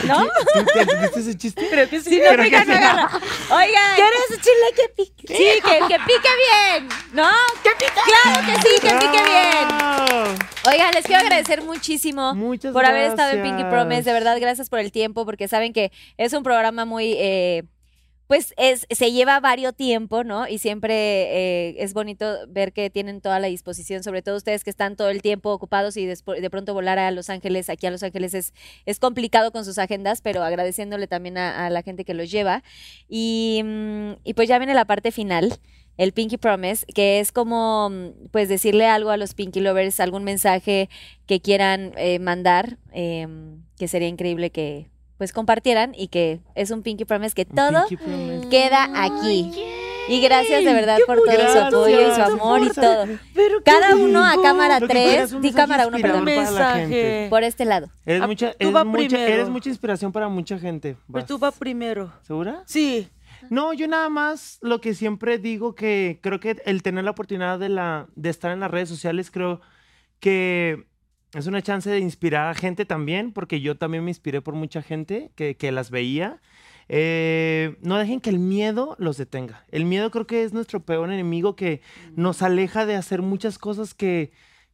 [0.06, 0.26] ¿No?
[0.26, 1.68] ¿Tú te entendiste ese chiste?
[1.68, 2.10] Creo que sí.
[2.10, 3.10] Sí, no Creo pica, que no agarra.
[3.50, 3.94] Oigan.
[3.94, 5.36] ¿Quieres chile que pique?
[5.36, 7.30] Sí, que, que pique bien, ¿no?
[7.62, 8.00] Que pique.
[8.04, 10.36] Claro que sí, que pique bien.
[10.68, 13.64] Oigan, les quiero agradecer muchísimo Muchas por haber estado en Pinky.
[13.64, 14.02] Promise.
[14.02, 17.64] De verdad, gracias por el tiempo, porque saben que es un programa muy, eh,
[18.26, 20.48] pues es, se lleva varios tiempo, ¿no?
[20.48, 24.70] Y siempre eh, es bonito ver que tienen toda la disposición, sobre todo ustedes que
[24.70, 28.02] están todo el tiempo ocupados y de pronto volar a Los Ángeles, aquí a Los
[28.02, 28.52] Ángeles es,
[28.98, 32.64] complicado con sus agendas, pero agradeciéndole también a, la gente que los lleva.
[33.08, 35.58] Y, mm, y pues ya viene la parte final
[35.96, 40.24] el Pinky Promise, que es como mm, pues decirle algo a los Pinky Lovers, algún
[40.24, 40.88] mensaje
[41.26, 44.88] que quieran eh, mandar, em, que sería increíble que
[45.18, 48.48] pues compartieran y que es un Pinky Promise que Un todo Promise.
[48.50, 49.50] queda aquí.
[50.08, 51.64] Y gracias de verdad por todo su Gracias.
[51.64, 53.06] apoyo y su amor y todo.
[53.34, 56.44] Pero Cada uno a cámara Lo que quieras, 3, un di cámara 1, inspirador perdón,
[56.44, 57.26] mensaje.
[57.28, 57.88] por este lado.
[58.04, 59.32] Eres Ah, mucha, eres mucha, primero.
[59.32, 60.96] eres mucha inspiración para mucha gente.
[61.08, 61.26] Pero Vas.
[61.26, 62.12] tú vas primero.
[62.22, 62.62] ¿Segura?
[62.66, 63.08] Sí.
[63.50, 67.58] No, yo nada más lo que siempre digo que creo que el tener la oportunidad
[67.58, 69.60] de, la, de estar en las redes sociales creo
[70.20, 70.86] que
[71.38, 74.82] es una chance de inspirar a gente también, porque yo también me inspiré por mucha
[74.82, 76.40] gente que, que las veía.
[76.88, 79.64] Eh, no dejen que el miedo los detenga.
[79.70, 81.80] El miedo creo que es nuestro peor enemigo que
[82.14, 84.30] nos aleja de hacer muchas cosas que,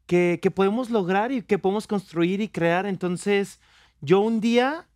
[0.07, 2.87] que, que podemos lograr y que podemos construir y crear.
[2.87, 3.61] Entonces,
[4.01, 4.87] yo un día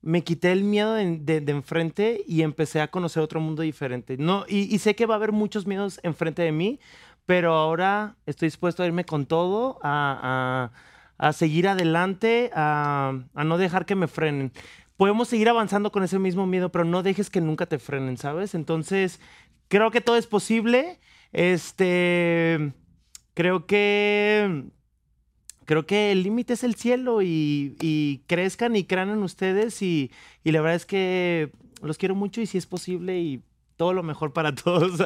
[0.00, 4.16] me quité el miedo de, de- de enfrente y empecé a conocer otro mundo diferente.
[4.16, 6.80] No, y, y sé que va a haber muchos miedos enfrente de mí,
[7.26, 13.44] pero ahora estoy dispuesto a irme con todo, a, a- a seguir adelante, a, a
[13.44, 14.52] no dejar que me frenen.
[14.96, 18.54] Podemos seguir avanzando con ese mismo miedo, pero no dejes que nunca te frenen, ¿sabes?
[18.54, 19.20] Entonces,
[19.68, 21.00] creo que todo es posible.
[21.32, 22.72] Este,
[23.34, 24.64] creo que
[25.64, 30.10] creo que el límite es el cielo y, y crezcan y crean en ustedes y,
[30.44, 33.42] y la verdad es que los quiero mucho y si es posible y
[33.76, 35.00] todo lo mejor para todos.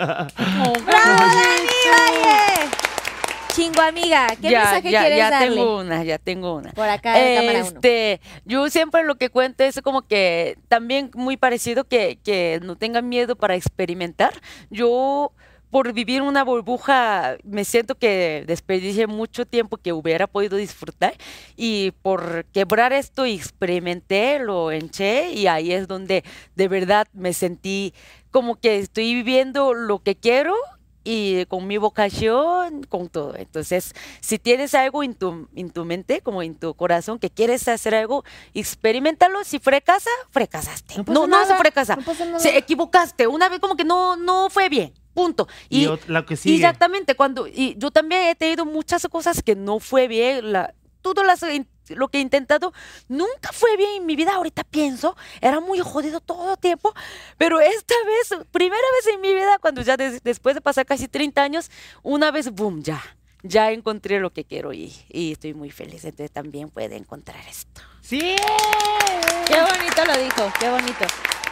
[3.57, 5.57] Chingo amiga, ¿qué ya, mensaje ya, quieres ya darle?
[5.57, 6.73] tengo una, ya tengo una.
[6.73, 7.69] Por acá en cámara 1.
[7.69, 12.77] Este, yo siempre lo que cuento es como que también muy parecido que, que no
[12.77, 14.35] tengan miedo para experimentar.
[14.69, 15.33] Yo
[15.71, 21.15] por vivir una burbuja me siento que desperdicié mucho tiempo que hubiera podido disfrutar
[21.57, 26.25] y por quebrar esto experimenté, lo enché y ahí es donde
[26.57, 27.95] de verdad me sentí
[28.31, 30.55] como que estoy viviendo lo que quiero
[31.07, 33.37] y con mi vocación, con todo.
[33.37, 37.69] Entonces, si tienes algo en tu, en tu mente, como en tu corazón, que quieres
[37.69, 39.45] hacer algo, experimentalo.
[39.45, 40.97] Si fracasa, fracasaste.
[40.97, 41.97] No No, pasa no, nada, se fracasa.
[41.97, 42.41] no.
[42.41, 43.29] Se equivocaste.
[43.29, 44.93] Una vez como que no, no fue bien.
[45.15, 45.47] Punto.
[45.69, 46.57] Y, lo que sigue.
[46.57, 50.75] Exactamente, cuando y yo también he tenido muchas cosas que no fue bien, la,
[51.15, 51.41] todo las,
[51.89, 52.73] lo que he intentado
[53.09, 56.93] nunca fue bien en mi vida, ahorita pienso, era muy jodido todo el tiempo,
[57.39, 61.09] pero esta vez, primera vez en mi vida, cuando ya des- después de pasar casi
[61.09, 61.71] 30 años,
[62.03, 63.03] una vez, boom, ya,
[63.43, 67.83] ya encontré lo que quiero y, y estoy muy feliz, entonces también puede encontrar esto.
[68.01, 68.37] ¡Sí!
[69.47, 71.05] Qué bonito lo dijo, qué bonito.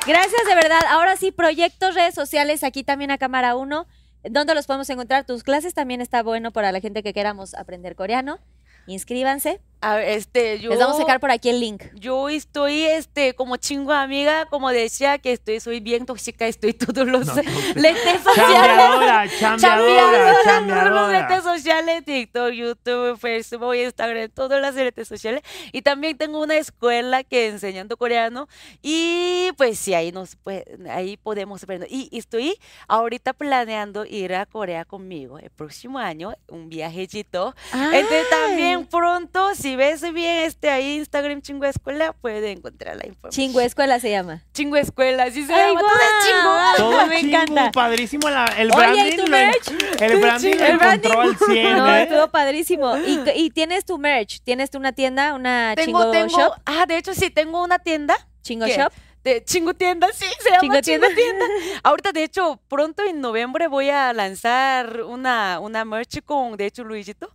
[0.06, 0.82] Gracias de verdad.
[0.90, 3.86] Ahora sí, proyectos, redes sociales, aquí también a cámara 1.
[4.24, 5.24] ¿Dónde los podemos encontrar?
[5.24, 8.38] Tus clases también está bueno para la gente que queramos aprender coreano.
[8.86, 9.60] Inscríbanse.
[9.84, 10.70] A ver, este, yo...
[10.70, 11.82] Les vamos a sacar por aquí el link.
[11.94, 17.06] Yo estoy, este, como chingo amiga, como decía, que estoy, soy bien tóxica, estoy todos
[17.06, 17.42] los No,
[17.74, 18.34] lentes sociales.
[18.34, 21.28] Chambeadora, chambeadora, Chambeadora, todos los chambeadora.
[21.28, 25.42] redes sociales, TikTok, YouTube, Facebook, Instagram, todas las redes sociales.
[25.72, 28.48] Y también tengo una escuela que enseñando coreano.
[28.82, 31.88] Y pues sí, ahí nos puede- ahí podemos aprender.
[31.90, 37.54] Y estoy ahorita planeando ir a Corea conmigo el próximo año, un viajecito.
[37.72, 43.30] Entonces también pronto, si ves bien este ahí Instagram Chingo Escuela, puede encontrar la información.
[43.46, 44.42] Chingo Escuela se llama.
[44.52, 45.80] Chingo Escuela, así se ¡Ay, llama.
[45.80, 47.06] Todo es chingo.
[47.08, 47.72] Me chingo, encanta.
[47.72, 49.04] padrísimo la- el Oye, branding.
[49.12, 49.68] ¿y tu lo- merch?
[50.00, 51.08] el branding lo El branding.
[51.10, 52.02] encontró al 100, No, ¿eh?
[52.02, 52.96] estuvo padrísimo.
[52.98, 54.40] Y, y tienes tu merch.
[54.42, 56.52] ¿Tienes tú una tienda, una Tengo, Chingo tengo, Shop?
[56.66, 58.14] ah, de hecho sí, tengo una tienda.
[58.42, 58.76] Chingo ¿Qué?
[58.76, 58.92] Shop.
[59.24, 61.14] De Chingo Tienda, sí, se llama Chingo Chingo Tienda.
[61.16, 61.44] Tienda.
[61.82, 66.84] Ahorita, de hecho, pronto en noviembre voy a lanzar una, una merch con, de hecho,
[66.84, 67.32] Luisito,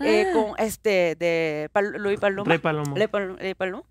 [0.00, 0.32] eh, Ah.
[0.32, 2.48] con este, de Pal- Luis Paloma.
[2.48, 2.96] Rey Palomo.
[2.96, 3.82] Le Pal- Le Paloma.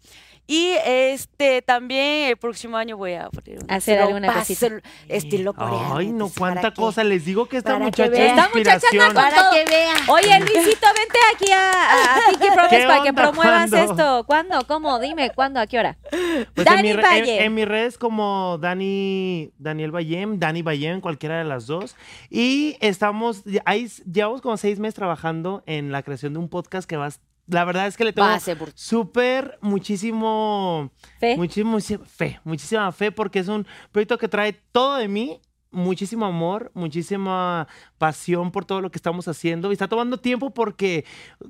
[0.52, 4.68] Y este también el próximo año voy a abrir un Hacer estilo alguna cosita.
[5.08, 5.96] estilo coreano.
[5.98, 7.06] Ay, no, cuánta que- cosa.
[7.06, 8.38] Les digo que esta que muchacha es vean.
[8.40, 9.52] Esta muchacha anda Para todo.
[9.52, 9.98] que vean.
[10.10, 13.92] Oye, Luisito, vente aquí a, a, Pinky Promise ¿Qué para que promuevas ¿Cuándo?
[13.94, 14.24] esto.
[14.26, 14.68] ¿Cuándo?
[14.68, 15.00] ¿Cómo?
[15.00, 15.62] Dime, ¿cuándo?
[15.62, 15.98] ¿A qué hora?
[16.54, 17.38] Pues Dani en, mi Valle.
[17.38, 21.96] en, en mis redes como Dani, Daniel Bayem, Dani Bayem, cualquiera de las dos.
[22.30, 26.98] Y estamos, ahí llevamos como seis meses trabajando en la creación de un podcast que
[26.98, 27.12] va a
[27.52, 28.28] la verdad es que le tengo
[28.76, 31.38] súper muchísimo Fe.
[31.38, 35.40] Muchísimo, fe, muchísima fe porque es un proyecto que trae todo de mí,
[35.74, 41.06] muchísimo amor, muchísima pasión por todo lo que estamos haciendo y está tomando tiempo porque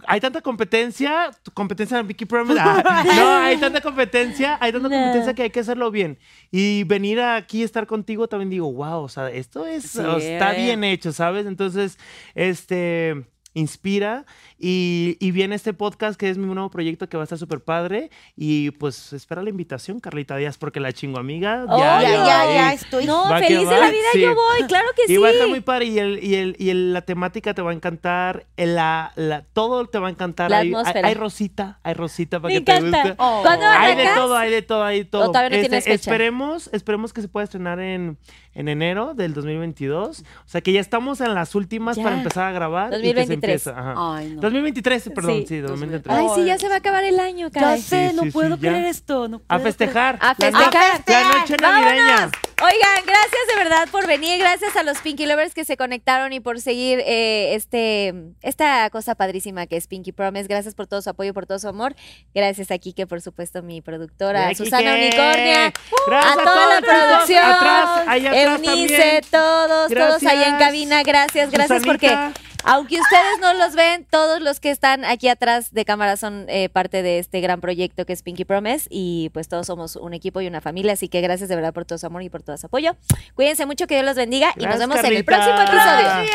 [0.05, 4.95] hay tanta competencia, competencia en Vicky Promise, ah, no, hay tanta competencia, hay tanta No.
[4.95, 6.19] competencia que hay que hacerlo bien
[6.51, 9.99] y venir aquí estar contigo también digo, wow, o sea, esto es, Sí.
[10.01, 11.45] está bien hecho, ¿sabes?
[11.47, 11.97] Entonces,
[12.35, 14.25] este inspira
[14.57, 17.59] y, y viene este podcast que es mi nuevo proyecto que va a estar súper
[17.59, 21.77] padre y pues espera la invitación Carlita Díaz porque la chingo amiga Obvio.
[21.80, 22.75] Ya, ya, ya, ahí.
[22.75, 23.05] estoy.
[23.05, 24.21] No, feliz de la vida sí.
[24.21, 25.17] yo voy, claro que y sí.
[25.17, 27.71] va a estar muy padre y, el, y, el, y el- la temática te va
[27.71, 30.49] a encantar, el- la, la- todo te va a encantar.
[30.49, 31.07] La hay, hay- atmósfera.
[31.07, 32.99] hay rosita, hay rosita para Me que te encanta.
[33.01, 33.15] guste.
[33.19, 33.41] Oh.
[33.41, 35.33] ¿Cuándo Hay de todo, hay de todo, hay de todo.
[35.51, 35.93] Este.
[35.93, 38.17] Esperemos, esperemos que se pueda estrenar en,
[38.53, 40.19] en enero del 2022.
[40.21, 42.03] O sea que ya estamos en las últimas Ya.
[42.03, 42.89] para empezar a grabar.
[42.93, 43.67] y que se 2023.
[43.97, 44.41] Ay, no.
[44.41, 45.45] 2023, perdón, Sí.
[45.47, 46.17] sí, 2023.
[46.19, 47.81] Ay, sí, ya se va a acabar el año, Ya caray.
[47.81, 48.69] sé, Sí, no sí, sí, puedo ya.
[48.69, 49.27] creer esto.
[49.27, 50.17] No A puedo festejar.
[50.21, 50.65] A La festejar.
[50.99, 52.05] noche- La noche navideña.
[52.15, 52.31] ¡Vámonos!
[52.64, 56.40] Oigan, gracias de verdad por venir, gracias a los Pinky Lovers que se conectaron y
[56.41, 60.48] por seguir eh, este esta cosa padrísima que es Pinky Promise.
[60.48, 61.95] Gracias por todo su apoyo, por todo su amor.
[62.35, 64.93] Gracias a Kike, por supuesto, mi productora, Susana.
[64.93, 65.73] Unicornia,
[66.06, 70.59] Gracias a toda todos, la producción, Atrás, atrás Eunice, todos, todos ahí en Gracias.
[70.59, 71.03] cabina.
[71.03, 72.15] Gracias, gracias porque
[72.64, 76.69] aunque ustedes no los ven, todos los que están aquí atrás de cámara son eh,
[76.69, 80.41] parte de este gran proyecto que es Pinky Promise y pues todos somos un equipo
[80.41, 82.50] y una familia, así que gracias de verdad por todo su amor y por todo
[82.57, 82.95] su apoyo.
[83.35, 86.31] Cuídense mucho, que Dios los bendiga y nos vemos en el próximo episodio.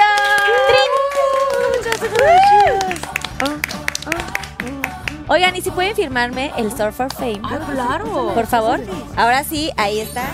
[5.28, 7.40] Oigan, ¿y si pueden firmarme el Store for Fame?
[7.42, 8.32] Ah, claro.
[8.32, 8.80] Por favor.
[9.16, 10.24] Ahora sí, ahí está.